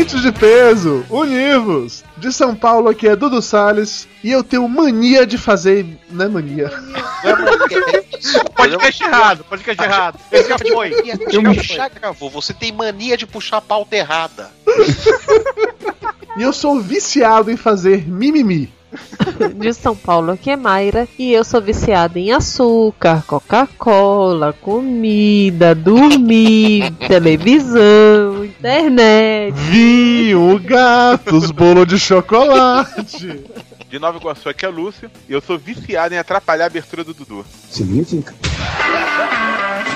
Ouvintes 0.00 0.22
de 0.22 0.32
peso, 0.32 1.04
univos! 1.10 2.02
De 2.16 2.32
São 2.32 2.56
Paulo 2.56 2.88
aqui 2.88 3.06
é 3.06 3.14
Dudu 3.14 3.42
Salles 3.42 4.08
e 4.24 4.32
eu 4.32 4.42
tenho 4.42 4.66
mania 4.66 5.26
de 5.26 5.36
fazer. 5.36 5.84
Não 6.10 6.24
é 6.24 6.28
mania. 6.28 6.70
Podcast 8.56 9.04
errado, 9.04 9.44
podcast 9.44 9.82
errado. 9.82 10.18
Esse 10.32 10.48
já 10.48 10.58
foi. 10.58 10.92
Eu 11.30 11.42
me 11.42 11.54
gravou. 11.94 12.30
Você 12.30 12.54
tem 12.54 12.72
mania 12.72 13.14
de 13.14 13.26
puxar 13.26 13.58
a 13.58 13.60
pauta 13.60 13.94
errada. 13.94 14.50
E 16.36 16.42
eu 16.42 16.52
sou 16.52 16.80
viciado 16.80 17.50
em 17.50 17.56
fazer 17.56 18.08
mimimi. 18.08 18.72
de 19.56 19.72
São 19.72 19.94
Paulo, 19.94 20.32
aqui 20.32 20.50
é 20.50 20.56
Mayra, 20.56 21.08
e 21.18 21.32
eu 21.32 21.44
sou 21.44 21.60
viciada 21.60 22.18
em 22.18 22.32
açúcar, 22.32 23.22
Coca-Cola, 23.26 24.52
comida, 24.52 25.74
dormir, 25.74 26.90
televisão, 27.06 28.44
internet. 28.44 29.54
Vinho, 29.54 30.58
gatos, 30.60 31.50
bolo 31.50 31.84
de 31.84 31.98
chocolate. 31.98 33.40
De 33.88 33.98
Nova 33.98 34.18
Iguaçu 34.18 34.48
aqui 34.48 34.64
é 34.64 34.68
Lúcio, 34.68 35.10
e 35.28 35.32
eu 35.32 35.40
sou 35.40 35.58
viciado 35.58 36.14
em 36.14 36.18
atrapalhar 36.18 36.64
a 36.64 36.66
abertura 36.68 37.02
do 37.02 37.12
Dudu. 37.12 37.44
Significa? 37.68 38.34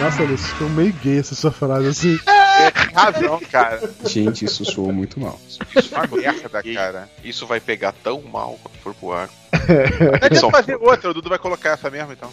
Nossa, 0.01 0.23
Lúcio, 0.23 0.47
ficou 0.49 0.69
meio 0.71 0.93
gay 0.95 1.19
essa 1.19 1.35
sua 1.35 1.51
frase 1.51 1.89
assim. 1.89 2.19
É 2.27 2.73
razão, 2.95 3.41
cara. 3.51 3.81
Gente, 4.05 4.45
isso 4.45 4.65
soou 4.65 4.93
muito 4.93 5.19
mal. 5.19 5.39
Isso 5.47 5.95
é 5.95 5.99
uma 5.99 6.17
merda, 6.17 6.63
cara. 6.63 7.09
Isso 7.23 7.47
vai 7.47 7.61
pegar 7.61 7.93
tão 7.93 8.21
mal 8.23 8.59
quando 8.63 8.77
for 8.81 8.95
pro 8.95 9.13
ar. 9.13 9.29
Não 10.01 10.27
adianta 10.27 10.51
fazer 10.51 10.77
outra, 10.77 11.11
o 11.11 11.15
Dudu 11.15 11.29
vai 11.29 11.39
colocar 11.39 11.71
essa 11.71 11.91
mesmo, 11.91 12.13
então. 12.13 12.31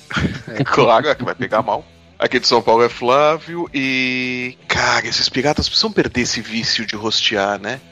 Claro 0.65 1.07
é 1.07 1.15
que 1.15 1.23
vai 1.23 1.35
pegar 1.35 1.61
mal. 1.61 1.85
Aqui 2.21 2.39
de 2.39 2.47
São 2.47 2.61
Paulo 2.61 2.83
é 2.83 2.89
Flávio 2.89 3.67
e. 3.73 4.55
Cara, 4.67 5.07
esses 5.07 5.27
piratas 5.27 5.67
precisam 5.67 5.91
perder 5.91 6.21
esse 6.21 6.39
vício 6.39 6.85
de 6.85 6.95
rostear, 6.95 7.59
né? 7.59 7.79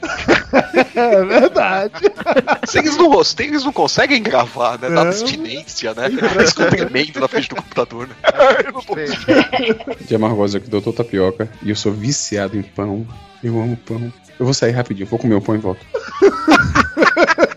É 0.94 1.24
verdade. 1.24 1.94
Se 2.66 2.78
eles 2.78 2.96
não 2.96 3.08
rosteiam, 3.10 3.50
eles 3.52 3.64
não 3.64 3.72
conseguem 3.72 4.22
gravar, 4.22 4.78
né? 4.78 4.88
Dá 4.90 5.02
É. 5.02 5.08
abstinência, 5.08 5.94
né? 5.94 6.06
Eles 6.06 6.50
ficam 6.50 6.68
tremendo 6.68 7.18
na 7.20 7.28
frente 7.28 7.48
do 7.48 7.56
computador, 7.56 8.08
né? 8.08 8.14
De 10.06 10.14
Amargosa 10.14 10.58
aqui, 10.58 10.68
doutor 10.70 10.92
Tapioca, 10.92 11.50
e 11.62 11.70
eu 11.70 11.76
sou 11.76 11.92
viciado 11.92 12.56
em 12.56 12.62
pão. 12.62 13.06
Eu 13.42 13.60
amo 13.60 13.76
pão. 13.76 14.12
Eu 14.38 14.44
vou 14.44 14.54
sair 14.54 14.72
rapidinho, 14.72 15.06
vou 15.08 15.18
comer 15.18 15.34
o 15.34 15.40
pão 15.40 15.54
e 15.54 15.58
volto. 15.58 15.84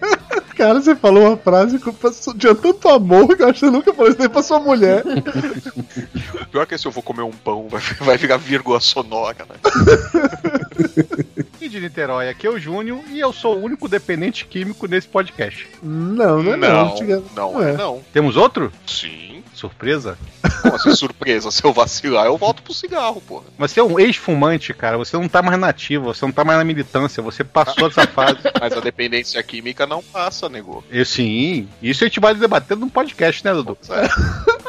Cara, 0.63 0.81
você 0.81 0.95
falou 0.95 1.27
uma 1.27 1.35
frase 1.37 1.77
que 1.77 1.87
eu 1.87 1.93
passo- 1.93 2.33
tinha 2.37 2.55
tanto 2.55 2.87
amor 2.87 3.35
que 3.35 3.43
eu 3.43 3.47
acho 3.47 3.59
que 3.59 3.65
você 3.65 3.69
nunca 3.71 3.93
falou 3.93 4.09
isso 4.09 4.19
nem 4.19 4.29
pra 4.29 4.41
sua 4.41 4.59
mulher. 4.61 5.03
Pior 6.51 6.61
é 6.61 6.65
que 6.65 6.77
se 6.77 6.85
eu 6.87 6.91
vou 6.91 7.03
comer 7.03 7.23
um 7.23 7.31
pão, 7.31 7.67
vai, 7.69 7.81
vai 7.99 8.17
ficar 8.17 8.37
vírgula 8.37 8.79
sonora, 8.79 9.35
né? 9.49 9.55
E 11.59 11.69
de 11.69 11.79
Niterói, 11.79 12.27
aqui 12.27 12.45
é 12.45 12.49
o 12.49 12.59
Júnior 12.59 12.99
e 13.09 13.19
eu 13.21 13.31
sou 13.31 13.55
o 13.57 13.63
único 13.63 13.87
dependente 13.87 14.45
químico 14.45 14.85
nesse 14.85 15.07
podcast. 15.07 15.65
Não, 15.81 16.43
não 16.43 16.53
é 16.53 16.57
não. 16.57 16.69
Não, 16.69 16.91
Antiga- 16.91 17.23
não 17.33 17.63
é 17.63 17.71
não. 17.77 18.01
Temos 18.11 18.35
outro? 18.35 18.69
Sim. 18.85 19.32
Surpresa? 19.63 20.17
Como 20.61 20.75
assim, 20.75 20.93
surpresa? 20.93 21.49
Se 21.49 21.63
eu 21.63 21.71
vacilar, 21.71 22.25
eu 22.25 22.37
volto 22.37 22.61
pro 22.61 22.73
cigarro, 22.73 23.21
porra. 23.21 23.45
Você 23.57 23.79
é 23.79 23.83
um 23.83 23.97
ex-fumante, 23.97 24.73
cara. 24.73 24.97
Você 24.97 25.15
não 25.15 25.29
tá 25.29 25.41
mais 25.41 25.57
nativo, 25.57 26.13
você 26.13 26.25
não 26.25 26.33
tá 26.33 26.43
mais 26.43 26.59
na 26.59 26.65
militância, 26.65 27.23
você 27.23 27.45
passou 27.45 27.87
dessa 27.87 28.05
fase. 28.11 28.39
Mas 28.59 28.73
a 28.73 28.81
dependência 28.81 29.41
química 29.41 29.87
não 29.87 30.03
passa, 30.03 30.49
nego. 30.49 30.83
Eu 30.91 31.05
sim. 31.05 31.69
Isso 31.81 32.03
a 32.03 32.07
gente 32.07 32.19
vai 32.19 32.35
debater 32.35 32.75
num 32.75 32.89
podcast, 32.89 33.45
né, 33.45 33.53
Dudu? 33.53 33.77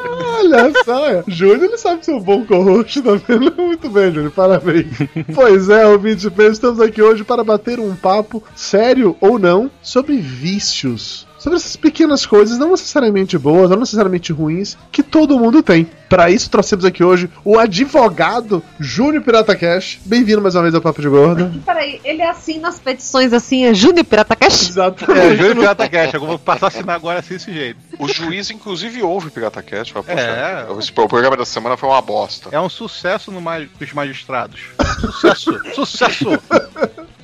Olha 0.06 0.72
só, 0.84 1.10
é. 1.10 1.24
Júnior 1.26 1.64
ele 1.64 1.78
sabe 1.78 2.04
ser 2.04 2.12
um 2.12 2.20
bom 2.20 2.44
co-host, 2.46 3.02
tá 3.02 3.14
vendo? 3.14 3.52
Muito 3.56 3.88
bem, 3.88 4.12
Júnior, 4.12 4.30
parabéns. 4.30 4.86
pois 5.34 5.68
é, 5.70 5.84
ouvinte 5.86 6.28
estamos 6.52 6.80
aqui 6.80 7.02
hoje 7.02 7.24
para 7.24 7.42
bater 7.42 7.80
um 7.80 7.96
papo, 7.96 8.44
sério 8.54 9.16
ou 9.20 9.40
não, 9.40 9.68
sobre 9.82 10.18
vícios. 10.18 11.26
Sobre 11.44 11.58
essas 11.58 11.76
pequenas 11.76 12.24
coisas, 12.24 12.56
não 12.58 12.70
necessariamente 12.70 13.36
boas, 13.36 13.68
não 13.68 13.76
necessariamente 13.80 14.32
ruins, 14.32 14.78
que 14.90 15.02
todo 15.02 15.38
mundo 15.38 15.62
tem. 15.62 15.86
Para 16.08 16.30
isso, 16.30 16.48
trouxemos 16.48 16.86
aqui 16.86 17.04
hoje 17.04 17.28
o 17.44 17.58
advogado 17.58 18.62
Júnior 18.80 19.22
Pirata 19.22 19.54
Cash. 19.54 19.98
Bem-vindo 20.06 20.40
mais 20.40 20.54
uma 20.54 20.62
vez 20.62 20.74
ao 20.74 20.80
Papo 20.80 21.02
de 21.02 21.08
Gordo. 21.10 21.52
Peraí, 21.66 22.00
ele 22.02 22.22
é 22.22 22.30
assim 22.30 22.58
nas 22.60 22.78
petições, 22.80 23.34
assim, 23.34 23.66
é 23.66 23.74
Júnior 23.74 24.06
Pirata 24.06 24.34
Cash? 24.34 24.70
Exato. 24.70 25.04
É, 25.12 25.36
Júnior 25.36 25.56
Pirata 25.56 25.86
Cash. 25.86 26.14
Eu 26.14 26.20
vou 26.20 26.38
passar 26.38 26.64
a 26.64 26.68
assinar 26.68 26.96
agora 26.96 27.18
assim 27.18 27.34
desse 27.34 27.52
jeito. 27.52 27.78
O 27.98 28.08
juiz, 28.08 28.50
inclusive, 28.50 29.02
ouve 29.02 29.28
o 29.28 29.30
Pirata 29.30 29.62
Cast. 29.62 29.92
fala, 29.92 30.02
"Poxa, 30.06 30.20
É. 30.22 30.66
O 30.70 31.08
programa 31.08 31.36
da 31.36 31.44
semana 31.44 31.76
foi 31.76 31.90
uma 31.90 32.00
bosta. 32.00 32.48
É 32.52 32.58
um 32.58 32.70
sucesso 32.70 33.30
no 33.30 33.42
ma- 33.42 33.58
dos 33.78 33.92
magistrados. 33.92 34.60
Sucesso! 34.98 35.60
sucesso! 35.74 36.40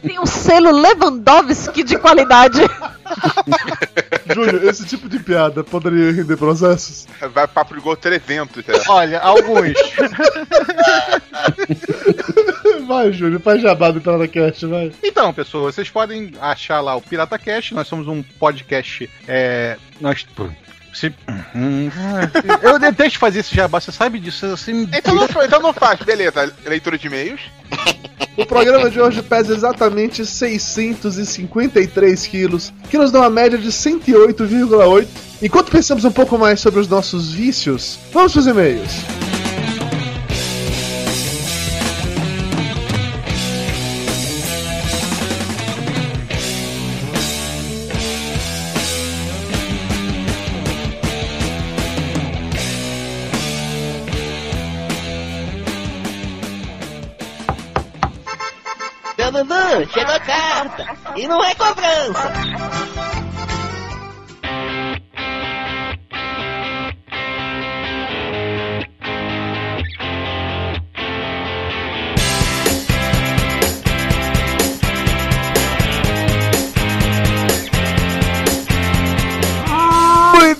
Tem 0.02 0.18
um 0.18 0.26
selo 0.26 0.70
Lewandowski 0.70 1.82
de 1.82 1.98
qualidade. 1.98 2.60
Júnior, 4.34 4.64
esse 4.64 4.86
tipo 4.86 5.08
de 5.08 5.18
piada 5.18 5.64
poderia 5.64 6.12
render 6.12 6.36
processos? 6.36 7.06
Vai 7.32 7.46
papo 7.46 7.74
de 7.74 7.80
gol 7.80 7.96
300, 7.96 8.64
cara. 8.64 8.82
Olha, 8.88 9.20
alguns. 9.20 9.74
Vai, 12.86 13.12
Júnior, 13.12 13.40
faz 13.40 13.62
jabá 13.62 13.90
do 13.90 14.00
Pirata 14.00 14.26
Cash, 14.26 14.62
vai. 14.62 14.92
Então, 15.02 15.32
pessoas, 15.32 15.76
vocês 15.76 15.88
podem 15.88 16.32
achar 16.40 16.80
lá 16.80 16.96
o 16.96 17.00
Pirata 17.00 17.38
Cast. 17.38 17.72
Nós 17.72 17.86
somos 17.86 18.08
um 18.08 18.20
podcast. 18.22 19.08
É, 19.28 19.76
nós. 20.00 20.26
Se, 20.92 21.12
Hum, 21.54 21.90
eu 22.62 22.78
detesto 22.78 23.18
fazer 23.18 23.40
esse 23.40 23.54
jabá, 23.54 23.80
você 23.80 23.92
sabe 23.92 24.18
disso. 24.18 24.48
Você 24.48 24.72
me... 24.72 24.88
Então 24.92 25.14
não, 25.14 25.26
então 25.44 25.60
não 25.60 25.72
faz, 25.72 26.00
beleza. 26.00 26.52
Leitura 26.64 26.98
de 26.98 27.06
e-mails. 27.06 27.40
O 28.36 28.46
programa 28.46 28.90
de 28.90 29.00
hoje 29.00 29.22
pesa 29.22 29.54
exatamente 29.54 30.24
653 30.24 32.26
quilos, 32.26 32.72
que 32.88 32.96
nos 32.96 33.10
dá 33.10 33.20
uma 33.20 33.30
média 33.30 33.58
de 33.58 33.68
108,8. 33.68 35.06
Enquanto 35.42 35.70
pensamos 35.70 36.04
um 36.04 36.12
pouco 36.12 36.38
mais 36.38 36.60
sobre 36.60 36.80
os 36.80 36.88
nossos 36.88 37.32
vícios, 37.32 37.98
vamos 38.12 38.32
para 38.32 38.40
os 38.40 38.46
e-mails. 38.46 39.29
E 61.20 61.28
não 61.28 61.44
é 61.44 61.54
cobrança. 61.54 62.32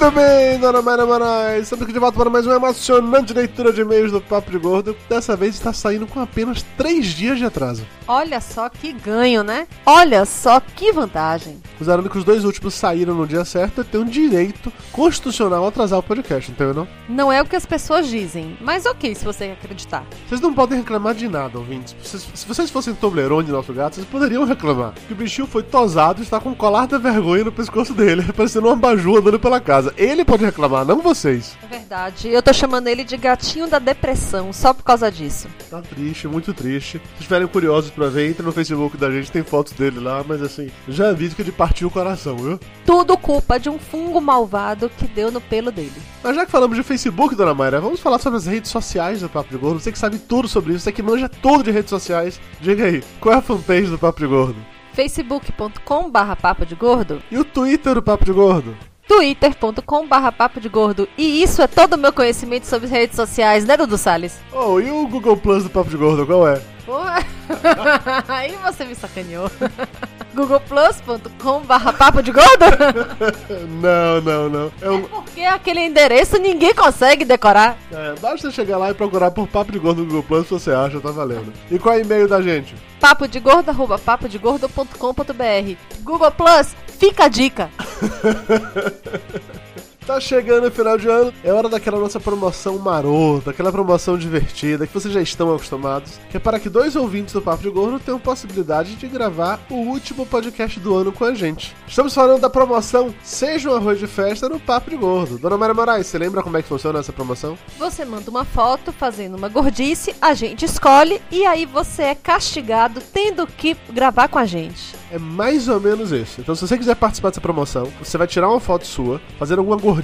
Muito 0.01 0.15
bem, 0.15 0.59
dona 0.59 0.81
Mayra 0.81 1.05
Moraes. 1.05 1.65
Estamos 1.65 1.83
aqui 1.83 1.93
de 1.93 1.99
volta 1.99 2.17
para 2.17 2.31
mais 2.31 2.47
uma 2.47 2.57
emocionante 2.57 3.35
leitura 3.35 3.71
de 3.71 3.83
e-mails 3.83 4.11
do 4.11 4.19
Papo 4.19 4.51
de 4.51 4.57
Gordo. 4.57 4.97
Dessa 5.11 5.37
vez 5.37 5.55
está 5.55 5.75
saindo 5.75 6.07
com 6.07 6.19
apenas 6.19 6.65
três 6.79 7.09
dias 7.09 7.37
de 7.37 7.45
atraso. 7.45 7.87
Olha 8.09 8.41
só 8.41 8.71
que 8.71 8.95
ganho, 8.95 9.45
né? 9.45 9.69
Olha 9.85 10.25
só 10.25 10.59
que 10.59 10.91
vantagem. 10.91 11.61
Considerando 11.79 12.09
que 12.09 12.17
os 12.17 12.25
dois 12.25 12.47
últimos 12.47 12.75
saíram 12.75 13.15
no 13.15 13.27
dia 13.27 13.45
certo, 13.45 13.83
eu 13.83 13.85
tenho 13.85 14.05
um 14.05 14.07
direito 14.07 14.73
constitucional 14.91 15.67
a 15.67 15.69
atrasar 15.69 15.99
o 15.99 16.03
podcast, 16.03 16.51
entendeu 16.51 16.75
não? 16.75 16.89
Não 17.07 17.31
é 17.31 17.43
o 17.43 17.45
que 17.45 17.55
as 17.55 17.67
pessoas 17.67 18.09
dizem, 18.09 18.57
mas 18.61 18.87
ok 18.87 19.15
se 19.15 19.25
você 19.25 19.45
acreditar. 19.45 20.05
Vocês 20.27 20.41
não 20.41 20.55
podem 20.55 20.79
reclamar 20.79 21.15
de 21.15 21.29
nada, 21.29 21.59
ouvintes. 21.59 21.95
Se, 22.03 22.19
se 22.19 22.47
vocês 22.47 22.71
fossem 22.71 22.95
Toblerone, 22.95 23.51
nosso 23.51 23.73
gato, 23.73 23.97
vocês 23.97 24.07
poderiam 24.07 24.45
reclamar. 24.45 24.95
Que 25.07 25.13
o 25.13 25.17
bichinho 25.17 25.47
foi 25.47 25.63
tosado 25.63 26.21
e 26.21 26.25
está 26.25 26.41
com 26.41 26.51
o 26.51 26.57
colar 26.57 26.87
da 26.87 26.97
vergonha 26.97 27.45
no 27.45 27.53
pescoço 27.53 27.93
dele, 27.93 28.25
parecendo 28.33 28.67
uma 28.67 28.73
abajur 28.73 29.19
andando 29.19 29.39
pela 29.39 29.61
casa. 29.61 29.90
Ele 29.97 30.25
pode 30.25 30.45
reclamar, 30.45 30.85
não 30.85 31.01
vocês. 31.01 31.57
É 31.63 31.67
verdade. 31.67 32.29
Eu 32.29 32.43
tô 32.43 32.53
chamando 32.53 32.89
ele 32.89 33.05
de 33.05 33.17
gatinho 33.17 33.69
da 33.69 33.79
depressão 33.79 34.53
só 34.53 34.73
por 34.75 34.83
causa 34.83 35.11
disso. 35.11 35.49
Tá 35.71 35.81
triste, 35.81 36.27
muito 36.29 36.53
triste. 36.55 36.99
Se 36.99 37.21
estiverem 37.21 37.47
curiosos 37.47 37.91
pra 37.91 38.09
ver, 38.09 38.31
entra 38.31 38.45
no 38.45 38.53
Facebook 38.53 38.97
da 38.97 39.11
gente, 39.11 39.31
tem 39.31 39.43
fotos 39.43 39.73
dele 39.73 40.01
lá, 40.01 40.25
mas 40.27 40.43
assim, 40.43 40.71
já 40.89 41.13
vi 41.13 41.29
que 41.31 41.43
ele 41.43 41.53
partiu 41.53 41.89
o 41.89 41.91
coração, 41.91 42.37
viu? 42.37 42.59
Tudo 42.85 43.17
culpa 43.17 43.59
de 43.59 43.69
um 43.69 43.79
fungo 43.79 44.21
malvado 44.21 44.91
que 44.91 45.07
deu 45.07 45.31
no 45.31 45.41
pelo 45.41 45.71
dele. 45.71 45.93
Mas 46.23 46.35
já 46.37 46.45
que 46.45 46.53
falamos 46.53 46.77
de 46.77 46.83
Facebook, 46.83 47.35
dona 47.35 47.55
Mayra, 47.55 47.81
vamos 47.81 48.01
falar 48.01 48.19
sobre 48.19 48.39
as 48.39 48.47
redes 48.47 48.71
sociais 48.71 49.21
do 49.21 49.29
Papo 49.29 49.51
de 49.51 49.57
Gordo. 49.57 49.81
Você 49.81 49.93
que 49.93 49.99
sabe 49.99 50.19
tudo 50.19 50.49
sobre 50.49 50.73
isso, 50.73 50.85
você 50.85 50.93
que 50.93 51.03
manja 51.03 51.29
tudo 51.29 51.63
de 51.65 51.71
redes 51.71 51.91
sociais. 51.91 52.41
Diga 52.61 52.85
aí, 52.85 53.03
qual 53.21 53.35
é 53.35 53.39
a 53.39 53.43
fanpage 53.43 53.87
do 53.87 53.99
Papo 53.99 54.21
de 54.21 54.27
Gordo? 54.27 54.57
facebook.com 54.93 56.11
barra 56.11 56.35
papo 56.37 56.67
de 56.67 56.75
gordo, 56.75 57.23
E 57.31 57.39
o 57.39 57.45
Twitter 57.45 57.95
do 57.95 58.03
Papo 58.03 58.25
de 58.25 58.33
Gordo? 58.33 58.77
twitter.com 59.11 60.07
barra 60.07 60.31
papo 60.31 60.61
de 60.61 60.69
gordo. 60.69 61.09
E 61.19 61.43
isso 61.43 61.61
é 61.61 61.67
todo 61.67 61.95
o 61.95 61.99
meu 61.99 62.13
conhecimento 62.13 62.65
sobre 62.67 62.87
redes 62.89 63.17
sociais, 63.17 63.65
né, 63.65 63.77
Dudu 63.77 63.99
Salles? 63.99 64.39
Oh, 64.53 64.79
e 64.79 64.89
o 64.89 65.05
Google 65.09 65.37
Plus 65.37 65.65
do 65.65 65.71
Papo 65.71 65.91
de 65.91 65.97
Gordo, 65.97 66.25
qual 66.25 66.47
é? 66.47 66.63
Porra. 66.87 67.19
Aí 68.29 68.57
você 68.65 68.85
me 68.85 68.95
sacaneou. 68.95 69.51
googleplus.com 70.33 71.61
barra 71.63 71.93
papo 71.93 72.23
de 72.23 72.31
gordo? 72.31 72.65
Não, 73.83 74.21
não, 74.21 74.49
não. 74.49 74.73
É 74.81 74.89
um, 74.89 75.03
Porque 75.03 75.41
aquele 75.41 75.81
endereço 75.81 76.39
ninguém 76.39 76.73
consegue 76.73 77.25
decorar. 77.25 77.77
é, 77.93 78.15
basta 78.21 78.49
chegar 78.53 78.79
lá 78.79 78.91
e 78.91 78.95
procurar 78.95 79.33
por 79.33 79.49
Papo 79.49 79.73
de 79.73 79.79
Gordo 79.81 80.03
no 80.03 80.07
Google 80.07 80.23
Plus, 80.23 80.49
você 80.49 80.71
acha, 80.71 81.01
tá 81.01 81.11
valendo. 81.11 81.53
E 81.69 81.79
qual 81.81 81.97
é 81.97 81.99
o 81.99 82.01
e-mail 82.03 82.29
da 82.29 82.41
gente? 82.41 82.77
Papo 83.01 83.27
de 83.27 83.41
gordo, 83.41 83.71
arroba 83.71 83.99
papodegordo.com.br 83.99 85.75
Google 86.03 86.31
Plus, 86.31 86.77
fica 87.01 87.25
a 87.25 87.29
dica. 87.29 87.71
Tá 90.11 90.19
chegando 90.19 90.67
o 90.67 90.71
final 90.73 90.99
de 90.99 91.07
ano, 91.07 91.33
é 91.45 91.53
hora 91.53 91.69
daquela 91.69 91.97
nossa 91.97 92.19
promoção 92.19 92.77
marota, 92.79 93.53
aquela 93.53 93.71
promoção 93.71 94.19
divertida 94.19 94.85
que 94.85 94.93
vocês 94.93 95.15
já 95.15 95.23
estão 95.23 95.55
acostumados, 95.55 96.19
que 96.29 96.37
é 96.37 96.41
para 96.41 96.59
que 96.59 96.69
dois 96.69 96.97
ouvintes 96.97 97.33
do 97.33 97.41
Papo 97.41 97.63
de 97.63 97.71
Gordo 97.71 98.01
tenham 98.01 98.19
possibilidade 98.19 98.97
de 98.97 99.07
gravar 99.07 99.61
o 99.71 99.77
último 99.77 100.27
podcast 100.27 100.81
do 100.81 100.97
ano 100.97 101.13
com 101.13 101.25
a 101.25 101.33
gente. 101.33 101.77
Estamos 101.87 102.13
falando 102.13 102.41
da 102.41 102.51
promoção 102.51 103.15
Seja 103.23 103.71
um 103.71 103.77
Arroz 103.77 104.01
de 104.01 104.09
Festa 104.09 104.49
no 104.49 104.59
Papo 104.59 104.91
de 104.91 104.97
Gordo. 104.97 105.39
Dona 105.39 105.57
Maria 105.57 105.75
Moraes, 105.75 106.09
você 106.09 106.19
lembra 106.19 106.43
como 106.43 106.57
é 106.57 106.63
que 106.63 106.69
funciona 106.69 106.99
essa 106.99 107.13
promoção? 107.13 107.57
Você 107.79 108.05
manda 108.05 108.29
uma 108.33 108.45
foto 108.45 108.91
fazendo 108.91 109.37
uma 109.37 109.49
gordice, 109.49 110.13
a 110.21 110.35
gente 110.35 110.65
escolhe 110.65 111.23
e 111.31 111.47
aí 111.47 111.65
você 111.65 112.03
é 112.03 112.15
castigado 112.17 113.01
tendo 113.13 113.47
que 113.47 113.77
gravar 113.93 114.27
com 114.27 114.41
a 114.41 114.45
gente. 114.45 114.99
É 115.13 115.19
mais 115.19 115.69
ou 115.69 115.81
menos 115.81 116.13
isso. 116.13 116.41
Então, 116.41 116.55
se 116.55 116.67
você 116.67 116.79
quiser 116.79 116.95
participar 116.95 117.31
dessa 117.31 117.41
promoção, 117.41 117.93
você 118.01 118.17
vai 118.17 118.27
tirar 118.27 118.49
uma 118.49 118.61
foto 118.61 118.87
sua, 118.87 119.21
fazer 119.39 119.59
alguma 119.59 119.77
gordice, 119.77 120.00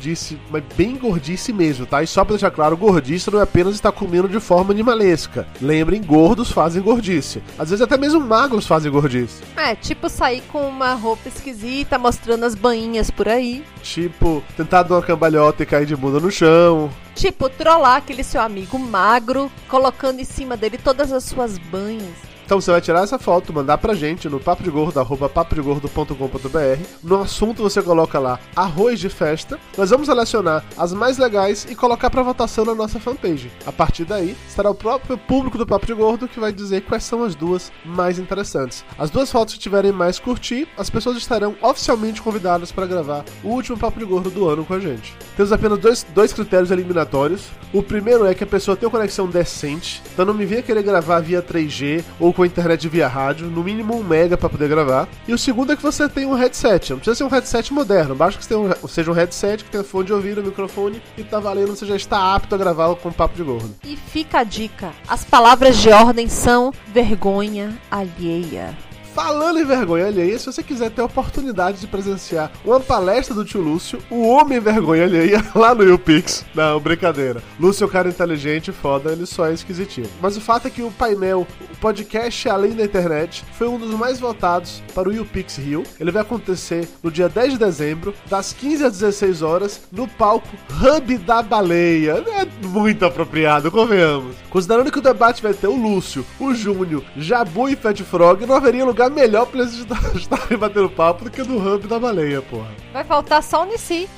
mas 0.50 0.62
bem 0.76 0.96
gordice 0.96 1.52
mesmo, 1.52 1.86
tá? 1.86 2.02
E 2.02 2.06
só 2.06 2.24
pra 2.24 2.34
deixar 2.34 2.50
claro, 2.50 2.76
gordice 2.76 3.30
não 3.30 3.40
é 3.40 3.42
apenas 3.42 3.74
estar 3.74 3.92
comendo 3.92 4.28
de 4.28 4.40
forma 4.40 4.72
animalesca. 4.72 5.46
Lembrem, 5.60 6.02
gordos 6.02 6.50
fazem 6.50 6.82
gordice. 6.82 7.42
Às 7.58 7.70
vezes 7.70 7.82
até 7.82 7.96
mesmo 7.96 8.20
magros 8.20 8.66
fazem 8.66 8.90
gordice. 8.90 9.42
É, 9.56 9.74
tipo 9.74 10.08
sair 10.08 10.42
com 10.52 10.66
uma 10.66 10.94
roupa 10.94 11.28
esquisita, 11.28 11.98
mostrando 11.98 12.44
as 12.44 12.54
banhinhas 12.54 13.10
por 13.10 13.28
aí. 13.28 13.64
Tipo, 13.82 14.42
tentar 14.56 14.82
dar 14.82 14.96
uma 14.96 15.02
cambalhota 15.02 15.62
e 15.62 15.66
cair 15.66 15.86
de 15.86 15.96
bunda 15.96 16.20
no 16.20 16.30
chão. 16.30 16.90
Tipo, 17.14 17.48
trollar 17.48 17.96
aquele 17.96 18.22
seu 18.22 18.40
amigo 18.40 18.78
magro, 18.78 19.50
colocando 19.68 20.20
em 20.20 20.24
cima 20.24 20.56
dele 20.56 20.78
todas 20.78 21.12
as 21.12 21.24
suas 21.24 21.56
banhas. 21.56 22.35
Então 22.46 22.60
você 22.60 22.70
vai 22.70 22.80
tirar 22.80 23.02
essa 23.02 23.18
foto, 23.18 23.52
mandar 23.52 23.76
pra 23.76 23.92
gente 23.92 24.28
no 24.28 24.38
papodegordo.com.br. 24.38 26.80
No 27.02 27.20
assunto 27.20 27.60
você 27.60 27.82
coloca 27.82 28.20
lá 28.20 28.38
arroz 28.54 29.00
de 29.00 29.08
festa. 29.08 29.58
Nós 29.76 29.90
vamos 29.90 30.06
selecionar 30.06 30.64
as 30.78 30.92
mais 30.92 31.18
legais 31.18 31.66
e 31.68 31.74
colocar 31.74 32.08
pra 32.08 32.22
votação 32.22 32.64
na 32.64 32.72
nossa 32.72 33.00
fanpage. 33.00 33.50
A 33.66 33.72
partir 33.72 34.04
daí, 34.04 34.36
será 34.46 34.70
o 34.70 34.76
próprio 34.76 35.18
público 35.18 35.58
do 35.58 35.66
Papo 35.66 35.86
de 35.86 35.94
Gordo 35.94 36.28
que 36.28 36.38
vai 36.38 36.52
dizer 36.52 36.82
quais 36.82 37.02
são 37.02 37.24
as 37.24 37.34
duas 37.34 37.72
mais 37.84 38.16
interessantes. 38.16 38.84
As 38.96 39.10
duas 39.10 39.32
fotos 39.32 39.54
que 39.54 39.60
tiverem 39.60 39.90
mais 39.90 40.20
curtir, 40.20 40.68
as 40.78 40.88
pessoas 40.88 41.16
estarão 41.16 41.56
oficialmente 41.60 42.22
convidadas 42.22 42.70
para 42.70 42.86
gravar 42.86 43.24
o 43.42 43.48
último 43.48 43.76
Papo 43.76 43.98
de 43.98 44.04
Gordo 44.04 44.30
do 44.30 44.48
ano 44.48 44.64
com 44.64 44.74
a 44.74 44.78
gente. 44.78 45.16
Temos 45.36 45.50
apenas 45.50 45.80
dois, 45.80 46.06
dois 46.14 46.32
critérios 46.32 46.70
eliminatórios. 46.70 47.48
O 47.72 47.82
primeiro 47.82 48.24
é 48.24 48.34
que 48.34 48.44
a 48.44 48.46
pessoa 48.46 48.76
tenha 48.76 48.88
conexão 48.88 49.26
decente, 49.26 50.00
então 50.12 50.24
não 50.24 50.32
me 50.32 50.46
venha 50.46 50.62
querer 50.62 50.84
gravar 50.84 51.18
via 51.18 51.42
3G 51.42 52.04
ou 52.20 52.35
com 52.36 52.42
a 52.42 52.46
internet 52.46 52.86
via 52.86 53.08
rádio, 53.08 53.46
no 53.46 53.64
mínimo 53.64 53.96
um 53.96 54.04
mega 54.04 54.36
para 54.36 54.50
poder 54.50 54.68
gravar. 54.68 55.08
E 55.26 55.32
o 55.32 55.38
segundo 55.38 55.72
é 55.72 55.76
que 55.76 55.82
você 55.82 56.06
tenha 56.06 56.28
um 56.28 56.34
headset. 56.34 56.90
Não 56.90 56.98
precisa 56.98 57.16
ser 57.16 57.24
um 57.24 57.28
headset 57.28 57.72
moderno, 57.72 58.14
basta 58.14 58.38
que 58.38 58.44
você 58.44 58.54
tenha 58.54 58.76
um, 58.84 58.88
seja 58.88 59.10
um 59.10 59.14
headset 59.14 59.64
que 59.64 59.70
tenha 59.70 59.82
fone 59.82 60.06
de 60.06 60.12
ouvido, 60.12 60.42
microfone 60.42 61.02
e 61.16 61.24
tá 61.24 61.40
valendo, 61.40 61.74
você 61.74 61.86
já 61.86 61.96
está 61.96 62.34
apto 62.34 62.54
a 62.54 62.58
gravar 62.58 62.94
com 62.96 63.10
papo 63.10 63.34
de 63.34 63.42
gordo. 63.42 63.74
E 63.82 63.96
fica 63.96 64.40
a 64.40 64.44
dica: 64.44 64.92
as 65.08 65.24
palavras 65.24 65.78
de 65.78 65.88
ordem 65.88 66.28
são 66.28 66.72
vergonha 66.92 67.76
alheia. 67.90 68.76
Falando 69.16 69.58
em 69.58 69.64
vergonha 69.64 70.08
alheia, 70.08 70.38
se 70.38 70.44
você 70.44 70.62
quiser 70.62 70.90
ter 70.90 71.00
a 71.00 71.06
oportunidade 71.06 71.80
de 71.80 71.86
presenciar 71.86 72.52
uma 72.62 72.78
palestra 72.78 73.34
do 73.34 73.46
tio 73.46 73.62
Lúcio, 73.62 73.98
o 74.10 74.28
homem 74.28 74.60
vergonha 74.60 75.04
alheia, 75.04 75.42
lá 75.56 75.74
no 75.74 75.82
YouPix. 75.82 76.44
Não, 76.54 76.78
brincadeira. 76.78 77.42
Lúcio 77.58 77.84
é 77.84 77.86
um 77.86 77.90
cara 77.90 78.10
inteligente, 78.10 78.72
foda, 78.72 79.10
ele 79.12 79.24
só 79.24 79.46
é 79.46 79.54
esquisitinho. 79.54 80.06
Mas 80.20 80.36
o 80.36 80.40
fato 80.42 80.68
é 80.68 80.70
que 80.70 80.82
o 80.82 80.90
painel, 80.90 81.46
o 81.62 81.76
podcast 81.78 82.46
Além 82.46 82.74
da 82.74 82.84
Internet, 82.84 83.42
foi 83.52 83.66
um 83.66 83.78
dos 83.78 83.94
mais 83.94 84.20
votados 84.20 84.82
para 84.94 85.08
o 85.08 85.12
YouPix 85.12 85.56
Rio. 85.56 85.82
Ele 85.98 86.10
vai 86.10 86.20
acontecer 86.20 86.86
no 87.02 87.10
dia 87.10 87.26
10 87.26 87.54
de 87.54 87.58
dezembro, 87.58 88.12
das 88.28 88.52
15 88.52 88.84
às 88.84 88.92
16 88.92 89.40
horas, 89.40 89.80
no 89.90 90.06
palco 90.06 90.46
Hub 90.70 91.16
da 91.16 91.40
Baleia. 91.40 92.22
É 92.38 92.66
muito 92.66 93.06
apropriado, 93.06 93.70
convenhamos. 93.70 94.36
Considerando 94.50 94.92
que 94.92 94.98
o 94.98 95.02
debate 95.02 95.42
vai 95.42 95.54
ter 95.54 95.68
o 95.68 95.74
Lúcio, 95.74 96.22
o 96.38 96.54
Júnior, 96.54 97.02
Jabu 97.16 97.70
e 97.70 97.76
Fat 97.76 97.98
Frog, 98.02 98.44
não 98.44 98.54
haveria 98.54 98.84
lugar 98.84 99.05
melhor 99.10 99.46
pra 99.46 99.60
eles 99.60 99.74
estarem 100.14 100.58
batendo 100.58 100.90
papo 100.90 101.24
do 101.24 101.30
que 101.30 101.42
no 101.42 101.56
Hub 101.56 101.86
da 101.86 101.98
Baleia, 101.98 102.42
porra. 102.42 102.70
Vai 102.92 103.04
faltar 103.04 103.42
só 103.42 103.62
o 103.62 103.66
Nissi. 103.66 104.08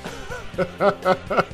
A 0.59 1.45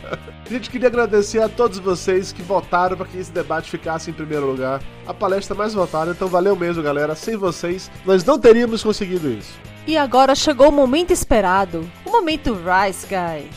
gente 0.49 0.71
queria 0.71 0.89
agradecer 0.89 1.43
a 1.43 1.49
todos 1.49 1.79
vocês 1.79 2.33
que 2.33 2.43
votaram 2.43 2.97
para 2.97 3.07
que 3.07 3.19
esse 3.19 3.31
debate 3.31 3.71
ficasse 3.71 4.11
em 4.11 4.15
primeiro 4.15 4.47
lugar. 4.47 4.83
A 5.07 5.13
palestra 5.13 5.55
mais 5.55 5.75
votada, 5.75 6.13
então 6.13 6.29
valeu 6.29 6.57
mesmo, 6.57 6.83
galera. 6.83 7.15
Sem 7.15 7.37
vocês, 7.37 7.91
nós 8.05 8.25
não 8.25 8.39
teríamos 8.39 8.83
conseguido 8.83 9.31
isso. 9.31 9.53
E 9.87 9.99
agora 9.99 10.35
chegou 10.35 10.71
o 10.71 10.73
momento 10.73 11.13
esperado 11.13 11.89
o 12.07 12.11
momento 12.11 12.55
Rice 12.55 13.07
Guy. 13.07 13.51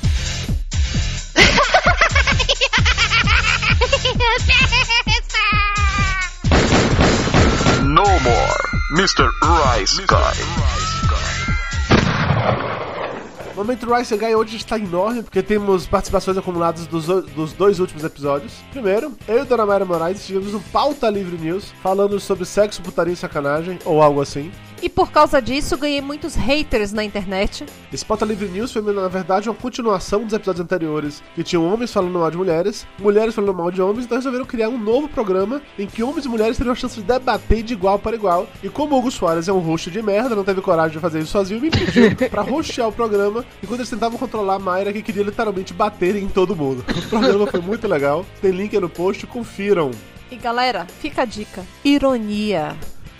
No 7.87 8.03
more, 8.03 8.57
Mr. 8.91 9.29
Rice 9.41 10.01
Guy. 10.01 10.37
O 13.53 13.55
Momento 13.55 13.95
Rice 13.95 14.17
Guy 14.17 14.35
hoje 14.35 14.57
está 14.57 14.77
enorme 14.77 15.23
porque 15.23 15.41
temos 15.41 15.87
participações 15.87 16.37
acumuladas 16.37 16.85
dos, 16.85 17.05
dos 17.05 17.53
dois 17.53 17.79
últimos 17.79 18.03
episódios. 18.03 18.51
Primeiro, 18.71 19.13
eu 19.25 19.43
e 19.43 19.45
Dona 19.45 19.65
Mayra 19.65 19.85
Moraes 19.85 20.25
tivemos 20.25 20.53
um 20.53 20.59
Pauta 20.59 21.09
Livre 21.09 21.37
News 21.37 21.73
falando 21.81 22.19
sobre 22.19 22.43
sexo, 22.43 22.81
putaria 22.81 23.13
e 23.13 23.15
sacanagem, 23.15 23.79
ou 23.85 24.01
algo 24.01 24.19
assim. 24.19 24.51
E 24.81 24.89
por 24.89 25.11
causa 25.11 25.41
disso, 25.41 25.77
ganhei 25.77 26.01
muitos 26.01 26.35
haters 26.35 26.93
na 26.93 27.03
internet. 27.03 27.65
Esse 27.91 28.05
Pauta 28.05 28.25
Livre 28.25 28.47
News 28.47 28.71
foi, 28.71 28.81
na 28.81 29.07
verdade, 29.07 29.49
uma 29.49 29.55
continuação 29.55 30.23
dos 30.23 30.33
episódios 30.33 30.63
anteriores, 30.63 31.23
que 31.33 31.43
tinham 31.43 31.65
homens 31.65 31.91
falando 31.91 32.19
mal 32.19 32.29
de 32.29 32.37
mulheres, 32.37 32.85
mulheres 32.99 33.33
falando 33.33 33.53
mal 33.53 33.71
de 33.71 33.81
homens, 33.81 34.05
então 34.05 34.17
resolveram 34.17 34.45
criar 34.45 34.69
um 34.69 34.77
novo 34.77 35.09
programa 35.09 35.61
em 35.79 35.87
que 35.87 36.03
homens 36.03 36.25
e 36.25 36.29
mulheres 36.29 36.57
teriam 36.57 36.73
a 36.73 36.75
chance 36.75 36.95
de 36.95 37.01
debater 37.01 37.63
de 37.63 37.73
igual 37.73 37.97
para 37.97 38.15
igual. 38.15 38.47
E 38.61 38.69
como 38.69 38.95
o 38.95 38.99
Hugo 38.99 39.09
Soares 39.09 39.47
é 39.47 39.53
um 39.53 39.59
host 39.59 39.89
de 39.89 40.01
merda, 40.01 40.35
não 40.35 40.43
teve 40.43 40.61
coragem 40.61 40.91
de 40.91 40.99
fazer 40.99 41.19
isso 41.19 41.31
sozinho, 41.31 41.59
me 41.59 41.71
pediu 41.71 42.15
pra 42.29 42.43
hostear 42.43 42.87
o 42.87 42.93
programa, 42.93 43.43
enquanto 43.63 43.79
eles 43.79 43.89
tentavam 43.89 44.17
controlar 44.17 44.55
a 44.55 44.59
Mayra, 44.59 44.93
que 44.93 45.01
queria 45.01 45.23
literalmente 45.23 45.73
bater 45.73 46.15
em 46.15 46.27
todo 46.27 46.55
mundo. 46.55 46.85
O 46.87 47.09
programa 47.09 47.47
foi 47.47 47.61
muito 47.61 47.87
legal, 47.87 48.25
tem 48.41 48.51
link 48.51 48.75
aí 48.75 48.81
no 48.81 48.89
post, 48.89 49.25
confiram. 49.25 49.91
E 50.29 50.35
galera, 50.35 50.85
fica 50.99 51.21
a 51.21 51.25
dica: 51.25 51.65
ironia. 51.83 52.75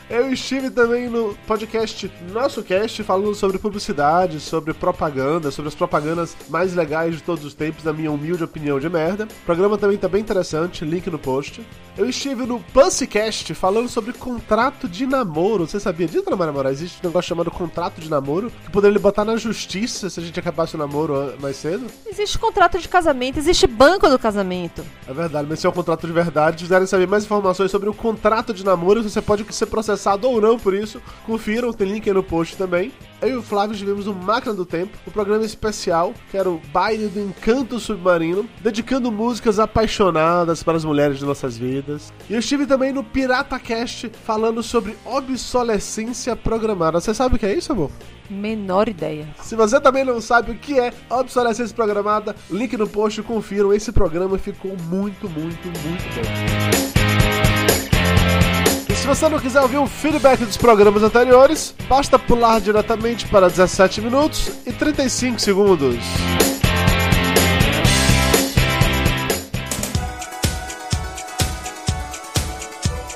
Eu 0.09 0.31
estive 0.31 0.69
também 0.69 1.09
no 1.09 1.35
podcast 1.45 2.09
Nosso 2.31 2.63
Cast, 2.63 3.03
falando 3.03 3.35
sobre 3.35 3.59
publicidade, 3.59 4.39
sobre 4.39 4.73
propaganda, 4.73 5.51
sobre 5.51 5.67
as 5.67 5.75
propagandas 5.75 6.33
mais 6.47 6.73
legais 6.73 7.15
de 7.15 7.23
todos 7.23 7.43
os 7.43 7.53
tempos, 7.53 7.83
na 7.83 7.91
minha 7.91 8.09
humilde 8.09 8.41
opinião 8.41 8.79
de 8.79 8.87
merda. 8.87 9.25
O 9.25 9.45
programa 9.45 9.77
também 9.77 9.97
tá 9.97 10.07
bem 10.07 10.21
interessante, 10.21 10.85
link 10.85 11.09
no 11.09 11.19
post. 11.19 11.61
Eu 11.97 12.07
estive 12.07 12.45
no 12.45 12.61
Pussycast 12.73 13.53
falando 13.53 13.89
sobre 13.89 14.13
contrato 14.13 14.87
de 14.87 15.05
namoro. 15.05 15.67
Você 15.67 15.77
sabia 15.77 16.07
disso, 16.07 16.23
Ana 16.25 16.37
Maria 16.37 16.53
Moraes? 16.53 16.77
Existe 16.77 16.99
um 17.03 17.07
negócio 17.09 17.27
chamado 17.27 17.51
contrato 17.51 17.99
de 17.99 18.09
namoro, 18.09 18.49
que 18.63 18.71
poderia 18.71 18.99
botar 18.99 19.25
na 19.25 19.35
justiça 19.35 20.09
se 20.09 20.19
a 20.21 20.23
gente 20.23 20.39
acabasse 20.39 20.75
o 20.75 20.77
namoro 20.77 21.33
mais 21.41 21.57
cedo. 21.57 21.85
Existe 22.09 22.39
contrato 22.39 22.79
de 22.79 22.87
casamento, 22.87 23.39
existe 23.39 23.67
banco 23.67 24.07
do 24.07 24.17
casamento. 24.17 24.85
É 25.05 25.13
verdade, 25.13 25.47
mas 25.49 25.59
se 25.59 25.65
é 25.65 25.69
um 25.69 25.73
contrato 25.73 26.07
de 26.07 26.13
verdade, 26.13 26.59
se 26.59 26.63
quiserem 26.63 26.87
saber 26.87 27.07
mais 27.07 27.25
informações 27.25 27.71
sobre 27.71 27.89
o 27.89 27.93
contrato 27.93 28.53
de 28.53 28.63
namoro, 28.63 29.03
você 29.03 29.21
pode 29.21 29.45
ser 29.53 29.65
processado 29.65 29.96
ou 30.27 30.41
não 30.41 30.57
por 30.59 30.73
isso, 30.73 31.01
confiram, 31.25 31.73
tem 31.73 31.91
link 31.91 32.07
aí 32.07 32.13
no 32.13 32.23
post 32.23 32.55
também. 32.57 32.91
Eu 33.19 33.29
e 33.29 33.35
o 33.35 33.41
Flávio 33.41 33.75
tivemos 33.75 34.05
o 34.05 34.13
Máquina 34.13 34.53
do 34.53 34.65
Tempo, 34.65 34.95
um 35.07 35.11
programa 35.11 35.43
especial, 35.43 36.13
que 36.29 36.37
era 36.37 36.47
o 36.47 36.61
Baile 36.71 37.07
do 37.07 37.19
Encanto 37.19 37.79
Submarino, 37.79 38.47
dedicando 38.61 39.11
músicas 39.11 39.59
apaixonadas 39.59 40.61
para 40.61 40.77
as 40.77 40.85
mulheres 40.85 41.17
de 41.17 41.25
nossas 41.25 41.57
vidas. 41.57 42.13
E 42.29 42.33
eu 42.33 42.39
estive 42.39 42.67
também 42.67 42.93
no 42.93 43.03
Pirata 43.03 43.57
Cast, 43.57 44.11
falando 44.23 44.61
sobre 44.61 44.95
obsolescência 45.03 46.35
programada. 46.35 46.99
Você 46.99 47.13
sabe 47.13 47.35
o 47.35 47.39
que 47.39 47.45
é 47.47 47.55
isso, 47.55 47.71
amor? 47.71 47.89
Menor 48.29 48.87
ideia. 48.87 49.27
Se 49.41 49.55
você 49.55 49.79
também 49.79 50.03
não 50.03 50.21
sabe 50.21 50.51
o 50.51 50.55
que 50.55 50.79
é 50.79 50.93
obsolescência 51.09 51.75
programada, 51.75 52.35
link 52.51 52.77
no 52.77 52.87
post, 52.87 53.23
confiram. 53.23 53.73
Esse 53.73 53.91
programa 53.91 54.37
ficou 54.37 54.75
muito, 54.89 55.27
muito, 55.27 55.65
muito 55.65 56.05
bom. 56.15 57.16
Se 59.07 59.15
você 59.15 59.29
não 59.29 59.39
quiser 59.39 59.61
ouvir 59.61 59.77
o 59.77 59.87
feedback 59.87 60.43
dos 60.43 60.57
programas 60.57 61.01
anteriores, 61.01 61.73
basta 61.87 62.19
pular 62.19 62.59
diretamente 62.59 63.25
para 63.25 63.47
17 63.47 64.01
minutos 64.01 64.51
e 64.65 64.73
35 64.73 65.39
segundos. 65.39 65.95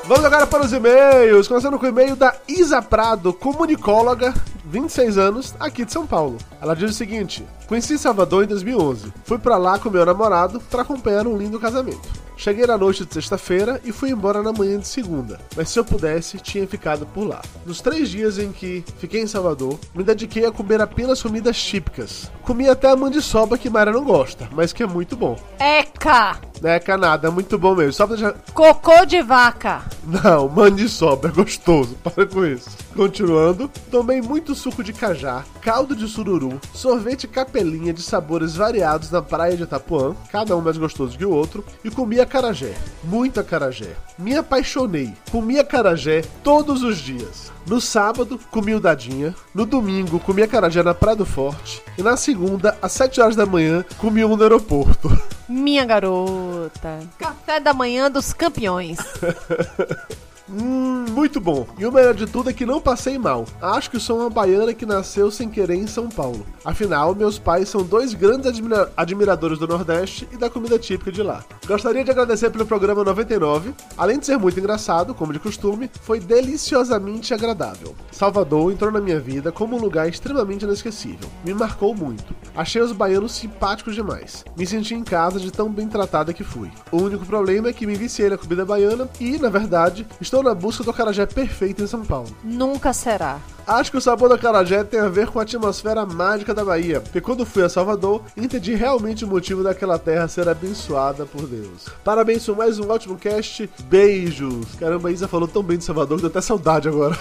Vamos 0.06 0.24
agora 0.24 0.48
para 0.48 0.64
os 0.64 0.72
e-mails, 0.72 1.50
começando 1.50 1.78
com 1.78 1.86
o 1.86 1.90
e-mail 1.90 2.16
da 2.16 2.36
Isa 2.48 2.82
Prado, 2.82 3.34
comunicóloga, 3.34 4.34
26 4.64 5.18
anos, 5.18 5.54
aqui 5.60 5.84
de 5.84 5.92
São 5.92 6.08
Paulo. 6.08 6.38
Ela 6.62 6.74
diz 6.74 6.92
o 6.92 6.94
seguinte: 6.94 7.46
Conheci 7.68 7.98
Salvador 7.98 8.46
em 8.46 8.48
2011. 8.48 9.12
Fui 9.26 9.38
para 9.38 9.58
lá 9.58 9.78
com 9.78 9.90
meu 9.90 10.06
namorado 10.06 10.62
para 10.72 10.84
acompanhar 10.84 11.28
um 11.28 11.38
lindo 11.38 11.60
casamento. 11.60 12.31
Cheguei 12.42 12.66
na 12.66 12.76
noite 12.76 13.06
de 13.06 13.14
sexta-feira 13.14 13.80
e 13.86 13.92
fui 13.92 14.10
embora 14.10 14.42
na 14.42 14.52
manhã 14.52 14.80
de 14.80 14.88
segunda, 14.88 15.40
mas 15.56 15.70
se 15.70 15.78
eu 15.78 15.86
pudesse, 15.86 16.40
tinha 16.40 16.66
ficado 16.66 17.06
por 17.06 17.24
lá. 17.24 17.40
Nos 17.68 17.82
três 17.82 18.10
dias 18.10 18.40
em 18.40 18.52
que 18.52 18.84
fiquei 18.98 19.22
em 19.22 19.28
Salvador, 19.28 19.80
me 19.94 20.04
dediquei 20.04 20.48
a 20.48 20.52
comer 20.52 20.82
apenas 20.82 21.22
comidas 21.22 21.62
típicas. 21.62 22.32
Comi 22.42 22.68
até 22.68 22.90
a 22.90 22.96
mandiçoba 22.96 23.60
que 23.60 23.70
Mayra 23.70 23.92
não 23.92 24.04
gosta, 24.04 24.50
mas 24.54 24.74
que 24.74 24.82
é 24.82 24.88
muito 24.88 25.16
bom. 25.16 25.38
Eca! 25.60 26.42
Não 26.60 26.70
é 26.70 26.80
canada, 26.80 27.28
é 27.28 27.32
muito 27.32 27.58
bom 27.58 27.76
mesmo. 27.76 27.94
Só 27.94 28.06
pra 28.06 28.16
já... 28.16 28.34
Cocô 28.54 29.06
de 29.06 29.22
vaca! 29.22 29.84
Não, 30.04 30.48
mandiçoba 30.48 31.30
é 31.30 31.32
gostoso, 31.32 31.96
para 32.04 32.26
com 32.26 32.46
isso. 32.46 32.70
Continuando, 32.96 33.70
tomei 33.90 34.22
muito 34.22 34.54
suco 34.54 34.84
de 34.84 34.94
cajá, 34.94 35.44
caldo 35.62 35.96
de 35.96 36.08
sururu, 36.08 36.60
sorvete 36.74 37.28
capelinha 37.28 37.94
de 37.94 38.02
sabores 38.02 38.56
variados 38.56 39.10
na 39.10 39.22
praia 39.22 39.56
de 39.56 39.64
Itapuã, 39.64 40.16
cada 40.32 40.56
um 40.56 40.62
mais 40.62 40.78
gostoso 40.78 41.18
que 41.18 41.26
o 41.26 41.32
outro, 41.32 41.64
e 41.84 41.90
comi 41.90 42.20
acarajé, 42.32 42.74
muito 43.04 43.42
acarajé. 43.42 43.94
Me 44.18 44.38
apaixonei, 44.38 45.14
comi 45.30 45.60
acarajé 45.60 46.22
todos 46.42 46.82
os 46.82 46.98
dias. 46.98 47.52
No 47.68 47.82
sábado, 47.82 48.40
comi 48.50 48.74
o 48.74 48.80
dadinha, 48.80 49.36
no 49.54 49.66
domingo, 49.66 50.18
comi 50.18 50.42
acarajé 50.42 50.82
na 50.82 50.94
Praia 50.94 51.18
do 51.18 51.26
Forte, 51.26 51.84
e 51.98 52.02
na 52.02 52.16
segunda, 52.16 52.78
às 52.82 52.94
7 52.94 53.20
horas 53.20 53.36
da 53.36 53.46
manhã, 53.46 53.84
comi 53.98 54.24
um 54.24 54.38
no 54.38 54.44
aeroporto. 54.44 55.10
Minha 55.48 55.84
garota. 55.84 57.00
Café 57.20 57.60
da 57.60 57.74
manhã 57.74 58.10
dos 58.10 58.32
campeões. 58.32 58.98
Hum, 60.53 61.05
muito 61.12 61.39
bom. 61.39 61.65
E 61.77 61.86
o 61.86 61.91
melhor 61.91 62.13
de 62.13 62.25
tudo 62.25 62.50
é 62.50 62.53
que 62.53 62.65
não 62.65 62.81
passei 62.81 63.17
mal. 63.17 63.46
Acho 63.62 63.89
que 63.89 64.00
sou 64.00 64.20
uma 64.20 64.29
baiana 64.29 64.74
que 64.74 64.86
nasceu 64.86 65.31
sem 65.31 65.50
querer 65.50 65.75
em 65.75 65.88
São 65.88 66.10
Paulo. 66.10 66.46
Afinal, 66.65 67.15
meus 67.15 67.39
pais 67.39 67.70
são 67.70 67.84
dois 67.84 68.13
grandes 68.13 68.48
admira 68.48 68.91
admiradores 68.98 69.58
do 69.58 69.67
Nordeste 69.67 70.27
e 70.31 70.38
da 70.38 70.50
comida 70.50 70.77
típica 70.77 71.12
de 71.12 71.24
lá. 71.24 71.43
Gostaria 71.65 72.03
de 72.03 72.12
agradecer 72.12 72.50
pelo 72.50 72.65
programa 72.65 73.03
99. 73.03 73.74
Além 73.98 74.20
de 74.20 74.25
ser 74.25 74.38
muito 74.38 74.60
engraçado, 74.60 75.15
como 75.15 75.31
de 75.31 75.39
costume, 75.39 75.89
foi 76.01 76.20
deliciosamente 76.20 77.34
agradável. 77.34 77.96
Salvador 78.12 78.72
entrou 78.72 78.91
na 78.91 79.00
minha 79.00 79.20
vida 79.20 79.51
como 79.51 79.77
um 79.77 79.79
lugar 79.79 80.10
extremamente 80.10 80.65
inesquecível. 80.65 81.29
Me 81.46 81.53
marcou 81.53 81.96
muito. 81.96 82.36
Achei 82.55 82.81
os 82.81 82.91
baianos 82.91 83.31
simpáticos 83.31 83.96
demais. 83.96 84.43
Me 84.58 84.65
senti 84.65 84.93
em 84.93 85.03
casa 85.03 85.39
de 85.39 85.51
tão 85.51 85.72
bem 85.72 85.88
tratada 85.88 86.34
que 86.34 86.43
fui. 86.43 86.70
O 86.91 86.98
único 86.98 87.25
problema 87.25 87.70
é 87.70 87.74
que 87.74 87.88
me 87.88 87.96
viciei 87.96 88.29
na 88.29 88.38
comida 88.38 88.65
baiana 88.65 89.10
e, 89.20 89.38
na 89.38 89.50
verdade, 89.50 90.05
estou 90.20 90.41
na 90.44 90.54
busca 90.54 90.84
do 90.84 90.92
acarajé 90.92 91.26
perfeito 91.26 91.84
em 91.84 91.88
São 91.88 92.04
Paulo. 92.04 92.30
Nunca 92.44 92.94
será. 92.94 93.40
Acho 93.68 93.92
que 93.92 93.98
o 93.98 94.02
sabor 94.02 94.28
do 94.28 94.36
acarajé 94.36 94.84
tem 94.84 95.00
a 95.00 95.08
ver 95.08 95.28
com 95.28 95.40
a 95.40 95.44
atmosfera 95.44 96.06
mágica 96.06 96.54
da 96.54 96.66
Bahia, 96.66 97.00
porque 97.00 97.22
quando 97.22 97.46
fui 97.46 97.64
a 97.64 97.70
Salvador, 97.70 98.24
entendi 98.36 98.74
realmente 98.74 99.24
o 99.24 99.28
motivo 99.28 99.64
daquela 99.64 100.00
terra 100.00 100.28
ser 100.28 100.50
abençoada 100.50 101.26
por 101.26 101.48
Deus. 101.48 101.88
Parabéns 102.04 102.46
por 102.46 102.58
mais 102.58 102.80
um 102.80 102.90
ótimo 102.90 103.18
cast, 103.18 103.70
beijos! 103.84 104.66
Caramba, 104.80 105.10
a 105.10 105.12
Isa 105.12 105.28
falou 105.28 105.48
tão 105.48 105.62
bem 105.62 105.78
de 105.78 105.84
Salvador 105.84 106.18
que 106.18 106.24
deu 106.24 106.30
até 106.30 106.42
saudade 106.42 106.90
agora. 106.90 107.18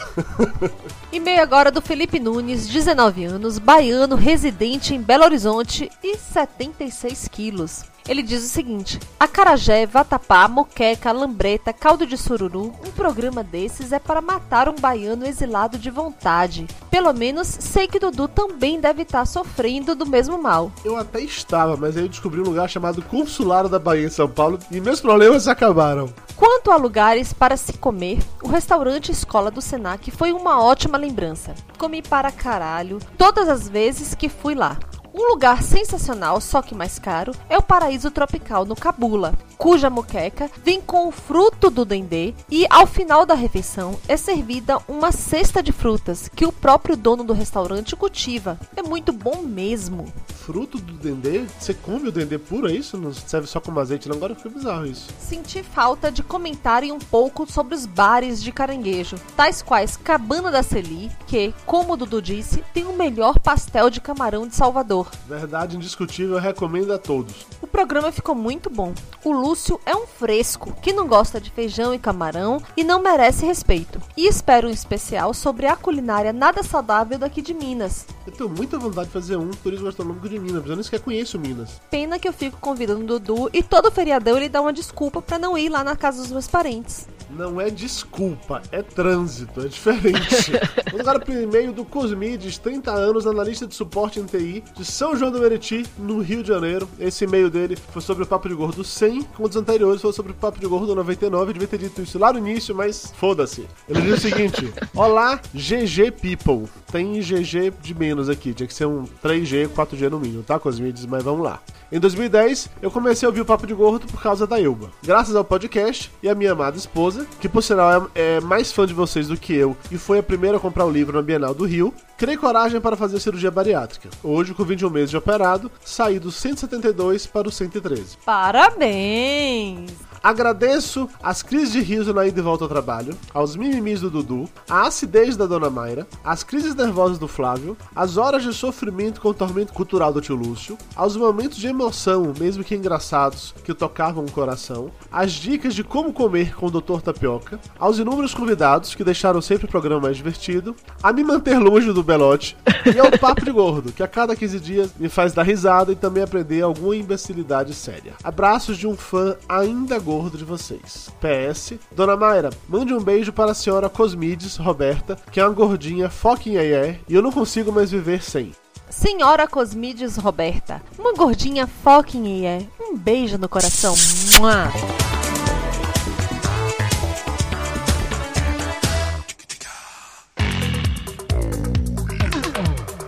E-mail 1.13 1.43
agora 1.43 1.71
do 1.71 1.83
Felipe 1.83 2.19
Nunes, 2.19 2.67
19 2.69 3.25
anos, 3.25 3.59
baiano, 3.59 4.17
residente 4.17 4.95
em 4.95 5.01
Belo 5.01 5.25
Horizonte 5.25 5.91
e 6.03 6.17
76 6.17 7.29
quilos. 7.29 7.90
Ele 8.09 8.23
diz 8.23 8.45
o 8.45 8.49
seguinte: 8.49 8.99
acarajé, 9.19 9.87
vatapá, 9.87 10.49
moqueca, 10.49 11.13
lambreta, 11.13 11.73
caldo 11.73 12.07
de 12.07 12.17
sururu. 12.17 12.73
Um 12.87 12.91
programa 12.91 13.43
desses 13.43 13.93
é 13.93 13.99
para 13.99 14.21
matar 14.21 14.69
um 14.69 14.75
baiano 14.75 15.27
exilado 15.27 15.79
de 15.79 15.91
vontade. 15.91 16.67
Pelo 16.91 17.13
menos 17.13 17.47
sei 17.49 17.87
que 17.87 17.99
Dudu 17.99 18.29
também 18.29 18.81
deve 18.81 19.03
estar 19.03 19.27
sofrendo 19.27 19.95
do 19.95 20.07
mesmo 20.07 20.41
mal. 20.43 20.73
Eu 20.85 20.97
até 20.97 21.21
estava, 21.21 21.77
mas 21.77 21.97
aí 21.97 22.05
eu 22.05 22.09
descobri 22.09 22.41
um 22.41 22.45
lugar 22.45 22.69
chamado 22.69 23.03
Consulado 23.03 23.69
da 23.69 23.79
Bahia 23.79 24.07
em 24.07 24.11
São 24.11 24.29
Paulo 24.29 24.59
e 24.71 24.81
meus 24.81 25.01
problemas 25.01 25.49
acabaram. 25.49 26.13
Quanto 26.37 26.71
a 26.71 26.77
lugares 26.77 27.33
para 27.33 27.57
se 27.57 27.75
comer, 27.75 28.19
o 28.43 28.49
restaurante 28.49 29.13
Escola 29.13 29.51
do 29.51 29.61
Senac 29.61 30.11
foi 30.11 30.33
uma 30.33 30.63
ótima 30.63 30.97
lembrança. 30.97 31.55
Comi 31.79 32.01
para 32.01 32.33
caralho 32.33 32.99
todas 33.19 33.49
as 33.49 33.69
vezes 33.69 34.15
que 34.15 34.29
fui 34.29 34.55
lá. 34.55 34.79
Um 35.13 35.29
lugar 35.29 35.63
sensacional, 35.63 36.41
só 36.41 36.63
que 36.63 36.75
mais 36.75 36.99
caro, 36.99 37.33
é 37.49 37.59
o 37.59 37.63
Paraíso 37.63 38.11
Tropical 38.11 38.65
no 38.65 38.77
Cabula, 38.77 39.35
cuja 39.59 39.91
moqueca 39.91 40.49
vem 40.65 40.81
com 40.81 41.09
o 41.09 41.11
fruto 41.11 41.69
do 41.69 41.85
dendê 41.85 42.33
e 42.49 42.65
ao 42.71 42.87
final 42.87 43.27
da 43.27 43.35
refeição 43.35 43.99
é 44.07 44.17
servida 44.17 44.79
uma 44.89 45.11
cesta 45.11 45.63
de 45.63 45.73
frutas 45.73 46.29
que 46.29 46.47
o 46.47 46.53
próprio 46.53 46.97
dono 46.97 47.25
do 47.25 47.33
restaurante 47.33 47.97
cultiva. 47.97 48.59
É 48.77 48.83
muito 48.83 49.13
bom 49.13 49.43
mesmo. 49.43 50.13
Fruto 50.29 50.79
do 50.79 50.95
dendê? 50.95 51.45
Você 51.59 51.75
come 51.75 52.09
o 52.09 52.13
dendê 52.13 52.39
puro, 52.39 52.69
é 52.69 52.73
isso? 52.73 52.97
Não 52.97 53.13
serve 53.13 53.47
só 53.47 53.61
como 53.61 53.81
azeite, 53.81 54.09
não? 54.09 54.17
Agora 54.17 54.35
fica 54.35 54.49
bizarro 54.49 54.87
isso. 54.87 55.09
Senti 55.19 55.63
falta 55.63 56.11
de 56.11 56.23
comentarem 56.23 56.93
um 56.93 56.99
pouco 56.99 57.51
sobre 57.51 57.75
os 57.75 57.85
bares 57.85 58.43
de 58.43 58.53
caranguejo, 58.53 59.17
tais 59.37 59.61
quais 59.61 59.97
Cabana 59.97 60.51
da 60.51 60.63
Celi, 60.63 61.11
que, 61.27 61.53
como 61.67 61.93
o 61.93 61.97
Dudu 61.97 62.23
disse, 62.23 62.65
tem 62.73 62.87
o 62.87 62.97
melhor 62.97 63.39
pastel 63.39 63.91
de 63.91 64.01
camarão 64.01 64.47
de 64.47 64.55
Salvador. 64.55 65.10
Verdade 65.27 65.77
indiscutível, 65.77 66.39
recomendo 66.39 66.93
a 66.93 66.99
todos. 66.99 67.47
O 67.61 67.67
programa 67.67 68.11
ficou 68.11 68.35
muito 68.35 68.69
bom. 68.69 68.93
O 69.25 69.33
Lúcio 69.33 69.81
é 69.87 69.95
um 69.95 70.07
fresco 70.07 70.73
que 70.83 70.93
não 70.93 71.07
gosta 71.07 71.41
de 71.41 71.51
feijão 71.51 71.95
e 71.95 71.99
camarão 71.99 72.61
e 72.77 72.83
não 72.83 73.03
merece 73.03 73.47
respeito. 73.47 74.01
E 74.17 74.27
espero 74.27 74.69
um 74.69 74.73
especial 74.73 75.33
sobre 75.35 75.67
a 75.67 75.77
culinária 75.77 76.33
nada 76.33 76.63
saudável 76.63 77.19
daqui 77.19 77.43
de 77.43 77.55
Minas. 77.55 78.07
Eu 78.27 78.33
tenho 78.33 78.51
muita 78.51 78.79
vontade 78.79 79.07
de 79.07 79.13
fazer 79.13 79.37
um 79.37 79.51
turismo 79.51 79.87
gastronômico 79.87 80.29
de 80.29 80.39
Minas, 80.39 80.63
mas 80.63 80.71
eu 80.71 80.77
nem 80.77 80.83
sequer 80.83 81.01
conheço 81.01 81.39
Minas. 81.39 81.81
Pena 81.91 82.19
que 82.19 82.29
eu 82.29 82.33
fico 82.33 82.59
convidando 82.61 83.03
o 83.03 83.19
Dudu 83.19 83.51
e 83.53 83.63
todo 83.63 83.91
feriadão 83.91 84.37
ele 84.37 84.49
dá 84.49 84.61
uma 84.61 84.73
desculpa 84.73 85.21
pra 85.23 85.39
não 85.39 85.57
ir 85.57 85.69
lá 85.69 85.85
na 85.85 85.97
casa 85.97 86.23
dos 86.23 86.31
meus 86.31 86.49
parentes. 86.49 87.07
Não 87.31 87.61
é 87.61 87.71
desculpa, 87.71 88.61
é 88.73 88.83
trânsito, 88.83 89.61
é 89.61 89.69
diferente. 89.69 90.53
Vamos 90.91 91.01
agora 91.01 91.21
pro 91.21 91.41
e-mail 91.41 91.73
do 91.73 91.85
Cosmides, 91.85 92.59
30 92.59 92.91
anos, 92.91 93.27
analista 93.27 93.67
de 93.67 93.75
suporte 93.75 94.19
em 94.19 94.25
TI, 94.25 94.65
de 94.77 94.85
São 94.85 95.17
João 95.17 95.31
do 95.31 95.41
Meriti, 95.41 95.87
no 95.99 96.21
Rio 96.21 96.43
de 96.43 96.49
Janeiro. 96.49 96.89
Esse 96.99 97.25
e-mail 97.25 97.49
dele 97.49 97.77
foi 97.77 98.03
sobre 98.03 98.25
o 98.25 98.27
Papo 98.27 98.49
de 98.49 98.55
Gordo 98.55 98.83
100, 98.83 99.23
como 99.35 99.49
os 99.49 99.57
anteriores 99.57 100.03
foi 100.03 100.13
sobre 100.13 100.33
o 100.33 100.35
Papo 100.35 100.59
de 100.59 100.67
Gordo 100.67 100.95
99. 100.95 101.51
Eu 101.51 101.53
devia 101.53 101.69
ter 101.69 101.79
dito 101.79 102.03
isso 102.03 102.19
lá 102.19 102.33
no 102.33 102.39
início, 102.39 102.75
mas 102.75 103.13
foda-se. 103.17 103.67
Ele 103.89 104.03
diz 104.03 104.19
o 104.19 104.21
seguinte: 104.21 104.73
Olá, 104.95 105.41
GG 105.55 106.13
People. 106.21 106.69
Tem 106.91 107.21
GG 107.21 107.73
de 107.81 107.95
menos 107.95 108.29
aqui. 108.29 108.53
Tinha 108.53 108.67
que 108.67 108.75
ser 108.75 108.87
um 108.87 109.05
3G, 109.23 109.69
4G 109.69 110.11
no 110.11 110.21
mínimo, 110.21 110.43
tá, 110.43 110.59
Cosmides? 110.59 111.07
Mas 111.07 111.23
vamos 111.23 111.43
lá. 111.43 111.61
Em 111.93 111.99
2010, 111.99 112.71
eu 112.81 112.91
comecei 112.91 113.27
a 113.27 113.31
ouvir 113.31 113.41
o 113.41 113.45
Papo 113.45 113.67
de 113.67 113.75
Gordo 113.75 114.07
por 114.07 114.23
causa 114.23 114.47
da 114.47 114.61
Elba. 114.61 114.91
Graças 115.03 115.35
ao 115.35 115.45
podcast 115.45 116.11
e 116.23 116.29
à 116.29 116.35
minha 116.35 116.53
amada 116.53 116.77
esposa, 116.77 117.27
que 117.41 117.49
por 117.49 117.63
sinal 117.63 118.11
é, 118.15 118.37
é 118.37 118.41
mais 118.41 118.71
fã 118.71 118.87
de 118.87 118.95
vocês 118.95 119.29
do 119.29 119.37
que 119.37 119.55
eu 119.55 119.77
e 119.91 119.99
foi 119.99 120.19
a 120.21 120.23
primeira 120.23 120.57
a 120.57 120.61
comprar 120.61 120.85
o 120.85 120.91
livro 120.91 121.17
na 121.17 121.23
Bienal 121.23 121.53
do 121.53 121.65
Rio, 121.65 121.93
criei 122.17 122.37
coragem 122.37 122.81
para 122.81 122.97
fazer 122.97 123.19
cirurgia 123.19 123.51
bariátrica. 123.51 124.09
Hoje, 124.23 124.55
com 124.55 124.65
21 124.65 124.89
meses 124.91 125.11
de 125.11 125.17
operado, 125.17 125.71
saí 125.85 126.19
do 126.19 126.31
172 126.31 127.27
para 127.27 127.49
o 127.49 127.51
113. 127.51 128.19
Parabéns! 128.25 130.10
Agradeço 130.23 131.09
as 131.23 131.43
crises 131.43 131.73
de 131.73 131.81
riso 131.81 132.13
na 132.13 132.27
ida 132.27 132.41
e 132.41 132.43
volta 132.43 132.65
ao 132.65 132.69
trabalho, 132.69 133.17
aos 133.33 133.57
mimimis 133.57 134.03
do 134.03 134.11
Dudu, 134.11 134.47
a 134.69 134.87
acidez 134.87 135.35
da 135.35 135.47
Dona 135.47 135.71
Mayra, 135.71 136.07
as 136.23 136.43
crises 136.43 136.75
nervosas 136.75 137.19
do 137.19 137.27
Flávio, 137.27 137.75
as 137.97 138.19
horas 138.19 138.43
de 138.43 138.53
sofrimento 138.53 139.19
com 139.19 139.31
o 139.31 139.35
tormento 139.35 139.73
cultural 139.73 140.13
do 140.13 140.21
tio 140.21 140.37
Lúcio, 140.37 140.77
aos 140.95 141.17
momentos 141.17 141.57
de 141.57 141.69
emoção, 141.69 142.35
mesmo 142.39 142.63
que 142.63 142.75
engraçados, 142.75 143.55
que 143.65 143.73
tocavam 143.73 144.23
o 144.23 144.31
coração, 144.31 144.91
as 145.11 145.33
dicas 145.33 145.75
de 145.75 145.83
como 145.83 146.13
comer 146.13 146.55
com 146.55 146.67
o 146.67 146.71
Dr. 146.71 147.01
Tapioca, 147.03 147.59
aos 147.79 147.99
inúmeros 147.99 148.35
convidados 148.35 148.95
que 148.95 149.03
deixaram 149.03 149.41
sempre 149.41 149.65
o 149.65 149.71
programa 149.71 150.03
mais 150.03 150.19
divertido, 150.19 150.77
a 151.03 151.15
me 151.15 151.25
manter 151.25 151.59
longe 151.59 151.95
do 151.95 152.03
Belote 152.03 152.59
e 152.95 152.99
ao 152.99 153.11
Papo 153.19 153.43
de 153.43 153.51
Gordo, 153.51 153.91
que 153.91 154.03
a 154.03 154.09
cada 154.09 154.37
15 154.37 154.61
dias 154.61 154.91
me 154.99 155.09
faz 155.09 155.33
dar 155.33 155.45
risada 155.45 155.93
e 155.93 155.97
também 155.97 156.23
aprender 156.23 156.61
alguma 156.61 156.95
imbecilidade 156.95 157.73
séria. 157.73 158.13
Abraços 158.23 158.77
de 158.77 158.87
um 158.87 158.95
fã 158.95 159.35
ainda 159.49 159.99
gordo 159.99 160.10
de 160.37 160.45
vocês. 160.45 161.09
PS, 161.21 161.75
Dona 161.93 162.17
Mayra, 162.17 162.51
mande 162.69 162.93
um 162.93 163.01
beijo 163.01 163.33
para 163.33 163.53
a 163.53 163.55
senhora 163.55 163.89
Cosmides 163.89 164.57
Roberta, 164.57 165.17
que 165.31 165.39
é 165.39 165.45
uma 165.45 165.55
gordinha 165.55 166.11
fucking 166.11 166.57
é 166.57 166.99
e 167.09 167.15
eu 167.15 167.23
não 167.23 167.31
consigo 167.31 167.71
mais 167.71 167.93
viver 167.93 168.21
sem. 168.23 168.53
Senhora 168.91 169.47
Cosmides 169.47 170.17
Roberta, 170.17 170.83
uma 170.99 171.15
gordinha 171.15 171.67
fucking 171.67 172.45
é. 172.45 172.67
Um 172.81 172.97
beijo 172.97 173.39
no 173.39 173.49
coração. 173.49 173.95
Mua. 174.39 174.71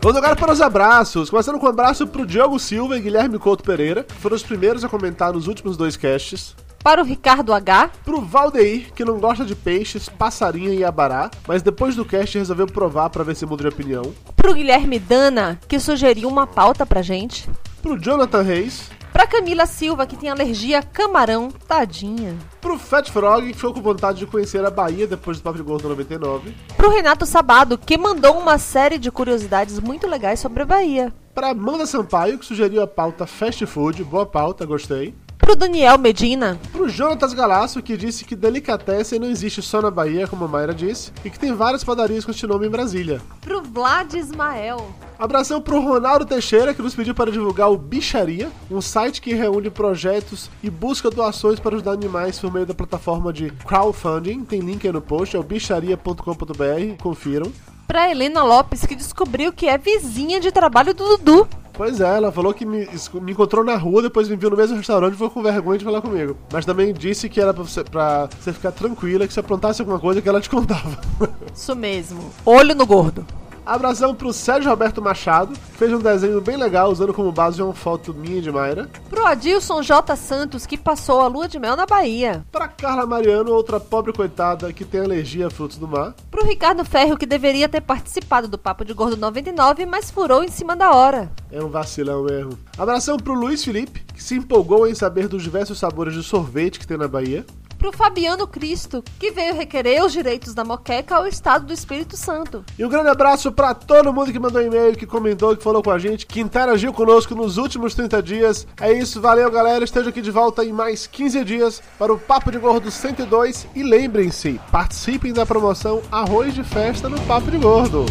Vamos 0.02 0.16
agora 0.16 0.34
para 0.34 0.52
os 0.52 0.60
abraços. 0.60 1.30
Começando 1.30 1.60
com 1.60 1.66
um 1.66 1.68
abraço 1.68 2.08
pro 2.08 2.26
Diogo 2.26 2.58
Silva 2.58 2.96
e 2.96 3.00
Guilherme 3.00 3.38
Couto 3.38 3.62
Pereira, 3.62 4.02
que 4.02 4.14
foram 4.14 4.34
os 4.34 4.42
primeiros 4.42 4.82
a 4.82 4.88
comentar 4.88 5.32
nos 5.32 5.46
últimos 5.46 5.76
dois 5.76 5.96
casts. 5.96 6.56
Para 6.82 7.00
o 7.00 7.04
Ricardo 7.04 7.54
H, 7.54 7.90
Pro 8.04 8.20
Valdeir, 8.20 8.92
que 8.92 9.04
não 9.04 9.20
gosta 9.20 9.44
de 9.44 9.54
peixes, 9.54 10.08
passarinho 10.08 10.74
e 10.74 10.84
abará, 10.84 11.30
mas 11.46 11.62
depois 11.62 11.94
do 11.94 12.04
cast 12.04 12.36
resolveu 12.36 12.66
provar 12.66 13.08
para 13.08 13.22
ver 13.22 13.36
se 13.36 13.46
muda 13.46 13.62
de 13.62 13.68
opinião. 13.68 14.12
pro 14.36 14.52
Guilherme 14.52 14.98
Dana, 14.98 15.60
que 15.68 15.78
sugeriu 15.78 16.28
uma 16.28 16.44
pauta 16.44 16.84
pra 16.84 17.00
gente. 17.00 17.48
Pro 17.80 17.96
Jonathan 17.96 18.42
Reis. 18.42 18.90
Pra 19.12 19.26
Camila 19.26 19.66
Silva, 19.66 20.06
que 20.06 20.16
tem 20.16 20.30
alergia 20.30 20.78
a 20.80 20.82
camarão, 20.82 21.50
tadinha. 21.68 22.34
Pro 22.60 22.78
Fat 22.78 23.08
Frog, 23.10 23.46
que 23.46 23.54
ficou 23.54 23.74
com 23.74 23.82
vontade 23.82 24.18
de 24.18 24.26
conhecer 24.26 24.64
a 24.64 24.70
Bahia 24.70 25.06
depois 25.06 25.36
do 25.36 25.42
Papo 25.42 25.58
de 25.58 25.62
Gordo 25.62 25.88
99. 25.88 26.52
Pro 26.76 26.90
Renato 26.90 27.26
Sabado, 27.26 27.76
que 27.78 27.98
mandou 27.98 28.38
uma 28.38 28.58
série 28.58 28.98
de 28.98 29.10
curiosidades 29.10 29.78
muito 29.78 30.08
legais 30.08 30.40
sobre 30.40 30.62
a 30.62 30.66
Bahia. 30.66 31.12
Pra 31.34 31.50
Amanda 31.50 31.86
Sampaio, 31.86 32.38
que 32.38 32.44
sugeriu 32.46 32.82
a 32.82 32.86
pauta 32.86 33.26
Fast 33.26 33.64
Food. 33.66 34.02
Boa 34.02 34.26
pauta, 34.26 34.64
gostei. 34.66 35.14
Pro 35.42 35.56
Daniel 35.56 35.98
Medina, 35.98 36.58
Pro 36.70 36.88
Jonatas 36.88 37.34
Galasso, 37.34 37.82
que 37.82 37.96
disse 37.96 38.24
que 38.24 38.36
delicatessen 38.36 39.18
não 39.18 39.28
existe 39.28 39.60
só 39.60 39.82
na 39.82 39.90
Bahia, 39.90 40.28
como 40.28 40.44
a 40.44 40.48
Mayra 40.48 40.72
disse, 40.72 41.12
e 41.24 41.28
que 41.28 41.38
tem 41.38 41.52
várias 41.52 41.82
padarias 41.82 42.24
com 42.24 42.30
este 42.30 42.46
nome 42.46 42.66
em 42.66 42.70
Brasília. 42.70 43.20
pro 43.40 43.60
Vlad 43.60 44.14
Ismael, 44.14 44.86
Abração 45.18 45.60
pro 45.60 45.80
Ronaldo 45.80 46.24
Teixeira, 46.24 46.72
que 46.72 46.80
nos 46.80 46.94
pediu 46.94 47.14
para 47.14 47.30
divulgar 47.30 47.70
o 47.70 47.76
Bicharia, 47.76 48.50
um 48.70 48.80
site 48.80 49.20
que 49.20 49.34
reúne 49.34 49.68
projetos 49.68 50.48
e 50.62 50.70
busca 50.70 51.10
doações 51.10 51.60
para 51.60 51.74
ajudar 51.74 51.92
animais 51.92 52.38
por 52.38 52.52
meio 52.52 52.64
da 52.64 52.74
plataforma 52.74 53.32
de 53.32 53.50
crowdfunding. 53.66 54.44
Tem 54.44 54.60
link 54.60 54.86
aí 54.86 54.92
no 54.92 55.02
post, 55.02 55.36
é 55.36 55.38
o 55.38 55.42
bicharia.com.br, 55.42 57.02
confiram. 57.02 57.52
Pra 57.92 58.10
Helena 58.10 58.42
Lopes, 58.42 58.86
que 58.86 58.94
descobriu 58.94 59.52
que 59.52 59.68
é 59.68 59.76
vizinha 59.76 60.40
de 60.40 60.50
trabalho 60.50 60.94
do 60.94 61.18
Dudu. 61.18 61.46
Pois 61.74 62.00
é, 62.00 62.16
ela 62.16 62.32
falou 62.32 62.54
que 62.54 62.64
me, 62.64 62.88
me 63.20 63.32
encontrou 63.32 63.62
na 63.62 63.76
rua, 63.76 64.00
depois 64.00 64.30
me 64.30 64.36
viu 64.36 64.48
no 64.48 64.56
mesmo 64.56 64.78
restaurante 64.78 65.12
e 65.12 65.16
ficou 65.16 65.28
com 65.28 65.42
vergonha 65.42 65.78
de 65.78 65.84
falar 65.84 66.00
comigo. 66.00 66.34
Mas 66.50 66.64
também 66.64 66.94
disse 66.94 67.28
que 67.28 67.38
era 67.38 67.52
pra 67.52 67.62
você, 67.62 67.84
pra 67.84 68.30
você 68.40 68.50
ficar 68.50 68.72
tranquila, 68.72 69.26
que 69.26 69.34
se 69.34 69.40
aprontasse 69.40 69.82
alguma 69.82 70.00
coisa 70.00 70.22
que 70.22 70.28
ela 70.28 70.40
te 70.40 70.48
contava. 70.48 70.98
Isso 71.54 71.76
mesmo. 71.76 72.30
Olho 72.46 72.74
no 72.74 72.86
gordo. 72.86 73.26
Abração 73.64 74.12
pro 74.12 74.32
Sérgio 74.32 74.68
Roberto 74.68 75.00
Machado, 75.00 75.54
que 75.54 75.78
fez 75.78 75.92
um 75.92 75.98
desenho 75.98 76.40
bem 76.40 76.56
legal 76.56 76.90
usando 76.90 77.14
como 77.14 77.30
base 77.30 77.62
uma 77.62 77.72
foto 77.72 78.12
minha 78.12 78.42
de 78.42 78.50
Mayra. 78.50 78.90
Pro 79.08 79.24
Adilson 79.24 79.82
J. 79.82 80.16
Santos, 80.16 80.66
que 80.66 80.76
passou 80.76 81.20
a 81.20 81.28
lua 81.28 81.46
de 81.46 81.60
mel 81.60 81.76
na 81.76 81.86
Bahia. 81.86 82.44
Pra 82.50 82.66
Carla 82.66 83.06
Mariano, 83.06 83.52
outra 83.52 83.78
pobre 83.78 84.12
coitada 84.12 84.72
que 84.72 84.84
tem 84.84 85.00
alergia 85.00 85.46
a 85.46 85.50
frutos 85.50 85.78
do 85.78 85.86
mar. 85.86 86.12
Pro 86.28 86.44
Ricardo 86.44 86.84
Ferro, 86.84 87.16
que 87.16 87.24
deveria 87.24 87.68
ter 87.68 87.80
participado 87.80 88.48
do 88.48 88.58
Papo 88.58 88.84
de 88.84 88.92
Gordo 88.92 89.16
99, 89.16 89.86
mas 89.86 90.10
furou 90.10 90.42
em 90.42 90.48
cima 90.48 90.74
da 90.74 90.90
hora. 90.92 91.30
É 91.50 91.62
um 91.62 91.68
vacilão 91.68 92.24
mesmo. 92.24 92.58
Abração 92.76 93.16
pro 93.16 93.32
Luiz 93.32 93.64
Felipe, 93.64 94.04
que 94.12 94.22
se 94.22 94.34
empolgou 94.34 94.88
em 94.88 94.94
saber 94.94 95.28
dos 95.28 95.42
diversos 95.42 95.78
sabores 95.78 96.14
de 96.14 96.24
sorvete 96.24 96.80
que 96.80 96.86
tem 96.86 96.96
na 96.96 97.06
Bahia. 97.06 97.46
Pro 97.82 97.90
Fabiano 97.90 98.46
Cristo, 98.46 99.02
que 99.18 99.32
veio 99.32 99.56
requerer 99.56 100.04
os 100.04 100.12
direitos 100.12 100.54
da 100.54 100.62
moqueca 100.62 101.16
ao 101.16 101.26
Estado 101.26 101.66
do 101.66 101.72
Espírito 101.72 102.16
Santo. 102.16 102.64
E 102.78 102.84
um 102.84 102.88
grande 102.88 103.08
abraço 103.08 103.50
pra 103.50 103.74
todo 103.74 104.12
mundo 104.12 104.30
que 104.30 104.38
mandou 104.38 104.62
e-mail, 104.62 104.96
que 104.96 105.04
comentou, 105.04 105.56
que 105.56 105.64
falou 105.64 105.82
com 105.82 105.90
a 105.90 105.98
gente, 105.98 106.24
que 106.24 106.40
interagiu 106.40 106.92
conosco 106.92 107.34
nos 107.34 107.56
últimos 107.56 107.92
30 107.92 108.22
dias. 108.22 108.68
É 108.80 108.92
isso, 108.92 109.20
valeu 109.20 109.50
galera, 109.50 109.82
esteja 109.82 110.10
aqui 110.10 110.22
de 110.22 110.30
volta 110.30 110.64
em 110.64 110.72
mais 110.72 111.08
15 111.08 111.44
dias 111.44 111.82
para 111.98 112.12
o 112.12 112.18
Papo 112.20 112.52
de 112.52 112.58
Gordo 112.60 112.88
102. 112.88 113.66
E 113.74 113.82
lembrem-se, 113.82 114.60
participem 114.70 115.32
da 115.32 115.44
promoção 115.44 116.00
Arroz 116.12 116.54
de 116.54 116.62
Festa 116.62 117.08
no 117.08 117.20
Papo 117.22 117.50
de 117.50 117.58
Gordo. 117.58 118.06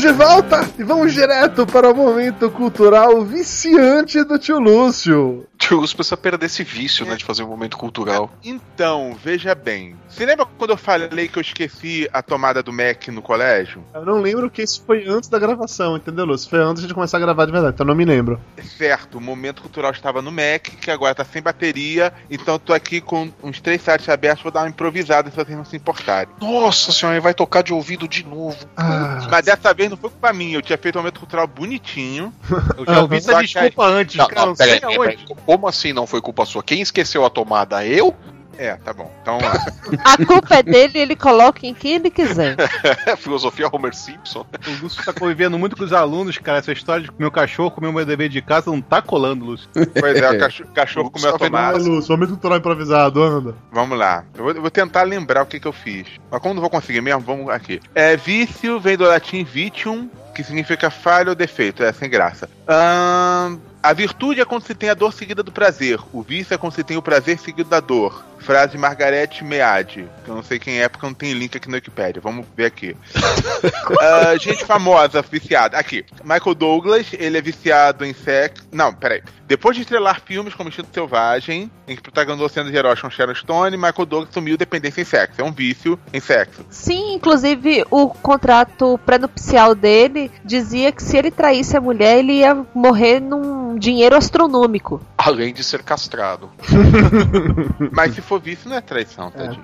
Estamos 0.00 0.18
de 0.18 0.24
volta 0.24 0.70
e 0.78 0.82
vamos 0.82 1.12
direto 1.12 1.66
para 1.66 1.90
o 1.90 1.94
momento 1.94 2.50
cultural 2.50 3.22
viciante 3.22 4.24
do 4.24 4.38
tio 4.38 4.58
Lúcio. 4.58 5.46
Tio 5.70 5.78
Lúcio 5.78 5.94
precisa 5.94 6.16
perder 6.16 6.46
esse 6.46 6.64
vício, 6.64 7.06
né, 7.06 7.14
de 7.14 7.24
fazer 7.24 7.44
um 7.44 7.46
momento 7.46 7.76
cultural. 7.78 8.28
Então, 8.42 9.16
veja 9.22 9.54
bem. 9.54 9.94
Você 10.08 10.26
lembra 10.26 10.44
quando 10.44 10.70
eu 10.70 10.76
falei 10.76 11.28
que 11.28 11.38
eu 11.38 11.40
esqueci 11.40 12.10
a 12.12 12.20
tomada 12.20 12.60
do 12.60 12.72
Mac 12.72 13.06
no 13.06 13.22
colégio? 13.22 13.84
Eu 13.94 14.04
não 14.04 14.20
lembro 14.20 14.50
que 14.50 14.62
isso 14.62 14.82
foi 14.84 15.06
antes 15.06 15.28
da 15.28 15.38
gravação, 15.38 15.96
entendeu, 15.96 16.24
Lúcio? 16.24 16.50
Foi 16.50 16.58
antes 16.58 16.84
de 16.88 16.92
começar 16.92 17.18
a 17.18 17.20
gravar 17.20 17.46
de 17.46 17.52
verdade, 17.52 17.74
então 17.74 17.84
eu 17.84 17.88
não 17.88 17.94
me 17.94 18.04
lembro. 18.04 18.40
Certo, 18.76 19.18
o 19.18 19.20
momento 19.20 19.62
cultural 19.62 19.92
estava 19.92 20.20
no 20.20 20.32
Mac, 20.32 20.62
que 20.80 20.90
agora 20.90 21.14
tá 21.14 21.24
sem 21.24 21.40
bateria, 21.40 22.12
então 22.28 22.54
eu 22.54 22.58
tô 22.58 22.72
aqui 22.72 23.00
com 23.00 23.30
uns 23.40 23.60
três 23.60 23.80
sites 23.80 24.08
abertos, 24.08 24.42
vou 24.42 24.50
dar 24.50 24.62
uma 24.62 24.70
improvisada 24.70 25.30
se 25.30 25.36
vocês 25.36 25.56
não 25.56 25.64
se 25.64 25.76
importarem. 25.76 26.34
Nossa 26.40 26.90
senhora, 26.90 27.14
ele 27.14 27.22
vai 27.22 27.32
tocar 27.32 27.62
de 27.62 27.72
ouvido 27.72 28.08
de 28.08 28.26
novo. 28.26 28.58
Ah, 28.76 29.24
Mas 29.30 29.44
dessa 29.44 29.72
vez 29.72 29.88
não 29.88 29.96
foi 29.96 30.10
culpa 30.10 30.32
minha, 30.32 30.56
eu 30.56 30.62
tinha 30.62 30.76
feito 30.76 30.96
um 30.96 31.02
momento 31.02 31.20
cultural 31.20 31.46
bonitinho. 31.46 32.34
Eu 32.76 32.84
já 32.86 33.02
ouvi 33.02 33.16
essa 33.18 33.36
que 33.36 33.42
desculpa 33.42 33.84
antes, 33.86 34.16
Não, 34.16 34.26
cara. 34.26 34.40
não, 34.40 34.48
Não 34.48 34.56
sei 34.56 34.80
aonde. 34.82 35.26
Como 35.60 35.68
assim 35.68 35.92
não 35.92 36.06
foi 36.06 36.22
culpa 36.22 36.46
sua? 36.46 36.62
Quem 36.62 36.80
esqueceu 36.80 37.22
a 37.22 37.28
tomada? 37.28 37.84
Eu? 37.86 38.16
É, 38.56 38.76
tá 38.76 38.94
bom. 38.94 39.12
Então. 39.20 39.36
A 40.02 40.16
culpa 40.24 40.54
é 40.54 40.62
dele 40.62 40.98
ele 40.98 41.14
coloca 41.14 41.66
em 41.66 41.74
quem 41.74 41.96
ele 41.96 42.10
quiser. 42.10 42.56
Filosofia 43.18 43.68
Homer 43.70 43.94
Simpson. 43.94 44.46
O 44.66 44.82
Lúcio 44.82 45.04
tá 45.04 45.12
convivendo 45.12 45.58
muito 45.58 45.76
com 45.76 45.84
os 45.84 45.92
alunos, 45.92 46.38
cara. 46.38 46.58
Essa 46.58 46.72
história 46.72 47.04
de 47.04 47.12
que 47.12 47.18
meu 47.18 47.30
cachorro 47.30 47.70
comeu 47.70 47.92
meu 47.92 48.06
dever 48.06 48.30
de 48.30 48.40
casa 48.40 48.70
não 48.70 48.80
tá 48.80 49.02
colando, 49.02 49.44
Lúcio. 49.44 49.68
Pois 49.98 50.16
é, 50.16 50.30
o 50.30 50.38
cachorro, 50.40 50.70
cachorro 50.74 51.10
comeu 51.10 51.28
a 51.28 51.32
vendo 51.32 51.40
tomada. 51.40 51.76
Lúcio, 51.76 52.10
momento 52.10 52.30
cultural 52.30 52.56
improvisado, 52.56 53.22
anda. 53.22 53.54
Vamos 53.70 53.98
lá. 53.98 54.24
Eu 54.34 54.44
vou, 54.44 54.52
eu 54.54 54.62
vou 54.62 54.70
tentar 54.70 55.02
lembrar 55.02 55.42
o 55.42 55.46
que, 55.46 55.60
que 55.60 55.68
eu 55.68 55.74
fiz. 55.74 56.06
Mas 56.30 56.40
como 56.40 56.54
não 56.54 56.62
vou 56.62 56.70
conseguir 56.70 57.02
mesmo, 57.02 57.20
vamos 57.20 57.50
aqui. 57.50 57.80
É, 57.94 58.16
vício 58.16 58.80
vem 58.80 58.96
do 58.96 59.04
latim 59.04 59.44
vitium, 59.44 60.08
que 60.34 60.42
significa 60.42 60.90
falha 60.90 61.28
ou 61.28 61.34
defeito. 61.34 61.82
É 61.82 61.92
sem 61.92 62.08
graça. 62.08 62.48
Ahn, 62.66 63.58
a 63.82 63.92
virtude 63.92 64.40
é 64.40 64.44
quando 64.44 64.64
se 64.64 64.74
tem 64.74 64.90
a 64.90 64.94
dor 64.94 65.12
seguida 65.12 65.42
do 65.42 65.50
prazer. 65.50 65.98
O 66.12 66.22
vício 66.22 66.54
é 66.54 66.58
quando 66.58 66.74
se 66.74 66.84
tem 66.84 66.96
o 66.96 67.02
prazer 67.02 67.38
seguido 67.38 67.70
da 67.70 67.80
dor. 67.80 68.24
Frase 68.38 68.72
de 68.72 68.78
Margaret 68.78 69.28
Mead, 69.42 70.08
que 70.24 70.30
eu 70.30 70.34
não 70.34 70.42
sei 70.42 70.58
quem 70.58 70.80
é 70.80 70.88
porque 70.88 71.04
não 71.04 71.12
tem 71.12 71.34
link 71.34 71.54
aqui 71.56 71.68
no 71.68 71.74
Wikipedia. 71.74 72.22
Vamos 72.22 72.46
ver 72.56 72.66
aqui. 72.66 72.96
Ah, 74.00 74.36
gente 74.38 74.64
famosa, 74.64 75.20
viciada. 75.20 75.76
Aqui. 75.76 76.06
Michael 76.24 76.54
Douglas, 76.54 77.08
ele 77.12 77.36
é 77.36 77.42
viciado 77.42 78.04
em 78.04 78.14
sexo. 78.14 78.66
Não, 78.72 78.94
peraí. 78.94 79.22
Depois 79.46 79.76
de 79.76 79.82
estrelar 79.82 80.22
filmes 80.24 80.54
como 80.54 80.68
Instinto 80.68 80.88
Selvagem, 80.94 81.70
em 81.86 81.96
que 81.96 82.00
protagonizou 82.00 82.48
cenas 82.48 82.70
de 82.70 82.78
heróis 82.78 83.00
com 83.00 83.10
Sharon 83.10 83.34
Stone, 83.34 83.76
Michael 83.76 84.06
Douglas 84.06 84.32
sumiu 84.32 84.56
dependência 84.56 85.02
em 85.02 85.04
sexo. 85.04 85.40
É 85.40 85.44
um 85.44 85.52
vício 85.52 85.98
em 86.14 86.20
sexo. 86.20 86.64
Sim, 86.70 87.14
inclusive 87.14 87.84
o 87.90 88.08
contrato 88.08 88.98
pré-nupcial 89.04 89.74
dele 89.74 90.30
dizia 90.44 90.92
que 90.92 91.02
se 91.02 91.16
ele 91.16 91.30
traísse 91.30 91.76
a 91.76 91.80
mulher, 91.80 92.18
ele 92.18 92.34
ia 92.34 92.64
morrer 92.72 93.20
num 93.20 93.69
dinheiro 93.78 94.16
astronômico. 94.16 95.00
Além 95.18 95.52
de 95.52 95.62
ser 95.64 95.82
castrado. 95.82 96.50
Mas 97.92 98.14
se 98.14 98.20
for 98.20 98.40
vício, 98.40 98.68
não 98.68 98.76
é 98.76 98.80
traição, 98.80 99.28
É, 99.28 99.30
tadinho. 99.46 99.62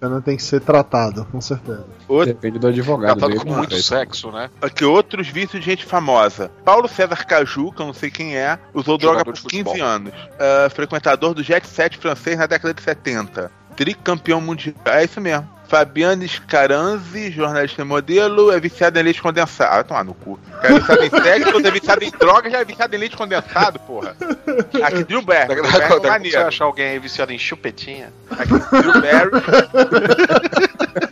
tá 0.00 0.08
né? 0.08 0.22
tem 0.24 0.36
que 0.36 0.42
ser 0.42 0.60
tratado, 0.60 1.26
com 1.30 1.40
certeza. 1.40 1.86
Outro, 2.08 2.26
Depende 2.34 2.58
do 2.58 2.66
advogado 2.68 3.18
Tratado 3.18 3.40
com 3.44 3.50
né, 3.50 3.56
muito 3.58 3.70
cara? 3.70 3.82
sexo, 3.82 4.30
né? 4.30 4.50
aqui, 4.62 4.84
outros 4.84 5.28
vícios 5.28 5.62
de 5.62 5.70
gente 5.70 5.84
famosa. 5.84 6.50
Paulo 6.64 6.88
César 6.88 7.24
Caju, 7.26 7.70
que 7.72 7.82
eu 7.82 7.86
não 7.86 7.92
sei 7.94 8.10
quem 8.10 8.36
é, 8.36 8.58
usou 8.74 8.96
droga 8.98 9.18
Jogador 9.18 9.32
por 9.32 9.40
de 9.40 9.46
15 9.48 9.64
futebol. 9.64 9.86
anos. 9.86 10.12
Ah, 10.38 10.70
frequentador 10.70 11.34
do 11.34 11.42
Jet 11.42 11.66
Set 11.66 11.98
francês 11.98 12.38
na 12.38 12.46
década 12.46 12.72
de 12.74 12.82
70. 12.82 13.50
Tricampeão 13.80 14.42
mundial. 14.42 14.74
É 14.84 15.02
isso 15.04 15.18
mesmo. 15.22 15.48
Fabiane 15.66 16.28
Scaranzi, 16.28 17.30
jornalista 17.30 17.80
e 17.80 17.84
modelo, 17.84 18.50
é 18.50 18.60
viciado 18.60 18.98
em 18.98 19.02
leite 19.02 19.22
condensado. 19.22 19.72
Ah, 19.72 19.82
tomar 19.84 20.04
no 20.04 20.12
cu. 20.12 20.38
Cara, 20.60 20.74
é 20.74 20.78
viciado 20.80 21.04
em 21.04 21.10
sexo, 21.10 21.66
é 21.66 21.70
viciado 21.70 22.04
em 22.04 22.10
droga, 22.10 22.50
já 22.50 22.58
é 22.58 22.64
viciado 22.64 22.94
em 22.94 22.98
leite 22.98 23.16
condensado, 23.16 23.78
porra. 23.78 24.14
Aqui, 24.82 25.04
Drew 25.04 25.22
Barry. 25.22 25.48
Drew 25.54 25.62
Barry 25.62 25.82
é 25.84 25.86
Quando 25.88 26.02
você 26.02 26.08
maneiro. 26.08 26.46
achar 26.46 26.64
alguém 26.64 26.98
viciado 26.98 27.32
em 27.32 27.38
chupetinha, 27.38 28.12
Aqui, 28.32 28.50
Drew 28.50 29.00
Barry. 29.00 29.30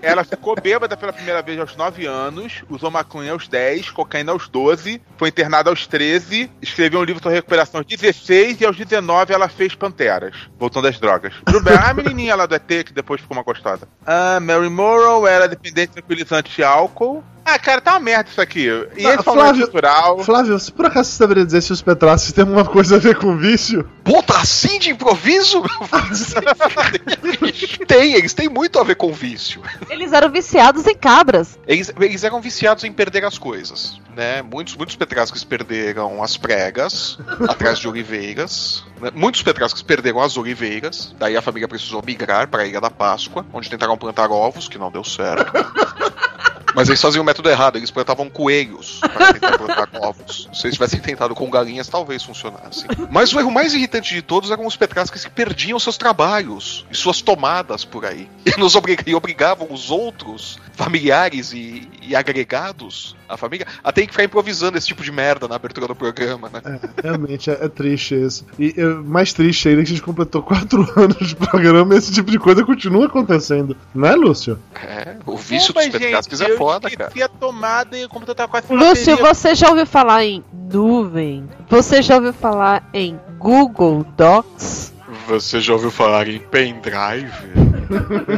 Ela 0.02 0.24
ficou 0.24 0.54
bêbada 0.54 0.96
pela 0.96 1.12
primeira 1.12 1.42
vez 1.42 1.58
aos 1.58 1.76
9 1.76 2.06
anos, 2.06 2.64
usou 2.68 2.90
maconha 2.90 3.32
aos 3.32 3.48
10, 3.48 3.90
cocaína 3.90 4.32
aos 4.32 4.48
12, 4.48 5.00
foi 5.16 5.28
internada 5.28 5.70
aos 5.70 5.86
13, 5.86 6.50
escreveu 6.62 7.00
um 7.00 7.04
livro 7.04 7.22
sobre 7.22 7.36
recuperação 7.36 7.80
aos 7.80 7.86
16 7.86 8.60
e 8.60 8.64
aos 8.64 8.76
19 8.76 9.32
ela 9.32 9.48
fez 9.48 9.74
Panteras, 9.74 10.34
voltando 10.58 10.84
das 10.84 10.98
drogas. 10.98 11.34
Barry, 11.62 11.90
a 11.90 11.94
menininha 11.94 12.36
lá 12.36 12.46
do 12.46 12.54
ET 12.54 12.66
que 12.84 12.92
depois 12.92 13.20
ficou 13.20 13.36
uma 13.36 13.42
gostosa. 13.42 13.88
Ah, 14.06 14.38
Mary 14.40 14.68
Morrow 14.68 15.26
era 15.26 15.48
dependente 15.48 15.88
de 15.88 15.94
tranquilizante 15.94 16.54
de 16.54 16.62
álcool. 16.62 17.24
Ah, 17.50 17.58
cara, 17.58 17.80
tá 17.80 17.92
uma 17.92 18.00
merda 18.00 18.28
isso 18.30 18.40
aqui. 18.40 18.66
E 18.96 19.06
Ah, 19.06 19.14
esse 19.14 19.22
falou 19.22 19.44
Flávio- 19.44 19.60
natural. 19.66 20.18
Flávio, 20.24 20.58
se 20.58 20.72
por 20.72 20.86
acaso 20.86 21.10
você 21.10 21.16
saberia 21.16 21.46
dizer 21.46 21.62
se 21.62 21.72
os 21.72 21.80
Petrassi 21.80 22.32
têm 22.34 22.42
alguma 22.42 22.64
coisa 22.64 22.96
a 22.96 22.98
ver 22.98 23.16
com 23.16 23.36
vício? 23.36 23.88
Puta, 24.04 24.36
assim 24.36 24.78
de 24.78 24.90
improviso? 24.90 25.62
tem, 27.86 28.14
eles 28.14 28.34
têm 28.34 28.48
muito 28.48 28.78
a 28.78 28.84
ver 28.84 28.96
com 28.96 29.12
vício. 29.12 29.62
Eles 29.88 30.12
eram 30.12 30.30
viciados 30.30 30.86
em 30.86 30.94
cabras. 30.94 31.58
Eles, 31.66 31.92
eles 32.00 32.24
eram 32.24 32.40
viciados 32.40 32.84
em 32.84 32.92
perder 32.92 33.24
as 33.24 33.38
coisas, 33.38 33.98
né? 34.16 34.42
Muitos, 34.42 34.76
muitos 34.76 34.96
petrascos 34.96 35.44
perderam 35.44 36.22
as 36.22 36.36
pregas 36.36 37.18
atrás 37.48 37.78
de 37.78 37.88
oliveiras. 37.88 38.84
né? 39.00 39.10
Muitos 39.14 39.42
petrascos 39.42 39.82
perderam 39.82 40.20
as 40.20 40.36
oliveiras. 40.36 41.14
Daí 41.18 41.36
a 41.36 41.42
família 41.42 41.68
precisou 41.68 42.02
migrar 42.04 42.48
para 42.48 42.62
a 42.62 42.66
Ilha 42.66 42.80
da 42.80 42.90
Páscoa, 42.90 43.44
onde 43.52 43.70
tentaram 43.70 43.96
plantar 43.96 44.30
ovos, 44.30 44.68
que 44.68 44.78
não 44.78 44.90
deu 44.90 45.04
certo. 45.04 45.52
Mas 46.74 46.88
eles 46.88 47.00
faziam 47.00 47.22
o 47.22 47.24
método 47.26 47.48
errado, 47.48 47.76
eles 47.76 47.90
plantavam 47.90 48.28
coelhos 48.28 49.00
para 49.00 49.32
tentar 49.32 49.58
plantar 49.58 49.88
ovos. 50.00 50.48
Se 50.52 50.66
eles 50.66 50.74
tivessem 50.74 51.00
tentado 51.00 51.34
com 51.34 51.48
galinhas, 51.50 51.88
talvez 51.88 52.22
funcionasse. 52.22 52.86
Mas 53.10 53.32
o 53.32 53.38
erro 53.40 53.50
mais 53.50 53.74
irritante 53.74 54.14
de 54.14 54.22
todos 54.22 54.50
eram 54.50 54.66
os 54.66 54.76
petrascas 54.76 55.24
que 55.24 55.30
perdiam 55.30 55.78
seus 55.78 55.96
trabalhos 55.96 56.86
e 56.90 56.96
suas 56.96 57.20
tomadas 57.20 57.84
por 57.84 58.04
aí. 58.04 58.28
E 58.46 58.58
nos 58.60 58.74
obrig- 58.74 59.02
e 59.06 59.14
obrigavam 59.14 59.68
os 59.70 59.90
outros 59.90 60.58
familiares 60.74 61.52
e, 61.52 61.88
e 62.02 62.14
agregados 62.14 63.16
à 63.28 63.36
família 63.36 63.66
a 63.82 63.92
ter 63.92 64.06
que 64.06 64.12
ficar 64.12 64.24
improvisando 64.24 64.76
esse 64.78 64.86
tipo 64.86 65.02
de 65.02 65.12
merda 65.12 65.46
na 65.46 65.56
abertura 65.56 65.86
do 65.86 65.94
programa, 65.94 66.50
né? 66.52 66.62
É, 66.64 67.08
realmente, 67.08 67.50
é, 67.50 67.58
é 67.60 67.68
triste 67.68 68.14
isso. 68.14 68.46
E 68.58 68.74
é, 68.76 68.84
mais 68.84 69.32
triste 69.32 69.68
ainda 69.68 69.82
que 69.82 69.88
a 69.88 69.90
gente 69.90 70.02
completou 70.02 70.42
quatro 70.42 70.80
anos 70.96 71.28
de 71.28 71.36
programa 71.36 71.94
e 71.94 71.98
esse 71.98 72.12
tipo 72.12 72.30
de 72.30 72.38
coisa 72.38 72.64
continua 72.64 73.06
acontecendo. 73.06 73.76
Não 73.94 74.08
é, 74.08 74.14
Lúcio? 74.14 74.58
É, 74.74 75.16
o 75.26 75.36
vício 75.36 75.70
Opa, 75.70 75.82
dos 75.82 75.90
petrascas 75.90 76.40
é 76.40 76.50
eu 76.50 76.56
foda, 76.56 76.90
cara. 76.90 77.08
esqueci 77.08 77.22
a 77.22 77.28
tomada 77.28 77.96
e 77.96 78.04
o 78.04 78.08
computador 78.08 78.34
tá 78.36 78.48
quase 78.48 78.72
Lúcio, 78.72 79.16
bateria. 79.16 79.34
você 79.34 79.54
já 79.54 79.68
ouviu 79.68 79.86
falar 79.86 80.24
em 80.24 80.44
nuvem? 80.52 81.48
Você 81.68 82.02
já 82.02 82.16
ouviu 82.16 82.32
falar 82.32 82.88
em 82.92 83.18
Google 83.38 84.04
Docs? 84.16 84.97
Você 85.28 85.60
já 85.60 85.74
ouviu 85.74 85.90
falar 85.90 86.26
em 86.26 86.38
pendrive? 86.38 87.30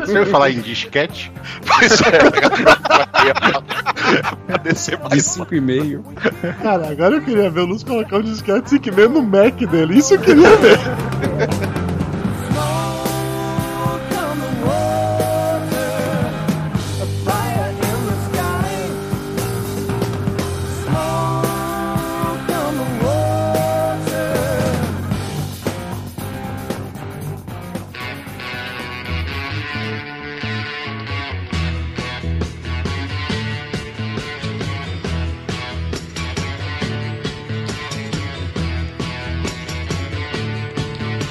Você 0.01 0.13
vai 0.13 0.27
falar 0.27 0.51
em 0.51 0.61
disquete? 0.61 1.33
Pois 1.67 2.01
é, 2.03 2.19
pra 4.47 4.57
descer 4.59 4.97
De 4.97 5.09
mais 5.09 5.23
5,5. 5.23 6.03
Cara, 6.63 6.91
agora 6.91 7.15
eu 7.15 7.23
queria 7.23 7.49
ver 7.49 7.61
o 7.61 7.67
Lúcio 7.67 7.87
colocar 7.87 8.17
o 8.17 8.23
disquete 8.23 8.71
5 8.71 8.91
no 9.09 9.23
Mac 9.23 9.57
dele. 9.57 9.99
Isso 9.99 10.15
eu 10.15 10.21
queria 10.21 10.57
ver. 10.57 10.79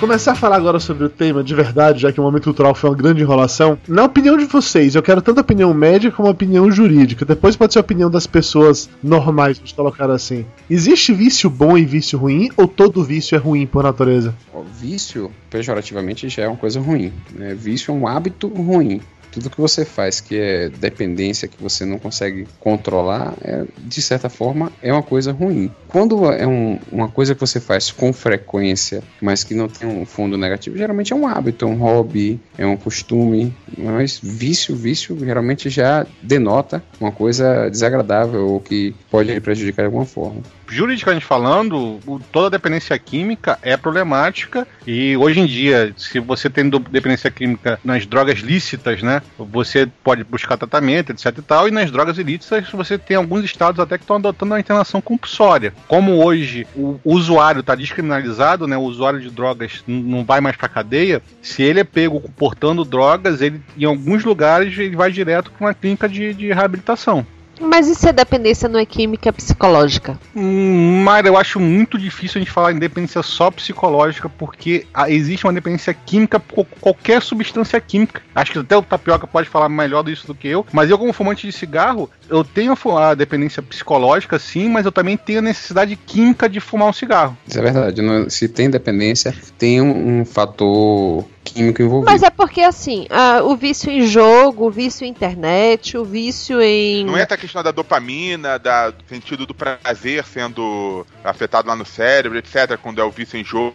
Começar 0.09 0.31
a 0.31 0.35
falar 0.35 0.55
agora 0.55 0.79
sobre 0.79 1.03
o 1.03 1.09
tema 1.09 1.43
de 1.43 1.53
verdade, 1.53 1.99
já 1.99 2.11
que 2.11 2.19
o 2.19 2.23
momento 2.23 2.45
cultural 2.45 2.73
foi 2.73 2.89
uma 2.89 2.95
grande 2.95 3.21
enrolação. 3.21 3.77
Na 3.87 4.05
opinião 4.05 4.35
de 4.35 4.45
vocês, 4.45 4.95
eu 4.95 5.03
quero 5.03 5.21
tanto 5.21 5.37
a 5.37 5.41
opinião 5.41 5.71
médica 5.71 6.15
como 6.15 6.27
a 6.27 6.31
opinião 6.31 6.71
jurídica. 6.71 7.23
Depois 7.23 7.55
pode 7.55 7.73
ser 7.73 7.77
a 7.77 7.81
opinião 7.81 8.09
das 8.09 8.25
pessoas 8.25 8.89
normais, 9.03 9.59
vamos 9.59 9.71
colocar 9.71 10.09
assim. 10.09 10.47
Existe 10.67 11.13
vício 11.13 11.47
bom 11.47 11.77
e 11.77 11.85
vício 11.85 12.17
ruim, 12.17 12.49
ou 12.57 12.67
todo 12.67 13.03
vício 13.03 13.35
é 13.35 13.37
ruim 13.37 13.67
por 13.67 13.83
natureza? 13.83 14.33
Ó, 14.51 14.63
Vício, 14.81 15.31
pejorativamente, 15.47 16.27
já 16.27 16.41
é 16.41 16.47
uma 16.47 16.57
coisa 16.57 16.79
ruim. 16.79 17.13
Né? 17.35 17.53
Vício 17.53 17.91
é 17.91 17.95
um 17.95 18.07
hábito 18.07 18.47
ruim. 18.47 19.01
Tudo 19.31 19.49
que 19.49 19.59
você 19.61 19.85
faz 19.85 20.19
que 20.19 20.37
é 20.37 20.69
dependência, 20.69 21.47
que 21.47 21.61
você 21.61 21.85
não 21.85 21.99
consegue 21.99 22.47
controlar, 22.59 23.33
é, 23.41 23.63
de 23.77 24.01
certa 24.01 24.29
forma, 24.29 24.71
é 24.81 24.91
uma 24.91 25.03
coisa 25.03 25.31
ruim. 25.31 25.71
Quando 25.87 26.25
é 26.31 26.47
um- 26.47 26.79
uma 26.91 27.07
coisa 27.09 27.33
que 27.35 27.41
você 27.41 27.59
faz 27.59 27.91
com 27.91 28.11
frequência, 28.11 29.03
mas 29.21 29.43
que 29.43 29.53
não 29.53 29.67
tem 29.67 29.87
um 29.87 30.05
fundo 30.05 30.37
negativo, 30.37 30.77
geralmente 30.77 31.13
é 31.13 31.15
um 31.15 31.27
hábito, 31.27 31.65
é 31.65 31.67
um 31.67 31.75
hobby, 31.75 32.39
é 32.57 32.65
um 32.65 32.77
costume. 32.77 33.53
Mas 33.77 34.19
vício, 34.21 34.75
vício, 34.75 35.17
geralmente 35.19 35.69
já 35.69 36.05
denota 36.21 36.83
uma 36.99 37.11
coisa 37.11 37.69
desagradável 37.69 38.47
ou 38.47 38.59
que 38.59 38.95
pode 39.11 39.31
lhe 39.31 39.39
prejudicar 39.39 39.83
de 39.83 39.87
alguma 39.87 40.05
forma. 40.05 40.41
Juridicamente 40.69 41.25
falando, 41.25 41.99
toda 42.31 42.49
dependência 42.49 42.97
química 42.99 43.57
é 43.61 43.75
problemática 43.75 44.67
e 44.85 45.17
hoje 45.17 45.39
em 45.39 45.45
dia, 45.45 45.93
se 45.97 46.19
você 46.19 46.49
tem 46.49 46.69
dependência 46.69 47.31
química 47.31 47.79
nas 47.83 48.05
drogas 48.05 48.39
lícitas, 48.39 49.01
né, 49.01 49.21
você 49.37 49.89
pode 50.03 50.23
buscar 50.23 50.57
tratamento, 50.57 51.11
etc 51.11 51.37
e 51.37 51.41
tal, 51.41 51.67
e 51.67 51.71
nas 51.71 51.91
drogas 51.91 52.17
ilícitas 52.17 52.69
você 52.71 52.97
tem 52.97 53.17
alguns 53.17 53.43
estados 53.43 53.79
até 53.79 53.97
que 53.97 54.03
estão 54.03 54.17
adotando 54.17 54.53
a 54.53 54.59
internação 54.59 55.01
compulsória. 55.01 55.73
Como 55.87 56.23
hoje 56.23 56.67
o 56.75 56.99
usuário 57.03 57.61
está 57.61 57.73
descriminalizado, 57.75 58.67
né, 58.67 58.77
o 58.77 58.81
usuário 58.81 59.19
de 59.19 59.29
drogas 59.29 59.83
não 59.87 60.23
vai 60.23 60.39
mais 60.39 60.55
para 60.55 60.69
cadeia, 60.69 61.21
se 61.41 61.63
ele 61.63 61.79
é 61.79 61.83
pego 61.83 62.21
portando 62.37 62.85
drogas, 62.85 63.41
ele 63.41 63.61
em 63.77 63.85
alguns 63.85 64.23
lugares 64.23 64.77
ele 64.77 64.95
vai 64.95 65.11
direto 65.11 65.51
para 65.51 65.67
uma 65.67 65.73
clínica 65.73 66.07
de, 66.07 66.33
de 66.33 66.53
reabilitação. 66.53 67.25
Mas 67.59 67.87
e 67.87 67.95
se 67.95 68.07
a 68.07 68.11
dependência 68.11 68.69
não 68.69 68.79
é 68.79 68.85
química, 68.85 69.29
é 69.29 69.31
psicológica? 69.31 70.19
Hum, 70.35 71.01
Mayra, 71.03 71.27
eu 71.27 71.37
acho 71.37 71.59
muito 71.59 71.97
difícil 71.97 72.39
a 72.39 72.43
gente 72.43 72.51
falar 72.51 72.71
em 72.71 72.79
dependência 72.79 73.21
só 73.21 73.51
psicológica, 73.51 74.29
porque 74.29 74.85
existe 75.07 75.45
uma 75.45 75.53
dependência 75.53 75.93
química 75.93 76.39
por 76.39 76.65
qualquer 76.79 77.21
substância 77.21 77.79
química. 77.81 78.21
Acho 78.33 78.53
que 78.53 78.59
até 78.59 78.75
o 78.77 78.81
Tapioca 78.81 79.27
pode 79.27 79.49
falar 79.49 79.67
melhor 79.69 80.03
disso 80.03 80.27
do 80.27 80.35
que 80.35 80.47
eu, 80.47 80.65
mas 80.71 80.89
eu, 80.89 80.97
como 80.97 81.11
fumante 81.13 81.45
de 81.45 81.51
cigarro, 81.53 82.09
eu 82.29 82.43
tenho 82.43 82.77
a 82.97 83.13
dependência 83.13 83.61
psicológica, 83.61 84.39
sim, 84.39 84.69
mas 84.69 84.85
eu 84.85 84.91
também 84.91 85.17
tenho 85.17 85.39
a 85.39 85.41
necessidade 85.43 85.95
química 85.95 86.47
de 86.47 86.59
fumar 86.59 86.87
um 86.89 86.93
cigarro. 86.93 87.37
Isso 87.47 87.59
é 87.59 87.61
verdade. 87.61 88.01
não- 88.01 88.29
se 88.29 88.47
tem 88.47 88.69
dependência, 88.69 89.33
tem 89.57 89.81
um, 89.81 90.21
um 90.21 90.25
fator 90.25 91.25
químico 91.53 91.81
envolvido. 91.81 92.11
Mas 92.11 92.23
é 92.23 92.29
porque, 92.29 92.61
assim, 92.61 93.05
ah, 93.09 93.41
o 93.43 93.55
vício 93.55 93.91
em 93.91 94.05
jogo, 94.07 94.67
o 94.67 94.71
vício 94.71 95.05
em 95.05 95.09
internet, 95.09 95.97
o 95.97 96.03
vício 96.05 96.61
em. 96.61 97.05
Não 97.05 97.17
entra 97.17 97.35
a 97.35 97.37
questão 97.37 97.61
da 97.63 97.71
dopamina, 97.71 98.57
da, 98.59 98.89
do 98.89 99.03
sentido 99.07 99.45
do 99.45 99.53
prazer 99.53 100.23
sendo 100.25 101.05
afetado 101.23 101.67
lá 101.67 101.75
no 101.75 101.85
cérebro, 101.85 102.37
etc., 102.37 102.77
quando 102.81 102.99
é 103.01 103.03
o 103.03 103.11
vício 103.11 103.39
em 103.39 103.43
jogo 103.43 103.73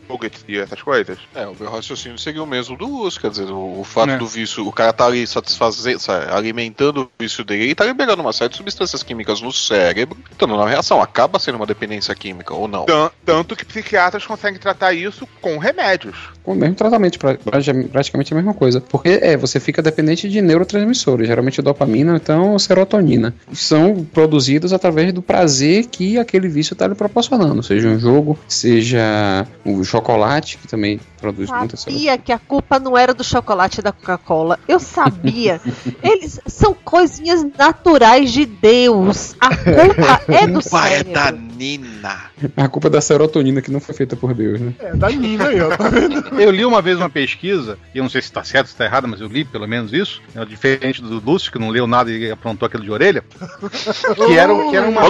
e 0.49 0.59
essas 0.59 0.81
coisas? 0.83 1.19
É, 1.35 1.47
o 1.47 1.55
meu 1.59 1.71
raciocínio 1.71 2.19
seria 2.19 2.43
o 2.43 2.47
mesmo 2.47 2.77
do 2.77 2.87
Luz, 2.87 3.19
quer 3.19 3.31
dizer, 3.31 3.51
o, 3.51 3.81
o 3.81 3.85
fato 3.85 4.11
É. 4.11 4.17
do 4.19 4.27
vício, 4.27 4.67
o 4.67 4.73
cara 4.73 4.93
tá 4.93 5.07
ali 5.07 5.27
satisfazendo, 5.27 5.99
sabe, 5.99 6.31
alimentando 6.33 7.03
o 7.03 7.11
vício 7.19 7.45
dele 7.45 7.71
e 7.71 7.75
tá 7.75 7.85
liberando 7.85 8.23
uma 8.23 8.33
série 8.33 8.51
de 8.51 8.57
substâncias 8.57 9.03
químicas 9.03 9.41
no 9.41 9.53
cérebro, 9.53 10.17
então 10.35 10.49
na 10.49 10.67
reação 10.69 11.01
acaba 11.03 11.39
sendo 11.39 11.57
uma 11.57 11.67
dependência 11.67 12.15
química, 12.15 12.55
ou 12.55 12.69
não. 12.69 12.85
Tan- 12.87 13.11
Tanto 13.25 13.57
que 13.57 13.65
psiquiatras 13.65 14.27
conseguem 14.27 14.59
tratar 14.61 14.93
isso 14.93 15.27
com 15.41 15.59
remédios. 15.59 16.17
Com 16.43 16.53
o 16.53 16.55
mesmo 16.57 16.75
tratamento, 16.75 17.19
pra- 17.19 17.35
pra- 17.35 17.59
praticamente 17.73 18.33
a 18.33 18.37
mesma 18.37 18.55
coisa. 18.55 18.81
Porque 18.81 19.19
é, 19.23 19.37
você 19.37 19.61
fica 19.61 19.81
dependente 19.81 20.29
de 20.29 20.41
neurotransmissores, 20.41 21.27
geralmente 21.27 21.63
dopamina, 21.63 22.17
então 22.17 22.59
serotonina. 22.59 23.35
São 23.53 24.05
produzidos 24.13 24.73
através 24.73 25.13
do 25.13 25.23
prazer 25.23 25.87
que 25.87 26.19
aquele 26.19 26.49
vício 26.49 26.75
está 26.75 26.87
lhe 26.87 26.95
proporcionando, 26.95 27.63
seja 27.63 27.89
um 27.89 27.99
jogo, 27.99 28.39
seja 28.49 29.47
o 29.65 29.85
chocolate, 29.85 30.59
que 30.59 30.69
também 30.69 31.01
produz 31.21 31.51
muita 31.51 31.77
serotonina. 31.77 32.01
sabia 32.01 32.19
que 32.19 32.33
a 32.33 32.39
culpa 32.39 32.79
não 32.79 32.97
era 32.97 33.15
do 33.15 33.25
chocolate 33.25 33.81
da 33.81 33.93
Coca-Cola. 33.93 34.59
Eu 34.69 34.79
sabia. 34.79 35.61
Eles 36.03 36.41
são 36.47 36.75
coisinhas 36.75 37.45
naturais 37.57 38.33
de 38.33 38.45
Deus. 38.45 39.35
A 39.41 39.57
culpa 39.57 40.21
é 40.29 40.47
do 40.47 40.61
Culpa 40.61 40.87
é 40.89 40.91
cérebro. 40.91 41.13
da 41.13 41.31
Nina. 41.65 42.31
A 42.57 42.69
culpa 42.69 42.89
é 42.89 42.91
da 42.91 43.01
serotonina 43.01 43.63
que 43.63 43.71
não 43.71 43.81
foi 43.81 43.95
feita 43.95 44.15
por 44.15 44.35
Deus, 44.35 44.61
né? 44.61 44.75
É, 44.79 44.95
da 44.95 45.09
Nina 45.09 45.49
aí, 45.49 45.61
ó. 45.61 45.75
Tá 45.75 45.89
vendo? 45.89 46.23
Eu 46.39 46.51
li 46.51 46.65
uma 46.65 46.83
vez 46.83 46.99
uma 46.99 47.09
pesquisa, 47.09 47.79
e 47.95 47.99
eu 47.99 48.03
não 48.03 48.11
sei 48.11 48.21
se 48.21 48.29
está 48.29 48.45
certo, 48.45 48.67
se 48.67 48.73
está 48.75 48.85
errado, 48.85 49.09
mas 49.09 49.21
eu 49.21 49.29
li 49.29 49.45
pelo 49.45 49.67
menos 49.67 49.93
isso, 49.93 50.21
é 50.35 50.45
diferente 50.45 51.01
do 51.01 51.21
Lúcio, 51.21 51.51
que 51.51 51.59
não 51.59 51.71
leu 51.71 51.87
nada 51.87 52.11
e 52.11 52.31
aprontou 52.31 52.67
aquilo 52.67 52.83
de 52.83 52.91
orelha, 52.91 53.25
que 54.27 54.37
era, 54.37 54.71
que 54.71 54.77
era 54.77 54.89
uma 54.89 55.03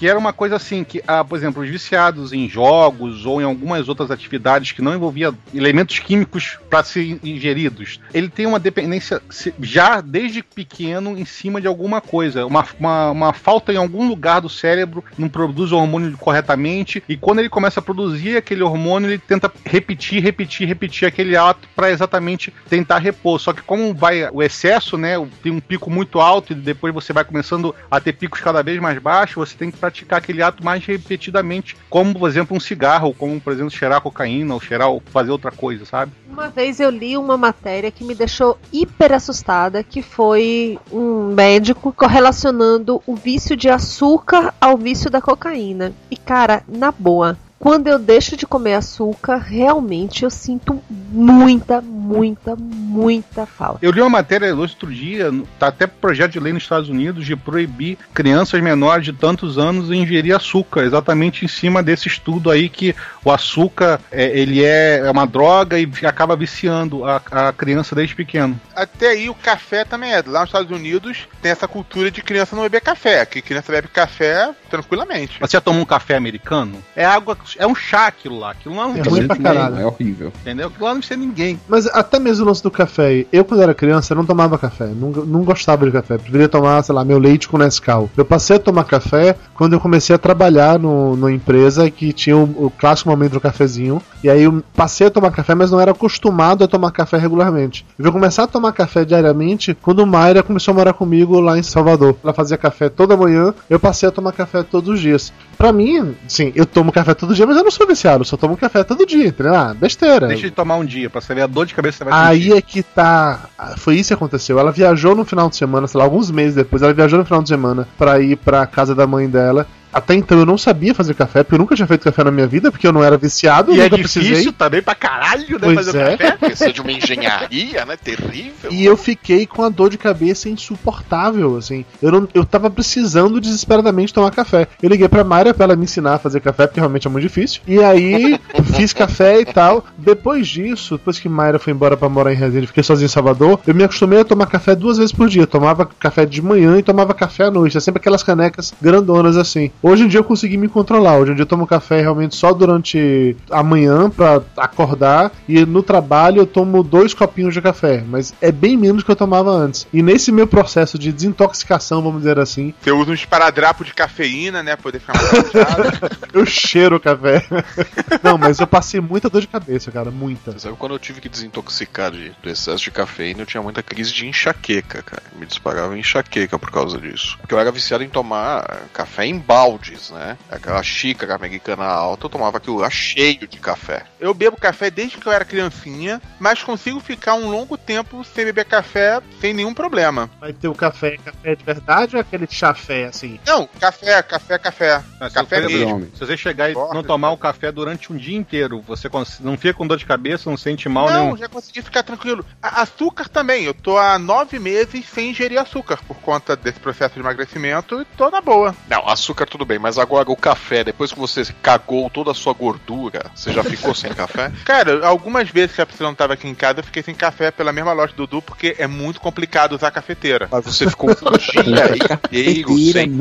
que 0.00 0.08
era 0.08 0.18
uma 0.18 0.32
coisa 0.32 0.56
assim, 0.56 0.82
que, 0.82 1.02
ah, 1.06 1.22
por 1.22 1.36
exemplo, 1.36 1.62
os 1.62 1.68
viciados 1.68 2.32
em 2.32 2.48
jogos 2.48 3.26
ou 3.26 3.38
em 3.38 3.44
algumas 3.44 3.86
outras 3.86 4.10
atividades 4.10 4.72
que 4.72 4.80
não 4.80 4.94
envolvia 4.94 5.34
elementos 5.54 5.98
químicos 5.98 6.58
para 6.70 6.82
serem 6.82 7.20
ingeridos, 7.22 8.00
ele 8.14 8.30
tem 8.30 8.46
uma 8.46 8.58
dependência 8.58 9.20
já 9.60 10.00
desde 10.00 10.42
pequeno 10.42 11.18
em 11.18 11.26
cima 11.26 11.60
de 11.60 11.66
alguma 11.66 12.00
coisa, 12.00 12.46
uma, 12.46 12.66
uma, 12.78 13.10
uma 13.10 13.32
falta 13.34 13.74
em 13.74 13.76
algum 13.76 14.08
lugar 14.08 14.40
do 14.40 14.48
cérebro, 14.48 15.04
não 15.18 15.28
produz 15.28 15.70
o 15.70 15.76
hormônio 15.76 16.16
corretamente, 16.16 17.02
e 17.06 17.14
quando 17.14 17.40
ele 17.40 17.50
começa 17.50 17.80
a 17.80 17.82
produzir 17.82 18.38
aquele 18.38 18.62
hormônio, 18.62 19.10
ele 19.10 19.18
tenta 19.18 19.52
repetir, 19.66 20.22
repetir, 20.22 20.66
repetir 20.66 21.06
aquele 21.06 21.36
ato 21.36 21.68
para 21.76 21.90
exatamente 21.90 22.54
tentar 22.70 23.00
repor. 23.00 23.38
Só 23.38 23.52
que 23.52 23.60
como 23.60 23.92
vai 23.92 24.30
o 24.32 24.42
excesso, 24.42 24.96
né, 24.96 25.16
tem 25.42 25.52
um 25.52 25.60
pico 25.60 25.90
muito 25.90 26.20
alto 26.20 26.54
e 26.54 26.56
depois 26.56 26.94
você 26.94 27.12
vai 27.12 27.22
começando 27.22 27.74
a 27.90 28.00
ter 28.00 28.14
picos 28.14 28.40
cada 28.40 28.62
vez 28.62 28.80
mais 28.80 28.98
baixos, 28.98 29.36
você 29.36 29.54
tem 29.54 29.70
que 29.70 29.76
praticar 29.90 30.18
aquele 30.18 30.42
ato 30.42 30.64
mais 30.64 30.84
repetidamente, 30.86 31.76
como 31.90 32.16
por 32.16 32.28
exemplo 32.28 32.56
um 32.56 32.60
cigarro, 32.60 33.12
como 33.12 33.40
por 33.40 33.52
exemplo 33.52 33.70
cheirar 33.70 34.00
cocaína 34.00 34.54
ou 34.54 34.60
cheirar 34.60 34.88
ou 34.88 35.02
fazer 35.06 35.30
outra 35.30 35.50
coisa, 35.50 35.84
sabe? 35.84 36.12
Uma 36.30 36.48
vez 36.48 36.78
eu 36.78 36.88
li 36.88 37.16
uma 37.16 37.36
matéria 37.36 37.90
que 37.90 38.04
me 38.04 38.14
deixou 38.14 38.58
hiper 38.72 39.12
assustada, 39.12 39.82
que 39.82 40.00
foi 40.00 40.78
um 40.92 41.34
médico 41.34 41.92
correlacionando 41.92 43.02
o 43.06 43.16
vício 43.16 43.56
de 43.56 43.68
açúcar 43.68 44.54
ao 44.60 44.76
vício 44.76 45.10
da 45.10 45.20
cocaína. 45.20 45.92
E 46.10 46.16
cara, 46.16 46.62
na 46.68 46.92
boa, 46.92 47.36
quando 47.60 47.86
eu 47.88 47.98
deixo 47.98 48.36
de 48.36 48.46
comer 48.46 48.74
açúcar, 48.74 49.36
realmente 49.36 50.24
eu 50.24 50.30
sinto 50.30 50.82
muita, 50.88 51.80
muita, 51.80 52.56
muita 52.56 53.44
falta. 53.44 53.78
Eu 53.82 53.92
li 53.92 54.00
uma 54.00 54.08
matéria 54.08 54.56
outro 54.56 54.92
dia, 54.92 55.30
tá 55.58 55.68
até 55.68 55.86
projeto 55.86 56.32
de 56.32 56.40
lei 56.40 56.54
nos 56.54 56.62
Estados 56.62 56.88
Unidos 56.88 57.26
de 57.26 57.36
proibir 57.36 57.98
crianças 58.14 58.60
menores 58.62 59.04
de 59.04 59.12
tantos 59.12 59.58
anos 59.58 59.90
ingerir 59.90 60.34
açúcar, 60.34 60.84
exatamente 60.84 61.44
em 61.44 61.48
cima 61.48 61.82
desse 61.82 62.08
estudo 62.08 62.50
aí 62.50 62.68
que 62.68 62.96
o 63.22 63.30
açúcar 63.30 64.00
é, 64.10 64.38
ele 64.38 64.64
é 64.64 64.80
é 64.98 65.10
uma 65.10 65.26
droga 65.26 65.78
e 65.78 65.88
acaba 66.04 66.34
viciando 66.34 67.04
a, 67.04 67.20
a 67.30 67.52
criança 67.52 67.94
desde 67.94 68.14
pequeno. 68.14 68.58
Até 68.74 69.08
aí 69.08 69.28
o 69.28 69.34
café 69.34 69.84
também 69.84 70.12
é. 70.12 70.22
Lá 70.26 70.40
nos 70.40 70.48
Estados 70.48 70.70
Unidos 70.70 71.28
tem 71.42 71.52
essa 71.52 71.68
cultura 71.68 72.10
de 72.10 72.22
criança 72.22 72.56
não 72.56 72.62
beber 72.62 72.80
café. 72.80 73.26
Que 73.26 73.42
criança 73.42 73.70
bebe 73.70 73.88
café 73.88 74.50
tranquilamente. 74.70 75.38
Você 75.40 75.56
já 75.56 75.60
tomou 75.60 75.82
um 75.82 75.86
café 75.86 76.16
americano? 76.16 76.82
É 76.96 77.04
água, 77.04 77.36
é 77.58 77.66
um 77.66 77.74
chá 77.74 78.06
aquilo 78.06 78.38
lá. 78.38 78.50
Aquilo 78.50 78.74
não 78.74 78.96
É 78.96 79.02
ruim 79.02 79.26
pra 79.26 79.36
caralho. 79.36 79.76
É 79.76 79.86
horrível. 79.86 80.32
entendeu? 80.40 80.68
Aquilo 80.68 80.84
lá 80.84 80.92
não 80.92 81.00
precisa 81.00 81.18
ninguém. 81.18 81.58
Mas 81.68 81.86
até 81.86 82.18
mesmo 82.18 82.44
o 82.44 82.48
lance 82.48 82.62
do 82.62 82.70
café. 82.70 83.26
Eu, 83.32 83.44
quando 83.44 83.62
era 83.62 83.74
criança, 83.74 84.12
eu 84.12 84.16
não 84.16 84.24
tomava 84.24 84.58
café. 84.58 84.86
Não, 84.86 85.10
não 85.10 85.42
gostava 85.42 85.86
de 85.86 85.92
café. 85.92 86.18
Preferia 86.18 86.48
tomar, 86.48 86.82
sei 86.82 86.94
lá, 86.94 87.04
meu 87.04 87.18
leite 87.18 87.48
com 87.48 87.58
Nescau. 87.58 88.10
Eu 88.16 88.24
passei 88.24 88.56
a 88.56 88.60
tomar 88.60 88.84
café 88.84 89.36
quando 89.54 89.72
eu 89.74 89.80
comecei 89.80 90.14
a 90.14 90.18
trabalhar 90.18 90.78
no, 90.78 91.16
numa 91.16 91.32
empresa 91.32 91.90
que 91.90 92.12
tinha 92.12 92.36
o, 92.36 92.66
o 92.66 92.70
clássico 92.70 93.08
momento 93.10 93.32
do 93.32 93.40
cafezinho. 93.40 94.00
E 94.22 94.28
aí 94.28 94.42
eu 94.42 94.62
passei 94.74 95.06
a 95.06 95.10
tomar 95.10 95.30
café, 95.30 95.54
mas 95.54 95.70
não 95.70 95.80
era 95.80 95.92
acostumado 95.92 96.64
a 96.64 96.68
tomar 96.68 96.90
café 96.90 97.16
regularmente. 97.16 97.84
Eu 97.98 98.04
vou 98.04 98.12
começar 98.12 98.44
a 98.44 98.46
tomar 98.46 98.72
café 98.72 99.04
diariamente 99.04 99.76
quando 99.80 100.06
Mayra 100.06 100.42
começou 100.42 100.72
a 100.72 100.74
morar 100.74 100.92
comigo 100.92 101.40
lá 101.40 101.58
em 101.58 101.62
Salvador. 101.62 102.16
Ela 102.22 102.32
fazia 102.32 102.56
café 102.58 102.88
toda 102.88 103.16
manhã, 103.16 103.54
eu 103.68 103.78
passei 103.80 104.08
a 104.08 104.12
tomar 104.12 104.32
café 104.32 104.62
todos 104.62 104.88
os 104.88 105.00
dias. 105.00 105.32
Pra 105.56 105.72
mim, 105.72 106.14
sim, 106.26 106.52
eu 106.54 106.66
tomo 106.66 106.92
café 106.92 107.14
todo 107.14 107.34
dia, 107.40 107.46
mas 107.46 107.56
eu 107.56 107.64
não 107.64 107.70
sou 107.70 107.86
viciado, 107.86 108.20
eu 108.20 108.24
só 108.24 108.36
tomo 108.36 108.56
café 108.56 108.84
todo 108.84 109.06
dia, 109.06 109.28
entendeu? 109.28 109.54
Ah, 109.54 109.74
besteira. 109.74 110.28
Deixa 110.28 110.48
de 110.48 110.54
tomar 110.54 110.76
um 110.76 110.84
dia 110.84 111.08
pra 111.08 111.20
você 111.20 111.34
ver 111.34 111.42
a 111.42 111.46
dor 111.46 111.66
de 111.66 111.74
cabeça 111.74 111.98
que 111.98 112.04
você 112.04 112.10
vai 112.10 112.28
Aí 112.28 112.42
sentir. 112.42 112.56
é 112.56 112.60
que 112.62 112.82
tá. 112.82 113.48
Foi 113.78 113.96
isso 113.96 114.08
que 114.08 114.14
aconteceu. 114.14 114.58
Ela 114.58 114.70
viajou 114.72 115.14
no 115.14 115.24
final 115.24 115.48
de 115.48 115.56
semana, 115.56 115.86
sei 115.86 115.98
lá, 115.98 116.04
alguns 116.04 116.30
meses 116.30 116.54
depois, 116.54 116.82
ela 116.82 116.92
viajou 116.92 117.18
no 117.18 117.24
final 117.24 117.42
de 117.42 117.48
semana 117.48 117.88
pra 117.98 118.20
ir 118.20 118.36
pra 118.36 118.66
casa 118.66 118.94
da 118.94 119.06
mãe 119.06 119.28
dela. 119.28 119.66
Até 119.92 120.14
então 120.14 120.38
eu 120.38 120.46
não 120.46 120.56
sabia 120.58 120.94
fazer 120.94 121.14
café, 121.14 121.42
porque 121.42 121.54
eu 121.54 121.58
nunca 121.58 121.74
tinha 121.74 121.86
feito 121.86 122.04
café 122.04 122.24
na 122.24 122.30
minha 122.30 122.46
vida, 122.46 122.70
porque 122.70 122.86
eu 122.86 122.92
não 122.92 123.02
era 123.02 123.16
viciado, 123.16 123.72
E 123.72 123.80
é 123.80 123.84
nunca 123.84 123.96
difícil 123.96 124.22
precisei. 124.22 124.52
também 124.52 124.82
pra 124.82 124.94
caralho, 124.94 125.52
né? 125.52 125.58
Pois 125.60 125.74
fazer 125.74 125.98
é. 125.98 126.16
café. 126.16 126.36
Precisa 126.36 126.72
de 126.72 126.80
uma 126.80 126.92
engenharia, 126.92 127.84
né? 127.84 127.96
Terrível. 127.96 128.70
E 128.70 128.84
eu 128.84 128.96
fiquei 128.96 129.46
com 129.46 129.62
a 129.64 129.68
dor 129.68 129.90
de 129.90 129.98
cabeça 129.98 130.48
insuportável, 130.48 131.56
assim. 131.56 131.84
Eu, 132.00 132.10
não, 132.12 132.28
eu 132.34 132.44
tava 132.44 132.70
precisando 132.70 133.40
desesperadamente 133.40 134.14
tomar 134.14 134.30
café. 134.30 134.68
Eu 134.82 134.88
liguei 134.88 135.08
pra 135.08 135.24
Mayra 135.24 135.52
pra 135.52 135.64
ela 135.64 135.76
me 135.76 135.84
ensinar 135.84 136.14
a 136.14 136.18
fazer 136.18 136.40
café, 136.40 136.66
porque 136.66 136.80
realmente 136.80 137.06
é 137.06 137.10
muito 137.10 137.22
difícil. 137.22 137.60
E 137.66 137.82
aí, 137.82 138.38
fiz 138.74 138.92
café 138.92 139.40
e 139.40 139.44
tal. 139.44 139.84
Depois 139.96 140.48
disso, 140.48 140.96
depois 140.96 141.18
que 141.18 141.28
Mayra 141.28 141.58
foi 141.58 141.72
embora 141.72 141.96
pra 141.96 142.08
morar 142.08 142.32
em 142.32 142.36
Resende, 142.36 142.66
fiquei 142.66 142.82
sozinho 142.82 143.06
em 143.06 143.10
Salvador, 143.10 143.60
eu 143.66 143.74
me 143.74 143.84
acostumei 143.84 144.20
a 144.20 144.24
tomar 144.24 144.46
café 144.46 144.74
duas 144.74 144.98
vezes 144.98 145.12
por 145.12 145.28
dia. 145.28 145.42
Eu 145.42 145.46
tomava 145.46 145.86
café 145.86 146.24
de 146.24 146.40
manhã 146.42 146.78
e 146.78 146.82
tomava 146.82 147.14
café 147.14 147.44
à 147.44 147.50
noite. 147.50 147.76
É 147.76 147.80
sempre 147.80 148.00
aquelas 148.00 148.22
canecas 148.22 148.72
grandonas 148.80 149.36
assim. 149.36 149.70
Hoje 149.82 150.04
em 150.04 150.08
dia 150.08 150.20
eu 150.20 150.24
consegui 150.24 150.56
me 150.56 150.68
controlar. 150.68 151.18
Hoje 151.18 151.32
em 151.32 151.34
dia 151.34 151.42
eu 151.42 151.46
tomo 151.46 151.66
café 151.66 152.00
realmente 152.00 152.36
só 152.36 152.52
durante 152.52 153.36
a 153.50 153.62
manhã 153.62 154.10
pra 154.10 154.42
acordar. 154.56 155.32
E 155.48 155.64
no 155.64 155.82
trabalho 155.82 156.40
eu 156.40 156.46
tomo 156.46 156.82
dois 156.82 157.14
copinhos 157.14 157.54
de 157.54 157.62
café. 157.62 158.04
Mas 158.06 158.34
é 158.40 158.52
bem 158.52 158.76
menos 158.76 159.02
do 159.02 159.06
que 159.06 159.10
eu 159.10 159.16
tomava 159.16 159.50
antes. 159.50 159.86
E 159.92 160.02
nesse 160.02 160.30
meu 160.30 160.46
processo 160.46 160.98
de 160.98 161.10
desintoxicação, 161.10 162.02
vamos 162.02 162.18
dizer 162.18 162.38
assim, 162.38 162.74
Você 162.80 162.92
usa 162.92 163.10
um 163.10 163.14
esparadrapo 163.14 163.84
de 163.84 163.94
cafeína, 163.94 164.62
né? 164.62 164.76
Poder 164.76 165.00
ficar 165.00 165.14
mais 165.14 165.30
eu 166.32 166.44
cheiro 166.44 166.96
o 166.96 167.00
café. 167.00 167.42
Não, 168.22 168.36
mas 168.36 168.60
eu 168.60 168.66
passei 168.66 169.00
muita 169.00 169.30
dor 169.30 169.40
de 169.40 169.48
cabeça, 169.48 169.90
cara. 169.90 170.10
Muita. 170.10 170.58
Sabe 170.58 170.76
quando 170.76 170.92
eu 170.92 170.98
tive 170.98 171.20
que 171.20 171.28
desintoxicar 171.28 172.10
de, 172.10 172.32
do 172.42 172.50
excesso 172.50 172.84
de 172.84 172.90
cafeína, 172.90 173.42
eu 173.42 173.46
tinha 173.46 173.62
muita 173.62 173.82
crise 173.82 174.12
de 174.12 174.26
enxaqueca, 174.26 175.02
cara. 175.02 175.22
Me 175.38 175.46
disparava 175.46 175.96
enxaqueca 175.96 176.58
por 176.58 176.70
causa 176.70 176.98
disso. 176.98 177.38
Porque 177.40 177.54
eu 177.54 177.58
era 177.58 177.72
viciado 177.72 178.04
em 178.04 178.08
tomar 178.08 178.82
café 178.92 179.24
em 179.24 179.38
baldes, 179.70 180.10
né? 180.10 180.36
Aquela 180.50 180.82
xícara 180.82 181.34
americana 181.34 181.84
alta, 181.84 182.26
eu 182.26 182.30
tomava 182.30 182.56
aquilo 182.58 182.78
lá 182.78 182.90
cheio 182.90 183.46
de 183.46 183.58
café. 183.58 184.04
Eu 184.18 184.34
bebo 184.34 184.56
café 184.56 184.90
desde 184.90 185.18
que 185.18 185.26
eu 185.26 185.32
era 185.32 185.44
criancinha, 185.44 186.20
mas 186.38 186.62
consigo 186.62 187.00
ficar 187.00 187.34
um 187.34 187.48
longo 187.50 187.76
tempo 187.78 188.24
sem 188.24 188.44
beber 188.44 188.64
café 188.64 189.20
sem 189.40 189.54
nenhum 189.54 189.72
problema. 189.72 190.28
Vai 190.40 190.52
ter 190.52 190.68
o 190.68 190.74
café, 190.74 191.16
café 191.18 191.54
de 191.54 191.64
verdade 191.64 192.16
ou 192.16 192.20
aquele 192.20 192.46
chafé 192.50 193.04
assim? 193.06 193.38
Não, 193.46 193.66
café, 193.78 194.22
café, 194.22 194.58
café. 194.58 195.02
Mas 195.20 195.32
Café 195.32 195.56
se 195.56 195.62
você- 195.62 195.74
mesmo. 195.78 195.94
homem. 195.94 196.10
Se 196.14 196.20
você 196.26 196.36
chegar 196.36 196.70
e 196.70 196.74
não 196.74 197.02
tomar 197.02 197.30
o 197.30 197.36
café 197.38 197.70
durante 197.70 198.12
um 198.12 198.16
dia 198.16 198.36
inteiro, 198.36 198.80
você 198.80 199.08
não 199.40 199.56
fica 199.56 199.74
com 199.74 199.86
dor 199.86 199.96
de 199.98 200.06
cabeça, 200.06 200.50
não 200.50 200.56
sente 200.56 200.88
mal 200.88 201.08
Não, 201.10 201.24
nenhum. 201.24 201.36
já 201.36 201.48
consegui 201.48 201.82
ficar 201.82 202.02
tranquilo. 202.02 202.44
A- 202.62 202.82
açúcar 202.82 203.28
também. 203.28 203.64
Eu 203.64 203.74
tô 203.74 203.96
há 203.98 204.18
nove 204.18 204.58
meses 204.58 205.06
sem 205.08 205.30
ingerir 205.30 205.58
açúcar 205.58 205.98
por 206.06 206.16
conta 206.18 206.56
desse 206.56 206.80
processo 206.80 207.14
de 207.14 207.20
emagrecimento 207.20 208.00
e 208.00 208.04
tô 208.16 208.30
na 208.30 208.40
boa. 208.40 208.74
Não, 208.88 209.06
açúcar 209.08 209.46
tudo 209.46 209.59
tudo 209.60 209.68
bem, 209.68 209.78
mas 209.78 209.98
agora 209.98 210.30
o 210.30 210.36
café, 210.36 210.82
depois 210.82 211.12
que 211.12 211.18
você 211.18 211.44
cagou 211.62 212.08
toda 212.08 212.30
a 212.30 212.34
sua 212.34 212.54
gordura, 212.54 213.30
você 213.34 213.52
já 213.52 213.62
ficou 213.62 213.94
sem 213.94 214.10
café? 214.10 214.50
Cara, 214.64 215.06
algumas 215.06 215.50
vezes 215.50 215.76
que 215.76 215.82
a 215.82 215.86
Priscila 215.86 216.08
não 216.08 216.14
tava 216.14 216.32
aqui 216.32 216.48
em 216.48 216.54
casa, 216.54 216.80
eu 216.80 216.84
fiquei 216.84 217.02
sem 217.02 217.14
café 217.14 217.50
pela 217.50 217.70
mesma 217.70 217.92
loja 217.92 218.14
do 218.14 218.26
Dudu, 218.26 218.40
porque 218.40 218.74
é 218.78 218.86
muito 218.86 219.20
complicado 219.20 219.72
usar 219.74 219.90
cafeteira. 219.90 220.48
Mas 220.50 220.64
você 220.64 220.88
ficou 220.88 221.10
o 221.10 221.38
dia 221.38 221.60
inteiro 222.24 222.78
sem. 222.78 223.12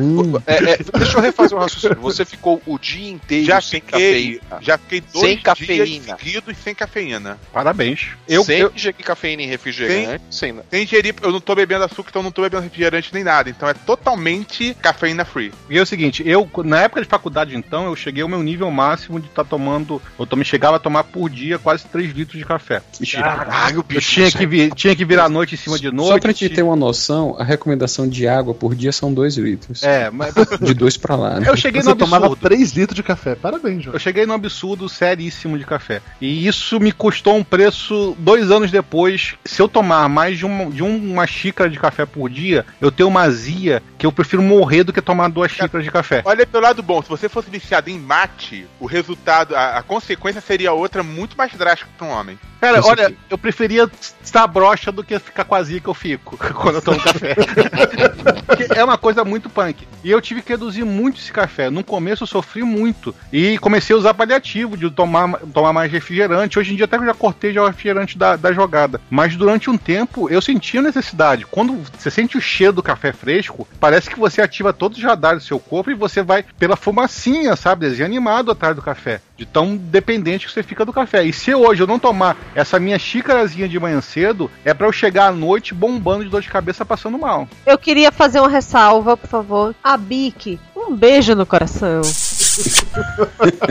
É, 0.47 0.55
é, 0.55 0.77
deixa 0.97 1.17
eu 1.17 1.21
refazer 1.21 1.57
o 1.57 1.61
raciocínio. 1.61 1.97
Você 1.99 2.23
ficou 2.23 2.61
o 2.65 2.79
dia 2.79 3.09
inteiro 3.11 3.45
Já 3.45 3.59
sem 3.59 3.81
fiquei, 3.81 4.39
cafeína. 4.39 4.61
já 4.61 4.77
fiquei 4.77 5.01
dois 5.01 5.25
Sem 5.25 5.31
dias 5.31 5.43
cafeína. 5.43 6.17
seguidos 6.17 6.57
sem 6.57 6.73
cafeína. 6.73 7.37
Parabéns. 7.51 8.11
Eu, 8.27 8.45
sem 8.45 8.59
eu, 8.59 8.71
ingerir 8.73 9.03
cafeína 9.03 9.41
em 9.41 9.47
refrigerante, 9.47 10.23
sem, 10.31 10.53
né? 10.53 10.63
Sem 10.71 10.83
ingerir, 10.83 11.15
eu 11.21 11.33
não 11.33 11.41
tô 11.41 11.53
bebendo 11.53 11.83
açúcar, 11.83 12.11
então 12.11 12.21
eu 12.21 12.23
não 12.23 12.31
tô 12.31 12.41
bebendo 12.43 12.63
refrigerante 12.63 13.13
nem 13.13 13.25
nada. 13.25 13.49
Então 13.49 13.67
é 13.67 13.73
totalmente 13.73 14.73
cafeína 14.75 15.25
free. 15.25 15.51
E 15.69 15.77
é 15.77 15.81
o 15.81 15.85
seguinte, 15.85 16.28
eu, 16.29 16.49
na 16.63 16.81
época 16.81 17.01
de 17.01 17.07
faculdade, 17.07 17.55
então, 17.55 17.85
eu 17.85 17.95
cheguei 17.95 18.21
ao 18.23 18.29
meu 18.29 18.41
nível 18.43 18.69
máximo 18.71 19.19
de 19.19 19.27
estar 19.27 19.43
tomando. 19.43 20.01
Eu 20.19 20.25
também 20.25 20.45
chegava 20.45 20.75
a 20.77 20.79
tomar 20.79 21.03
por 21.05 21.29
dia 21.29 21.57
quase 21.59 21.85
3 21.85 22.11
litros 22.13 22.37
de 22.37 22.45
café. 22.45 22.81
Caralho, 23.13 23.77
Eu 23.77 23.83
bicho. 23.83 24.11
tinha 24.11 24.31
que, 24.31 24.45
vi- 24.45 24.71
tinha 24.71 24.95
que 24.95 25.05
virar 25.05 25.25
a 25.25 25.29
noite 25.29 25.55
em 25.55 25.57
cima 25.57 25.77
de 25.79 25.91
noite. 25.91 26.09
Só 26.13 26.19
pra 26.19 26.33
te 26.33 26.49
ter 26.49 26.61
uma 26.63 26.75
noção, 26.75 27.35
a 27.39 27.43
recomendação 27.43 28.07
de 28.07 28.27
água 28.27 28.53
por 28.53 28.75
dia 28.75 28.91
são 28.91 29.13
2 29.13 29.37
litros. 29.37 29.83
É, 29.83 30.09
mas 30.09 30.33
De 30.61 30.73
dois 30.73 30.97
pra 30.97 31.15
lá, 31.15 31.39
né? 31.39 31.49
eu 31.49 31.57
cheguei 31.57 31.81
Você 31.81 31.89
no 31.89 31.95
tomava 31.95 32.25
absurdo. 32.25 32.41
3 32.47 32.71
litros 32.73 32.95
de 32.95 33.03
café. 33.03 33.35
Parabéns, 33.35 33.83
João. 33.83 33.93
Eu 33.95 33.99
cheguei 33.99 34.25
num 34.25 34.33
absurdo 34.33 34.87
seríssimo 34.89 35.57
de 35.57 35.65
café. 35.65 36.01
E 36.21 36.47
isso 36.47 36.79
me 36.79 36.91
custou 36.91 37.35
um 37.35 37.43
preço 37.43 38.15
dois 38.19 38.51
anos 38.51 38.71
depois. 38.71 39.35
Se 39.45 39.61
eu 39.61 39.67
tomar 39.67 40.07
mais 40.09 40.37
de 40.37 40.45
uma, 40.45 40.65
de 40.69 40.83
uma 40.83 41.25
xícara 41.27 41.69
de 41.69 41.79
café 41.79 42.05
por 42.05 42.29
dia, 42.29 42.65
eu 42.81 42.91
tenho 42.91 43.09
uma 43.09 43.21
azia 43.21 43.81
que 43.97 44.05
eu 44.05 44.11
prefiro 44.11 44.41
morrer 44.41 44.83
do 44.83 44.93
que 44.93 45.01
tomar 45.01 45.29
duas 45.29 45.51
xícaras 45.51 45.83
de 45.83 45.91
café. 45.91 46.18
Olha 46.25 46.45
pelo 46.45 46.63
lado 46.63 46.83
bom, 46.83 47.01
se 47.01 47.09
você 47.09 47.29
fosse 47.29 47.49
viciado 47.49 47.89
em 47.89 47.99
mate, 47.99 48.67
o 48.79 48.85
resultado, 48.85 49.55
a, 49.55 49.77
a 49.77 49.83
consequência 49.83 50.41
seria 50.41 50.73
outra 50.73 51.03
muito 51.03 51.37
mais 51.37 51.51
drástica 51.53 51.89
para 51.97 52.07
um 52.07 52.11
homem. 52.11 52.39
Cara, 52.59 52.85
olha, 52.85 53.15
eu 53.29 53.37
preferia 53.37 53.89
estar 54.21 54.45
broxa 54.45 54.91
do 54.91 55.01
que 55.01 55.17
ficar 55.17 55.45
com 55.45 55.55
a 55.55 55.59
azia 55.59 55.79
que 55.79 55.87
eu 55.87 55.93
fico 55.93 56.37
quando 56.55 56.75
eu 56.75 56.81
tomo 56.81 56.99
café. 56.99 57.35
Porque 58.45 58.67
é 58.75 58.83
uma 58.83 58.97
coisa 58.97 59.23
muito 59.23 59.49
punk. 59.49 59.87
E 60.03 60.11
eu 60.11 60.19
tive 60.19 60.41
que 60.41 60.51
reduzir 60.51 60.83
muito 60.83 61.19
esse 61.19 61.31
café. 61.31 61.69
No 61.69 61.83
começo 61.83 62.23
eu 62.23 62.27
sofri 62.27 62.63
muito. 62.63 63.15
E 63.31 63.57
comecei 63.59 63.95
a 63.95 63.99
usar 63.99 64.13
paliativo, 64.13 64.75
de 64.75 64.89
tomar, 64.91 65.39
tomar 65.53 65.71
mais 65.71 65.91
refrigerante. 65.91 66.59
Hoje 66.59 66.73
em 66.73 66.75
dia 66.75 66.85
até 66.85 66.97
que 66.97 67.03
eu 67.03 67.07
já 67.07 67.13
cortei 67.13 67.53
já 67.53 67.63
o 67.63 67.67
refrigerante 67.67 68.17
da, 68.17 68.35
da 68.35 68.51
jogada. 68.51 68.99
Mas 69.09 69.37
durante 69.37 69.69
um 69.69 69.77
tempo 69.77 70.29
eu 70.29 70.41
sentia 70.41 70.81
necessidade. 70.81 71.45
Quando 71.45 71.81
você 71.97 72.11
sente 72.11 72.37
o 72.37 72.41
cheiro 72.41 72.73
do 72.73 72.83
café 72.83 73.13
fresco, 73.13 73.67
parece 73.79 74.09
que 74.09 74.19
você 74.19 74.41
ativa 74.41 74.73
todos 74.73 74.97
os 74.97 75.03
radares 75.03 75.43
do 75.43 75.47
seu 75.47 75.59
corpo 75.59 75.91
e 75.91 75.95
você 75.95 76.08
vai 76.23 76.43
pela 76.57 76.75
fumacinha, 76.75 77.55
sabe? 77.55 77.87
Desenho 77.87 78.05
animado 78.05 78.51
atrás 78.51 78.75
do 78.75 78.81
café. 78.81 79.21
De 79.37 79.45
tão 79.45 79.75
dependente 79.77 80.45
que 80.47 80.51
você 80.53 80.63
fica 80.63 80.83
do 80.83 80.91
café. 80.91 81.23
E 81.23 81.31
se 81.31 81.53
hoje 81.53 81.81
eu 81.83 81.87
não 81.87 81.97
tomar 81.99 82.35
essa 82.53 82.79
minha 82.79 82.99
xícarazinha 82.99 83.69
de 83.69 83.79
manhã 83.79 84.01
cedo, 84.01 84.49
é 84.65 84.73
pra 84.73 84.87
eu 84.87 84.91
chegar 84.91 85.27
à 85.27 85.31
noite 85.31 85.73
bombando 85.73 86.23
de 86.23 86.29
dor 86.29 86.41
de 86.41 86.49
cabeça 86.49 86.83
passando 86.85 87.17
mal. 87.17 87.47
Eu 87.65 87.77
queria 87.77 88.11
fazer 88.11 88.39
uma 88.39 88.49
ressalva, 88.49 89.15
por 89.15 89.27
favor. 89.29 89.75
A 89.83 89.95
Bic, 89.95 90.59
um 90.75 90.95
beijo 90.95 91.35
no 91.35 91.45
coração. 91.45 92.01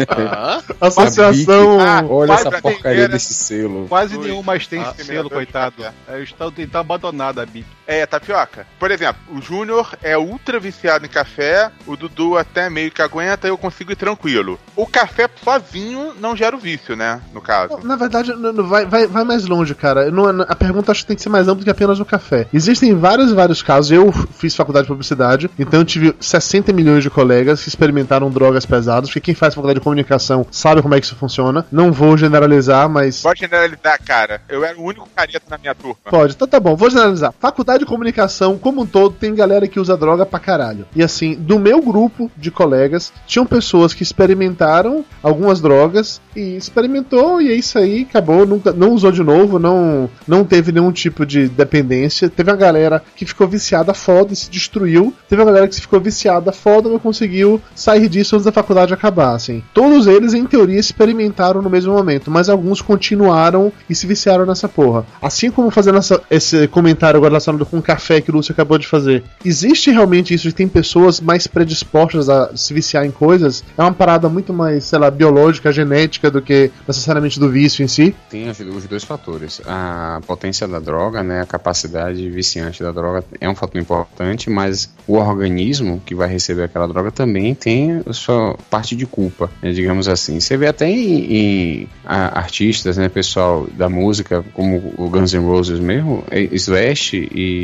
Ah, 0.08 0.62
Associação. 0.80 1.80
Ah, 1.80 2.02
Olha 2.08 2.32
essa 2.32 2.62
porcaria 2.62 3.08
desse 3.08 3.34
selo. 3.34 3.86
Quase 3.88 4.16
Ui. 4.16 4.28
nenhum 4.28 4.42
mais 4.42 4.66
tem 4.66 4.80
Ah, 4.80 4.94
selo, 4.96 5.28
coitado. 5.28 5.84
É, 6.08 6.22
está, 6.22 6.46
está 6.56 6.80
abandonado 6.80 7.40
a 7.40 7.46
Bic. 7.46 7.66
É, 7.88 8.04
tapioca. 8.04 8.66
Por 8.78 8.90
exemplo, 8.90 9.16
o 9.30 9.40
Júnior 9.40 9.96
é 10.02 10.16
ultra 10.18 10.60
viciado 10.60 11.06
em 11.06 11.08
café, 11.08 11.70
o 11.86 11.96
Dudu 11.96 12.36
até 12.36 12.68
meio 12.68 12.90
que 12.90 13.00
aguenta, 13.00 13.48
eu 13.48 13.56
consigo 13.56 13.90
ir 13.90 13.96
tranquilo. 13.96 14.60
O 14.76 14.86
café 14.86 15.26
sozinho 15.42 16.12
não 16.20 16.36
gera 16.36 16.54
o 16.54 16.58
vício, 16.58 16.94
né? 16.94 17.18
No 17.32 17.40
caso. 17.40 17.78
Na 17.82 17.96
verdade, 17.96 18.30
vai, 18.66 18.84
vai, 18.84 19.06
vai 19.06 19.24
mais 19.24 19.46
longe, 19.46 19.74
cara. 19.74 20.10
Não 20.10 20.28
é- 20.28 20.46
a 20.46 20.54
pergunta 20.54 20.92
acho 20.92 21.00
que 21.00 21.06
tem 21.08 21.16
que 21.16 21.22
ser 21.22 21.30
mais 21.30 21.48
ampla 21.48 21.60
do 21.60 21.64
que 21.64 21.70
apenas 21.70 21.98
o 21.98 22.04
café. 22.04 22.46
Existem 22.52 22.94
vários 22.94 23.32
vários 23.32 23.62
casos. 23.62 23.90
Eu 23.90 24.12
fiz 24.12 24.54
faculdade 24.54 24.84
de 24.84 24.88
publicidade, 24.92 25.50
então 25.58 25.80
eu 25.80 25.84
tive 25.86 26.14
60 26.20 26.74
milhões 26.74 27.02
de 27.02 27.08
colegas 27.08 27.62
que 27.62 27.70
experimentaram 27.70 28.30
drogas 28.30 28.66
pesadas, 28.66 29.08
porque 29.08 29.20
quem 29.20 29.34
faz 29.34 29.54
faculdade 29.54 29.78
de 29.80 29.84
comunicação 29.84 30.46
sabe 30.50 30.82
como 30.82 30.94
é 30.94 31.00
que 31.00 31.06
isso 31.06 31.16
funciona. 31.16 31.64
Não 31.72 31.90
vou 31.90 32.18
generalizar, 32.18 32.86
mas. 32.86 33.22
Pode 33.22 33.40
generalizar, 33.40 33.98
cara. 34.04 34.42
Eu 34.46 34.62
era 34.62 34.78
o 34.78 34.82
único 34.84 35.08
careta 35.16 35.46
na 35.48 35.56
minha 35.56 35.74
turma. 35.74 35.96
Pode, 36.04 36.34
então 36.34 36.46
tá 36.46 36.60
bom, 36.60 36.76
vou 36.76 36.90
generalizar. 36.90 37.32
Faculdade 37.40 37.77
de 37.78 37.86
comunicação, 37.86 38.58
como 38.58 38.82
um 38.82 38.86
todo, 38.86 39.14
tem 39.18 39.34
galera 39.34 39.66
que 39.68 39.80
usa 39.80 39.96
droga 39.96 40.26
pra 40.26 40.38
caralho. 40.38 40.86
E 40.94 41.02
assim, 41.02 41.34
do 41.34 41.58
meu 41.58 41.80
grupo 41.82 42.30
de 42.36 42.50
colegas, 42.50 43.12
tinham 43.26 43.46
pessoas 43.46 43.94
que 43.94 44.02
experimentaram 44.02 45.04
algumas 45.22 45.60
drogas 45.60 46.20
e 46.36 46.56
experimentou 46.56 47.40
e 47.40 47.50
é 47.50 47.54
isso 47.54 47.78
aí, 47.78 48.06
acabou, 48.08 48.46
nunca, 48.46 48.72
não 48.72 48.92
usou 48.92 49.10
de 49.12 49.22
novo, 49.22 49.58
não, 49.58 50.08
não 50.26 50.44
teve 50.44 50.72
nenhum 50.72 50.92
tipo 50.92 51.24
de 51.26 51.48
dependência. 51.48 52.28
Teve 52.28 52.50
uma 52.50 52.56
galera 52.56 53.02
que 53.16 53.26
ficou 53.26 53.46
viciada 53.48 53.92
foda 53.94 54.32
e 54.32 54.36
se 54.36 54.50
destruiu. 54.50 55.12
Teve 55.28 55.40
uma 55.42 55.46
galera 55.50 55.68
que 55.68 55.80
ficou 55.80 56.00
viciada 56.00 56.52
foda 56.52 56.88
não 56.88 56.98
conseguiu 56.98 57.60
sair 57.74 58.08
disso 58.08 58.34
antes 58.36 58.44
da 58.44 58.52
faculdade 58.52 58.92
acabar, 58.94 59.34
assim. 59.34 59.62
Todos 59.74 60.06
eles, 60.06 60.34
em 60.34 60.44
teoria, 60.44 60.78
experimentaram 60.78 61.62
no 61.62 61.70
mesmo 61.70 61.92
momento, 61.92 62.30
mas 62.30 62.48
alguns 62.48 62.80
continuaram 62.80 63.72
e 63.88 63.94
se 63.94 64.06
viciaram 64.06 64.46
nessa 64.46 64.68
porra. 64.68 65.04
Assim 65.20 65.50
como 65.50 65.70
fazendo 65.70 65.98
essa- 65.98 66.20
esse 66.30 66.68
comentário 66.68 67.16
agora 67.18 67.32
relacionado 67.32 67.64
com 67.68 67.78
o 67.78 67.82
café 67.82 68.20
que 68.20 68.30
o 68.30 68.34
Lúcio 68.34 68.52
acabou 68.52 68.78
de 68.78 68.86
fazer, 68.86 69.22
existe 69.44 69.90
realmente 69.90 70.34
isso 70.34 70.48
de 70.48 70.54
tem 70.54 70.66
pessoas 70.68 71.20
mais 71.20 71.46
predispostas 71.46 72.28
a 72.28 72.56
se 72.56 72.72
viciar 72.74 73.04
em 73.04 73.10
coisas? 73.10 73.62
É 73.76 73.82
uma 73.82 73.92
parada 73.92 74.28
muito 74.28 74.52
mais, 74.52 74.84
sei 74.84 74.98
lá, 74.98 75.10
biológica, 75.10 75.70
genética 75.72 76.30
do 76.30 76.40
que 76.42 76.70
necessariamente 76.86 77.38
do 77.38 77.48
vício 77.50 77.84
em 77.84 77.88
si? 77.88 78.14
Tem 78.30 78.48
os 78.48 78.86
dois 78.86 79.04
fatores. 79.04 79.60
A 79.66 80.20
potência 80.26 80.66
da 80.66 80.78
droga, 80.78 81.22
né, 81.22 81.40
a 81.42 81.46
capacidade 81.46 82.28
viciante 82.30 82.82
da 82.82 82.90
droga 82.92 83.24
é 83.40 83.48
um 83.48 83.54
fator 83.54 83.80
importante, 83.80 84.50
mas 84.50 84.92
o 85.06 85.14
organismo 85.14 86.02
que 86.04 86.14
vai 86.14 86.28
receber 86.28 86.64
aquela 86.64 86.86
droga 86.88 87.10
também 87.10 87.54
tem 87.54 88.02
a 88.06 88.12
sua 88.12 88.56
parte 88.70 88.96
de 88.96 89.06
culpa, 89.06 89.50
né, 89.62 89.70
digamos 89.72 90.08
assim. 90.08 90.40
Você 90.40 90.56
vê 90.56 90.66
até 90.66 90.88
em, 90.88 91.34
em, 91.34 91.88
a- 92.04 92.38
artistas, 92.38 92.96
né, 92.96 93.08
pessoal 93.08 93.66
da 93.76 93.88
música, 93.88 94.44
como 94.54 94.94
o 94.96 95.08
Guns 95.08 95.32
N' 95.34 95.44
Roses 95.44 95.78
mesmo, 95.80 96.24
eh, 96.30 96.48
Slash 96.52 97.16
e 97.34 97.57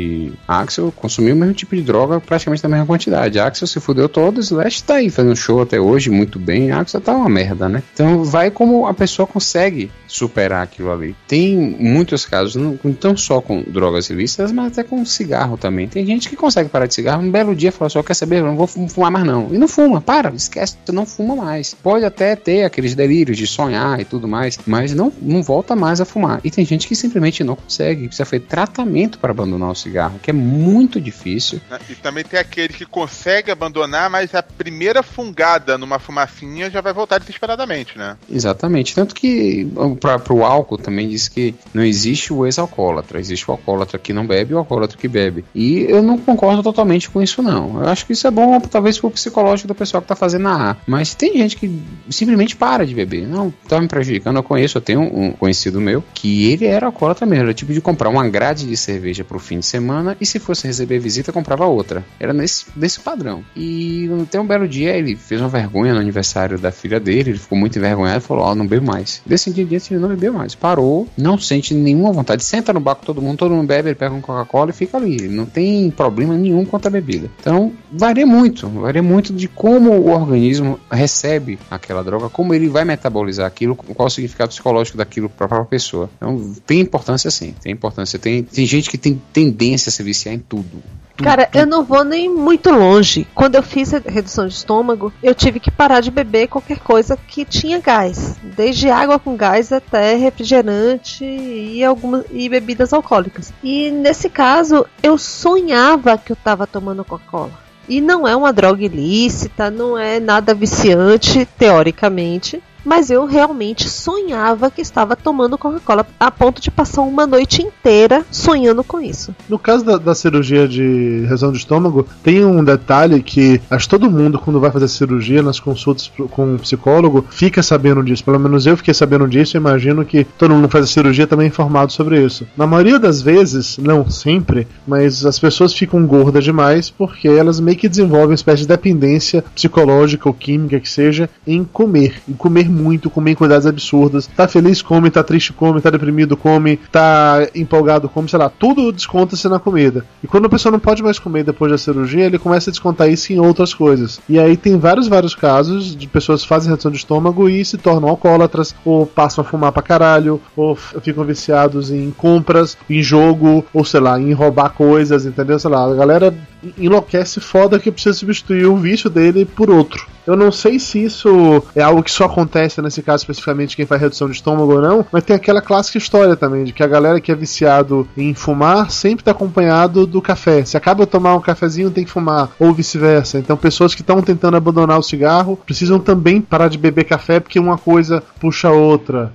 Axel 0.47 0.91
consumiam 0.95 1.35
o 1.35 1.39
mesmo 1.39 1.53
tipo 1.53 1.75
de 1.75 1.81
droga 1.81 2.19
praticamente 2.19 2.63
na 2.63 2.69
mesma 2.69 2.85
quantidade. 2.85 3.39
Axel 3.39 3.67
se 3.67 3.79
fudeu 3.79 4.07
todo, 4.07 4.39
Slash 4.39 4.83
tá 4.83 4.95
aí 4.95 5.09
fazendo 5.09 5.35
show 5.35 5.61
até 5.61 5.79
hoje 5.79 6.09
muito 6.09 6.39
bem, 6.39 6.71
Axel 6.71 7.01
tá 7.01 7.13
uma 7.13 7.29
merda, 7.29 7.67
né? 7.67 7.83
Então 7.93 8.23
vai 8.23 8.51
como 8.51 8.87
a 8.87 8.93
pessoa 8.93 9.27
consegue 9.27 9.91
superar 10.15 10.63
aquilo 10.63 10.91
ali. 10.91 11.15
Tem 11.27 11.55
muitos 11.57 12.25
casos, 12.25 12.55
não, 12.55 12.79
não 13.03 13.17
só 13.17 13.41
com 13.41 13.61
drogas 13.63 14.09
ilícitas, 14.09 14.51
mas 14.51 14.67
até 14.71 14.83
com 14.83 15.05
cigarro 15.05 15.57
também. 15.57 15.87
Tem 15.87 16.05
gente 16.05 16.29
que 16.29 16.35
consegue 16.35 16.69
parar 16.69 16.85
de 16.87 16.93
cigarro, 16.93 17.21
um 17.21 17.31
belo 17.31 17.55
dia 17.55 17.71
fala 17.71 17.89
só, 17.89 18.01
quer 18.01 18.13
saber, 18.13 18.39
eu 18.39 18.45
não 18.45 18.55
vou 18.55 18.67
fu- 18.67 18.87
fumar 18.87 19.11
mais 19.11 19.25
não. 19.25 19.49
E 19.53 19.57
não 19.57 19.67
fuma, 19.67 20.01
para, 20.01 20.29
esquece, 20.33 20.77
você 20.85 20.91
não 20.91 21.05
fuma 21.05 21.35
mais. 21.35 21.73
Pode 21.73 22.05
até 22.05 22.35
ter 22.35 22.63
aqueles 22.63 22.95
delírios 22.95 23.37
de 23.37 23.45
sonhar 23.47 23.99
e 23.99 24.05
tudo 24.05 24.27
mais, 24.27 24.57
mas 24.65 24.93
não, 24.93 25.11
não 25.21 25.43
volta 25.43 25.75
mais 25.75 25.99
a 26.01 26.05
fumar. 26.05 26.39
E 26.43 26.49
tem 26.51 26.65
gente 26.65 26.87
que 26.87 26.95
simplesmente 26.95 27.43
não 27.43 27.55
consegue, 27.55 28.07
precisa 28.07 28.25
fazer 28.25 28.41
tratamento 28.41 29.19
para 29.19 29.31
abandonar 29.31 29.69
o 29.69 29.75
cigarro, 29.75 30.19
que 30.21 30.29
é 30.29 30.33
muito 30.33 30.99
difícil. 31.01 31.59
né? 31.69 31.77
E 31.89 31.95
também 31.95 32.23
tem 32.23 32.39
aquele 32.39 32.73
que 32.73 32.85
consegue 32.85 33.51
abandonar, 33.51 34.09
mas 34.09 34.33
a 34.33 34.41
primeira 34.43 35.03
fungada 35.03 35.77
numa 35.77 35.99
fumacinha 35.99 36.69
já 36.69 36.81
vai 36.81 36.93
voltar 36.93 37.19
desesperadamente, 37.19 37.97
né? 37.97 38.17
Exatamente. 38.31 38.93
Tanto 38.95 39.13
que 39.15 39.67
para 40.05 40.33
o 40.33 40.43
álcool 40.43 40.77
também 40.77 41.09
diz 41.09 41.27
que 41.27 41.55
não 41.73 41.83
existe 41.83 42.33
o 42.33 42.45
ex-alcoólatra, 42.45 43.19
existe 43.19 43.49
o 43.49 43.51
alcoólatra 43.51 43.97
que 43.97 44.13
não 44.13 44.25
bebe 44.25 44.51
e 44.51 44.55
o 44.55 44.57
alcoólatra 44.57 44.97
que 44.97 45.07
bebe. 45.07 45.45
E 45.53 45.85
eu 45.89 46.01
não 46.01 46.17
concordo 46.17 46.63
totalmente 46.63 47.09
com 47.09 47.21
isso, 47.21 47.41
não. 47.41 47.81
Eu 47.81 47.89
acho 47.89 48.05
que 48.05 48.13
isso 48.13 48.27
é 48.27 48.31
bom, 48.31 48.59
talvez, 48.59 48.99
pro 48.99 49.11
psicológico 49.11 49.67
da 49.67 49.75
pessoa 49.75 50.01
que 50.01 50.07
tá 50.07 50.15
fazendo 50.15 50.47
a. 50.47 50.77
Mas 50.87 51.13
tem 51.13 51.37
gente 51.37 51.57
que 51.57 51.81
simplesmente 52.09 52.55
para 52.55 52.85
de 52.85 52.93
beber. 52.93 53.27
Não, 53.27 53.53
tá 53.67 53.79
me 53.79 53.87
prejudicando. 53.87 54.37
Eu 54.37 54.43
conheço, 54.43 54.77
eu 54.77 54.81
tenho 54.81 55.01
um 55.01 55.31
conhecido 55.31 55.79
meu 55.81 56.03
que 56.13 56.51
ele 56.51 56.65
era 56.65 56.85
alcoólatra 56.85 57.25
mesmo. 57.25 57.45
Era 57.45 57.53
tipo 57.53 57.73
de 57.73 57.81
comprar 57.81 58.09
uma 58.09 58.27
grade 58.27 58.67
de 58.67 58.77
cerveja 58.77 59.23
pro 59.23 59.39
fim 59.39 59.59
de 59.59 59.65
semana 59.65 60.15
e 60.19 60.25
se 60.25 60.39
fosse 60.39 60.67
receber 60.67 60.99
visita, 60.99 61.31
comprava 61.31 61.65
outra. 61.65 62.03
Era 62.19 62.33
nesse, 62.33 62.65
nesse 62.75 62.99
padrão. 62.99 63.43
E 63.55 64.09
tem 64.29 64.39
um 64.39 64.47
belo 64.47 64.67
dia 64.67 64.95
ele 64.95 65.15
fez 65.15 65.39
uma 65.41 65.49
vergonha 65.49 65.93
no 65.93 65.99
aniversário 65.99 66.57
da 66.57 66.71
filha 66.71 66.99
dele, 66.99 67.31
ele 67.31 67.39
ficou 67.39 67.57
muito 67.57 67.77
envergonhado 67.77 68.19
e 68.19 68.27
falou: 68.27 68.45
Ó, 68.45 68.55
não 68.55 68.67
bebo 68.67 68.85
mais. 68.85 69.21
Desse 69.25 69.51
dia 69.51 69.65
diante 69.65 69.94
ele 69.95 70.01
não 70.01 70.09
bebeu 70.09 70.33
mais. 70.33 70.53
Parou, 70.53 71.07
não 71.17 71.37
sente 71.37 71.73
nenhuma 71.73 72.11
vontade. 72.11 72.43
Senta 72.43 72.71
no 72.71 72.79
barco 72.79 73.05
todo 73.05 73.21
mundo, 73.21 73.37
todo 73.37 73.53
mundo 73.53 73.67
bebe, 73.67 73.89
ele 73.89 73.95
pega 73.95 74.13
um 74.13 74.21
Coca-Cola 74.21 74.69
e 74.69 74.73
fica 74.73 74.97
ali. 74.97 75.15
Ele 75.15 75.35
não 75.35 75.45
tem 75.45 75.89
problema 75.89 76.35
nenhum 76.35 76.65
quanto 76.65 76.87
a 76.87 76.91
bebida. 76.91 77.29
Então, 77.39 77.71
varia 77.91 78.25
muito, 78.25 78.67
varia 78.67 79.03
muito 79.03 79.33
de 79.33 79.47
como 79.47 79.91
o 79.91 80.11
organismo 80.11 80.79
recebe 80.91 81.57
aquela 81.69 82.03
droga, 82.03 82.29
como 82.29 82.53
ele 82.53 82.67
vai 82.67 82.85
metabolizar 82.85 83.47
aquilo, 83.47 83.75
qual 83.75 84.07
o 84.07 84.09
significado 84.09 84.49
psicológico 84.49 84.97
daquilo 84.97 85.29
para 85.29 85.45
a 85.45 85.49
própria 85.49 85.69
pessoa. 85.69 86.09
Então, 86.17 86.53
tem 86.65 86.81
importância 86.81 87.31
sim, 87.31 87.53
tem 87.61 87.71
importância. 87.71 88.19
Tem, 88.19 88.43
tem 88.43 88.65
gente 88.65 88.89
que 88.89 88.97
tem, 88.97 89.21
tem 89.31 89.45
tendência 89.55 89.89
a 89.89 89.91
se 89.91 90.03
viciar 90.03 90.35
em 90.35 90.39
tudo. 90.39 90.83
Cara, 91.17 91.49
eu 91.53 91.65
não 91.65 91.83
vou 91.83 92.03
nem 92.03 92.29
muito 92.29 92.69
longe. 92.69 93.25
Quando 93.33 93.55
eu 93.55 93.63
fiz 93.63 93.93
a 93.93 93.99
redução 94.05 94.47
de 94.47 94.53
estômago, 94.53 95.13
eu 95.23 95.33
tive 95.33 95.61
que 95.61 95.71
parar 95.71 96.01
de 96.01 96.11
beber 96.11 96.47
qualquer 96.47 96.79
coisa 96.79 97.15
que 97.15 97.45
tinha 97.45 97.79
gás. 97.79 98.35
Desde 98.43 98.89
água 98.89 99.17
com 99.17 99.37
gás 99.37 99.71
até 99.75 100.15
refrigerante 100.15 101.23
e, 101.23 101.83
algumas, 101.83 102.25
e 102.31 102.47
bebidas 102.49 102.93
alcoólicas. 102.93 103.53
E 103.63 103.91
nesse 103.91 104.29
caso, 104.29 104.85
eu 105.01 105.17
sonhava 105.17 106.17
que 106.17 106.31
eu 106.31 106.35
estava 106.35 106.65
tomando 106.65 107.05
Coca-Cola. 107.05 107.65
E 107.87 108.01
não 108.01 108.27
é 108.27 108.35
uma 108.35 108.51
droga 108.51 108.83
ilícita, 108.83 109.69
não 109.69 109.97
é 109.97 110.19
nada 110.19 110.53
viciante, 110.53 111.45
teoricamente 111.57 112.61
mas 112.85 113.09
eu 113.09 113.25
realmente 113.25 113.89
sonhava 113.89 114.71
que 114.71 114.81
estava 114.81 115.15
tomando 115.15 115.57
Coca-Cola 115.57 116.05
a 116.19 116.31
ponto 116.31 116.61
de 116.61 116.71
passar 116.71 117.01
uma 117.01 117.25
noite 117.25 117.61
inteira 117.61 118.23
sonhando 118.31 118.83
com 118.83 119.01
isso. 119.01 119.35
No 119.49 119.59
caso 119.59 119.83
da, 119.83 119.97
da 119.97 120.15
cirurgia 120.15 120.67
de 120.67 121.21
redução 121.23 121.51
de 121.51 121.57
estômago, 121.57 122.07
tem 122.23 122.45
um 122.45 122.63
detalhe 122.63 123.21
que 123.21 123.59
acho 123.69 123.85
que 123.85 123.89
todo 123.89 124.11
mundo, 124.11 124.39
quando 124.39 124.59
vai 124.59 124.71
fazer 124.71 124.87
cirurgia 124.87 125.41
nas 125.41 125.59
consultas 125.59 126.11
com 126.31 126.53
um 126.53 126.57
psicólogo, 126.57 127.25
fica 127.29 127.63
sabendo 127.63 128.03
disso. 128.03 128.23
Pelo 128.23 128.39
menos 128.39 128.65
eu 128.65 128.77
fiquei 128.77 128.93
sabendo 128.93 129.27
disso 129.27 129.57
imagino 129.57 130.05
que 130.05 130.23
todo 130.37 130.53
mundo 130.53 130.67
que 130.67 130.73
faz 130.73 130.85
a 130.85 130.87
cirurgia 130.87 131.25
também 131.25 131.45
é 131.45 131.49
informado 131.49 131.91
sobre 131.91 132.23
isso. 132.23 132.45
Na 132.55 132.67
maioria 132.67 132.99
das 132.99 133.21
vezes, 133.21 133.77
não 133.77 134.09
sempre, 134.09 134.67
mas 134.87 135.25
as 135.25 135.39
pessoas 135.39 135.73
ficam 135.73 136.05
gordas 136.05 136.43
demais 136.43 136.89
porque 136.89 137.27
elas 137.27 137.59
meio 137.59 137.77
que 137.77 137.89
desenvolvem 137.89 138.29
uma 138.29 138.35
espécie 138.35 138.61
de 138.61 138.67
dependência 138.67 139.43
psicológica 139.53 140.29
ou 140.29 140.33
química 140.33 140.79
que 140.79 140.89
seja 140.89 141.29
em 141.47 141.63
comer. 141.63 142.21
Em 142.27 142.33
comer 142.33 142.69
muito, 142.75 143.09
comer 143.09 143.31
em 143.31 143.35
quantidades 143.35 143.65
absurdas. 143.65 144.27
Tá 144.27 144.47
feliz, 144.47 144.81
come, 144.81 145.09
tá 145.09 145.23
triste, 145.23 145.53
come, 145.53 145.81
tá 145.81 145.89
deprimido, 145.89 146.35
come, 146.35 146.77
tá 146.91 147.47
empolgado, 147.55 148.09
come, 148.09 148.29
sei 148.29 148.39
lá, 148.39 148.49
tudo 148.49 148.91
desconta-se 148.91 149.47
na 149.47 149.59
comida. 149.59 150.05
E 150.23 150.27
quando 150.27 150.45
a 150.45 150.49
pessoa 150.49 150.71
não 150.71 150.79
pode 150.79 151.01
mais 151.01 151.19
comer 151.19 151.43
depois 151.43 151.71
da 151.71 151.77
cirurgia, 151.77 152.25
ele 152.25 152.39
começa 152.39 152.69
a 152.69 152.71
descontar 152.71 153.09
isso 153.09 153.31
em 153.31 153.39
outras 153.39 153.73
coisas. 153.73 154.19
E 154.27 154.39
aí 154.39 154.57
tem 154.57 154.77
vários, 154.77 155.07
vários 155.07 155.35
casos 155.35 155.95
de 155.95 156.07
pessoas 156.07 156.41
que 156.41 156.47
fazem 156.47 156.69
redução 156.69 156.91
de 156.91 156.97
estômago 156.97 157.49
e 157.49 157.63
se 157.63 157.77
tornam 157.77 158.09
alcoólatras, 158.09 158.75
ou 158.83 159.05
passam 159.05 159.43
a 159.43 159.47
fumar 159.47 159.71
pra 159.71 159.81
caralho, 159.81 160.41
ou 160.55 160.75
ficam 160.75 161.23
viciados 161.23 161.91
em 161.91 162.11
compras, 162.11 162.77
em 162.89 163.01
jogo, 163.01 163.65
ou 163.73 163.85
sei 163.85 163.99
lá, 163.99 164.19
em 164.19 164.33
roubar 164.33 164.69
coisas, 164.69 165.25
entendeu? 165.25 165.57
Sei 165.59 165.69
lá, 165.69 165.85
a 165.85 165.93
galera 165.93 166.33
enlouquece 166.77 167.39
foda 167.39 167.79
que 167.79 167.91
precisa 167.91 168.17
substituir 168.17 168.65
o 168.65 168.77
vício 168.77 169.09
dele 169.09 169.45
por 169.45 169.69
outro. 169.69 170.05
Eu 170.25 170.35
não 170.35 170.51
sei 170.51 170.79
se 170.79 171.03
isso 171.03 171.63
é 171.75 171.83
algo 171.83 172.01
que 172.01 172.09
só 172.09 172.25
acontece 172.25 172.81
nesse 172.81 173.03
caso 173.03 173.21
especificamente 173.21 173.75
quem 173.75 173.85
faz 173.85 174.01
redução 174.01 174.27
de 174.27 174.35
estômago 174.35 174.73
ou 174.73 174.81
não, 174.81 175.05
mas 175.11 175.23
tem 175.23 175.35
aquela 175.35 175.61
clássica 175.61 175.99
história 175.99 176.35
também 176.35 176.63
de 176.63 176.73
que 176.73 176.81
a 176.81 176.87
galera 176.87 177.21
que 177.21 177.31
é 177.31 177.35
viciado 177.35 178.07
em 178.17 178.33
fumar 178.33 178.89
sempre 178.89 179.21
está 179.21 179.31
acompanhado 179.31 180.07
do 180.07 180.21
café. 180.21 180.65
Se 180.65 180.75
acaba 180.75 181.05
de 181.05 181.11
tomar 181.11 181.35
um 181.35 181.41
cafezinho, 181.41 181.91
tem 181.91 182.03
que 182.03 182.09
fumar, 182.09 182.49
ou 182.57 182.73
vice-versa. 182.73 183.37
Então 183.37 183.55
pessoas 183.55 183.93
que 183.93 184.01
estão 184.01 184.21
tentando 184.21 184.57
abandonar 184.57 184.97
o 184.97 185.03
cigarro 185.03 185.59
precisam 185.63 185.99
também 185.99 186.41
parar 186.41 186.69
de 186.69 186.77
beber 186.77 187.03
café 187.03 187.39
porque 187.39 187.59
uma 187.59 187.77
coisa 187.77 188.23
puxa 188.39 188.69
a 188.69 188.71
outra 188.71 189.31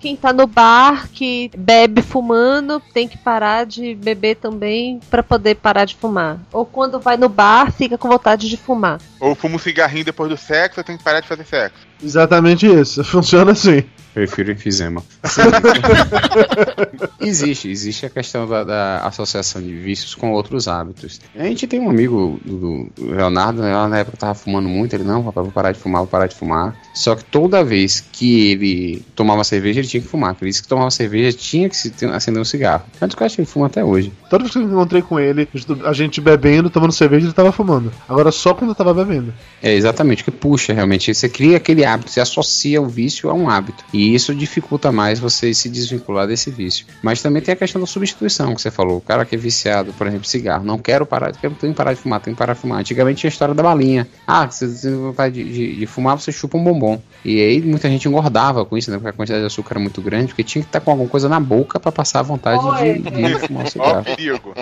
quem 0.00 0.16
tá 0.16 0.32
no 0.32 0.46
bar 0.46 1.08
que 1.12 1.50
bebe 1.56 2.00
fumando 2.00 2.80
tem 2.92 3.06
que 3.06 3.18
parar 3.18 3.66
de 3.66 3.94
beber 3.94 4.36
também 4.36 4.98
para 5.10 5.22
poder 5.22 5.56
parar 5.56 5.84
de 5.84 5.94
fumar. 5.94 6.38
Ou 6.52 6.64
quando 6.64 6.98
vai 6.98 7.16
no 7.16 7.28
bar 7.28 7.70
fica 7.70 7.98
com 7.98 8.08
vontade 8.08 8.48
de 8.48 8.56
fumar. 8.56 8.98
Ou 9.20 9.34
fuma 9.34 9.56
um 9.56 9.58
cigarrinho 9.58 10.04
depois 10.04 10.30
do 10.30 10.36
sexo, 10.36 10.82
tem 10.82 10.96
que 10.96 11.04
parar 11.04 11.20
de 11.20 11.28
fazer 11.28 11.44
sexo. 11.44 11.89
Exatamente 12.02 12.66
isso. 12.66 13.02
Funciona 13.04 13.52
assim. 13.52 13.84
Prefiro 14.12 14.50
enfisema. 14.50 15.02
existe, 17.20 17.70
existe 17.70 18.06
a 18.06 18.10
questão 18.10 18.46
da, 18.46 18.64
da, 18.64 19.06
associação 19.06 19.62
de 19.62 19.72
vícios 19.72 20.16
com 20.16 20.32
outros 20.32 20.66
hábitos. 20.66 21.20
A 21.36 21.44
gente 21.44 21.68
tem 21.68 21.78
um 21.78 21.88
amigo 21.88 22.40
do, 22.44 22.90
do 22.96 23.10
Leonardo, 23.12 23.62
né, 23.62 23.70
na 23.86 23.98
época 23.98 24.16
tava 24.16 24.34
fumando 24.34 24.68
muito, 24.68 24.94
ele, 24.94 25.04
não, 25.04 25.22
papai, 25.22 25.44
vou 25.44 25.52
parar 25.52 25.70
de 25.70 25.78
fumar, 25.78 26.00
vou 26.00 26.08
parar 26.08 26.26
de 26.26 26.34
fumar. 26.34 26.76
Só 26.92 27.14
que 27.14 27.24
toda 27.24 27.62
vez 27.62 28.00
que 28.00 28.50
ele 28.50 29.04
tomava 29.14 29.44
cerveja, 29.44 29.78
ele 29.78 29.86
tinha 29.86 30.00
que 30.00 30.08
fumar. 30.08 30.34
Por 30.34 30.48
isso 30.48 30.62
que 30.62 30.68
tomava 30.68 30.90
cerveja, 30.90 31.36
tinha 31.36 31.68
que 31.68 31.76
se, 31.76 31.92
acender 32.06 32.42
um 32.42 32.44
cigarro. 32.44 32.82
Tanto 32.98 33.16
que 33.16 33.22
eu 33.22 33.26
acho 33.26 33.36
que 33.36 33.42
ele 33.42 33.48
fuma 33.48 33.66
até 33.66 33.84
hoje. 33.84 34.12
Toda 34.28 34.42
vez 34.42 34.52
que 34.52 34.58
eu 34.58 34.62
encontrei 34.62 35.02
com 35.02 35.20
ele, 35.20 35.48
a 35.84 35.92
gente 35.92 36.20
bebendo, 36.20 36.68
tomando 36.68 36.92
cerveja, 36.92 37.26
ele 37.26 37.32
tava 37.32 37.52
fumando. 37.52 37.92
Agora 38.08 38.32
só 38.32 38.54
quando 38.54 38.70
eu 38.70 38.74
tava 38.74 38.92
bebendo. 38.92 39.32
É, 39.62 39.72
exatamente, 39.72 40.24
que 40.24 40.32
puxa, 40.32 40.72
realmente. 40.72 41.14
Você 41.14 41.28
cria 41.28 41.58
aquele 41.58 41.84
hábito, 41.90 42.10
você 42.10 42.20
associa 42.20 42.80
o 42.80 42.86
vício 42.86 43.28
a 43.30 43.34
um 43.34 43.48
hábito. 43.48 43.84
E 43.92 44.14
isso 44.14 44.34
dificulta 44.34 44.90
mais 44.90 45.18
você 45.18 45.52
se 45.52 45.68
desvincular 45.68 46.26
desse 46.26 46.50
vício. 46.50 46.86
Mas 47.02 47.20
também 47.20 47.42
tem 47.42 47.52
a 47.52 47.56
questão 47.56 47.80
da 47.80 47.86
substituição 47.86 48.54
que 48.54 48.62
você 48.62 48.70
falou. 48.70 48.98
O 48.98 49.00
cara 49.00 49.24
que 49.24 49.34
é 49.34 49.38
viciado, 49.38 49.92
por 49.92 50.06
exemplo, 50.06 50.26
cigarro, 50.26 50.64
não 50.64 50.78
quero 50.78 51.04
parar, 51.04 51.32
tenho 51.32 51.54
que 51.54 51.72
parar 51.72 51.92
de 51.92 52.00
fumar, 52.00 52.20
tenho 52.20 52.34
que 52.34 52.38
parar 52.38 52.54
de 52.54 52.60
fumar. 52.60 52.80
Antigamente 52.80 53.20
tinha 53.20 53.28
a 53.28 53.32
história 53.32 53.54
da 53.54 53.62
balinha. 53.62 54.08
Ah, 54.26 54.46
você 54.46 54.66
vai 55.14 55.30
de, 55.30 55.44
de, 55.44 55.76
de, 55.76 55.86
fumar, 55.86 56.18
você 56.18 56.32
chupa 56.32 56.56
um 56.56 56.64
bombom. 56.64 57.00
E 57.24 57.40
aí 57.40 57.60
muita 57.60 57.88
gente 57.88 58.08
engordava 58.08 58.64
com 58.64 58.76
isso, 58.76 58.90
né? 58.90 58.96
Porque 58.96 59.10
a 59.10 59.12
quantidade 59.12 59.42
de 59.42 59.46
açúcar 59.46 59.74
era 59.74 59.80
muito 59.80 60.00
grande, 60.00 60.28
porque 60.28 60.44
tinha 60.44 60.62
que 60.62 60.68
estar 60.68 60.80
com 60.80 60.90
alguma 60.90 61.08
coisa 61.08 61.28
na 61.28 61.40
boca 61.40 61.78
para 61.78 61.92
passar 61.92 62.20
a 62.20 62.22
vontade 62.22 62.62
de, 62.78 62.98
de, 62.98 63.46
fumar 63.46 63.64
um 63.64 63.66
cigarro. 63.66 64.04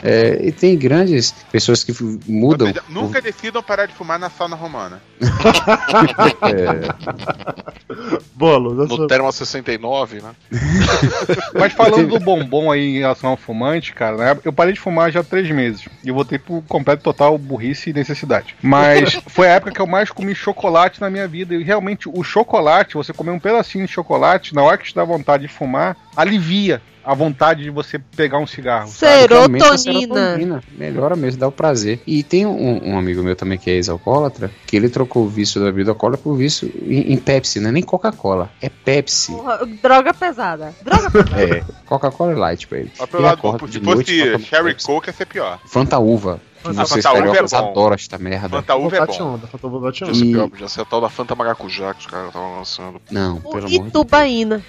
É, 0.03 0.47
e 0.47 0.53
tem 0.53 0.77
grandes 0.77 1.35
pessoas 1.53 1.85
que 1.85 1.93
mudam. 2.27 2.69
Seja, 2.69 2.83
nunca 2.89 3.21
decidam 3.21 3.63
parar 3.63 3.87
de 3.87 3.95
fumar 3.95 4.19
na 4.19 4.31
sauna 4.31 4.57
romana. 4.57 5.03
é. 6.43 7.18
Bolo, 8.35 8.87
no 8.87 9.07
termo 9.07 9.31
69, 9.31 10.23
né? 10.23 10.31
Mas 11.59 11.73
falando 11.73 12.09
do 12.09 12.21
bombom 12.21 12.71
aí 12.71 12.97
em 12.97 12.99
relação 13.01 13.31
ao 13.31 13.37
fumante, 13.37 13.93
cara, 13.93 14.17
né? 14.17 14.39
eu 14.45 14.53
parei 14.53 14.73
de 14.73 14.81
fumar 14.81 15.11
já 15.11 15.21
há 15.21 15.25
três 15.25 15.51
meses. 15.51 15.87
E 16.05 16.09
eu 16.09 16.15
voltei 16.15 16.39
pro 16.39 16.63
completo 16.63 17.03
total 17.03 17.37
burrice 17.37 17.91
e 17.91 17.93
necessidade. 17.93 18.55
Mas 18.63 19.15
foi 19.27 19.49
a 19.49 19.55
época 19.55 19.73
que 19.73 19.81
eu 19.81 19.87
mais 19.87 20.11
comi 20.11 20.35
chocolate 20.35 21.01
na 21.01 21.11
minha 21.11 21.27
vida. 21.27 21.55
E 21.55 21.63
realmente 21.63 22.09
o 22.09 22.23
chocolate, 22.23 22.95
você 22.95 23.13
comer 23.13 23.33
um 23.33 23.41
pedacinho 23.41 23.87
de 23.87 23.93
chocolate, 23.93 24.55
na 24.55 24.63
hora 24.63 24.79
que 24.79 24.87
te 24.87 24.95
dá 24.95 25.05
vontade 25.05 25.43
de 25.43 25.53
fumar, 25.53 25.97
alivia 26.19 26.83
a 27.05 27.15
vontade 27.15 27.63
de 27.63 27.71
você 27.71 27.99
pegar 27.99 28.39
um 28.39 28.47
cigarro. 28.47 28.89
Serotonina. 28.89 29.79
serotonina. 29.79 30.63
Melhora 30.77 31.17
mesmo, 31.17 31.41
dá 31.41 31.49
o 31.49 31.53
prazer. 31.53 32.03
E 32.07 32.23
tem 32.23 32.45
um, 32.45 32.91
um 32.91 32.99
amigo 32.99 33.23
meu 33.23 33.35
também 33.35 33.57
que 33.57 33.71
é 33.71 33.75
ex-alcoólatra, 33.75 34.51
que 34.67 34.77
ele 34.77 34.91
trocou 34.91 35.25
o 35.25 35.29
vício 35.29 35.59
da 35.59 35.69
bebida 35.69 35.93
alcoólica 35.93 36.23
por 36.23 36.37
vício 36.37 36.71
em, 36.83 37.13
em 37.13 37.17
Pepsi, 37.17 37.61
não 37.61 37.71
é 37.71 37.73
nem 37.73 37.83
Coca-Cola, 37.83 38.51
é 38.61 38.69
Pepsi. 38.69 39.33
Porra, 39.33 39.61
droga 39.81 40.13
pesada. 40.13 40.75
Droga 40.83 41.11
pesada. 41.11 41.43
é, 41.43 41.65
Coca-Cola 41.87 42.33
é 42.33 42.37
light 42.37 42.67
pra 42.67 42.79
ele. 42.79 42.93
Mas 42.99 43.09
pelo 43.09 43.23
lado, 43.23 43.41
se 43.71 43.81
fosse 43.81 44.39
Sherry 44.41 44.75
Coke 44.83 45.09
ia 45.09 45.15
ser 45.15 45.27
pior. 45.27 45.59
Fanta 45.67 45.99
uva. 45.99 46.41
Vocês 46.63 47.05
cariocas 47.05 47.53
é 47.53 47.57
adoram 47.57 47.95
esta 47.95 48.19
merda. 48.19 48.49
Fanta 48.49 48.77
uva 48.77 48.97
é 48.97 49.07
bom. 49.07 49.39
Fanta 49.39 49.67
uva 49.67 49.77
é 49.77 49.81
bom. 49.81 50.57
Já 50.57 50.69
sei 50.69 50.83
a 50.83 50.87
tal 50.87 51.01
da 51.01 51.09
Fanta 51.09 51.35
maracujá 51.35 51.95
que 51.95 52.01
os 52.01 52.07
caras 52.07 52.29
estavam 52.29 52.57
lançando. 52.57 53.01
Não, 53.11 53.41
pelo 53.41 53.59
amor 53.59 53.69
de 53.69 53.79
Deus. 53.79 53.89
Itubaína. 53.89 54.63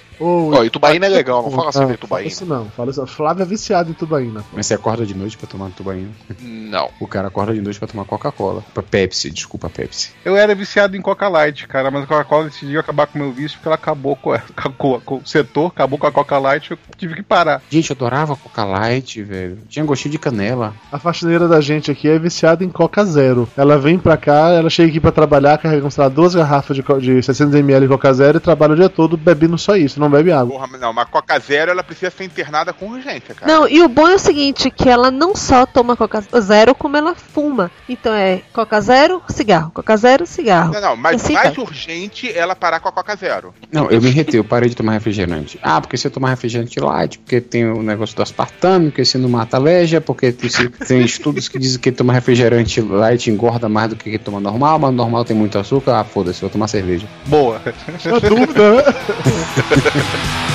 Itubaína 0.66 1.06
é 1.06 1.08
legal, 1.08 1.42
não 1.42 1.50
fala 1.50 1.70
assim 1.70 1.86
de 1.86 1.94
Itubaína. 1.94 2.28
Isso 2.28 2.44
não, 2.44 2.66
fala 2.70 2.90
isso. 2.90 3.06
Flávio 3.06 3.42
é 3.42 3.46
viciado 3.46 3.88
em 3.88 3.92
Itubaína. 3.92 4.44
Mas 4.52 4.66
você 4.66 4.74
acorda 4.74 5.06
de 5.06 5.14
noite 5.14 5.36
pra 5.38 5.46
tomar 5.46 5.68
Itubaína? 5.68 6.10
Não. 6.40 6.90
O 7.00 7.06
cara 7.06 7.28
acorda 7.28 7.54
de 7.54 7.60
noite 7.60 7.78
pra 7.78 7.88
tomar 7.88 8.04
Coca-Cola. 8.04 8.62
Pra 8.74 8.82
Pepsi, 8.82 9.30
desculpa, 9.30 9.70
Pepsi. 9.70 10.10
Eu 10.24 10.36
era 10.36 10.54
viciado 10.54 10.96
em 10.96 11.00
Coca 11.00 11.28
Light, 11.28 11.66
cara, 11.66 11.90
mas 11.90 12.04
a 12.04 12.06
Coca-Cola 12.06 12.44
decidiu 12.44 12.80
acabar 12.80 13.06
com 13.06 13.18
o 13.18 13.22
meu 13.22 13.32
vício 13.32 13.56
porque 13.58 13.68
ela 13.68 13.76
acabou 13.76 14.14
com, 14.14 14.32
a, 14.32 14.40
com, 14.76 15.00
com, 15.00 15.16
o 15.16 15.26
setor, 15.26 15.68
acabou 15.68 15.98
com 15.98 16.06
a 16.06 16.12
Coca 16.12 16.38
Light, 16.38 16.70
eu 16.70 16.78
tive 16.98 17.14
que 17.14 17.22
parar. 17.22 17.62
Gente, 17.70 17.90
eu 17.90 17.96
adorava 17.96 18.36
Coca 18.36 18.64
Light, 18.64 19.22
velho. 19.22 19.58
Tinha 19.68 19.84
gostinho 19.84 20.12
de 20.12 20.18
canela. 20.18 20.74
A 20.92 20.98
faxineira 20.98 21.48
da 21.48 21.60
gente 21.60 21.79
aqui 21.88 22.08
é 22.08 22.18
viciada 22.18 22.64
em 22.64 22.68
Coca 22.68 23.04
Zero. 23.04 23.48
Ela 23.56 23.78
vem 23.78 23.96
pra 23.96 24.16
cá, 24.16 24.50
ela 24.50 24.68
chega 24.68 24.88
aqui 24.88 24.98
pra 24.98 25.12
trabalhar, 25.12 25.58
carrega, 25.58 25.88
sei 25.88 26.02
lá, 26.02 26.08
duas 26.08 26.34
garrafas 26.34 26.76
de, 26.76 26.82
de 26.82 27.12
600ml 27.20 27.82
de 27.82 27.88
Coca 27.88 28.12
Zero 28.12 28.38
e 28.38 28.40
trabalha 28.40 28.72
o 28.72 28.76
dia 28.76 28.88
todo 28.88 29.16
bebendo 29.16 29.56
só 29.56 29.76
isso, 29.76 30.00
não 30.00 30.10
bebe 30.10 30.32
água. 30.32 30.58
Porra, 30.58 30.78
não, 30.78 30.92
mas 30.92 31.08
Coca 31.08 31.38
Zero 31.38 31.70
ela 31.70 31.84
precisa 31.84 32.10
ser 32.10 32.24
internada 32.24 32.72
com 32.72 32.90
urgência, 32.90 33.34
cara. 33.34 33.52
Não, 33.52 33.68
e 33.68 33.80
o 33.82 33.88
bom 33.88 34.08
é 34.08 34.14
o 34.14 34.18
seguinte, 34.18 34.70
que 34.70 34.88
ela 34.88 35.10
não 35.10 35.36
só 35.36 35.64
toma 35.66 35.96
Coca 35.96 36.22
Zero, 36.40 36.74
como 36.74 36.96
ela 36.96 37.14
fuma. 37.14 37.70
Então 37.88 38.12
é 38.12 38.42
Coca 38.52 38.80
Zero, 38.80 39.22
cigarro, 39.28 39.70
Coca 39.70 39.96
Zero, 39.96 40.26
cigarro. 40.26 40.72
Não, 40.72 40.80
não, 40.80 40.96
mas 40.96 41.22
assim, 41.22 41.34
mais 41.34 41.54
tá. 41.54 41.62
urgente 41.62 42.30
ela 42.36 42.56
parar 42.56 42.80
com 42.80 42.88
a 42.88 42.92
Coca 42.92 43.14
Zero. 43.14 43.54
Não, 43.70 43.90
eu 43.90 44.00
me 44.00 44.10
retei, 44.10 44.40
eu 44.40 44.44
parei 44.44 44.68
de 44.68 44.74
tomar 44.74 44.92
refrigerante. 44.92 45.58
Ah, 45.62 45.80
porque 45.80 45.96
você 45.96 46.10
tomar 46.10 46.30
refrigerante 46.30 46.80
light, 46.80 47.18
porque 47.18 47.40
tem 47.40 47.66
o 47.66 47.82
negócio 47.82 48.16
do 48.16 48.22
aspartame, 48.22 48.90
que 48.90 49.04
você 49.04 49.18
não 49.18 49.28
mata 49.28 49.56
alergia, 49.56 50.00
porque 50.00 50.32
tem, 50.32 50.50
tem 50.86 51.00
estudos 51.02 51.48
que 51.48 51.58
dizem 51.58 51.69
que 51.78 51.92
tomar 51.92 52.14
refrigerante 52.14 52.80
light 52.80 53.30
engorda 53.30 53.68
mais 53.68 53.90
do 53.90 53.96
que 53.96 54.18
toma 54.18 54.40
normal, 54.40 54.78
mas 54.78 54.94
normal 54.94 55.24
tem 55.24 55.36
muito 55.36 55.58
açúcar, 55.58 56.00
ah, 56.00 56.04
foda-se, 56.04 56.40
vou 56.40 56.50
tomar 56.50 56.68
cerveja. 56.68 57.06
Boa. 57.26 57.60
Uma 58.04 58.20
dúvida, 58.20 58.74
né? 58.76 58.82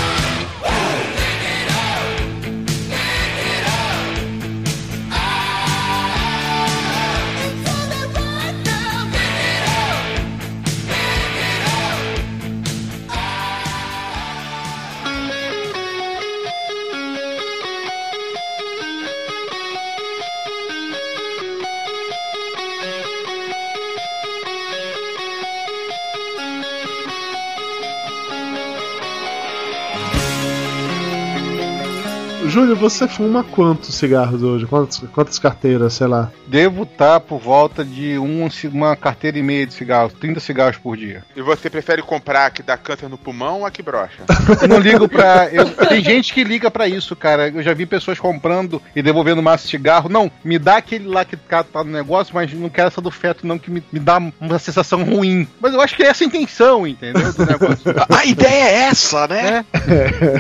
Júlio, 32.76 32.90
você 32.90 33.08
fuma 33.08 33.44
quantos 33.44 33.96
cigarros 33.96 34.44
hoje? 34.44 34.66
Quantas, 34.66 34.98
quantas 35.14 35.40
carteiras, 35.40 35.94
sei 35.94 36.08
lá? 36.08 36.32
Devo 36.48 36.84
estar 36.84 37.20
por 37.20 37.40
volta 37.40 37.84
de 37.84 38.18
um, 38.18 38.48
uma 38.72 38.96
carteira 38.96 39.38
e 39.38 39.44
meia 39.44 39.66
de 39.66 39.74
cigarros, 39.74 40.14
30 40.14 40.40
cigarros 40.40 40.78
por 40.78 40.96
dia. 40.98 41.24
E 41.36 41.42
você 41.42 41.70
prefere 41.70 42.02
comprar 42.02 42.48
a 42.48 42.50
que 42.50 42.62
dá 42.62 42.78
câncer 42.78 43.10
no 43.10 43.18
pulmão 43.18 43.60
ou 43.60 43.66
a 43.66 43.72
que 43.72 43.82
brocha? 43.82 44.24
Eu 44.62 44.68
não 44.68 44.80
ligo 44.80 45.08
pra. 45.08 45.50
eu- 45.52 45.66
tem 45.88 46.04
gente 46.04 46.34
que 46.34 46.44
liga 46.44 46.70
pra 46.70 46.88
isso, 46.88 47.16
cara. 47.16 47.50
Eu 47.50 47.64
já 47.64 47.74
vi 47.74 47.86
pessoas 47.86 48.20
comprando 48.20 48.82
e 48.96 49.02
devolvendo 49.02 49.42
massa 49.42 49.64
de 49.66 49.70
cigarro. 49.72 50.10
Não, 50.10 50.32
me 50.44 50.58
dá 50.60 50.78
aquele 50.78 51.08
lá 51.08 51.26
que 51.26 51.36
tá 51.36 51.64
tá 51.64 51.84
no 51.84 51.92
negócio, 51.92 52.34
mas 52.34 52.52
não 52.54 52.70
quero 52.70 52.88
essa 52.88 53.02
do 53.02 53.12
feto, 53.12 53.46
não, 53.48 53.58
que 53.58 53.70
me, 53.72 53.84
me 53.92 54.00
dá 54.00 54.22
uma 54.40 54.60
sensação 54.60 55.04
ruim. 55.04 55.48
Mas 55.60 55.74
eu 55.74 55.82
acho 55.82 55.96
que 55.96 56.04
é 56.04 56.08
essa 56.08 56.24
a 56.24 56.28
intenção, 56.28 56.86
entendeu? 56.88 57.32
Do 57.34 57.46
negócio. 57.46 57.92
A, 58.10 58.20
a 58.22 58.26
ideia 58.26 58.66
é 58.70 58.74
essa, 58.88 59.28
né? 59.28 59.66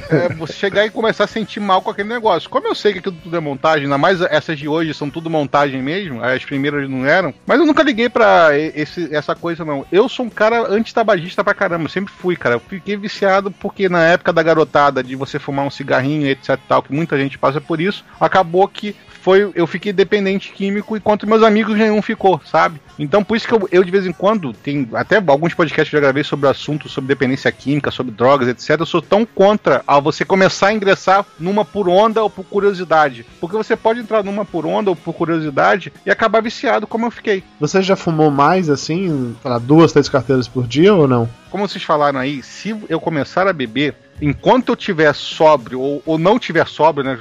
É, 0.09 0.33
você 0.35 0.53
chegar 0.53 0.85
e 0.85 0.89
começar 0.89 1.23
a 1.25 1.27
sentir 1.27 1.59
mal 1.59 1.81
com 1.81 1.89
aquele 1.89 2.09
negócio. 2.09 2.25
Como 2.49 2.67
eu 2.67 2.75
sei 2.75 2.93
que 2.93 2.99
aquilo 2.99 3.15
tudo 3.23 3.35
é 3.35 3.39
montagem, 3.39 3.83
ainda 3.83 3.97
mais 3.97 4.21
essas 4.21 4.57
de 4.57 4.67
hoje 4.67 4.93
são 4.93 5.09
tudo 5.09 5.29
montagem 5.29 5.81
mesmo, 5.81 6.23
as 6.23 6.43
primeiras 6.43 6.89
não 6.89 7.05
eram, 7.05 7.33
mas 7.45 7.59
eu 7.59 7.65
nunca 7.65 7.83
liguei 7.83 8.09
pra 8.09 8.49
esse, 8.57 9.13
essa 9.15 9.35
coisa, 9.35 9.63
não. 9.63 9.85
Eu 9.91 10.09
sou 10.09 10.25
um 10.25 10.29
cara 10.29 10.69
antitabagista 10.69 11.43
pra 11.43 11.53
caramba, 11.53 11.85
eu 11.85 11.89
sempre 11.89 12.13
fui, 12.13 12.35
cara. 12.35 12.55
Eu 12.55 12.59
fiquei 12.59 12.97
viciado 12.97 13.51
porque 13.51 13.87
na 13.87 14.03
época 14.03 14.33
da 14.33 14.43
garotada, 14.43 15.03
de 15.03 15.15
você 15.15 15.39
fumar 15.39 15.65
um 15.65 15.71
cigarrinho, 15.71 16.27
etc 16.27 16.59
tal, 16.67 16.81
que 16.81 16.93
muita 16.93 17.17
gente 17.17 17.37
passa 17.37 17.61
por 17.61 17.79
isso, 17.79 18.03
acabou 18.19 18.67
que 18.67 18.95
foi, 19.25 19.51
eu 19.55 19.65
fiquei 19.65 19.91
dependente 19.91 20.51
químico 20.51 20.95
enquanto 20.95 21.25
meus 21.25 21.41
amigos 21.41 21.75
nenhum 21.75 21.99
ficou, 21.99 22.39
sabe? 22.45 22.79
Então 22.99 23.23
por 23.23 23.35
isso 23.35 23.47
que 23.47 23.55
eu, 23.55 23.67
eu, 23.71 23.83
de 23.83 23.89
vez 23.89 24.05
em 24.05 24.11
quando, 24.11 24.53
tem 24.53 24.87
até 24.93 25.17
alguns 25.17 25.51
podcasts 25.55 25.89
que 25.89 25.95
eu 25.95 25.99
já 25.99 26.05
gravei 26.05 26.23
sobre 26.23 26.45
o 26.45 26.49
assunto, 26.49 26.87
sobre 26.87 27.07
dependência 27.07 27.51
química, 27.51 27.89
sobre 27.89 28.11
drogas, 28.11 28.47
etc. 28.47 28.79
Eu 28.79 28.85
sou 28.85 29.01
tão 29.01 29.25
contra 29.25 29.83
a 29.87 29.99
você 29.99 30.23
começar 30.23 30.67
a 30.67 30.73
ingressar 30.73 31.25
numa 31.39 31.65
por 31.65 31.89
onda 31.89 32.21
ou 32.21 32.29
por 32.29 32.45
curiosidade. 32.45 33.25
Porque 33.41 33.57
você 33.57 33.75
pode 33.75 33.99
entrar 33.99 34.23
numa 34.23 34.45
por 34.45 34.63
onda 34.63 34.91
ou 34.91 34.95
por 34.95 35.11
curiosidade 35.11 35.91
e 36.05 36.11
acabar 36.11 36.43
viciado 36.43 36.85
como 36.85 37.07
eu 37.07 37.11
fiquei. 37.11 37.43
Você 37.59 37.81
já 37.81 37.95
fumou 37.95 38.29
mais, 38.29 38.69
assim, 38.69 39.35
lá, 39.43 39.57
duas, 39.57 39.91
três 39.91 40.07
carteiras 40.07 40.47
por 40.47 40.67
dia 40.67 40.93
ou 40.93 41.07
não? 41.07 41.27
Como 41.49 41.67
vocês 41.67 41.83
falaram 41.83 42.19
aí, 42.19 42.43
se 42.43 42.75
eu 42.87 42.99
começar 42.99 43.47
a 43.47 43.53
beber, 43.53 43.95
enquanto 44.21 44.69
eu 44.69 44.75
tiver 44.75 45.13
sóbrio 45.13 45.79
ou, 45.79 46.01
ou 46.05 46.17
não 46.17 46.39
tiver 46.39 46.65
sóbrio, 46.67 47.03
né, 47.05 47.17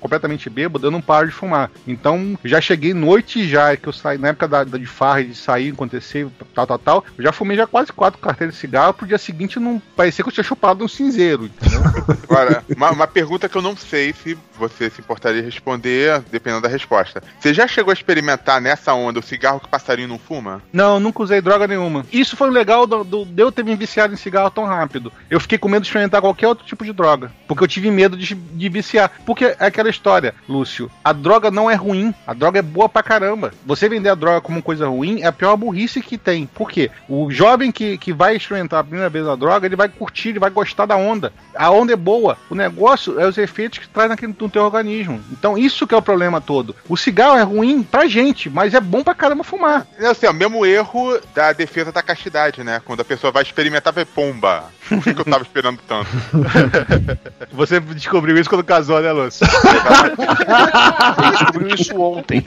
completamente 0.00 0.48
bêbado, 0.50 0.86
eu 0.86 0.90
não 0.90 1.00
paro 1.00 1.26
de 1.28 1.32
fumar. 1.32 1.70
Então, 1.86 2.38
já 2.44 2.60
cheguei 2.60 2.92
noite 2.94 3.46
já, 3.48 3.76
que 3.76 3.88
eu 3.88 3.92
saí 3.92 4.18
na 4.18 4.28
época 4.28 4.48
da, 4.48 4.64
da 4.64 4.78
de 4.78 4.86
farra, 4.86 5.24
de 5.24 5.34
sair, 5.34 5.72
acontecer, 5.72 6.26
tal, 6.54 6.66
tal, 6.66 6.78
tal, 6.78 7.04
eu 7.16 7.24
já 7.24 7.32
fumei 7.32 7.56
já 7.56 7.66
quase 7.66 7.92
quatro 7.92 8.20
carteiras 8.20 8.54
de 8.54 8.60
cigarro, 8.60 8.94
pro 8.94 9.06
dia 9.06 9.18
seguinte 9.18 9.58
não 9.60 9.80
parecia 9.96 10.22
que 10.24 10.28
eu 10.28 10.32
tinha 10.34 10.44
chupado 10.44 10.84
um 10.84 10.88
cinzeiro, 10.88 11.44
entendeu? 11.46 11.80
Agora, 12.28 12.64
uma, 12.76 12.90
uma 12.90 13.06
pergunta 13.06 13.48
que 13.48 13.56
eu 13.56 13.62
não 13.62 13.76
sei 13.76 14.12
se 14.12 14.36
você 14.58 14.90
se 14.90 15.00
importaria 15.00 15.40
de 15.40 15.46
responder, 15.46 16.20
dependendo 16.30 16.62
da 16.62 16.68
resposta. 16.68 17.22
Você 17.38 17.52
já 17.52 17.66
chegou 17.66 17.90
a 17.90 17.94
experimentar 17.94 18.60
nessa 18.60 18.94
onda 18.94 19.20
o 19.20 19.22
cigarro 19.22 19.60
que 19.60 19.68
passarinho 19.68 20.08
não 20.08 20.18
fuma? 20.18 20.62
Não, 20.72 20.98
nunca 21.00 21.22
usei 21.22 21.40
droga 21.40 21.66
nenhuma. 21.66 22.04
Isso 22.12 22.36
foi 22.36 22.50
legal 22.50 22.86
do, 22.86 23.04
do- 23.04 23.24
de 23.24 23.42
eu 23.42 23.50
ter 23.52 23.64
me 23.64 23.74
viciado 23.76 24.12
em 24.14 24.16
cigarro 24.16 24.50
tão 24.50 24.64
rápido. 24.64 25.12
Eu 25.30 25.40
fiquei 25.40 25.58
com 25.58 25.68
medo 25.68 25.82
de 25.82 25.88
experimentar 25.88 26.20
qualquer 26.20 26.31
outro 26.46 26.66
tipo 26.66 26.84
de 26.84 26.92
droga. 26.92 27.30
Porque 27.46 27.64
eu 27.64 27.68
tive 27.68 27.90
medo 27.90 28.16
de, 28.16 28.34
de 28.34 28.68
viciar. 28.68 29.10
Porque 29.24 29.44
é 29.44 29.66
aquela 29.66 29.90
história, 29.90 30.34
Lúcio. 30.48 30.90
A 31.04 31.12
droga 31.12 31.50
não 31.50 31.70
é 31.70 31.74
ruim. 31.74 32.14
A 32.26 32.34
droga 32.34 32.58
é 32.58 32.62
boa 32.62 32.88
pra 32.88 33.02
caramba. 33.02 33.52
Você 33.64 33.88
vender 33.88 34.08
a 34.08 34.14
droga 34.14 34.40
como 34.40 34.62
coisa 34.62 34.88
ruim 34.88 35.22
é 35.22 35.26
a 35.26 35.32
pior 35.32 35.56
burrice 35.56 36.00
que 36.00 36.18
tem. 36.18 36.46
Por 36.46 36.70
quê? 36.70 36.90
O 37.08 37.30
jovem 37.30 37.70
que, 37.70 37.98
que 37.98 38.12
vai 38.12 38.36
experimentar 38.36 38.80
a 38.80 38.84
primeira 38.84 39.08
vez 39.08 39.26
a 39.26 39.36
droga, 39.36 39.66
ele 39.66 39.76
vai 39.76 39.88
curtir, 39.88 40.30
ele 40.30 40.38
vai 40.38 40.50
gostar 40.50 40.86
da 40.86 40.96
onda. 40.96 41.32
A 41.54 41.70
onda 41.70 41.92
é 41.92 41.96
boa. 41.96 42.36
O 42.50 42.54
negócio 42.54 43.20
é 43.20 43.26
os 43.26 43.38
efeitos 43.38 43.78
que 43.78 43.88
traz 43.88 44.08
naquele, 44.08 44.34
no 44.38 44.48
teu 44.48 44.62
organismo. 44.62 45.22
Então, 45.30 45.56
isso 45.56 45.86
que 45.86 45.94
é 45.94 45.98
o 45.98 46.02
problema 46.02 46.40
todo. 46.40 46.74
O 46.88 46.96
cigarro 46.96 47.38
é 47.38 47.42
ruim 47.42 47.82
pra 47.82 48.06
gente, 48.06 48.48
mas 48.48 48.74
é 48.74 48.80
bom 48.80 49.02
pra 49.02 49.14
caramba 49.14 49.44
fumar. 49.44 49.86
É 49.98 50.06
assim, 50.06 50.26
o 50.26 50.32
mesmo 50.32 50.64
erro 50.64 51.18
da 51.34 51.52
defesa 51.52 51.92
da 51.92 52.02
castidade, 52.02 52.62
né? 52.64 52.80
Quando 52.84 53.00
a 53.00 53.04
pessoa 53.04 53.32
vai 53.32 53.42
experimentar, 53.42 53.92
vai 53.92 54.04
pomba. 54.04 54.64
Por 54.88 55.02
que 55.02 55.14
que 55.14 55.20
eu 55.20 55.24
tava 55.24 55.42
esperando 55.42 55.80
tanto? 55.86 56.10
Você 57.52 57.80
descobriu 57.80 58.36
isso 58.38 58.48
quando 58.48 58.64
casou, 58.64 59.00
né, 59.00 59.12
Lúcio? 59.12 59.46
Ele 61.18 61.30
descobriu 61.32 61.74
isso 61.74 62.00
ontem. 62.00 62.42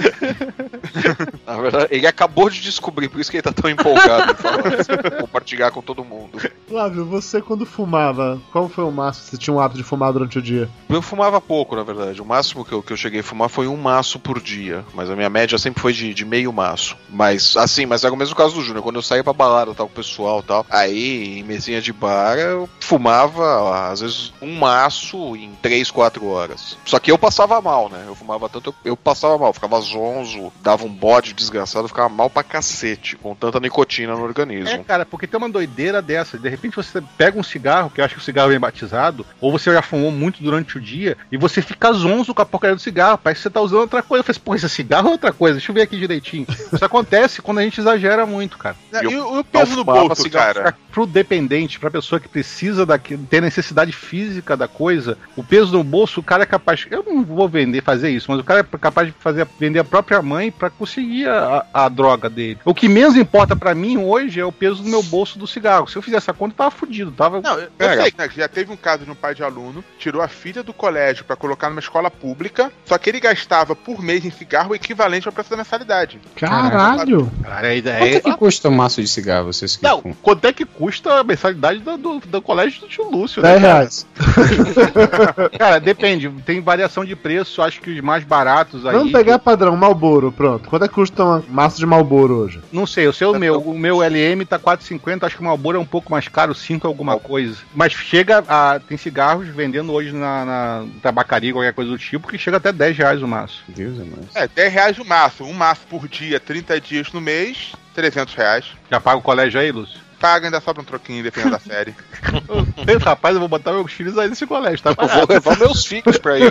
Na 1.45 1.57
verdade, 1.57 1.88
ele 1.91 2.07
acabou 2.07 2.49
de 2.49 2.61
descobrir, 2.61 3.09
por 3.09 3.19
isso 3.19 3.30
que 3.30 3.38
ele 3.38 3.43
tá 3.43 3.51
tão 3.51 3.69
empolgado 3.69 4.32
em 4.32 4.36
falar, 4.36 4.67
assim, 4.80 5.19
compartilhar 5.19 5.71
com 5.71 5.82
todo 5.82 6.03
mundo. 6.03 6.39
Flávio, 6.67 7.05
você 7.05 7.41
quando 7.41 7.65
fumava, 7.65 8.41
qual 8.51 8.67
foi 8.67 8.84
o 8.84 8.91
máximo 8.91 9.26
que 9.26 9.32
você 9.32 9.38
tinha 9.38 9.53
um 9.53 9.59
hábito 9.59 9.78
de 9.78 9.84
fumar 9.84 10.11
durante 10.11 10.39
o 10.39 10.41
dia? 10.41 10.69
Eu 10.89 11.01
fumava 11.01 11.39
pouco, 11.39 11.76
na 11.76 11.84
verdade. 11.84 12.21
O 12.21 12.26
máximo 12.26 12.65
que 12.65 12.71
eu, 12.71 12.82
que 12.82 12.93
eu 12.93 12.97
cheguei 12.97 13.19
a 13.19 13.23
fumar 13.23 13.49
foi 13.49 13.67
um 13.67 13.78
maço 13.78 14.19
por 14.19 14.41
dia. 14.41 14.84
Mas 14.93 15.09
a 15.09 15.15
minha 15.15 15.30
média 15.30 15.57
sempre 15.57 15.82
foi 15.82 15.93
de, 15.93 16.13
de 16.13 16.26
meio 16.26 16.51
maço. 16.51 16.97
Mas, 17.09 17.55
assim, 17.57 17.86
mas 17.86 18.03
era 18.03 18.13
o 18.13 18.17
mesmo 18.17 18.36
caso 18.36 18.55
do 18.55 18.61
Júnior. 18.61 18.84
Quando 18.84 18.95
eu 18.95 19.01
saía 19.01 19.23
pra 19.23 19.34
balada 19.34 19.73
tal, 19.73 19.88
com 19.88 19.93
o 19.93 19.95
pessoal 19.95 20.39
e 20.39 20.43
tal, 20.43 20.65
aí, 20.69 21.39
em 21.39 21.43
mesinha 21.43 21.82
de 21.82 21.93
bar, 21.93 22.38
eu 22.38 22.69
fumava, 22.80 23.64
às 23.68 24.01
vezes, 24.01 24.34
um 24.41 24.55
maço 24.55 25.36
em 25.36 25.51
3, 25.61 25.89
4 25.91 26.26
horas. 26.28 26.78
Só 26.86 26.99
que 26.99 27.11
eu 27.11 27.18
passava 27.18 27.59
mal, 27.61 27.89
né? 27.89 28.03
Eu 28.07 28.16
fumava 28.16 28.47
tanto, 28.49 28.70
eu, 28.84 28.91
eu 28.91 28.97
passava 28.97 29.38
mal. 29.38 29.53
Ficava 29.53 29.80
zonzo, 29.82 30.51
dava 30.61 30.86
um 30.86 30.89
bode 30.89 31.34
desgraçado, 31.34 31.86
eu 31.86 31.89
ficava 31.89 32.09
mal 32.09 32.30
pra 32.30 32.43
cacete, 32.43 33.16
com 33.16 33.34
tanta 33.36 33.59
nicotina 33.59 34.13
no 34.13 34.22
É, 34.22 34.24
organismo. 34.24 34.84
cara, 34.84 35.05
porque 35.05 35.28
tem 35.28 35.38
uma 35.38 35.49
doideira 35.49 36.01
dessa. 36.01 36.38
De 36.38 36.49
repente 36.49 36.76
você 36.76 37.01
pega 37.18 37.39
um 37.39 37.43
cigarro, 37.43 37.89
que 37.89 38.01
eu 38.01 38.05
acho 38.05 38.16
que 38.16 38.22
o 38.22 38.24
cigarro 38.24 38.51
é 38.51 38.59
batizado, 38.59 39.26
ou 39.39 39.51
você 39.51 39.72
já 39.74 39.82
fumou 39.82 40.11
muito 40.11 40.41
durante 40.43 40.78
o 40.78 40.82
dia, 40.82 41.18
e 41.32 41.38
você 41.38 41.61
fica 41.61 41.91
zonzo 41.93 42.34
com 42.34 42.41
a 42.41 42.45
porcaria 42.45 42.76
do 42.76 42.82
cigarro. 42.82 43.18
Parece 43.18 43.39
que 43.39 43.43
você 43.43 43.49
tá 43.49 43.61
usando 43.61 43.82
outra 43.82 44.01
coisa. 44.01 44.20
Eu 44.22 44.24
falei, 44.26 44.41
pô, 44.43 44.55
esse 44.55 44.70
cigarro 44.70 45.09
é 45.09 45.11
outra 45.11 45.32
coisa. 45.34 45.57
Deixa 45.57 45.72
eu 45.72 45.76
ver 45.76 45.82
aqui 45.82 45.97
direitinho. 45.97 46.45
Isso 46.72 46.84
acontece 46.84 47.41
quando 47.41 47.59
a 47.59 47.63
gente 47.63 47.80
exagera 47.80 48.26
muito, 48.26 48.57
cara. 48.57 48.76
E, 48.93 49.05
eu 49.05 49.28
o, 49.28 49.39
o 49.39 49.43
peso 49.43 49.72
no 49.76 49.86
fumava 49.86 50.07
bolso, 50.07 50.30
cara? 50.30 50.76
Pro 50.91 51.05
dependente, 51.05 51.80
pra 51.80 51.91
pessoa 51.91 52.20
que 52.20 52.28
precisa 52.28 52.86
daquilo, 52.86 53.26
ter 53.26 53.41
necessidade 53.55 53.91
física 53.93 54.57
da 54.57 54.67
coisa, 54.67 55.17
o 55.35 55.43
peso 55.43 55.71
no 55.71 55.83
bolso, 55.83 56.19
o 56.19 56.23
cara 56.23 56.43
é 56.43 56.45
capaz. 56.45 56.85
Eu 56.91 57.03
não 57.03 57.23
vou 57.23 57.47
vender, 57.47 57.81
fazer 57.81 58.09
isso, 58.09 58.29
mas 58.29 58.39
o 58.39 58.43
cara 58.43 58.59
é 58.59 58.77
capaz 58.77 59.07
de 59.07 59.13
fazer, 59.19 59.47
vender 59.59 59.79
a 59.79 59.83
própria 59.83 60.21
mãe 60.21 60.51
pra 60.51 60.69
conseguir 60.69 61.27
a, 61.27 61.65
a- 61.73 61.89
droga 61.89 62.29
dele. 62.29 62.59
O 62.65 62.73
que 62.73 62.89
menos 62.89 63.15
importa 63.15 63.55
pra 63.55 63.73
mim 63.73 63.97
hoje 63.97 64.39
é 64.39 64.45
o 64.45 64.51
peso 64.51 64.83
do 64.83 64.89
meu 64.89 65.01
bolso 65.03 65.39
do 65.39 65.47
cigarro. 65.47 65.87
Se 65.87 65.95
eu 65.95 66.01
fizesse 66.01 66.25
essa 66.25 66.33
conta, 66.33 66.53
eu 66.53 66.57
tava 66.57 66.71
fudido. 66.71 67.11
Tava. 67.11 67.39
Não, 67.41 67.57
eu, 67.57 67.69
eu 67.79 68.01
sei, 68.03 68.13
né? 68.17 68.27
que 68.27 68.35
Já 68.37 68.47
teve 68.47 68.71
um 68.71 68.75
caso 68.75 69.05
de 69.05 69.11
um 69.11 69.15
pai 69.15 69.33
de 69.35 69.43
aluno, 69.43 69.83
tirou 69.99 70.21
a 70.21 70.27
filha 70.27 70.63
do 70.63 70.73
colégio 70.73 71.23
pra 71.23 71.35
colocar 71.35 71.69
numa 71.69 71.79
escola 71.79 72.09
pública, 72.11 72.71
só 72.85 72.97
que 72.97 73.09
ele 73.09 73.19
gastava 73.19 73.75
por 73.75 74.01
mês 74.01 74.25
em 74.25 74.31
cigarro 74.31 74.71
o 74.71 74.75
equivalente 74.75 75.27
ao 75.27 75.33
preço 75.33 75.49
da 75.51 75.57
mensalidade. 75.57 76.19
Caralho! 76.35 77.31
Cara, 77.43 77.67
a 77.69 77.75
ideia 77.75 77.99
Quanto 77.99 78.13
é 78.13 78.15
é. 78.15 78.19
que 78.21 78.37
custa 78.37 78.69
um 78.69 78.75
maço 78.75 79.01
de 79.01 79.07
cigarro, 79.07 79.45
vocês 79.53 79.75
que 79.77 79.83
Não, 79.83 80.01
quanto 80.01 80.45
é 80.45 80.53
que 80.53 80.65
custa 80.65 81.19
a 81.19 81.23
mensalidade 81.23 81.79
do, 81.79 81.97
do, 81.97 82.19
do 82.19 82.41
colégio 82.41 82.81
do 82.81 82.87
tio 82.87 83.09
Lúcio, 83.09 83.41
10 83.45 83.61
né? 83.61 83.67
cara? 83.67 83.77
reais. 83.77 84.07
Cara, 85.57 85.79
depende. 85.79 86.29
Tem 86.45 86.61
variação 86.61 87.05
de 87.05 87.15
preço. 87.15 87.61
Acho 87.61 87.81
que 87.81 87.91
os 87.91 88.01
mais 88.01 88.23
baratos 88.23 88.85
aí. 88.85 88.93
Vamos 88.93 89.11
pegar 89.11 89.39
padrão, 89.39 89.75
Malboro, 89.75 90.31
pronto. 90.31 90.69
Quanto 90.69 90.85
é 90.85 90.87
que 90.87 90.93
custa 90.93 91.23
uma 91.23 91.43
massa 91.47 91.77
de 91.77 91.85
Malboro 91.85 92.35
hoje? 92.35 92.61
Não 92.71 92.85
sei, 92.87 93.05
eu 93.05 93.13
sei 93.13 93.27
o 93.27 93.37
meu. 93.37 93.59
O 93.59 93.77
meu 93.77 93.99
LM 93.99 94.45
tá 94.45 94.57
4,50. 94.57 95.23
Acho 95.23 95.35
que 95.35 95.41
o 95.41 95.45
Marlboro 95.45 95.77
é 95.77 95.81
um 95.81 95.85
pouco 95.85 96.11
mais 96.11 96.27
caro, 96.27 96.53
5 96.53 96.87
alguma 96.87 97.19
coisa. 97.19 97.57
Mas 97.73 97.93
chega 97.93 98.43
a. 98.47 98.79
Tem 98.79 98.97
cigarros 98.97 99.47
vendendo 99.47 99.91
hoje 99.93 100.11
na, 100.11 100.45
na 100.45 100.85
tabacaria, 101.01 101.53
qualquer 101.53 101.73
coisa 101.73 101.91
do 101.91 101.97
tipo, 101.97 102.27
que 102.27 102.37
chega 102.37 102.57
até 102.57 102.71
10 102.71 102.97
reais 102.97 103.21
o 103.21 103.27
maço. 103.27 103.63
Deus 103.67 103.99
é 103.99 104.03
mais. 104.03 104.35
É, 104.35 104.47
10 104.47 104.73
reais 104.73 104.99
o 104.99 105.05
maço. 105.05 105.43
Um 105.43 105.53
maço 105.53 105.81
por 105.89 106.07
dia, 106.07 106.39
30 106.39 106.79
dias 106.81 107.11
no 107.11 107.21
mês, 107.21 107.73
300 107.93 108.33
reais. 108.33 108.65
Já 108.89 108.99
paga 108.99 109.17
o 109.17 109.21
colégio 109.21 109.59
aí, 109.59 109.71
Lúcio? 109.71 110.04
Paga, 110.20 110.47
ainda 110.47 110.61
sobra 110.61 110.82
um 110.82 110.86
troquinho, 110.86 111.24
dependendo 111.24 111.51
da 111.51 111.59
série. 111.59 111.93
Ei, 112.88 112.97
Rapaz, 112.97 113.36
eu 113.36 113.39
vou 113.39 113.49
botar 113.49 113.74
meus 113.74 113.91
filhos 113.91 114.18
aí 114.18 114.28
nesse 114.28 114.47
colégio, 114.47 114.82
tá? 114.82 114.95
Eu 114.97 115.07
vou 115.07 115.28
levar 115.28 115.57
meus 115.57 115.86
filhos 115.86 116.18
pra 116.18 116.34
aí. 116.34 116.43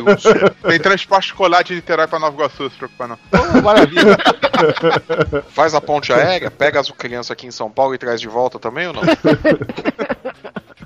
Tem 0.68 0.78
transporte 0.78 1.26
escolar 1.26 1.62
de 1.62 1.74
Niterói 1.74 2.06
pra 2.06 2.18
Nova 2.18 2.34
Iguaçu, 2.34 2.70
se 2.70 2.76
preocupar 2.76 3.08
não. 3.08 3.18
Ô, 3.32 3.62
maravilha. 3.62 4.16
Faz 5.50 5.74
a 5.74 5.80
ponte 5.80 6.12
aérea, 6.12 6.50
pega 6.50 6.80
as 6.80 6.90
crianças 6.90 7.30
aqui 7.30 7.46
em 7.46 7.50
São 7.50 7.70
Paulo 7.70 7.94
e 7.94 7.98
traz 7.98 8.20
de 8.20 8.28
volta 8.28 8.58
também 8.58 8.86
ou 8.86 8.92
não? 8.92 9.02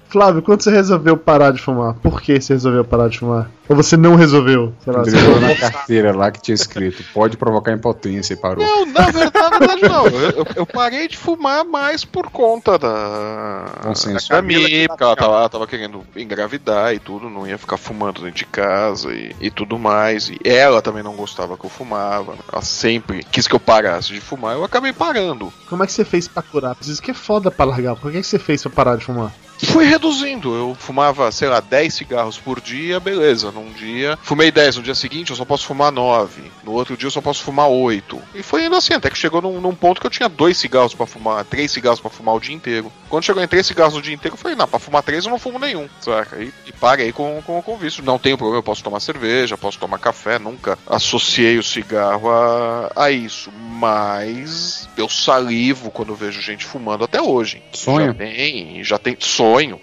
Flávio, 0.08 0.40
quando 0.40 0.62
você 0.62 0.70
resolveu 0.70 1.16
parar 1.18 1.52
de 1.52 1.60
fumar? 1.60 1.94
Por 2.02 2.22
que 2.22 2.40
você 2.40 2.54
resolveu 2.54 2.82
parar 2.84 3.08
de 3.08 3.18
fumar? 3.18 3.50
Ou 3.68 3.76
você 3.76 3.94
não 3.94 4.14
resolveu? 4.14 4.72
Sei 4.82 4.90
lá, 4.92 5.00
você 5.04 5.16
na 5.40 5.54
carteira 5.54 6.16
lá 6.16 6.30
que 6.30 6.40
tinha 6.40 6.54
escrito: 6.54 7.04
pode 7.12 7.36
provocar 7.36 7.72
impotência 7.72 8.32
e 8.32 8.36
parou. 8.36 8.64
Não, 8.64 8.86
na 8.86 9.10
verdade, 9.10 9.50
na 9.50 9.58
verdade 9.58 9.82
não. 9.82 10.06
Eu, 10.06 10.46
eu- 10.56 10.66
parei 10.66 11.06
de 11.08 11.16
fumar 11.18 11.62
mais 11.66 12.06
por 12.06 12.30
conta 12.30 12.78
da, 12.78 13.66
Consenso. 13.82 14.28
da 14.30 14.36
Camille, 14.36 14.88
porque 14.88 15.02
ela 15.02 15.14
tava, 15.16 15.34
ela 15.34 15.48
tava 15.50 15.66
querendo 15.66 16.02
engravidar 16.16 16.94
e 16.94 16.98
tudo, 16.98 17.28
não 17.28 17.46
ia 17.46 17.58
ficar 17.58 17.76
fumando 17.76 18.22
dentro 18.22 18.36
de 18.38 18.46
casa 18.46 19.12
e, 19.12 19.36
e 19.38 19.50
tudo 19.50 19.78
mais. 19.78 20.28
E 20.30 20.38
ela 20.44 20.80
também 20.80 21.02
não 21.02 21.14
gostava 21.14 21.58
que 21.58 21.66
eu 21.66 21.70
fumava. 21.70 22.34
Ela 22.50 22.62
sempre 22.62 23.22
quis 23.30 23.46
que 23.46 23.54
eu 23.54 23.60
parasse 23.60 24.14
de 24.14 24.20
fumar, 24.22 24.54
eu 24.56 24.64
acabei 24.64 24.92
parando. 24.94 25.52
Como 25.68 25.82
é 25.84 25.86
que 25.86 25.92
você 25.92 26.04
fez 26.04 26.26
pra 26.26 26.42
curar? 26.42 26.74
Isso 26.80 27.02
que 27.02 27.10
é 27.10 27.14
foda 27.14 27.50
pra 27.50 27.66
largar. 27.66 27.94
Por 27.96 28.10
que 28.10 28.18
que 28.22 28.26
você 28.26 28.38
fez 28.38 28.62
pra 28.62 28.70
parar 28.70 28.96
de 28.96 29.04
fumar? 29.04 29.30
Fui 29.66 29.84
reduzindo. 29.84 30.54
Eu 30.54 30.76
fumava, 30.78 31.30
sei 31.32 31.48
lá, 31.48 31.60
10 31.60 31.92
cigarros 31.92 32.38
por 32.38 32.60
dia, 32.60 33.00
beleza. 33.00 33.50
Num 33.50 33.72
dia. 33.72 34.18
Fumei 34.22 34.50
10, 34.50 34.76
no 34.76 34.82
dia 34.82 34.94
seguinte 34.94 35.30
eu 35.30 35.36
só 35.36 35.44
posso 35.44 35.66
fumar 35.66 35.92
9. 35.92 36.42
No 36.64 36.72
outro 36.72 36.96
dia 36.96 37.06
eu 37.06 37.10
só 37.10 37.20
posso 37.20 37.42
fumar 37.42 37.68
8. 37.68 38.20
E 38.34 38.42
foi 38.42 38.64
indo 38.64 38.76
assim, 38.76 38.94
até 38.94 39.10
que 39.10 39.18
chegou 39.18 39.42
num, 39.42 39.60
num 39.60 39.74
ponto 39.74 40.00
que 40.00 40.06
eu 40.06 40.10
tinha 40.10 40.28
2 40.28 40.56
cigarros 40.56 40.94
pra 40.94 41.06
fumar, 41.06 41.44
3 41.44 41.70
cigarros 41.70 42.00
pra 42.00 42.10
fumar 42.10 42.34
o 42.34 42.40
dia 42.40 42.54
inteiro. 42.54 42.92
Quando 43.08 43.24
chegou 43.24 43.42
em 43.42 43.48
3 43.48 43.66
cigarros 43.66 43.94
no 43.94 44.02
dia 44.02 44.14
inteiro, 44.14 44.34
eu 44.34 44.38
falei, 44.38 44.56
não, 44.56 44.68
pra 44.68 44.78
fumar 44.78 45.02
3 45.02 45.24
eu 45.24 45.30
não 45.30 45.38
fumo 45.38 45.58
nenhum, 45.58 45.88
saca? 46.00 46.42
E, 46.42 46.52
e 46.66 46.72
parei 46.72 47.12
com, 47.12 47.42
com, 47.44 47.60
com 47.62 47.74
o 47.74 47.76
vício. 47.76 48.04
Não 48.04 48.18
tenho 48.18 48.36
problema, 48.36 48.58
eu 48.58 48.62
posso 48.62 48.82
tomar 48.82 49.00
cerveja, 49.00 49.56
posso 49.56 49.78
tomar 49.78 49.98
café, 49.98 50.38
nunca 50.38 50.78
associei 50.86 51.58
o 51.58 51.62
cigarro 51.62 52.30
a, 52.30 52.92
a 52.94 53.10
isso. 53.10 53.50
Mas 53.52 54.88
eu 54.96 55.08
salivo 55.08 55.90
quando 55.90 56.14
vejo 56.14 56.40
gente 56.40 56.64
fumando 56.64 57.04
até 57.04 57.20
hoje. 57.20 57.62
Sonho? 57.72 58.08
Já 58.08 58.14
tem, 58.14 58.84
já 58.84 58.98
tem 58.98 59.16
sonho. 59.18 59.47
Sonho, 59.48 59.80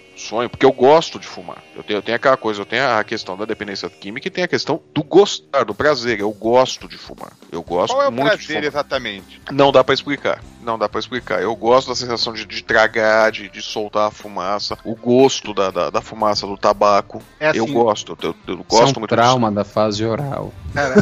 porque 0.50 0.64
eu 0.64 0.72
gosto 0.72 1.18
de 1.18 1.26
fumar. 1.26 1.58
Eu 1.74 1.82
tenho, 1.82 1.98
eu 1.98 2.02
tenho 2.02 2.16
aquela 2.16 2.36
coisa, 2.36 2.60
eu 2.60 2.66
tenho 2.66 2.88
a 2.88 3.04
questão 3.04 3.36
da 3.36 3.44
dependência 3.44 3.88
química 3.90 4.26
e 4.26 4.30
tem 4.30 4.44
a 4.44 4.48
questão 4.48 4.80
do 4.94 5.02
gostar, 5.02 5.64
do 5.64 5.74
prazer. 5.74 6.20
Eu 6.20 6.30
gosto 6.32 6.88
de 6.88 6.96
fumar. 6.96 7.32
Eu 7.52 7.62
gosto 7.62 7.92
Qual 7.94 8.02
é 8.02 8.08
o 8.08 8.12
muito 8.12 8.24
de 8.30 8.36
prazer 8.46 8.46
fumar. 8.56 8.64
exatamente? 8.64 9.40
Não 9.50 9.70
dá 9.70 9.84
pra 9.84 9.94
explicar. 9.94 10.42
Não 10.62 10.78
dá 10.78 10.88
pra 10.88 10.98
explicar. 10.98 11.40
Eu 11.42 11.54
gosto 11.54 11.88
da 11.88 11.94
sensação 11.94 12.32
de, 12.32 12.44
de 12.44 12.64
tragar, 12.64 13.30
de, 13.30 13.48
de 13.48 13.62
soltar 13.62 14.08
a 14.08 14.10
fumaça, 14.10 14.76
o 14.84 14.94
gosto 14.96 15.52
da, 15.54 15.70
da, 15.70 15.90
da 15.90 16.00
fumaça 16.00 16.46
do 16.46 16.56
tabaco. 16.56 17.22
É 17.38 17.48
assim, 17.48 17.58
eu 17.58 17.66
gosto, 17.66 18.16
eu, 18.22 18.34
eu 18.48 18.54
Isso 18.54 18.64
gosto 18.68 18.82
é 18.94 18.96
um 18.96 19.00
muito 19.00 19.06
trauma 19.14 19.52
da 19.52 19.64
fase 19.64 20.04
oral. 20.04 20.52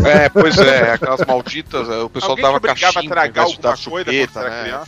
É, 0.07 0.29
pois 0.29 0.59
é, 0.59 0.93
aquelas 0.93 1.25
malditas. 1.27 1.89
é, 1.89 1.99
O 2.03 2.11
pessoal 2.11 2.33
Alguém 2.33 2.45
dava 2.45 2.57
ao 2.57 2.61
tragar 2.61 3.45
coisa 3.45 3.59
quando 3.61 3.77
chupeta, 3.79 4.43
né? 4.49 4.81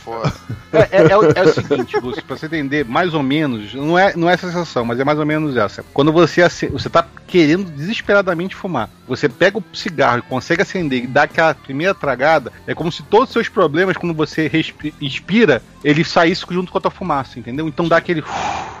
É, 0.73 0.97
é- 0.97 1.11
é 1.11 1.17
o, 1.17 1.23
é 1.31 1.43
o 1.43 1.53
seguinte, 1.53 1.97
Lúcio, 1.99 2.23
pra 2.23 2.37
você 2.37 2.45
entender 2.45 2.85
mais 2.85 3.13
ou 3.13 3.23
menos, 3.23 3.73
não 3.73 3.97
é, 3.97 4.13
não 4.17 4.29
é 4.29 4.33
essa 4.33 4.47
sensação, 4.47 4.83
mas 4.83 4.99
é 4.99 5.05
mais 5.05 5.19
ou 5.19 5.25
menos 5.25 5.55
essa. 5.55 5.83
Quando 5.93 6.11
você, 6.11 6.41
você 6.69 6.89
tá 6.89 7.07
querendo 7.27 7.69
desesperadamente 7.69 8.55
fumar, 8.55 8.89
você 9.07 9.27
pega 9.29 9.57
o 9.57 9.63
cigarro 9.73 10.19
e 10.19 10.21
consegue 10.23 10.61
acender 10.61 11.03
e 11.03 11.07
dá 11.07 11.23
aquela 11.23 11.53
primeira 11.53 11.93
tragada, 11.93 12.51
é 12.65 12.73
como 12.73 12.91
se 12.91 13.03
todos 13.03 13.29
os 13.29 13.33
seus 13.33 13.49
problemas, 13.49 13.95
quando 13.97 14.13
você 14.13 14.47
respi- 14.47 14.93
expira, 15.01 15.61
ele 15.83 16.03
saísse 16.03 16.45
junto 16.49 16.71
com 16.71 16.77
a 16.77 16.81
tua 16.81 16.91
fumaça, 16.91 17.37
entendeu? 17.39 17.67
Então 17.67 17.87
dá 17.87 17.97
aquele. 17.97 18.23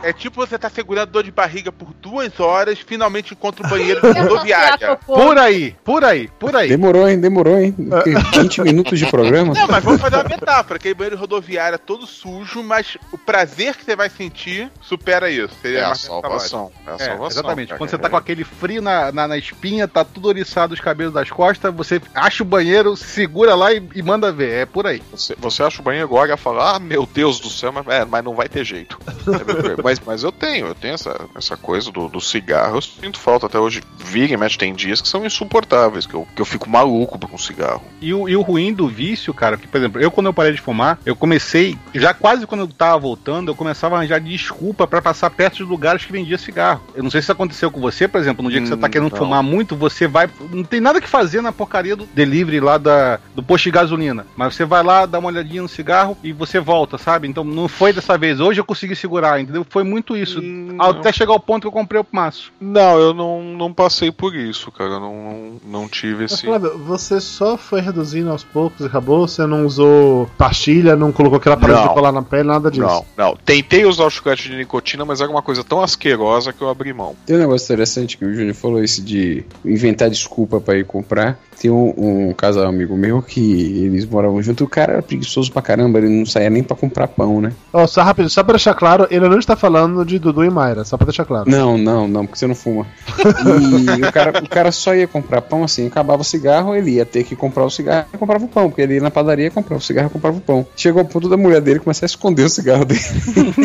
É 0.03 0.13
tipo 0.13 0.35
você 0.35 0.57
tá 0.57 0.69
segurando 0.69 1.09
dor 1.11 1.23
de 1.23 1.31
barriga 1.31 1.71
por 1.71 1.93
duas 2.01 2.39
horas, 2.39 2.79
finalmente 2.79 3.33
encontra 3.33 3.65
o 3.65 3.69
banheiro 3.69 3.99
de 4.13 4.19
rodoviária. 4.19 4.95
Por 4.97 5.37
aí, 5.37 5.75
por 5.83 6.03
aí, 6.03 6.27
por 6.39 6.55
aí. 6.55 6.69
Demorou, 6.69 7.07
hein? 7.09 7.19
Demorou, 7.19 7.57
hein? 7.59 7.75
Que 8.03 8.39
20 8.39 8.61
minutos 8.61 8.99
de 8.99 9.05
programa? 9.07 9.53
Não, 9.53 9.67
mas 9.67 9.83
vamos 9.83 10.01
fazer 10.01 10.15
uma 10.17 10.23
metáfora. 10.23 10.75
Aquele 10.77 10.93
banheiro 10.93 11.17
rodoviário 11.17 11.77
todo 11.79 12.05
sujo, 12.05 12.61
mas 12.63 12.97
o 13.11 13.17
prazer 13.17 13.75
que 13.75 13.83
você 13.85 13.95
vai 13.95 14.09
sentir 14.09 14.69
supera 14.81 15.29
isso. 15.29 15.53
Seria 15.61 15.79
É 15.79 15.83
a 15.85 15.95
salvação. 15.95 16.71
É 16.85 16.91
a 16.91 16.93
É, 16.93 16.97
salvação. 16.97 17.27
exatamente. 17.27 17.67
cara. 17.69 17.77
Quando 17.77 17.89
você 17.89 17.97
tá 17.97 18.09
com 18.09 18.17
aquele 18.17 18.36
frio 18.43 18.81
na, 18.81 19.11
na, 19.11 19.27
na 19.27 19.37
espinha, 19.37 19.87
tá 19.87 20.03
tudo 20.03 20.27
oriçado 20.27 20.73
os 20.73 20.79
cabelos 20.79 21.13
das 21.13 21.29
costas, 21.29 21.73
você 21.73 22.01
acha 22.13 22.43
o 22.43 22.45
banheiro, 22.45 22.95
segura 22.95 23.55
lá 23.55 23.73
e, 23.73 23.81
e 23.95 24.01
manda 24.01 24.31
ver. 24.31 24.51
É 24.51 24.65
por 24.65 24.87
aí. 24.87 25.01
Você, 25.11 25.35
você 25.37 25.63
acha 25.63 25.81
o 25.81 25.83
banheiro 25.83 26.07
agora 26.07 26.33
e 26.33 26.37
fala, 26.37 26.75
ah, 26.75 26.79
meu 26.79 27.07
Deus 27.11 27.39
do 27.39 27.49
céu, 27.49 27.71
mas, 27.71 27.87
é, 27.87 28.05
mas 28.05 28.23
não 28.23 28.35
vai 28.35 28.47
ter 28.47 28.63
jeito. 28.63 28.99
mas, 29.83 29.99
mas 30.05 30.23
eu 30.23 30.31
tenho, 30.31 30.67
eu 30.67 30.75
tenho 30.75 30.93
essa, 30.93 31.19
essa 31.35 31.57
coisa 31.57 31.91
do, 31.91 32.07
do 32.07 32.21
cigarro, 32.21 32.77
eu 32.77 32.81
sinto 32.81 33.19
falta 33.19 33.45
até 33.45 33.59
hoje. 33.59 33.83
Vira 33.97 34.33
e 34.33 34.37
mexe, 34.37 34.57
tem 34.57 34.73
dias 34.73 35.01
que 35.01 35.07
são 35.07 35.25
insuportáveis, 35.25 36.05
que 36.05 36.13
eu, 36.13 36.27
que 36.35 36.41
eu 36.41 36.45
fico 36.45 36.69
maluco 36.69 37.17
com 37.27 37.37
cigarro. 37.37 37.83
E 38.01 38.13
o, 38.13 38.29
e 38.29 38.35
o 38.35 38.41
ruim 38.41 38.73
do 38.73 38.87
vício, 38.87 39.33
cara, 39.33 39.57
que, 39.57 39.67
por 39.67 39.77
exemplo, 39.77 40.01
eu 40.01 40.11
quando 40.11 40.27
eu 40.27 40.33
parei 40.33 40.53
de 40.53 40.61
fumar, 40.61 40.99
eu 41.05 41.15
comecei, 41.15 41.77
já 41.93 42.13
quase 42.13 42.45
quando 42.45 42.61
eu 42.61 42.67
tava 42.67 42.99
voltando, 42.99 43.51
eu 43.51 43.55
começava 43.55 43.95
a 43.95 43.99
arranjar 43.99 44.19
desculpa 44.19 44.87
pra 44.87 45.01
passar 45.01 45.29
perto 45.29 45.57
de 45.57 45.63
lugares 45.63 46.05
que 46.05 46.11
vendia 46.11 46.37
cigarro. 46.37 46.83
Eu 46.95 47.03
não 47.03 47.09
sei 47.09 47.21
se 47.21 47.25
isso 47.25 47.31
aconteceu 47.31 47.71
com 47.71 47.79
você, 47.79 48.07
por 48.07 48.19
exemplo, 48.19 48.26
no 48.33 48.49
dia 48.49 48.61
que 48.61 48.67
você 48.67 48.77
tá 48.77 48.89
querendo 48.89 49.11
não. 49.11 49.17
fumar 49.17 49.43
muito, 49.43 49.75
você 49.75 50.07
vai. 50.07 50.29
Não 50.51 50.63
tem 50.63 50.79
nada 50.79 51.01
que 51.01 51.07
fazer 51.07 51.41
na 51.41 51.51
porcaria 51.51 51.95
do 51.95 52.05
delivery 52.13 52.59
lá 52.59 52.77
da, 52.77 53.19
do 53.35 53.43
posto 53.43 53.65
de 53.65 53.71
gasolina. 53.71 54.25
Mas 54.35 54.55
você 54.55 54.65
vai 54.65 54.83
lá, 54.83 55.05
dá 55.05 55.19
uma 55.19 55.29
olhadinha 55.29 55.61
no 55.61 55.69
cigarro 55.69 56.17
e 56.23 56.31
você 56.31 56.59
volta, 56.59 56.97
sabe? 56.97 57.27
Então 57.27 57.43
não 57.43 57.67
foi 57.67 57.93
dessa 57.93 58.17
vez. 58.17 58.39
Hoje 58.39 58.59
eu 58.59 58.65
consegui 58.65 58.95
segurar, 58.95 59.39
entendeu? 59.39 59.65
Foi 59.69 59.83
muito 59.83 60.15
isso. 60.15 60.39
Hum, 60.39 60.77
Até 60.79 61.11
chegar 61.11 61.33
ao 61.33 61.39
ponto 61.39 61.61
que 61.61 61.67
eu 61.67 61.71
comprei 61.71 62.01
o 62.01 62.05
maço. 62.11 62.51
Não, 62.59 62.97
eu 62.99 63.13
não, 63.13 63.43
não 63.43 63.73
passei 63.73 64.11
por 64.11 64.35
isso, 64.35 64.71
cara. 64.71 64.91
Eu 64.91 64.99
não, 64.99 65.15
não, 65.23 65.81
não 65.81 65.87
tive 65.87 66.23
Mas, 66.23 66.33
esse. 66.33 66.45
Flávio, 66.45 66.77
você 66.77 67.19
só 67.19 67.57
foi 67.57 67.81
reduzindo 67.81 68.31
aos 68.31 68.43
poucos 68.43 68.81
e 68.81 68.85
acabou? 68.85 69.27
Você 69.27 69.45
não 69.45 69.65
usou 69.65 70.29
pastilha, 70.37 70.95
não 70.95 71.11
colocou 71.11 71.37
aquela 71.37 71.57
parede 71.57 71.79
Não. 71.79 71.87
de 71.87 71.93
colar 71.93 72.11
na 72.11 72.21
pele, 72.21 72.43
nada 72.43 72.69
disso? 72.71 72.85
Não, 72.85 73.05
não. 73.17 73.35
Tentei 73.35 73.85
usar 73.85 74.05
o 74.05 74.09
chiclete 74.09 74.49
de 74.49 74.55
nicotina, 74.55 75.05
mas 75.05 75.21
era 75.21 75.29
uma 75.29 75.41
coisa 75.41 75.63
tão 75.63 75.81
asquerosa 75.81 76.53
que 76.53 76.61
eu 76.61 76.69
abri 76.69 76.93
mão. 76.93 77.15
Tem 77.25 77.35
um 77.35 77.39
negócio 77.39 77.65
interessante 77.65 78.16
que 78.17 78.25
o 78.25 78.33
Júnior 78.33 78.55
falou 78.55 78.83
isso 78.83 79.01
de 79.03 79.43
inventar 79.63 80.09
desculpa 80.09 80.59
pra 80.59 80.77
ir 80.77 80.85
comprar. 80.85 81.39
Tem 81.59 81.71
um, 81.71 81.93
um 81.97 82.33
casal 82.33 82.67
amigo 82.67 82.95
meu 82.95 83.21
que 83.21 83.83
eles 83.85 84.05
moravam 84.05 84.41
junto. 84.41 84.63
O 84.63 84.69
cara 84.69 84.93
era 84.93 85.01
preguiçoso 85.01 85.51
pra 85.51 85.61
caramba, 85.61 85.97
ele 85.97 86.09
não 86.09 86.25
saía 86.25 86.49
nem 86.49 86.61
pra 86.61 86.75
comprar 86.75 87.07
pão, 87.07 87.41
né? 87.41 87.51
Ó, 87.73 87.87
só 87.87 88.03
rápido, 88.03 88.29
só 88.29 88.43
pra 88.43 88.53
deixar 88.53 88.75
claro, 88.75 89.07
ele 89.09 89.27
não 89.27 89.39
está 89.39 89.55
falando 89.55 90.05
de 90.05 90.19
Dudu 90.19 90.43
e 90.43 90.49
Mayra, 90.49 90.83
só 90.83 90.97
pra 90.97 91.05
deixar 91.05 91.25
claro. 91.25 91.49
Não, 91.49 91.77
não, 91.77 92.07
não, 92.07 92.25
porque 92.25 92.37
você 92.37 92.47
não 92.47 92.55
fuma. 92.55 92.85
E 93.17 94.03
o 94.03 94.11
cara, 94.11 94.43
o 94.43 94.49
cara 94.49 94.71
só 94.71 94.93
ia 94.93 95.07
comprar 95.07 95.41
pão 95.41 95.63
assim, 95.63 95.87
acabava 95.87 96.21
o 96.21 96.25
cigarro, 96.25 96.75
ele 96.75 96.91
ia 96.91 97.05
ter 97.05 97.23
que 97.23 97.35
comprar 97.35 97.65
o 97.65 97.69
cigarro 97.69 98.07
e 98.13 98.17
comprava 98.17 98.45
o 98.45 98.47
pão, 98.47 98.69
porque 98.69 98.81
ele 98.81 98.95
ia 98.95 99.01
na 99.01 99.09
padaria, 99.09 99.49
comprava 99.49 99.81
o 99.81 99.85
cigarro 99.85 100.07
e 100.07 100.11
comprava 100.11 100.37
o 100.37 100.41
pão. 100.41 100.65
Chegou 100.75 101.01
ao 101.01 101.07
ponto 101.07 101.27
da 101.27 101.37
mulher 101.37 101.61
dele 101.61 101.79
começar 101.79 102.05
a 102.05 102.07
esconder 102.07 102.43
o 102.43 102.49
cigarro 102.49 102.85
dele. 102.85 103.01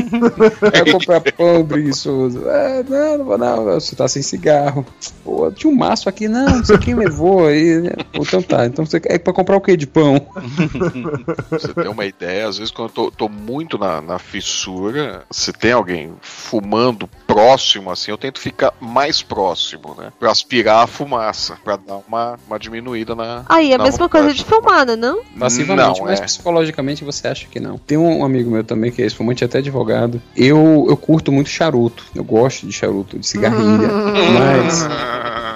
Vai 0.60 0.90
comprar 0.90 1.20
pão, 1.20 1.64
preguiçoso. 1.64 2.48
É, 2.48 2.82
não, 2.88 3.18
não 3.18 3.24
vou 3.24 3.38
não, 3.38 3.64
você 3.64 3.94
tá 3.94 4.08
sem 4.08 4.22
cigarro. 4.22 4.84
Pô, 5.24 5.50
tinha 5.50 5.72
um 5.72 5.76
maço 5.76 6.08
aqui, 6.08 6.28
não, 6.28 6.46
não 6.46 6.64
sei 6.64 6.78
quem 6.78 6.94
levou 6.94 7.46
aí. 7.46 7.81
Né? 7.82 7.90
Pô, 8.12 8.22
então 8.22 8.42
tá, 8.42 8.66
então 8.66 8.84
você 8.86 9.00
é 9.04 9.18
pra 9.18 9.32
comprar 9.32 9.56
o 9.56 9.60
que 9.60 9.76
de 9.76 9.86
pão? 9.86 10.20
Pra 10.20 10.42
você 11.58 11.74
ter 11.74 11.88
uma 11.88 12.04
ideia, 12.06 12.48
às 12.48 12.58
vezes 12.58 12.72
quando 12.72 12.88
eu 12.88 12.94
tô, 12.94 13.10
tô 13.10 13.28
muito 13.28 13.78
na, 13.78 14.00
na 14.00 14.18
fissura, 14.18 15.24
se 15.30 15.52
tem 15.52 15.72
alguém 15.72 16.12
fumando 16.20 17.08
próximo, 17.26 17.90
assim, 17.90 18.10
eu 18.10 18.18
tento 18.18 18.40
ficar 18.40 18.72
mais 18.80 19.22
próximo, 19.22 19.94
né? 19.98 20.12
Pra 20.18 20.30
aspirar 20.30 20.84
a 20.84 20.86
fumaça, 20.86 21.56
pra 21.64 21.76
dar 21.76 22.00
uma, 22.06 22.38
uma 22.46 22.58
diminuída 22.58 23.14
na. 23.14 23.44
Aí, 23.48 23.72
é 23.72 23.74
a 23.74 23.78
mesma 23.78 24.06
vontade. 24.06 24.24
coisa 24.24 24.34
de 24.34 24.44
filmada, 24.44 24.96
não? 24.96 25.22
Passivamente, 25.38 25.98
Não, 26.00 26.06
mas 26.06 26.20
é. 26.20 26.24
psicologicamente 26.24 27.04
você 27.04 27.28
acha 27.28 27.46
que 27.46 27.58
não. 27.60 27.78
Tem 27.78 27.98
um 27.98 28.24
amigo 28.24 28.50
meu 28.50 28.64
também 28.64 28.90
que 28.90 29.00
é 29.02 29.04
ex-fumante, 29.04 29.44
até 29.44 29.58
advogado. 29.58 30.20
Eu, 30.36 30.86
eu 30.88 30.96
curto 30.96 31.32
muito 31.32 31.48
charuto. 31.48 32.04
Eu 32.14 32.24
gosto 32.24 32.66
de 32.66 32.72
charuto, 32.72 33.18
de 33.18 33.26
cigarrilha. 33.26 33.88
mas 34.38 34.86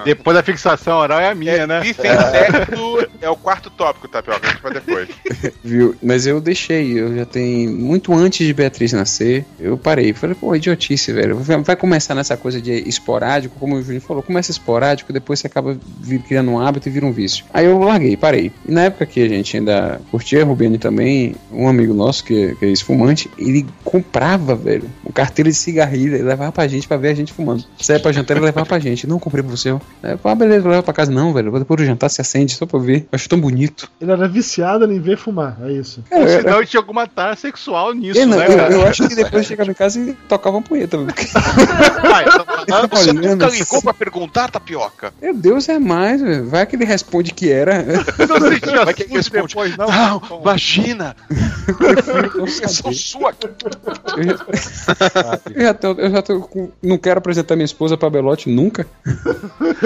Depois 0.06 0.36
da 0.36 0.42
fixação 0.42 0.98
oral 0.98 1.20
é 1.20 1.28
a 1.30 1.34
minha, 1.34 1.66
né? 1.66 1.82
Se 1.84 1.94
sem 1.94 2.10
sexo 2.10 3.06
é 3.20 3.28
o 3.28 3.36
quarto 3.36 3.68
tópico, 3.70 4.08
Tapioca. 4.08 4.46
A 4.46 4.50
gente 4.50 4.62
vai 4.62 4.72
depois. 4.72 5.08
Viu? 5.64 5.94
Mas 6.02 6.26
eu 6.26 6.40
deixei, 6.40 6.98
eu 6.98 7.14
já 7.16 7.24
tenho. 7.26 7.70
Muito 7.72 8.12
antes 8.14 8.46
de 8.46 8.52
Beatriz 8.54 8.92
nascer, 8.92 9.44
eu 9.58 9.76
parei. 9.76 10.12
Falei, 10.12 10.34
pô, 10.38 10.54
idiotice, 10.54 11.12
velho. 11.12 11.36
Vai 11.38 11.76
começar 11.76 12.14
nessa 12.14 12.36
coisa 12.36 12.60
de 12.60 12.72
esporádico, 12.88 13.56
como 13.58 13.74
o 13.76 13.82
Júnior 13.82 14.00
falou, 14.02 14.22
começa 14.22 14.50
esporádico, 14.50 15.12
depois 15.12 15.40
você 15.40 15.46
acaba 15.46 15.76
vi- 16.00 16.18
criando 16.20 16.50
um 16.52 16.58
hábito 16.60 16.88
e 16.88 16.92
vira 16.92 17.04
um 17.06 17.12
vício. 17.12 17.44
Aí 17.52 17.66
eu 17.66 17.78
larguei, 17.78 18.16
parei. 18.16 18.52
E 18.66 18.72
na 18.72 18.82
época 18.84 19.04
que 19.06 19.20
a 19.22 19.28
gente 19.28 19.56
ainda 19.56 20.00
curtia, 20.10 20.44
Rubiane 20.44 20.78
também, 20.78 21.34
um 21.52 21.68
amigo 21.68 21.92
nosso 21.92 22.24
que, 22.24 22.54
que 22.56 22.64
é 22.64 22.68
ex-fumante, 22.68 23.30
ele 23.38 23.66
comprava, 23.84 24.54
velho, 24.54 24.88
um 25.04 25.10
carteiro 25.12 25.50
de 25.50 25.56
cigarrilha 25.56 26.16
e 26.16 26.22
levava 26.22 26.52
pra 26.52 26.66
gente 26.68 26.86
pra 26.86 26.96
ver 26.96 27.08
a 27.08 27.14
gente 27.14 27.32
fumando. 27.32 27.64
Saia 27.80 27.98
pra 28.00 28.12
jantar 28.12 28.36
e 28.36 28.40
levava 28.40 28.66
pra 28.66 28.78
gente. 28.78 29.06
Não, 29.06 29.18
comprei 29.18 29.42
pra 29.42 29.50
você. 29.50 29.70
ó. 29.70 29.80
Aí 30.02 30.12
eu 30.12 30.18
falei, 30.18 30.32
ah, 30.32 30.34
beleza, 30.36 30.62
vou 30.62 30.70
levar 30.70 30.82
pra 30.82 30.92
casa. 30.94 31.10
Não, 31.10 31.32
velho, 31.32 31.50
depois 31.58 31.78
do 31.80 31.84
jantar 31.86 32.08
se 32.10 32.20
acende 32.20 32.54
só 32.54 32.66
pra 32.66 32.78
eu 32.78 32.82
ver. 32.82 33.00
Eu 33.02 33.08
acho 33.12 33.28
tão 33.28 33.40
bonito. 33.40 33.90
Ele 34.00 34.12
era 34.12 34.28
viciado 34.28 34.90
em 34.92 35.00
ver 35.00 35.16
fumar, 35.16 35.56
é 35.62 35.72
isso. 35.72 36.02
Cara, 36.08 36.22
Ou 36.22 36.28
eu- 36.28 36.40
senão 36.40 36.64
tinha 36.64 36.80
alguma 36.80 37.06
tara 37.06 37.34
sexual 37.36 37.92
nisso, 37.92 38.18
eu, 38.20 38.26
não, 38.26 38.36
né, 38.38 38.46
eu, 38.48 38.56
cara? 38.56 38.72
eu 38.74 38.86
acho 38.86 39.08
que 39.08 39.14
depois 39.14 39.46
chegava 39.46 39.70
em 39.70 39.74
casa 39.74 39.98
e 40.00 40.12
tocava 40.28 40.56
uma 40.56 40.62
punheta. 40.62 40.96
velho. 40.98 41.12
Ah, 41.34 42.86
você 42.90 43.10
Olhando 43.10 43.26
nunca 43.30 43.46
assim. 43.46 43.58
ligou 43.58 43.82
pra 43.82 43.94
perguntar, 43.94 44.50
tapioca? 44.50 45.12
Meu 45.20 45.34
Deus, 45.34 45.68
é 45.68 45.78
mais, 45.78 46.20
velho. 46.20 46.48
Vai 46.48 46.66
que 46.66 46.76
ele 46.76 46.84
responde 46.84 47.32
que 47.32 47.50
era. 47.50 47.82
Não 48.28 48.40
sentia 48.50 48.84
Vai 48.84 48.94
que 48.94 49.04
sujo 49.04 49.14
responde. 49.16 49.46
depois, 49.48 49.76
não. 49.76 49.86
Não, 49.88 50.40
imagina! 50.42 51.16
Eu, 52.36 52.46
Eu 52.46 52.48
sou 52.48 52.92
sua. 52.92 53.34
já, 54.14 55.40
eu 55.54 55.62
já 55.62 55.74
tô, 55.74 55.92
eu 55.92 56.10
já 56.10 56.22
tô 56.22 56.40
com- 56.40 56.70
não 56.82 56.98
quero 56.98 57.18
apresentar 57.18 57.56
minha 57.56 57.64
esposa 57.64 57.96
pra 57.96 58.10
Belote 58.10 58.48
nunca. 58.50 58.86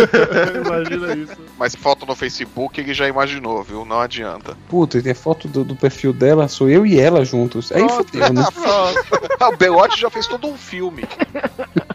Imagina 0.66 1.14
isso. 1.14 1.36
Mas 1.58 1.74
foto 1.74 2.06
no 2.06 2.14
Facebook 2.14 2.80
ele 2.80 2.94
já 2.94 3.08
imaginou, 3.08 3.62
viu? 3.62 3.84
Não 3.84 4.00
adianta. 4.00 4.56
Puta, 4.68 4.98
e 4.98 5.02
tem 5.02 5.12
a 5.12 5.14
foto 5.14 5.48
do, 5.48 5.64
do 5.64 5.76
perfil 5.76 6.12
dela, 6.12 6.48
sou 6.48 6.68
eu 6.68 6.86
e 6.86 6.98
ela 6.98 7.24
juntos. 7.24 7.72
Aí 7.72 7.88
fodeu, 7.88 8.32
né? 8.32 8.44
Ah, 9.40 9.48
o 9.48 9.56
Belote 9.56 9.98
já 9.98 10.10
fez 10.10 10.26
todo 10.26 10.46
um 10.46 10.56
filme. 10.56 11.04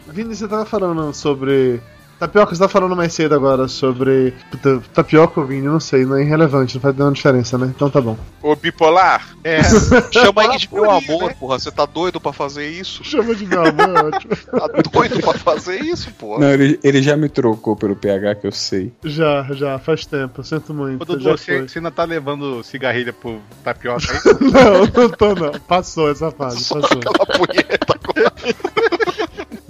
Vini, 0.08 0.36
você 0.36 0.48
tava 0.48 0.66
falando 0.66 1.14
sobre 1.14 1.80
Tapioca, 2.20 2.56
você 2.56 2.62
tá 2.62 2.68
falando 2.70 2.96
mais 2.96 3.14
cedo 3.14 3.36
agora 3.36 3.68
sobre. 3.68 4.34
Puta, 4.50 4.82
tapioca 4.94 5.40
ou 5.42 5.46
vinho, 5.46 5.72
não 5.72 5.80
sei, 5.80 6.06
não 6.06 6.16
é 6.16 6.22
irrelevante, 6.22 6.76
não 6.76 6.82
faz 6.82 6.96
nenhuma 6.96 7.14
diferença, 7.14 7.58
né? 7.58 7.72
Então 7.76 7.90
tá 7.90 8.00
bom. 8.00 8.18
O 8.42 8.56
bipolar? 8.56 9.36
É, 9.44 9.62
Chama 10.12 10.42
aí 10.44 10.58
de 10.58 10.70
meu 10.74 10.90
amor, 10.90 11.28
né? 11.30 11.36
porra. 11.40 11.60
Você 11.60 11.72
tá 11.72 11.86
doido 11.86 12.20
pra 12.20 12.32
fazer 12.32 12.68
isso? 12.70 13.04
Chama 13.04 13.36
de 13.36 13.46
meu 13.46 13.60
amor, 13.66 13.90
é 13.98 14.04
ótimo. 14.04 14.36
Tá 14.56 14.68
doido 14.92 15.20
pra 15.20 15.34
fazer 15.34 15.82
isso, 15.82 16.12
porra? 16.14 16.40
Não, 16.40 16.52
ele, 16.52 16.80
ele 16.84 17.02
já 17.02 17.18
me 17.18 17.28
trocou 17.28 17.76
pelo 17.76 17.96
PH 17.96 18.36
que 18.36 18.48
eu 18.48 18.52
sei. 18.52 18.94
Já, 19.04 19.44
já, 19.52 19.78
faz 19.80 20.06
tempo, 20.06 20.44
sinto 20.44 20.74
muito. 20.74 21.02
Ô, 21.02 21.06
Dudu, 21.06 21.24
já 21.24 21.32
você, 21.32 21.58
foi. 21.58 21.68
você 21.68 21.80
ainda 21.80 21.92
tá 21.92 22.04
levando 22.06 22.64
cigarrilha 22.64 23.12
pro 23.12 23.42
tapioca 23.64 24.06
aí? 24.14 24.52
Não, 24.52 25.04
não 25.04 25.10
tô 25.10 25.36
não. 25.36 25.52
Passou 25.62 26.10
essa 26.10 26.32
fase, 26.32 26.64
Só 26.64 26.80
passou. 26.80 27.00
aquela 27.00 27.26
punheta 27.26 27.86
agora. 27.90 28.34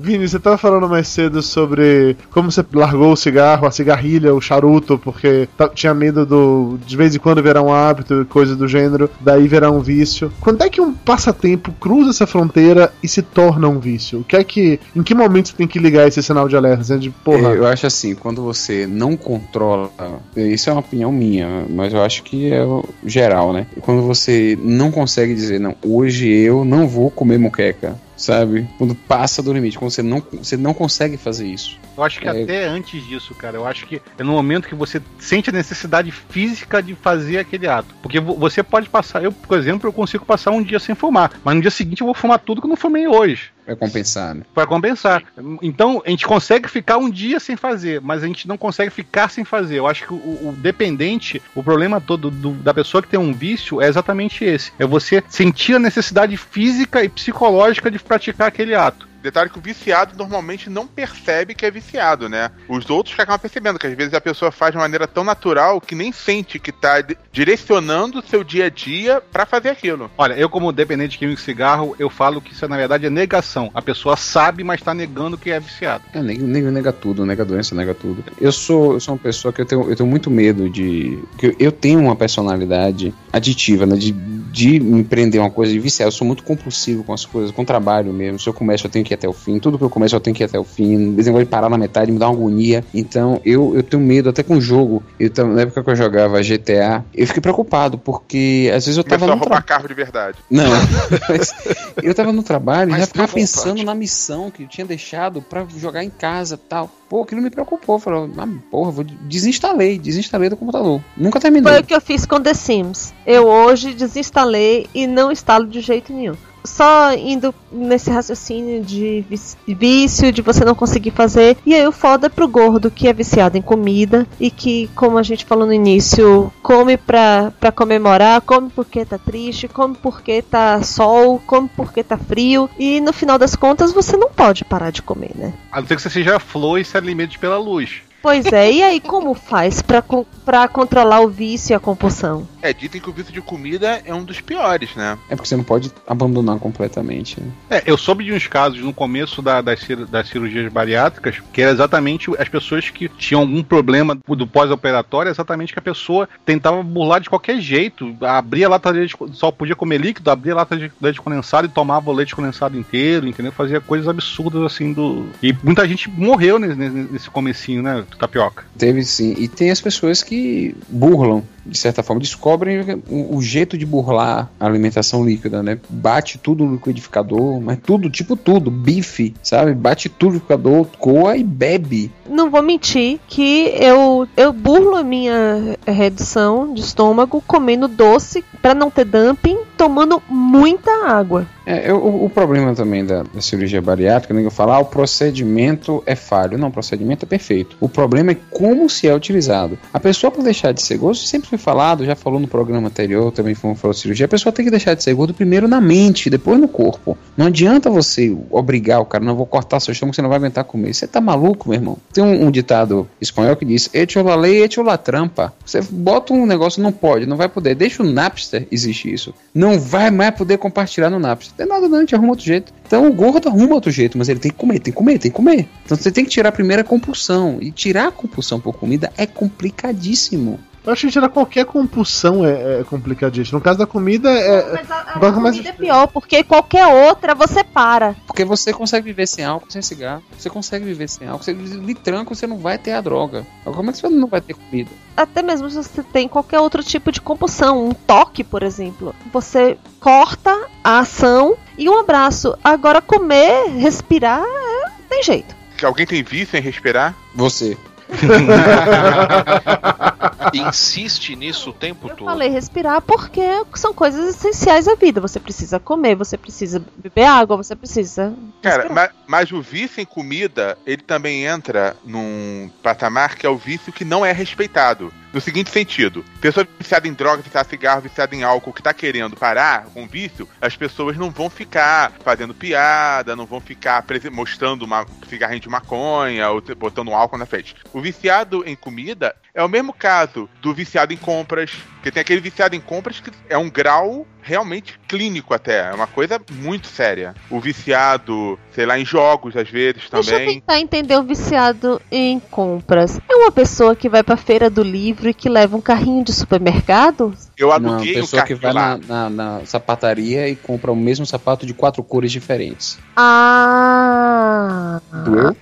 Vini, 0.05 0.27
você 0.27 0.39
tava 0.39 0.57
falando 0.57 0.87
mais 0.87 1.07
cedo 1.07 1.41
sobre 1.41 2.15
como 2.31 2.51
você 2.51 2.63
largou 2.73 3.11
o 3.11 3.17
cigarro, 3.17 3.65
a 3.65 3.71
cigarrilha, 3.71 4.33
o 4.35 4.39
charuto, 4.39 4.97
porque 4.99 5.47
ta- 5.57 5.69
tinha 5.69 5.93
medo 5.93 6.25
do 6.25 6.77
de 6.85 6.95
vez 6.95 7.15
em 7.15 7.19
quando 7.19 7.41
virar 7.41 7.61
um 7.63 7.73
hábito, 7.73 8.25
coisa 8.29 8.55
do 8.55 8.67
gênero, 8.67 9.09
daí 9.19 9.47
virar 9.47 9.71
um 9.71 9.79
vício. 9.79 10.31
Quando 10.41 10.61
é 10.63 10.69
que 10.69 10.79
um 10.79 10.93
passatempo 10.93 11.71
cruza 11.79 12.11
essa 12.11 12.27
fronteira 12.27 12.93
e 13.01 13.07
se 13.07 13.21
torna 13.21 13.67
um 13.67 13.79
vício? 13.79 14.19
O 14.19 14.23
que 14.23 14.35
é 14.35 14.43
que. 14.43 14.79
Em 14.95 15.01
que 15.01 15.15
momento 15.15 15.49
você 15.49 15.55
tem 15.55 15.67
que 15.67 15.79
ligar 15.79 16.07
esse 16.07 16.21
sinal 16.21 16.47
de 16.47 16.55
alerta? 16.55 16.81
Assim, 16.81 16.99
de 16.99 17.09
porra. 17.09 17.49
Eu 17.53 17.65
acho 17.65 17.87
assim, 17.87 18.13
quando 18.13 18.43
você 18.43 18.85
não 18.85 19.17
controla, 19.17 19.89
isso 20.35 20.69
é 20.69 20.73
uma 20.73 20.81
opinião 20.81 21.11
minha, 21.11 21.65
mas 21.69 21.93
eu 21.93 22.01
acho 22.03 22.21
que 22.23 22.51
é 22.53 22.63
geral, 23.05 23.51
né? 23.53 23.65
Quando 23.81 24.01
você 24.03 24.57
não 24.61 24.91
consegue 24.91 25.33
dizer, 25.33 25.59
não, 25.59 25.75
hoje 25.83 26.29
eu 26.29 26.63
não 26.63 26.87
vou 26.87 27.09
comer 27.09 27.39
moqueca, 27.39 27.95
sabe? 28.17 28.67
Quando 28.77 28.95
passa 28.95 29.41
do 29.43 29.51
limite, 29.53 29.77
quando 29.77 29.91
você 29.91 30.01
não, 30.03 30.21
você 30.31 30.55
não 30.57 30.73
consegue 30.73 31.17
fazer 31.17 31.47
isso. 31.47 31.77
Eu 31.97 32.03
acho 32.03 32.19
que 32.19 32.27
É. 32.27 32.43
até 32.43 32.65
antes 32.65 33.05
disso, 33.05 33.33
cara, 33.35 33.57
eu 33.57 33.65
acho 33.65 33.85
que 33.87 34.01
é 34.17 34.23
no 34.23 34.31
momento 34.33 34.67
que 34.67 34.75
você 34.75 35.01
sente 35.19 35.49
a 35.49 35.53
necessidade 35.53 36.11
física 36.11 36.81
de 36.81 36.93
fazer 36.95 37.37
aquele 37.39 37.67
ato. 37.67 37.93
Porque 38.01 38.19
vo- 38.19 38.35
você 38.35 38.61
pode 38.63 38.89
passar, 38.89 39.23
eu, 39.23 39.31
por 39.31 39.57
exemplo, 39.57 39.87
eu 39.87 39.93
consigo 39.93 40.25
passar 40.25 40.51
um 40.51 40.61
dia 40.61 40.79
sem 40.79 40.93
fumar, 40.95 41.31
mas 41.43 41.55
no 41.55 41.61
dia 41.61 41.71
seguinte 41.71 42.01
eu 42.01 42.05
vou 42.05 42.13
fumar 42.13 42.39
tudo 42.39 42.61
que 42.61 42.67
eu 42.67 42.69
não 42.69 42.75
fumei 42.77 43.07
hoje. 43.07 43.51
Vai 43.65 43.75
compensar, 43.75 44.35
né? 44.35 44.43
Pra 44.53 44.67
compensar. 44.67 45.23
Então, 45.61 46.01
a 46.05 46.09
gente 46.09 46.25
consegue 46.25 46.69
ficar 46.69 46.97
um 46.97 47.09
dia 47.09 47.39
sem 47.39 47.55
fazer, 47.55 47.99
mas 48.01 48.23
a 48.23 48.27
gente 48.27 48.47
não 48.47 48.57
consegue 48.57 48.91
ficar 48.91 49.29
sem 49.29 49.43
fazer. 49.43 49.79
Eu 49.79 49.87
acho 49.87 50.05
que 50.05 50.13
o, 50.13 50.17
o 50.17 50.55
dependente, 50.57 51.41
o 51.55 51.63
problema 51.63 51.99
todo 51.99 52.29
do- 52.29 52.51
da 52.53 52.73
pessoa 52.73 53.01
que 53.01 53.09
tem 53.09 53.19
um 53.19 53.33
vício 53.33 53.81
é 53.81 53.87
exatamente 53.87 54.43
esse. 54.45 54.71
É 54.77 54.85
você 54.85 55.23
sentir 55.29 55.75
a 55.75 55.79
necessidade 55.79 56.37
física 56.37 57.03
e 57.03 57.09
psicológica 57.09 57.89
de 57.89 57.97
praticar 57.99 58.47
aquele 58.49 58.75
ato. 58.75 59.07
Detalhe 59.25 59.49
que 59.49 59.57
o 59.57 59.61
viciado 59.61 60.15
normalmente 60.17 60.69
não 60.69 60.85
percebe 60.87 61.55
que 61.55 61.65
é 61.65 61.71
viciado, 61.71 62.29
né? 62.29 62.51
Os 62.69 62.89
outros 62.89 63.15
que 63.15 63.21
acabam 63.21 63.39
percebendo, 63.39 63.79
que 63.79 63.87
às 63.87 63.93
vezes 63.95 64.13
a 64.13 64.21
pessoa 64.21 64.51
faz 64.51 64.71
de 64.71 64.77
maneira 64.77 65.07
tão 65.07 65.23
natural 65.23 65.81
que 65.81 65.95
nem 65.95 66.11
sente 66.11 66.59
que 66.59 66.71
tá 66.71 67.01
di- 67.01 67.17
direcionando 67.33 68.19
o 68.19 68.23
seu 68.27 68.43
dia 68.43 68.65
a 68.65 68.69
dia 68.69 69.19
pra 69.31 69.45
fazer 69.45 69.69
aquilo. 69.69 70.11
Olha, 70.17 70.33
eu 70.35 70.47
como 70.49 70.71
dependente 70.71 71.17
químico 71.17 71.37
de 71.39 71.43
cigarro, 71.43 71.95
eu 71.97 72.09
falo 72.09 72.39
que 72.39 72.53
isso 72.53 72.67
na 72.67 72.77
verdade 72.77 73.05
é 73.07 73.09
negação. 73.09 73.71
A 73.73 73.81
pessoa 73.81 74.15
sabe, 74.15 74.63
mas 74.63 74.81
tá 74.81 74.93
negando 74.93 75.37
que 75.37 75.49
é 75.49 75.59
viciado. 75.59 76.03
É, 76.13 76.21
nega, 76.21 76.43
nega, 76.43 76.71
nega 76.71 76.93
tudo, 76.93 77.25
nega 77.25 77.43
doença, 77.43 77.73
nega 77.73 77.93
tudo. 77.95 78.23
Eu 78.39 78.51
sou, 78.51 78.93
eu 78.93 78.99
sou 78.99 79.15
uma 79.15 79.19
pessoa 79.19 79.51
que 79.51 79.61
eu 79.61 79.65
tenho, 79.65 79.89
eu 79.89 79.95
tenho 79.95 80.07
muito 80.07 80.29
medo 80.29 80.69
de. 80.69 81.17
que 81.37 81.47
eu- 81.47 81.55
eu 81.59 81.71
tenho 81.71 81.99
uma 81.99 82.15
personalidade 82.15 83.13
aditiva, 83.35 83.85
né? 83.85 83.95
De, 83.97 84.11
de 84.11 84.79
me 84.79 85.03
prender 85.03 85.41
uma 85.41 85.49
coisa 85.51 85.71
de 85.73 85.79
viciar. 85.79 86.07
Eu 86.07 86.11
sou 86.11 86.25
muito 86.25 86.43
compulsivo 86.43 87.03
com 87.03 87.13
as 87.13 87.25
coisas, 87.25 87.51
com 87.51 87.63
o 87.63 87.65
trabalho 87.65 88.13
mesmo. 88.13 88.39
Se 88.39 88.47
eu 88.47 88.53
começo, 88.53 88.87
eu 88.87 88.89
tenho 88.91 89.03
que 89.03 89.13
ir 89.13 89.15
até 89.15 89.27
o 89.27 89.33
fim. 89.33 89.59
Tudo 89.59 89.77
que 89.77 89.83
eu 89.83 89.89
começo, 89.89 90.15
eu 90.15 90.19
tenho 90.21 90.33
que 90.35 90.41
ir 90.43 90.45
até 90.45 90.57
o 90.57 90.63
fim. 90.63 91.13
Esse 91.17 91.27
negócio 91.29 91.45
de 91.45 91.51
parar 91.51 91.69
na 91.69 91.77
metade 91.77 92.11
me 92.11 92.17
dá 92.17 92.29
uma 92.29 92.35
agonia. 92.35 92.83
Então, 92.93 93.41
eu, 93.43 93.75
eu 93.75 93.83
tenho 93.83 94.01
medo 94.01 94.29
até 94.29 94.41
com 94.41 94.55
o 94.55 94.61
jogo. 94.61 95.03
Eu, 95.19 95.29
tam- 95.29 95.53
na 95.53 95.61
época 95.63 95.83
que 95.83 95.89
eu 95.89 95.95
jogava 95.95 96.41
GTA, 96.41 97.03
eu 97.13 97.27
fiquei 97.27 97.41
preocupado, 97.41 97.97
porque 97.97 98.71
às 98.73 98.85
vezes 98.85 98.97
eu 98.97 99.03
tava 99.03 99.25
Começou 99.25 99.35
a 99.35 99.39
roubar 99.39 99.63
carro 99.65 99.87
de 99.87 99.93
verdade. 99.93 100.37
Não, 100.49 100.63
eu 102.01 102.13
tava 102.15 102.31
no 102.31 102.43
trabalho 102.43 102.91
e 102.95 102.99
já 102.99 103.07
ficava 103.07 103.27
pensando 103.33 103.83
na 103.83 103.95
missão 103.95 104.49
que 104.49 104.63
eu 104.63 104.67
tinha 104.67 104.85
deixado 104.85 105.41
pra 105.41 105.65
jogar 105.77 106.03
em 106.03 106.09
casa 106.09 106.57
tal. 106.57 106.89
Pô, 107.15 107.21
aquilo 107.21 107.41
me 107.41 107.49
preocupou. 107.49 107.97
Falei, 107.97 108.29
ah, 108.37 108.47
porra, 108.69 108.91
vou 108.91 109.05
desinstalei, 109.05 109.97
desinstalei 109.97 110.49
do 110.49 110.57
computador. 110.57 111.01
Nunca 111.15 111.39
terminei. 111.39 111.71
Foi 111.71 111.81
o 111.81 111.85
que 111.85 111.95
eu 111.95 112.01
fiz 112.01 112.25
com 112.25 112.41
The 112.41 112.53
Sims. 112.53 113.13
Eu 113.25 113.47
hoje 113.47 113.93
desinstalei 113.93 114.85
e 114.93 115.07
não 115.07 115.31
instalo 115.31 115.65
de 115.65 115.79
jeito 115.79 116.11
nenhum. 116.11 116.35
Só 116.65 117.13
indo 117.13 117.53
nesse 117.71 118.09
raciocínio 118.09 118.81
de 118.83 119.23
vício- 119.67 120.31
de 120.31 120.41
você 120.41 120.63
não 120.65 120.75
conseguir 120.75 121.11
fazer. 121.11 121.57
E 121.65 121.73
aí 121.73 121.85
o 121.87 121.91
foda 121.91 122.27
é 122.27 122.29
pro 122.29 122.47
gordo 122.47 122.91
que 122.91 123.07
é 123.07 123.13
viciado 123.13 123.57
em 123.57 123.61
comida 123.61 124.27
e 124.39 124.49
que, 124.49 124.89
como 124.95 125.17
a 125.17 125.23
gente 125.23 125.45
falou 125.45 125.65
no 125.65 125.73
início, 125.73 126.51
come 126.61 126.97
pra, 126.97 127.51
pra 127.59 127.71
comemorar, 127.71 128.41
come 128.41 128.69
porque 128.69 129.05
tá 129.05 129.17
triste, 129.17 129.67
come 129.67 129.95
porque 130.01 130.41
tá 130.41 130.81
sol, 130.83 131.41
come 131.45 131.69
porque 131.75 132.03
tá 132.03 132.17
frio. 132.17 132.69
E 132.77 132.99
no 133.01 133.13
final 133.13 133.37
das 133.37 133.55
contas 133.55 133.91
você 133.91 134.17
não 134.17 134.29
pode 134.29 134.63
parar 134.65 134.91
de 134.91 135.01
comer, 135.01 135.31
né? 135.35 135.53
A 135.71 135.81
não 135.81 135.87
ser 135.87 135.95
que 135.95 136.01
você 136.01 136.09
seja 136.09 136.39
flor 136.39 136.79
e 136.79 136.85
se 136.85 136.97
alimente 136.97 137.37
pela 137.39 137.57
luz. 137.57 138.01
Pois 138.21 138.51
é, 138.51 138.71
e 138.71 138.81
aí 138.81 138.99
como 138.99 139.35
faz 139.35 139.83
pra 139.83 140.67
controlar 140.67 141.19
o 141.19 141.27
vício 141.29 141.73
e 141.73 141.75
a 141.75 141.79
compulsão? 141.79 142.47
É, 142.65 142.73
dizem 142.73 142.99
que 143.01 143.09
o 143.09 143.13
vício 143.13 143.31
de 143.33 143.41
comida 143.41 144.01
é 144.05 144.13
um 144.13 144.23
dos 144.23 144.41
piores, 144.41 144.95
né? 144.95 145.17
É 145.29 145.35
porque 145.35 145.47
você 145.47 145.55
não 145.55 145.63
pode 145.63 145.91
abandonar 146.07 146.57
completamente. 146.59 147.39
né? 147.39 147.47
É, 147.69 147.83
eu 147.85 147.97
soube 147.97 148.23
de 148.23 148.33
uns 148.33 148.47
casos 148.47 148.79
no 148.79 148.93
começo 148.93 149.41
da- 149.41 149.61
das, 149.61 149.79
cir- 149.81 150.05
das 150.07 150.27
cirurgias 150.29 150.71
bariátricas 150.71 151.35
que 151.53 151.61
era 151.61 151.71
exatamente 151.71 152.29
as 152.39 152.49
pessoas 152.49 152.89
que 152.89 153.07
tinham 153.07 153.41
algum 153.41 153.61
problema 153.63 154.17
do 154.27 154.47
pós-operatório, 154.47 155.29
exatamente 155.29 155.73
que 155.73 155.79
a 155.79 155.81
pessoa 155.81 156.27
tentava 156.45 156.81
burlar 156.83 157.19
de 157.21 157.29
qualquer 157.29 157.59
jeito. 157.59 158.15
Abria 158.21 158.67
a 158.67 158.69
lata 158.69 158.91
de 158.91 158.99
leite, 158.99 159.15
só 159.33 159.51
podia 159.51 159.75
comer 159.75 159.99
líquido, 159.99 160.29
abria 160.31 160.53
a 160.53 160.57
lata 160.57 160.75
de 160.75 160.91
leite 161.01 161.21
condensado 161.21 161.67
e 161.67 161.69
tomava 161.69 162.09
o 162.09 162.13
leite 162.13 162.35
condensado 162.35 162.77
inteiro, 162.77 163.27
entendeu? 163.27 163.51
Fazia 163.51 163.79
coisas 163.79 164.07
absurdas 164.07 164.63
assim 164.63 164.91
do. 164.93 165.27
E 165.41 165.53
muita 165.63 165.87
gente 165.87 166.09
morreu 166.09 166.57
nesse, 166.59 166.75
nesse 166.75 167.29
comecinho, 167.29 167.81
né, 167.83 168.03
tapioca? 168.19 168.63
Teve 168.77 169.03
sim. 169.03 169.35
E 169.37 169.47
tem 169.47 169.69
as 169.71 169.81
pessoas 169.81 170.23
que 170.23 170.75
burlam, 170.89 171.43
de 171.65 171.77
certa 171.77 172.03
forma, 172.03 172.21
descobrem 172.21 172.79
o, 173.09 173.37
o 173.37 173.41
jeito 173.41 173.77
de 173.77 173.85
burlar 173.85 174.49
a 174.59 174.65
alimentação 174.65 175.25
líquida, 175.25 175.63
né? 175.63 175.77
Bate 175.89 176.37
tudo 176.37 176.65
no 176.65 176.73
liquidificador, 176.73 177.59
mas 177.61 177.77
tudo, 177.83 178.09
tipo 178.09 178.35
tudo, 178.35 178.69
bife, 178.69 179.33
sabe? 179.41 179.73
Bate 179.73 180.09
tudo 180.09 180.33
no 180.33 180.33
liquidificador, 180.35 180.85
coa 180.99 181.35
e 181.37 181.43
bebe. 181.43 182.11
Não 182.29 182.49
vou 182.49 182.61
mentir 182.61 183.19
que 183.27 183.71
eu, 183.79 184.27
eu 184.37 184.51
burlo 184.53 184.95
a 184.95 185.03
minha 185.03 185.77
redução 185.85 186.73
de 186.73 186.81
estômago 186.81 187.43
comendo 187.45 187.87
doce 187.87 188.43
pra 188.61 188.73
não 188.73 188.89
ter 188.89 189.05
dumping, 189.05 189.57
tomando 189.77 190.21
muita 190.29 190.91
água. 191.07 191.47
É, 191.65 191.89
eu- 191.89 191.97
o, 191.97 192.25
o 192.25 192.29
problema 192.29 192.73
também 192.75 193.03
da, 193.05 193.23
da 193.23 193.41
cirurgia 193.41 193.81
bariátrica, 193.81 194.33
ninguém 194.33 194.51
fala, 194.51 194.75
ah, 194.75 194.79
o 194.79 194.85
procedimento 194.85 196.03
é 196.05 196.15
falho. 196.15 196.57
Não, 196.57 196.67
o 196.67 196.71
procedimento 196.71 197.25
é 197.25 197.27
perfeito. 197.27 197.75
O 197.79 197.89
problema 197.89 198.31
é 198.31 198.37
como 198.51 198.89
se 198.89 199.07
é 199.07 199.15
utilizado. 199.15 199.77
A 199.93 199.99
pessoa, 199.99 200.29
para 200.31 200.43
deixar 200.43 200.71
de 200.71 200.81
ser 200.81 200.97
gordo, 200.97 201.17
sempre 201.17 201.49
foi 201.55 201.57
falado, 201.57 202.05
já 202.05 202.15
falou 202.15 202.39
no 202.39 202.47
programa 202.47 202.87
anterior, 202.87 203.31
também 203.31 203.55
foi 203.55 203.75
falou 203.75 203.93
cirurgia, 203.93 204.25
a 204.25 204.29
pessoa 204.29 204.53
tem 204.53 204.65
que 204.65 204.71
deixar 204.71 204.93
de 204.93 205.03
ser 205.03 205.13
gordo 205.13 205.33
primeiro 205.33 205.67
na 205.67 205.81
mente, 205.81 206.29
depois 206.29 206.59
no 206.59 206.67
corpo. 206.67 207.17
Não 207.35 207.47
adianta 207.47 207.89
você 207.89 208.35
obrigar 208.49 209.01
o 209.01 209.05
cara, 209.05 209.23
não 209.23 209.35
vou 209.35 209.45
cortar 209.45 209.79
seu 209.79 209.91
estômago, 209.91 210.15
você 210.15 210.21
não 210.21 210.29
vai 210.29 210.37
aguentar 210.37 210.63
comer. 210.63 210.93
Você 210.93 211.07
tá 211.07 211.19
maluco, 211.19 211.69
meu 211.69 211.77
irmão? 211.77 211.97
Tem 212.13 212.23
um, 212.23 212.45
um 212.45 212.51
ditado 212.51 213.07
espanhol 213.19 213.55
que 213.55 213.65
diz, 213.65 213.89
echo 213.93 214.21
la 214.21 214.35
lei, 214.35 214.67
la 214.77 214.97
trampa. 214.97 215.53
Você 215.65 215.81
bota 215.81 216.33
um 216.33 216.45
negócio, 216.45 216.81
não 216.81 216.91
pode, 216.91 217.25
não 217.25 217.37
vai 217.37 217.49
poder. 217.49 217.75
Deixa 217.75 218.03
o 218.03 218.05
Napster 218.05 218.67
existir 218.71 219.13
isso. 219.13 219.33
Não 219.53 219.79
vai 219.79 220.11
mais 220.11 220.35
poder 220.35 220.57
compartilhar 220.57 221.09
no 221.09 221.19
Napster. 221.19 221.53
Não 221.57 221.65
tem 221.65 221.75
nada 221.75 221.87
não, 221.87 221.97
a 221.97 222.01
gente 222.01 222.15
arruma 222.15 222.31
outro 222.31 222.45
jeito. 222.45 222.73
Então 222.85 223.07
o 223.07 223.13
gordo 223.13 223.49
arruma 223.49 223.75
outro 223.75 223.91
jeito, 223.91 224.17
mas 224.17 224.29
ele 224.29 224.39
tem 224.39 224.51
que 224.51 224.57
comer, 224.57 224.79
tem 224.79 224.93
que 224.93 224.97
comer, 224.97 225.19
tem 225.19 225.31
que 225.31 225.35
comer. 225.35 225.67
Então 225.85 225.97
você 225.97 226.11
tem 226.11 226.23
que 226.23 226.31
tirar 226.31 226.51
primeiro 226.51 226.81
a 226.81 226.85
compulsão. 226.85 227.57
E 227.61 227.71
tirar 227.71 228.07
a 228.07 228.11
compulsão 228.11 228.59
por 228.59 228.73
comida 228.73 229.11
é 229.17 229.25
complicadíssimo. 229.25 230.59
Eu 230.85 230.93
acho 230.93 231.07
que 231.07 231.13
tirar 231.13 231.29
qualquer 231.29 231.65
compulsão 231.65 232.45
é, 232.45 232.81
é 232.81 232.83
complicadíssimo. 232.83 233.57
No 233.57 233.63
caso 233.63 233.79
da 233.79 233.87
comida, 233.87 234.29
é. 234.29 234.73
Mas 234.73 234.91
a, 234.91 234.99
a 234.99 235.31
comida 235.31 235.69
é 235.69 235.71
pior, 235.71 236.07
porque 236.07 236.43
qualquer 236.43 236.85
outra 236.85 237.33
você 237.33 237.63
para. 237.63 238.15
Porque 238.27 238.45
você 238.45 238.71
consegue 238.71 239.05
viver 239.05 239.27
sem 239.27 239.43
álcool, 239.43 239.71
sem 239.71 239.81
cigarro. 239.81 240.21
Você 240.37 240.49
consegue 240.49 240.85
viver 240.85 241.09
sem 241.09 241.27
álcool. 241.27 241.43
Você 241.43 241.53
lhe 241.53 241.95
tranca, 241.95 242.35
você 242.35 242.45
não 242.45 242.57
vai 242.57 242.77
ter 242.77 242.91
a 242.91 243.01
droga. 243.01 243.47
Agora, 243.61 243.77
como 243.77 243.89
é 243.89 243.93
que 243.93 243.99
você 243.99 244.09
não 244.09 244.27
vai 244.27 244.41
ter 244.41 244.53
comida? 244.53 244.91
Até 245.17 245.41
mesmo 245.41 245.69
se 245.69 245.77
você 245.77 246.03
tem 246.03 246.27
qualquer 246.27 246.59
outro 246.59 246.83
tipo 246.83 247.11
de 247.11 247.19
compulsão, 247.19 247.87
um 247.87 247.93
toque, 247.93 248.43
por 248.43 248.61
exemplo. 248.61 249.15
Você 249.33 249.77
corta 249.99 250.67
a 250.83 250.99
ação 250.99 251.57
e 251.77 251.89
um 251.89 251.99
abraço. 251.99 252.55
Agora 252.63 253.01
comer, 253.01 253.69
respirar, 253.69 254.43
é, 254.43 254.91
tem 255.09 255.23
jeito. 255.23 255.55
Que 255.77 255.85
alguém 255.85 256.05
tem 256.05 256.21
vício 256.21 256.57
em 256.57 256.61
respirar? 256.61 257.15
Você. 257.33 257.77
insiste 260.53 261.35
nisso 261.35 261.69
o 261.69 261.73
tempo 261.73 262.07
Eu 262.07 262.15
todo. 262.15 262.25
falei 262.25 262.49
respirar 262.49 263.01
porque 263.01 263.41
são 263.75 263.93
coisas 263.93 264.35
essenciais 264.35 264.87
à 264.87 264.95
vida. 264.95 265.19
Você 265.21 265.39
precisa 265.39 265.79
comer, 265.79 266.15
você 266.15 266.37
precisa 266.37 266.81
beber 266.97 267.25
água, 267.25 267.57
você 267.57 267.75
precisa. 267.75 268.33
Cara, 268.61 268.83
respirar. 268.83 269.09
ma- 269.09 269.13
mas 269.27 269.51
o 269.51 269.61
vício 269.61 270.01
em 270.01 270.05
comida, 270.05 270.77
ele 270.85 271.01
também 271.01 271.43
entra 271.45 271.95
num 272.05 272.69
patamar 272.81 273.35
que 273.35 273.45
é 273.45 273.49
o 273.49 273.57
vício 273.57 273.91
que 273.91 274.05
não 274.05 274.25
é 274.25 274.31
respeitado. 274.31 275.11
No 275.35 275.41
seguinte 275.41 275.69
sentido, 275.69 276.23
pessoa 276.39 276.65
viciada 276.79 277.09
em 277.09 277.13
droga, 277.13 277.41
viciada 277.41 277.67
em 277.67 277.69
cigarro, 277.69 277.99
viciada 277.99 278.33
em 278.33 278.43
álcool, 278.43 278.71
que 278.71 278.81
tá 278.81 278.93
querendo 278.93 279.35
parar 279.35 279.83
com 279.87 280.05
o 280.05 280.07
vício, 280.07 280.47
as 280.61 280.77
pessoas 280.77 281.17
não 281.17 281.29
vão 281.29 281.49
ficar 281.49 282.13
fazendo 282.23 282.53
piada, 282.53 283.35
não 283.35 283.45
vão 283.45 283.59
ficar 283.59 284.01
mostrando 284.31 284.83
uma 284.83 285.05
cigarrinho 285.27 285.59
de 285.59 285.67
maconha 285.67 286.49
ou 286.49 286.61
botando 286.77 287.11
álcool 287.13 287.37
na 287.37 287.45
frente. 287.45 287.75
O 287.91 287.99
viciado 287.99 288.63
em 288.65 288.77
comida 288.77 289.35
é 289.55 289.63
o 289.63 289.69
mesmo 289.69 289.93
caso 289.93 290.49
do 290.61 290.73
viciado 290.73 291.13
em 291.13 291.17
compras, 291.17 291.71
que 292.03 292.11
tem 292.11 292.19
aquele 292.19 292.41
viciado 292.41 292.75
em 292.75 292.81
compras 292.81 293.21
que 293.21 293.31
é 293.49 293.57
um 293.57 293.69
grau 293.69 294.27
realmente 294.41 294.99
clínico 295.07 295.53
até, 295.53 295.89
é 295.89 295.93
uma 295.93 296.05
coisa 296.05 296.39
muito 296.51 296.87
séria. 296.87 297.33
O 297.49 297.59
viciado, 297.59 298.59
sei 298.71 298.85
lá, 298.85 298.99
em 298.99 299.05
jogos 299.05 299.55
às 299.55 299.69
vezes 299.69 300.09
Deixa 300.11 300.31
eu 300.31 300.39
também. 300.39 300.59
tentar 300.59 300.79
entender 300.79 301.17
o 301.17 301.23
viciado 301.23 302.01
em 302.11 302.39
compras. 302.39 303.19
É 303.29 303.35
uma 303.35 303.51
pessoa 303.51 303.95
que 303.95 304.09
vai 304.09 304.21
pra 304.21 304.37
feira 304.37 304.69
do 304.69 304.83
livro 304.83 305.29
e 305.29 305.33
que 305.33 305.49
leva 305.49 305.77
um 305.77 305.81
carrinho 305.81 306.23
de 306.23 306.33
supermercado? 306.33 307.33
Eu 307.57 307.67
Não, 307.79 307.93
aluguei 307.93 308.17
um 308.17 308.21
pessoa 308.21 308.43
que 308.43 308.53
vai 308.55 308.73
lá. 308.73 308.97
na, 309.07 309.29
na- 309.29 309.59
na 309.59 309.65
sapataria 309.65 310.47
e 310.49 310.55
compra 310.55 310.91
o 310.91 310.95
mesmo 310.95 311.25
sapato 311.25 311.65
de 311.65 311.73
quatro 311.73 312.03
cores 312.03 312.31
diferentes. 312.31 312.97
Ah. 313.15 314.99
Doeu? 315.23 315.55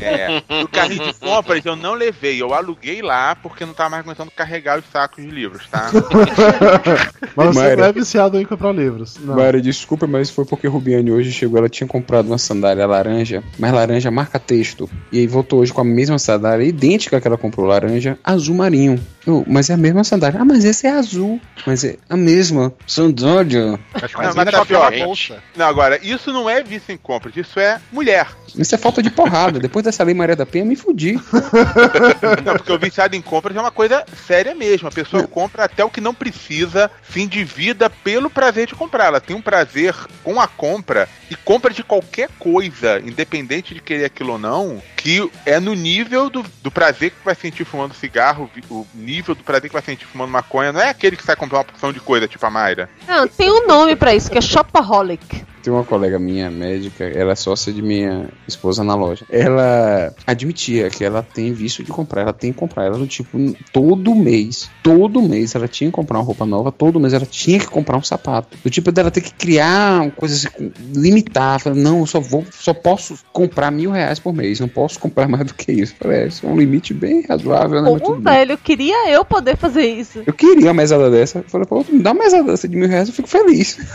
É. 0.00 0.42
O 0.62 0.68
carrinho 0.68 1.04
de 1.06 1.14
compras 1.14 1.64
eu 1.64 1.74
não 1.76 1.94
levei, 1.94 2.40
eu 2.40 2.52
aluguei 2.54 3.00
lá 3.02 3.34
porque 3.36 3.64
não 3.64 3.72
tava 3.74 3.90
mais 3.90 4.04
aguentando 4.04 4.30
carregar 4.30 4.78
os 4.78 4.84
sacos 4.92 5.24
de 5.24 5.30
livros, 5.30 5.66
tá? 5.70 5.90
Mas 7.36 7.48
você 7.48 7.58
Mayra. 7.60 7.76
não 7.76 7.84
é 7.84 7.92
viciado 7.92 8.40
em 8.40 8.44
comprar 8.44 8.72
livros. 8.72 9.16
Não. 9.20 9.34
Mara, 9.36 9.60
desculpa, 9.60 10.06
mas 10.06 10.30
foi 10.30 10.44
porque 10.44 10.66
Rubiane 10.68 11.10
hoje 11.10 11.32
chegou, 11.32 11.58
ela 11.58 11.68
tinha 11.68 11.86
comprado 11.86 12.26
uma 12.26 12.38
sandália 12.38 12.86
laranja, 12.86 13.42
mas 13.58 13.72
laranja 13.72 14.10
marca 14.10 14.38
texto. 14.38 14.88
E 15.10 15.18
aí 15.18 15.26
voltou 15.26 15.60
hoje 15.60 15.72
com 15.72 15.80
a 15.80 15.84
mesma 15.84 16.18
sandália, 16.18 16.64
idêntica 16.64 17.20
que 17.20 17.26
ela 17.26 17.36
comprou, 17.36 17.66
laranja, 17.66 18.18
azul 18.22 18.54
marinho. 18.54 19.00
Eu, 19.26 19.42
mas 19.48 19.70
é 19.70 19.74
a 19.74 19.76
mesma 19.76 20.04
sandália. 20.04 20.40
Ah, 20.40 20.44
mas 20.44 20.64
é 20.82 20.90
azul. 20.90 21.40
Mas 21.66 21.84
é 21.84 21.96
a 22.08 22.16
mesma 22.16 22.72
sandália. 22.86 23.78
Acho 23.94 24.16
que 24.16 24.22
Não, 24.22 24.34
mas 24.34 24.34
mas 24.34 24.50
tá 24.50 24.62
aquela 24.62 24.90
pior, 24.90 25.06
bolsa. 25.06 25.42
Não, 25.56 25.66
agora, 25.66 25.98
isso 26.02 26.32
não 26.32 26.48
é 26.48 26.62
vício 26.62 26.92
em 26.92 26.96
compras, 26.96 27.36
isso 27.36 27.60
é 27.60 27.80
mulher. 27.92 28.26
Isso 28.56 28.74
é 28.74 28.78
falta 28.78 29.02
de 29.02 29.10
porrada. 29.10 29.58
Depois 29.58 29.84
dessa 29.84 30.04
lei 30.04 30.14
Maria 30.14 30.36
da 30.36 30.46
Penha, 30.46 30.64
me 30.64 30.76
fudi. 30.76 31.14
Não, 32.44 32.56
porque 32.56 32.72
o 32.72 32.78
viciado 32.78 33.16
em 33.16 33.22
compras 33.22 33.56
é 33.56 33.60
uma 33.60 33.70
coisa 33.70 34.04
séria 34.26 34.54
mesmo. 34.54 34.88
A 34.88 34.92
pessoa 34.92 35.26
compra 35.26 35.64
até 35.64 35.84
o 35.84 35.90
que 35.90 36.00
não 36.00 36.14
precisa, 36.14 36.90
se 37.10 37.20
endivida 37.20 37.90
pelo 37.90 38.30
prazer 38.30 38.66
de 38.66 38.74
comprar. 38.74 39.06
Ela 39.06 39.20
tem 39.20 39.34
um 39.34 39.42
prazer 39.42 39.94
com 40.22 40.40
a 40.40 40.46
compra 40.46 41.08
e 41.30 41.36
compra 41.36 41.72
de 41.72 41.82
qualquer 41.82 42.28
coisa, 42.38 43.00
independente 43.00 43.74
de 43.74 43.80
querer 43.80 44.04
aquilo 44.04 44.32
ou 44.32 44.38
não, 44.38 44.82
que 44.96 45.28
é 45.44 45.58
no 45.58 45.74
nível 45.74 46.30
do, 46.30 46.44
do 46.62 46.70
prazer 46.70 47.10
que 47.10 47.24
vai 47.24 47.34
sentir 47.34 47.64
fumando 47.64 47.94
cigarro, 47.94 48.50
o 48.70 48.86
nível 48.94 49.34
do 49.34 49.42
prazer 49.42 49.68
que 49.68 49.74
vai 49.74 49.82
sentir 49.82 50.06
fumando 50.06 50.30
maconha. 50.30 50.63
Não 50.72 50.80
é 50.80 50.88
aquele 50.90 51.16
que 51.16 51.22
sai 51.24 51.36
comprar 51.36 51.58
uma 51.58 51.64
porção 51.64 51.92
de 51.92 52.00
coisa, 52.00 52.28
tipo 52.28 52.44
a 52.44 52.50
Mayra. 52.50 52.88
Não, 53.06 53.26
tem 53.26 53.50
um 53.50 53.66
nome 53.66 53.96
pra 53.96 54.14
isso, 54.14 54.30
que 54.30 54.38
é 54.38 54.40
shopaholic. 54.40 55.44
Tem 55.64 55.72
uma 55.72 55.82
colega 55.82 56.18
minha, 56.18 56.50
médica, 56.50 57.04
ela 57.04 57.32
é 57.32 57.34
sócia 57.34 57.72
de 57.72 57.80
minha 57.80 58.28
esposa 58.46 58.84
na 58.84 58.94
loja. 58.94 59.24
Ela 59.30 60.12
admitia 60.26 60.90
que 60.90 61.02
ela 61.02 61.22
tem 61.22 61.54
vício 61.54 61.82
de 61.82 61.90
comprar, 61.90 62.20
ela 62.20 62.34
tem 62.34 62.52
que 62.52 62.58
comprar. 62.58 62.84
Ela 62.84 62.98
do 62.98 63.06
tipo, 63.06 63.38
todo 63.72 64.14
mês, 64.14 64.68
todo 64.82 65.22
mês 65.22 65.54
ela 65.54 65.66
tinha 65.66 65.88
que 65.88 65.94
comprar 65.94 66.18
uma 66.18 66.24
roupa 66.24 66.44
nova, 66.44 66.70
todo 66.70 67.00
mês 67.00 67.14
ela 67.14 67.24
tinha 67.24 67.58
que 67.58 67.66
comprar 67.66 67.96
um 67.96 68.02
sapato. 68.02 68.58
Do 68.62 68.68
tipo 68.68 68.92
dela 68.92 69.10
ter 69.10 69.22
que 69.22 69.32
criar 69.32 70.10
coisas 70.10 70.44
assim, 70.44 70.70
limitar. 70.94 71.58
Fala, 71.58 71.74
não, 71.74 72.00
eu 72.00 72.06
só 72.06 72.20
vou, 72.20 72.44
só 72.50 72.74
posso 72.74 73.18
comprar 73.32 73.70
mil 73.70 73.90
reais 73.90 74.18
por 74.18 74.34
mês, 74.34 74.60
não 74.60 74.68
posso 74.68 75.00
comprar 75.00 75.26
mais 75.28 75.46
do 75.46 75.54
que 75.54 75.72
isso. 75.72 75.94
Falei, 75.98 76.24
é, 76.24 76.26
isso 76.26 76.46
é 76.46 76.50
um 76.50 76.58
limite 76.58 76.92
bem 76.92 77.24
razoável, 77.26 77.80
né? 77.80 77.98
Pô, 77.98 78.16
velho, 78.16 78.58
queria 78.58 79.10
eu 79.10 79.24
poder 79.24 79.56
fazer 79.56 79.86
isso. 79.86 80.22
Eu 80.26 80.34
queria 80.34 80.66
uma 80.66 80.74
mesada 80.74 81.10
dessa. 81.10 81.42
Falei, 81.48 81.66
pô, 81.66 81.82
me 81.88 82.02
dá 82.02 82.12
uma 82.12 82.22
mesada 82.22 82.44
dessa 82.44 82.68
de 82.68 82.76
mil 82.76 82.88
reais, 82.88 83.08
eu 83.08 83.14
fico 83.14 83.28
feliz. 83.28 83.78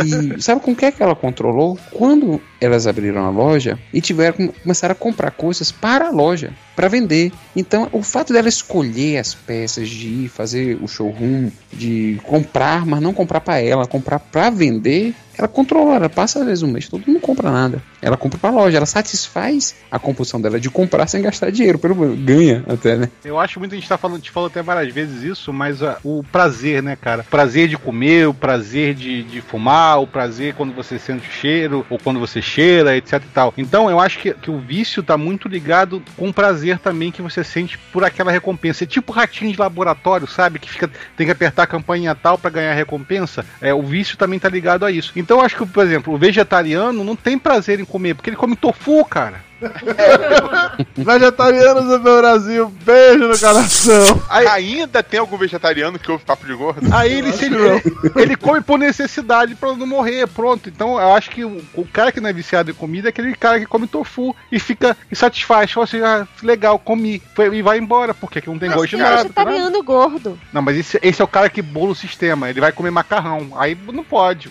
E 0.00 0.40
sabe 0.40 0.60
com 0.60 0.72
o 0.72 0.76
que 0.76 0.86
é 0.86 0.92
que 0.92 1.02
ela 1.02 1.09
controlou? 1.14 1.78
Quando 1.92 2.40
elas 2.60 2.86
abriram 2.86 3.24
a 3.24 3.30
loja 3.30 3.78
e 3.92 4.00
tiveram 4.00 4.48
começaram 4.48 4.92
a 4.92 4.96
comprar 4.96 5.30
coisas 5.30 5.70
para 5.72 6.08
a 6.08 6.10
loja, 6.10 6.52
para 6.76 6.88
vender. 6.88 7.32
Então, 7.54 7.88
o 7.92 8.02
fato 8.02 8.32
dela 8.32 8.48
escolher 8.48 9.18
as 9.18 9.34
peças, 9.34 9.88
de 9.88 10.06
ir 10.06 10.28
fazer 10.28 10.78
o 10.82 10.88
showroom, 10.88 11.50
de 11.72 12.20
comprar, 12.24 12.86
mas 12.86 13.00
não 13.00 13.12
comprar 13.12 13.40
para 13.40 13.60
ela, 13.60 13.86
comprar 13.86 14.18
para 14.18 14.50
vender, 14.50 15.14
ela 15.40 15.48
controla, 15.48 15.96
ela 15.96 16.08
passa 16.10 16.40
às 16.40 16.44
vezes 16.44 16.62
um 16.62 16.70
mês, 16.70 16.86
todo 16.86 17.02
não 17.06 17.18
compra 17.18 17.50
nada. 17.50 17.82
Ela 18.02 18.16
compra 18.16 18.38
pra 18.38 18.50
loja, 18.50 18.76
ela 18.76 18.84
satisfaz 18.84 19.74
a 19.90 19.98
compulsão 19.98 20.38
dela 20.38 20.60
de 20.60 20.68
comprar 20.68 21.06
sem 21.06 21.22
gastar 21.22 21.50
dinheiro, 21.50 21.78
pelo 21.78 21.96
menos 21.96 22.18
ganha 22.20 22.62
até, 22.68 22.94
né? 22.94 23.08
Eu 23.24 23.38
acho 23.38 23.58
muito, 23.58 23.72
a 23.72 23.76
gente 23.76 23.88
tá 23.88 23.96
falando, 23.96 24.18
gente 24.18 24.30
falou 24.30 24.48
até 24.48 24.62
várias 24.62 24.92
vezes 24.92 25.22
isso, 25.22 25.50
mas 25.50 25.82
ah, 25.82 25.96
o 26.04 26.22
prazer, 26.30 26.82
né, 26.82 26.94
cara? 26.94 27.24
Prazer 27.24 27.68
de 27.68 27.78
comer, 27.78 28.28
o 28.28 28.34
prazer 28.34 28.94
de, 28.94 29.22
de 29.22 29.40
fumar, 29.40 30.02
o 30.02 30.06
prazer 30.06 30.54
quando 30.54 30.74
você 30.74 30.98
sente 30.98 31.26
o 31.26 31.32
cheiro, 31.32 31.86
ou 31.88 31.98
quando 31.98 32.20
você 32.20 32.42
cheira, 32.42 32.94
etc 32.94 33.14
e 33.14 33.32
tal. 33.32 33.54
Então, 33.56 33.88
eu 33.88 33.98
acho 33.98 34.18
que, 34.18 34.34
que 34.34 34.50
o 34.50 34.58
vício 34.58 35.02
tá 35.02 35.16
muito 35.16 35.48
ligado 35.48 36.02
com 36.18 36.28
o 36.28 36.34
prazer 36.34 36.78
também 36.78 37.10
que 37.10 37.22
você 37.22 37.42
sente 37.42 37.78
por 37.92 38.04
aquela 38.04 38.30
recompensa. 38.30 38.84
É 38.84 38.86
tipo 38.86 39.10
ratinho 39.10 39.52
de 39.52 39.58
laboratório, 39.58 40.26
sabe? 40.26 40.58
Que 40.58 40.70
fica, 40.70 40.90
tem 41.16 41.26
que 41.26 41.32
apertar 41.32 41.62
a 41.62 41.66
campanha 41.66 42.14
tal 42.14 42.36
pra 42.36 42.50
ganhar 42.50 42.72
a 42.72 42.74
recompensa. 42.74 43.44
É, 43.58 43.72
o 43.72 43.82
vício 43.82 44.18
também 44.18 44.38
tá 44.38 44.50
ligado 44.50 44.84
a 44.84 44.90
isso. 44.90 45.12
Então, 45.16 45.29
eu 45.30 45.40
acho 45.40 45.56
que, 45.56 45.66
por 45.66 45.84
exemplo, 45.84 46.14
o 46.14 46.18
vegetariano 46.18 47.04
não 47.04 47.16
tem 47.16 47.38
prazer 47.38 47.80
em 47.80 47.84
comer, 47.84 48.14
porque 48.14 48.30
ele 48.30 48.36
come 48.36 48.56
tofu, 48.56 49.04
cara. 49.04 49.49
Vegetarianos 50.96 51.84
do 51.84 52.00
meu 52.00 52.18
Brasil, 52.18 52.68
beijo 52.84 53.28
no 53.28 53.38
coração. 53.38 54.22
Ainda 54.28 55.02
tem 55.02 55.20
algum 55.20 55.36
vegetariano 55.36 55.98
que 55.98 56.10
ouve 56.10 56.24
papo 56.24 56.46
de 56.46 56.54
gordo? 56.54 56.80
Aí 56.92 57.12
ele, 57.12 57.32
se, 57.32 57.46
ele, 57.46 57.56
ele 58.16 58.36
come 58.36 58.60
por 58.60 58.78
necessidade 58.78 59.54
pra 59.54 59.72
não 59.74 59.86
morrer, 59.86 60.26
pronto. 60.28 60.68
Então 60.68 61.00
eu 61.00 61.14
acho 61.14 61.30
que 61.30 61.44
o, 61.44 61.62
o 61.74 61.84
cara 61.86 62.12
que 62.12 62.20
não 62.20 62.28
é 62.28 62.32
viciado 62.32 62.70
em 62.70 62.74
comida 62.74 63.08
é 63.08 63.10
aquele 63.10 63.34
cara 63.34 63.58
que 63.58 63.66
come 63.66 63.86
tofu 63.86 64.34
e 64.50 64.58
fica 64.58 64.96
insatisfaz. 65.10 65.70
Fala 65.72 65.84
assim, 65.84 66.00
ah, 66.00 66.26
legal, 66.42 66.78
comi. 66.78 67.22
Foi- 67.34 67.54
E 67.54 67.62
vai 67.62 67.78
embora, 67.78 68.14
porque 68.14 68.38
aqui 68.38 68.48
não 68.48 68.58
tem 68.58 68.70
gosto 68.70 68.88
de 68.88 68.96
é 68.96 68.98
nada. 68.98 69.16
tá 69.28 69.44
vegetariano 69.44 69.82
gordo. 69.82 70.38
Não, 70.52 70.62
mas 70.62 70.76
esse, 70.76 70.98
esse 71.02 71.20
é 71.20 71.24
o 71.24 71.28
cara 71.28 71.48
que 71.48 71.62
bola 71.62 71.90
o 71.92 71.94
sistema. 71.94 72.48
Ele 72.50 72.60
vai 72.60 72.72
comer 72.72 72.90
macarrão. 72.90 73.48
Aí 73.56 73.76
não 73.92 74.04
pode. 74.04 74.50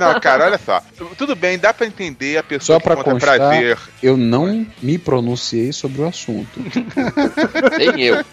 Não, 0.00 0.20
cara, 0.20 0.46
olha 0.46 0.58
só. 0.58 0.82
Tudo 1.16 1.34
bem, 1.34 1.58
dá 1.58 1.72
pra 1.72 1.86
entender 1.86 2.38
a 2.38 2.42
pessoa 2.42 2.78
Só 2.78 2.82
pra 2.82 2.96
que 2.96 3.02
conta 3.04 3.14
constar, 3.26 3.36
prazer. 3.38 3.78
eu 4.02 4.16
não 4.16 4.39
me 4.82 4.98
pronunciei 4.98 5.72
sobre 5.72 6.02
o 6.02 6.06
assunto. 6.06 6.60
Nem 7.78 8.02
eu. 8.02 8.24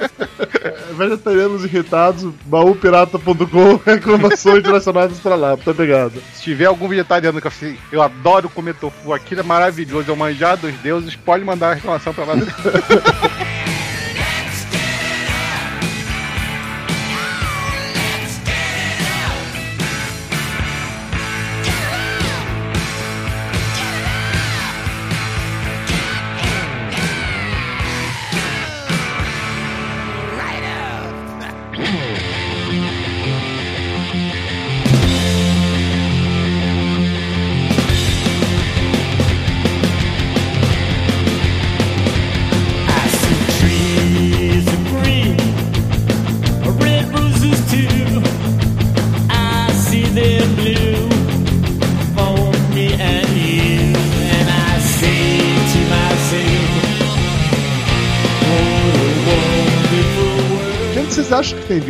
Vegetarianos 0.97 1.64
irritados, 1.64 2.32
baúpirata.com, 2.45 3.76
reclamações 3.86 4.64
direcionadas 4.64 5.20
pra 5.20 5.36
lá. 5.36 5.55
Muito 5.55 5.72
obrigado. 5.72 6.22
Se 6.34 6.43
tiver 6.43 6.66
algum 6.66 6.88
vegetariano 6.88 7.41
que 7.41 7.47
assim, 7.47 7.78
eu 7.91 8.01
adoro 8.01 8.49
comer 8.49 8.76
tofu, 8.76 9.14
aquilo 9.14 9.41
é 9.41 9.43
maravilhoso, 9.43 10.10
é 10.10 10.14
o 10.14 10.18
manjar 10.18 10.58
dos 10.58 10.74
deuses, 10.76 11.16
pode 11.16 11.43
mandar 11.43 11.72
a 11.72 11.74
reclamação 11.76 12.14
pra 12.14 12.26
lá. 12.26 12.34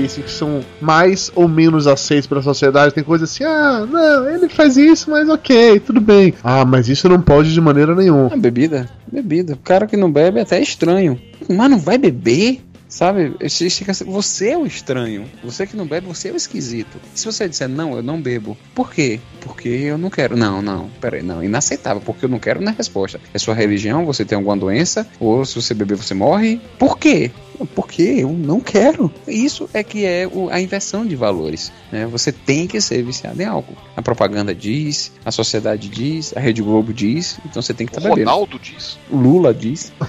acham 0.07 0.23
que 0.23 0.31
são 0.31 0.65
mais 0.81 1.31
ou 1.35 1.47
menos 1.47 1.87
aceitos 1.87 2.27
pela 2.27 2.41
sociedade? 2.41 2.93
Tem 2.93 3.03
coisa 3.03 3.25
assim, 3.25 3.43
ah, 3.43 3.85
não, 3.85 4.29
ele 4.29 4.49
faz 4.49 4.77
isso, 4.77 5.11
mas 5.11 5.27
ok, 5.29 5.79
tudo 5.79 6.01
bem. 6.01 6.33
Ah, 6.43 6.65
mas 6.65 6.87
isso 6.87 7.07
não 7.07 7.21
pode 7.21 7.53
de 7.53 7.61
maneira 7.61 7.93
nenhuma. 7.93 8.31
Ah, 8.33 8.37
bebida? 8.37 8.89
Bebida. 9.11 9.53
O 9.53 9.57
cara 9.57 9.85
que 9.87 9.97
não 9.97 10.11
bebe 10.11 10.39
é 10.39 10.41
até 10.43 10.61
estranho. 10.61 11.19
Mas 11.49 11.69
não 11.69 11.79
vai 11.79 11.97
beber? 11.97 12.61
Sabe? 12.89 13.35
Você 14.05 14.49
é 14.49 14.57
o 14.57 14.65
estranho. 14.65 15.25
Você 15.43 15.67
que 15.67 15.75
não 15.75 15.85
bebe, 15.85 16.07
você 16.07 16.29
é 16.29 16.31
o 16.31 16.37
esquisito. 16.37 16.97
Se 17.13 17.25
você 17.25 17.47
disser, 17.47 17.67
não, 17.67 17.95
eu 17.95 18.01
não 18.01 18.21
bebo. 18.21 18.57
Por 18.73 18.91
quê? 18.93 19.19
Porque 19.41 19.67
eu 19.67 19.97
não 19.97 20.09
quero. 20.09 20.37
Não, 20.37 20.61
não. 20.61 20.89
Peraí, 21.01 21.21
não. 21.21 21.43
Inaceitável. 21.43 22.01
Porque 22.05 22.25
eu 22.25 22.29
não 22.29 22.39
quero 22.39 22.61
não 22.61 22.71
é 22.71 22.75
resposta. 22.75 23.19
É 23.33 23.37
sua 23.37 23.53
religião, 23.53 24.05
você 24.05 24.23
tem 24.23 24.37
alguma 24.37 24.55
doença, 24.55 25.05
ou 25.19 25.43
se 25.43 25.55
você 25.55 25.73
beber, 25.73 25.97
você 25.97 26.13
morre. 26.13 26.61
Por 26.79 26.97
quê? 26.97 27.31
Porque 27.65 28.01
eu 28.01 28.29
não 28.31 28.59
quero. 28.59 29.11
Isso 29.27 29.69
é 29.73 29.83
que 29.83 30.05
é 30.05 30.27
o- 30.31 30.49
a 30.49 30.59
inversão 30.61 31.05
de 31.05 31.15
valores. 31.15 31.71
Né? 31.91 32.05
Você 32.07 32.31
tem 32.31 32.67
que 32.67 32.79
ser 32.81 33.01
viciado 33.03 33.41
em 33.41 33.45
álcool. 33.45 33.75
A 33.95 34.01
propaganda 34.01 34.53
diz, 34.53 35.11
a 35.25 35.31
sociedade 35.31 35.89
diz, 35.89 36.35
a 36.35 36.39
Rede 36.39 36.61
Globo 36.61 36.93
diz, 36.93 37.39
então 37.45 37.61
você 37.61 37.73
tem 37.73 37.87
que 37.87 37.91
estar 37.97 38.07
bebendo. 38.07 38.29
Ronaldo 38.29 38.59
diz. 38.59 38.97
Lula 39.11 39.53
diz. 39.53 39.91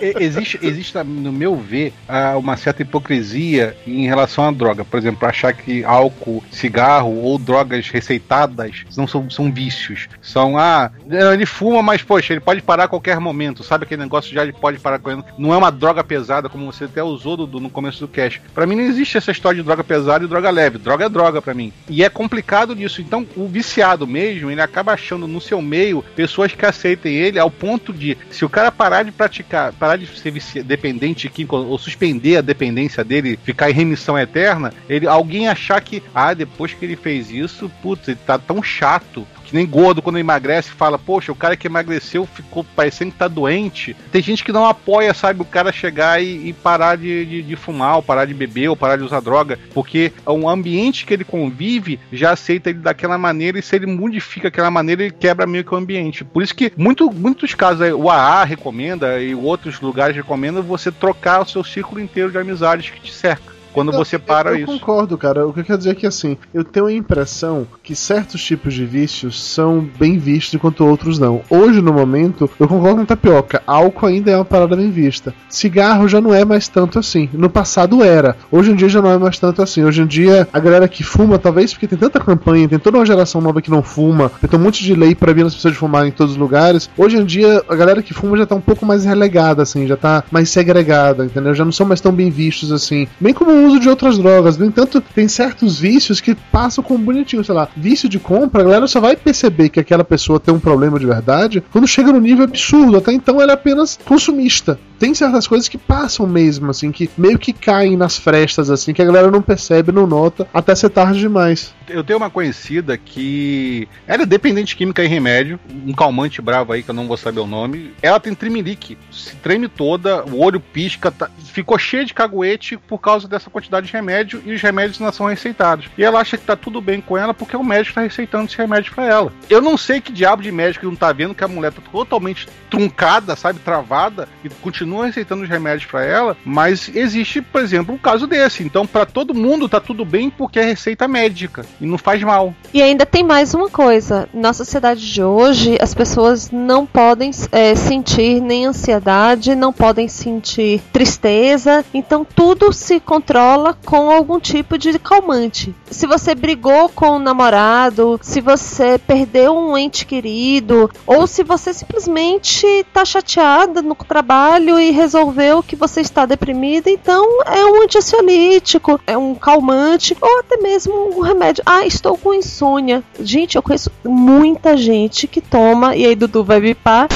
Existe, 0.00 0.58
existe, 0.60 0.98
no 0.98 1.32
meu 1.32 1.56
ver, 1.56 1.92
ah, 2.08 2.36
uma 2.36 2.56
certa 2.56 2.82
hipocrisia 2.82 3.76
em 3.86 4.06
relação 4.06 4.44
à 4.46 4.50
droga. 4.50 4.84
Por 4.84 4.98
exemplo, 4.98 5.26
achar 5.26 5.52
que 5.54 5.82
álcool, 5.84 6.42
cigarro 6.50 7.14
ou 7.22 7.38
drogas 7.38 7.88
receitadas 7.88 8.84
não 8.96 9.06
são, 9.06 9.30
são 9.30 9.50
vícios. 9.52 10.08
São, 10.20 10.58
ah, 10.58 10.90
ele 11.32 11.46
fuma, 11.46 11.82
mas, 11.82 12.02
poxa, 12.02 12.32
ele 12.34 12.40
pode 12.40 12.60
parar 12.60 12.84
a 12.84 12.88
qualquer 12.88 13.18
momento. 13.18 13.62
Sabe 13.62 13.84
aquele 13.84 14.02
negócio 14.02 14.32
já 14.34 14.42
ele 14.42 14.52
pode 14.52 14.78
parar 14.78 14.98
correndo? 14.98 15.23
Não 15.36 15.52
é 15.52 15.56
uma 15.56 15.70
droga 15.70 16.04
pesada, 16.04 16.48
como 16.48 16.66
você 16.70 16.84
até 16.84 17.02
usou 17.02 17.36
do- 17.36 17.46
do- 17.46 17.60
no 17.60 17.68
começo 17.70 17.98
do 18.00 18.06
cast. 18.08 18.40
Pra 18.54 18.66
mim 18.66 18.76
não 18.76 18.84
existe 18.84 19.16
essa 19.16 19.32
história 19.32 19.56
de 19.56 19.64
droga 19.66 19.82
pesada 19.82 20.24
e 20.24 20.28
droga 20.28 20.48
leve. 20.50 20.78
Droga 20.78 21.06
é 21.06 21.08
droga 21.08 21.42
pra 21.42 21.52
mim. 21.54 21.72
E 21.88 22.04
é 22.04 22.08
complicado 22.08 22.74
disso. 22.74 23.00
Então, 23.00 23.26
o 23.36 23.48
viciado 23.48 24.06
mesmo, 24.06 24.50
ele 24.50 24.60
acaba 24.60 24.92
achando 24.92 25.26
no 25.26 25.40
seu 25.40 25.60
meio 25.60 26.04
pessoas 26.14 26.52
que 26.52 26.64
aceitem 26.64 27.14
ele 27.14 27.38
ao 27.38 27.50
ponto 27.50 27.92
de, 27.92 28.16
se 28.30 28.44
o 28.44 28.48
cara 28.48 28.70
parar 28.70 29.02
de 29.02 29.10
praticar, 29.10 29.72
parar 29.72 29.96
de 29.96 30.06
ser 30.06 30.62
dependente 30.62 31.28
químico 31.28 31.56
ou 31.56 31.78
suspender 31.78 32.36
a 32.36 32.40
dependência 32.40 33.02
dele, 33.04 33.38
ficar 33.42 33.70
em 33.70 33.74
remissão 33.74 34.18
eterna, 34.18 34.72
ele 34.88 35.06
alguém 35.06 35.48
achar 35.48 35.80
que, 35.80 36.02
ah, 36.14 36.32
depois 36.32 36.72
que 36.74 36.84
ele 36.84 36.96
fez 36.96 37.30
isso, 37.30 37.70
putz, 37.82 38.06
ele 38.08 38.18
tá 38.24 38.38
tão 38.38 38.62
chato. 38.62 39.26
Que 39.44 39.54
nem 39.54 39.66
gordo 39.66 40.02
quando 40.02 40.18
emagrece 40.18 40.70
fala, 40.70 40.98
poxa, 40.98 41.32
o 41.32 41.36
cara 41.36 41.56
que 41.56 41.66
emagreceu 41.66 42.26
ficou 42.26 42.64
parecendo 42.64 43.12
que 43.12 43.18
tá 43.18 43.28
doente. 43.28 43.94
Tem 44.10 44.22
gente 44.22 44.42
que 44.42 44.52
não 44.52 44.66
apoia, 44.66 45.12
sabe, 45.14 45.42
o 45.42 45.44
cara 45.44 45.72
chegar 45.72 46.22
e, 46.22 46.48
e 46.48 46.52
parar 46.52 46.96
de, 46.96 47.24
de, 47.24 47.42
de 47.42 47.56
fumar, 47.56 47.96
ou 47.96 48.02
parar 48.02 48.24
de 48.24 48.34
beber, 48.34 48.68
ou 48.68 48.76
parar 48.76 48.96
de 48.96 49.02
usar 49.02 49.20
droga, 49.20 49.58
porque 49.72 50.12
o 50.26 50.48
ambiente 50.48 51.04
que 51.04 51.14
ele 51.14 51.24
convive 51.24 52.00
já 52.12 52.32
aceita 52.32 52.70
ele 52.70 52.78
daquela 52.78 53.18
maneira, 53.18 53.58
e 53.58 53.62
se 53.62 53.76
ele 53.76 53.86
modifica 53.86 54.48
aquela 54.48 54.70
maneira, 54.70 55.02
ele 55.02 55.12
quebra 55.12 55.46
meio 55.46 55.64
que 55.64 55.74
o 55.74 55.78
ambiente. 55.78 56.24
Por 56.24 56.42
isso 56.42 56.54
que 56.54 56.72
muito, 56.76 57.10
muitos 57.12 57.54
casos 57.54 57.92
o 57.92 58.10
AA 58.10 58.44
recomenda 58.44 59.20
e 59.20 59.34
outros 59.34 59.80
lugares 59.80 60.16
recomendam 60.16 60.62
você 60.62 60.90
trocar 60.90 61.42
o 61.42 61.46
seu 61.46 61.62
círculo 61.62 62.00
inteiro 62.00 62.30
de 62.30 62.38
amizades 62.38 62.90
que 62.90 63.00
te 63.00 63.12
cerca. 63.12 63.53
Quando 63.74 63.92
você 63.92 64.18
para 64.18 64.50
eu, 64.50 64.54
eu 64.54 64.64
isso. 64.64 64.72
concordo, 64.78 65.18
cara. 65.18 65.46
O 65.46 65.52
que 65.52 65.60
eu 65.60 65.64
quero 65.64 65.78
dizer 65.78 65.90
é 65.90 65.94
que, 65.94 66.06
assim, 66.06 66.38
eu 66.52 66.64
tenho 66.64 66.86
a 66.86 66.92
impressão 66.92 67.66
que 67.82 67.94
certos 67.94 68.42
tipos 68.42 68.72
de 68.72 68.86
vícios 68.86 69.42
são 69.42 69.86
bem 69.98 70.16
vistos 70.16 70.54
enquanto 70.54 70.86
outros 70.86 71.18
não. 71.18 71.42
Hoje, 71.50 71.80
no 71.80 71.92
momento, 71.92 72.48
eu 72.58 72.68
concordo 72.68 73.00
com 73.00 73.04
tapioca. 73.04 73.62
Álcool 73.66 74.06
ainda 74.06 74.30
é 74.30 74.36
uma 74.36 74.44
parada 74.44 74.76
bem 74.76 74.90
vista. 74.90 75.34
Cigarro 75.48 76.08
já 76.08 76.20
não 76.20 76.32
é 76.32 76.44
mais 76.44 76.68
tanto 76.68 76.98
assim. 76.98 77.28
No 77.32 77.50
passado 77.50 78.02
era. 78.02 78.36
Hoje 78.50 78.70
em 78.70 78.76
dia 78.76 78.88
já 78.88 79.02
não 79.02 79.10
é 79.10 79.18
mais 79.18 79.38
tanto 79.38 79.60
assim. 79.60 79.82
Hoje 79.82 80.02
em 80.02 80.06
dia, 80.06 80.48
a 80.52 80.60
galera 80.60 80.86
que 80.86 81.02
fuma, 81.02 81.38
talvez 81.38 81.72
porque 81.72 81.88
tem 81.88 81.98
tanta 81.98 82.20
campanha, 82.20 82.68
tem 82.68 82.78
toda 82.78 82.98
uma 82.98 83.06
geração 83.06 83.40
nova 83.40 83.60
que 83.60 83.70
não 83.70 83.82
fuma, 83.82 84.30
tem 84.48 84.58
um 84.58 84.62
monte 84.62 84.84
de 84.84 84.94
lei 84.94 85.14
proibindo 85.14 85.46
as 85.46 85.54
pessoas 85.54 85.74
de 85.74 85.80
fumar 85.80 86.06
em 86.06 86.10
todos 86.10 86.34
os 86.34 86.38
lugares. 86.38 86.88
Hoje 86.96 87.16
em 87.16 87.24
dia, 87.24 87.62
a 87.68 87.74
galera 87.74 88.02
que 88.02 88.14
fuma 88.14 88.36
já 88.36 88.46
tá 88.46 88.54
um 88.54 88.60
pouco 88.60 88.86
mais 88.86 89.04
relegada, 89.04 89.62
assim, 89.62 89.86
já 89.86 89.96
tá 89.96 90.24
mais 90.30 90.50
segregada, 90.50 91.24
entendeu? 91.24 91.54
Já 91.54 91.64
não 91.64 91.72
são 91.72 91.86
mais 91.86 92.00
tão 92.00 92.12
bem 92.12 92.30
vistos 92.30 92.70
assim. 92.72 93.08
Bem 93.20 93.34
como 93.34 93.63
uso 93.66 93.80
de 93.80 93.88
outras 93.88 94.18
drogas. 94.18 94.56
No 94.56 94.66
entanto, 94.66 95.00
tem 95.00 95.28
certos 95.28 95.78
vícios 95.78 96.20
que 96.20 96.34
passam 96.34 96.82
como 96.82 97.04
bonitinho, 97.04 97.44
sei 97.44 97.54
lá, 97.54 97.68
vício 97.76 98.08
de 98.08 98.18
compra, 98.18 98.62
a 98.62 98.64
galera 98.64 98.86
só 98.86 99.00
vai 99.00 99.16
perceber 99.16 99.68
que 99.68 99.80
aquela 99.80 100.04
pessoa 100.04 100.40
tem 100.40 100.54
um 100.54 100.60
problema 100.60 100.98
de 100.98 101.06
verdade 101.06 101.62
quando 101.72 101.86
chega 101.86 102.12
no 102.12 102.20
nível 102.20 102.44
absurdo. 102.44 102.96
Até 102.96 103.12
então 103.12 103.40
ela 103.40 103.52
é 103.52 103.54
apenas 103.54 103.98
consumista. 104.04 104.78
Tem 104.98 105.14
certas 105.14 105.46
coisas 105.46 105.68
que 105.68 105.76
passam 105.78 106.26
mesmo, 106.26 106.70
assim, 106.70 106.90
que 106.92 107.10
meio 107.16 107.38
que 107.38 107.52
caem 107.52 107.96
nas 107.96 108.16
frestas, 108.16 108.70
assim, 108.70 108.92
que 108.92 109.02
a 109.02 109.04
galera 109.04 109.30
não 109.30 109.42
percebe, 109.42 109.92
não 109.92 110.06
nota, 110.06 110.46
até 110.52 110.74
ser 110.74 110.88
tarde 110.90 111.18
demais. 111.18 111.74
Eu 111.88 112.02
tenho 112.02 112.18
uma 112.18 112.30
conhecida 112.30 112.96
que 112.96 113.86
ela 114.06 114.22
é 114.22 114.26
dependente 114.26 114.76
química 114.76 115.04
em 115.04 115.08
remédio, 115.08 115.58
um 115.86 115.92
calmante 115.92 116.40
bravo 116.40 116.72
aí 116.72 116.82
que 116.82 116.90
eu 116.90 116.94
não 116.94 117.06
vou 117.06 117.16
saber 117.16 117.40
o 117.40 117.46
nome. 117.46 117.92
Ela 118.00 118.18
tem 118.20 118.34
tremelique, 118.34 118.96
se 119.10 119.34
treme 119.36 119.68
toda, 119.68 120.24
o 120.24 120.40
olho 120.40 120.60
pisca, 120.60 121.10
tá- 121.10 121.28
ficou 121.52 121.78
cheia 121.78 122.04
de 122.04 122.14
caguete 122.14 122.76
por 122.76 122.98
causa 122.98 123.28
dessa 123.28 123.50
quantidade 123.50 123.86
de 123.86 123.92
remédio 123.92 124.42
e 124.46 124.52
os 124.54 124.62
remédios 124.62 124.98
não 125.00 125.12
são 125.12 125.26
receitados. 125.26 125.86
E 125.98 126.04
ela 126.04 126.20
acha 126.20 126.36
que 126.38 126.44
tá 126.44 126.56
tudo 126.56 126.80
bem 126.80 127.00
com 127.00 127.18
ela 127.18 127.34
porque 127.34 127.56
o 127.56 127.62
médico 127.64 127.94
tá 127.96 128.00
receitando 128.00 128.46
esse 128.46 128.56
remédio 128.56 128.92
pra 128.94 129.04
ela. 129.04 129.32
Eu 129.50 129.60
não 129.60 129.76
sei 129.76 130.00
que 130.00 130.12
diabo 130.12 130.42
de 130.42 130.50
médico 130.52 130.86
não 130.86 130.96
tá 130.96 131.12
vendo 131.12 131.34
que 131.34 131.44
a 131.44 131.48
mulher 131.48 131.72
tá 131.72 131.82
totalmente 131.92 132.48
truncada, 132.70 133.36
sabe, 133.36 133.58
travada 133.58 134.28
e 134.42 134.48
continua 134.48 134.83
receitando 135.02 135.42
os 135.42 135.48
remédios 135.48 135.90
pra 135.90 136.04
ela, 136.04 136.36
mas 136.44 136.90
existe, 136.94 137.40
por 137.40 137.62
exemplo, 137.62 137.94
um 137.94 137.98
caso 137.98 138.26
desse. 138.26 138.62
Então, 138.62 138.86
pra 138.86 139.06
todo 139.06 139.34
mundo 139.34 139.68
tá 139.68 139.80
tudo 139.80 140.04
bem 140.04 140.30
porque 140.30 140.58
é 140.58 140.64
receita 140.64 141.08
médica 141.08 141.64
e 141.80 141.86
não 141.86 141.98
faz 141.98 142.22
mal. 142.22 142.54
E 142.72 142.82
ainda 142.82 143.06
tem 143.06 143.22
mais 143.22 143.54
uma 143.54 143.68
coisa. 143.68 144.28
Na 144.32 144.52
sociedade 144.52 145.12
de 145.12 145.22
hoje, 145.22 145.78
as 145.80 145.94
pessoas 145.94 146.50
não 146.50 146.86
podem 146.86 147.30
é, 147.52 147.74
sentir 147.74 148.40
nem 148.40 148.66
ansiedade, 148.66 149.54
não 149.54 149.72
podem 149.72 150.08
sentir 150.08 150.80
tristeza. 150.92 151.84
Então 151.92 152.24
tudo 152.24 152.72
se 152.72 153.00
controla 153.00 153.76
com 153.84 154.10
algum 154.10 154.40
tipo 154.40 154.78
de 154.78 154.98
calmante. 154.98 155.74
Se 155.90 156.06
você 156.06 156.34
brigou 156.34 156.88
com 156.88 157.16
o 157.16 157.18
namorado, 157.18 158.18
se 158.22 158.40
você 158.40 158.98
perdeu 158.98 159.56
um 159.56 159.76
ente 159.76 160.06
querido, 160.06 160.90
ou 161.06 161.26
se 161.26 161.42
você 161.42 161.72
simplesmente 161.72 162.66
está 162.66 163.04
chateada 163.04 163.82
no 163.82 163.94
trabalho 163.94 164.73
e 164.78 164.90
resolveu 164.90 165.62
que 165.62 165.76
você 165.76 166.00
está 166.00 166.26
deprimida, 166.26 166.90
então 166.90 167.42
é 167.44 167.64
um 167.64 167.82
antiansiolítico, 167.82 169.00
é 169.06 169.16
um 169.16 169.34
calmante, 169.34 170.16
ou 170.20 170.40
até 170.40 170.56
mesmo 170.56 171.16
um 171.16 171.20
remédio. 171.20 171.62
Ah, 171.66 171.86
estou 171.86 172.16
com 172.16 172.34
insônia. 172.34 173.02
Gente, 173.20 173.56
eu 173.56 173.62
conheço 173.62 173.90
muita 174.04 174.76
gente 174.76 175.26
que 175.26 175.40
toma, 175.40 175.96
e 175.96 176.06
aí 176.06 176.14
Dudu 176.14 176.44
vai 176.44 176.60
bipar. 176.60 177.08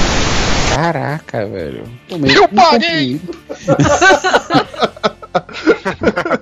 Caraca, 0.75 1.45
velho. 1.45 1.83
Tomei 2.07 2.37
Eu 2.37 2.47
parei! 2.47 3.19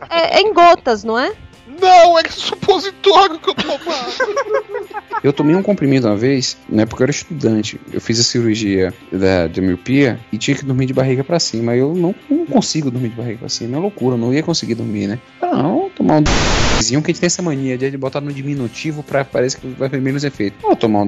É, 0.10 0.40
é 0.40 0.42
em 0.42 0.54
gotas, 0.54 1.04
não 1.04 1.20
é? 1.20 1.32
Não, 1.80 2.20
é 2.20 2.24
supositório 2.30 3.40
que 3.40 3.50
eu 3.50 3.54
tomava. 3.54 3.82
Eu 5.24 5.34
tomei 5.34 5.56
um 5.56 5.64
comprimido 5.64 6.08
uma 6.08 6.16
vez, 6.16 6.58
na 6.70 6.84
época 6.84 7.02
eu 7.02 7.06
era 7.06 7.12
estudante. 7.12 7.80
Eu 7.92 8.00
fiz 8.00 8.20
a 8.20 8.24
cirurgia 8.24 8.94
da, 9.12 9.48
de 9.48 9.60
miopia 9.62 10.20
e 10.32 10.38
tinha 10.38 10.56
que 10.56 10.64
dormir 10.64 10.86
de 10.86 10.94
barriga 10.94 11.24
pra 11.24 11.40
cima. 11.40 11.76
Eu 11.76 11.94
não, 11.96 12.14
não 12.30 12.46
consigo 12.46 12.92
dormir 12.92 13.10
de 13.10 13.16
barriga 13.16 13.40
pra 13.40 13.50
cima. 13.50 13.78
É 13.78 13.80
loucura, 13.80 14.16
eu 14.16 14.20
não 14.20 14.34
ia 14.34 14.44
conseguir 14.44 14.76
dormir, 14.76 15.08
né? 15.08 15.20
Não, 15.42 15.90
tomar 16.08 16.22
um 16.22 16.82
zinho 16.82 17.02
que 17.02 17.12
a 17.12 17.14
gente 17.14 17.20
tem 17.20 17.28
essa 17.28 17.42
mania 17.42 17.78
de 17.78 17.98
botar 17.98 18.22
no 18.22 18.32
diminutivo 18.32 19.04
pra 19.04 19.26
parecer 19.26 19.60
que 19.60 19.68
vai 19.68 19.90
ter 19.90 20.00
menos 20.00 20.24
efeito. 20.24 20.56
Vou 20.62 20.76
tomar 20.76 21.04
um 21.04 21.08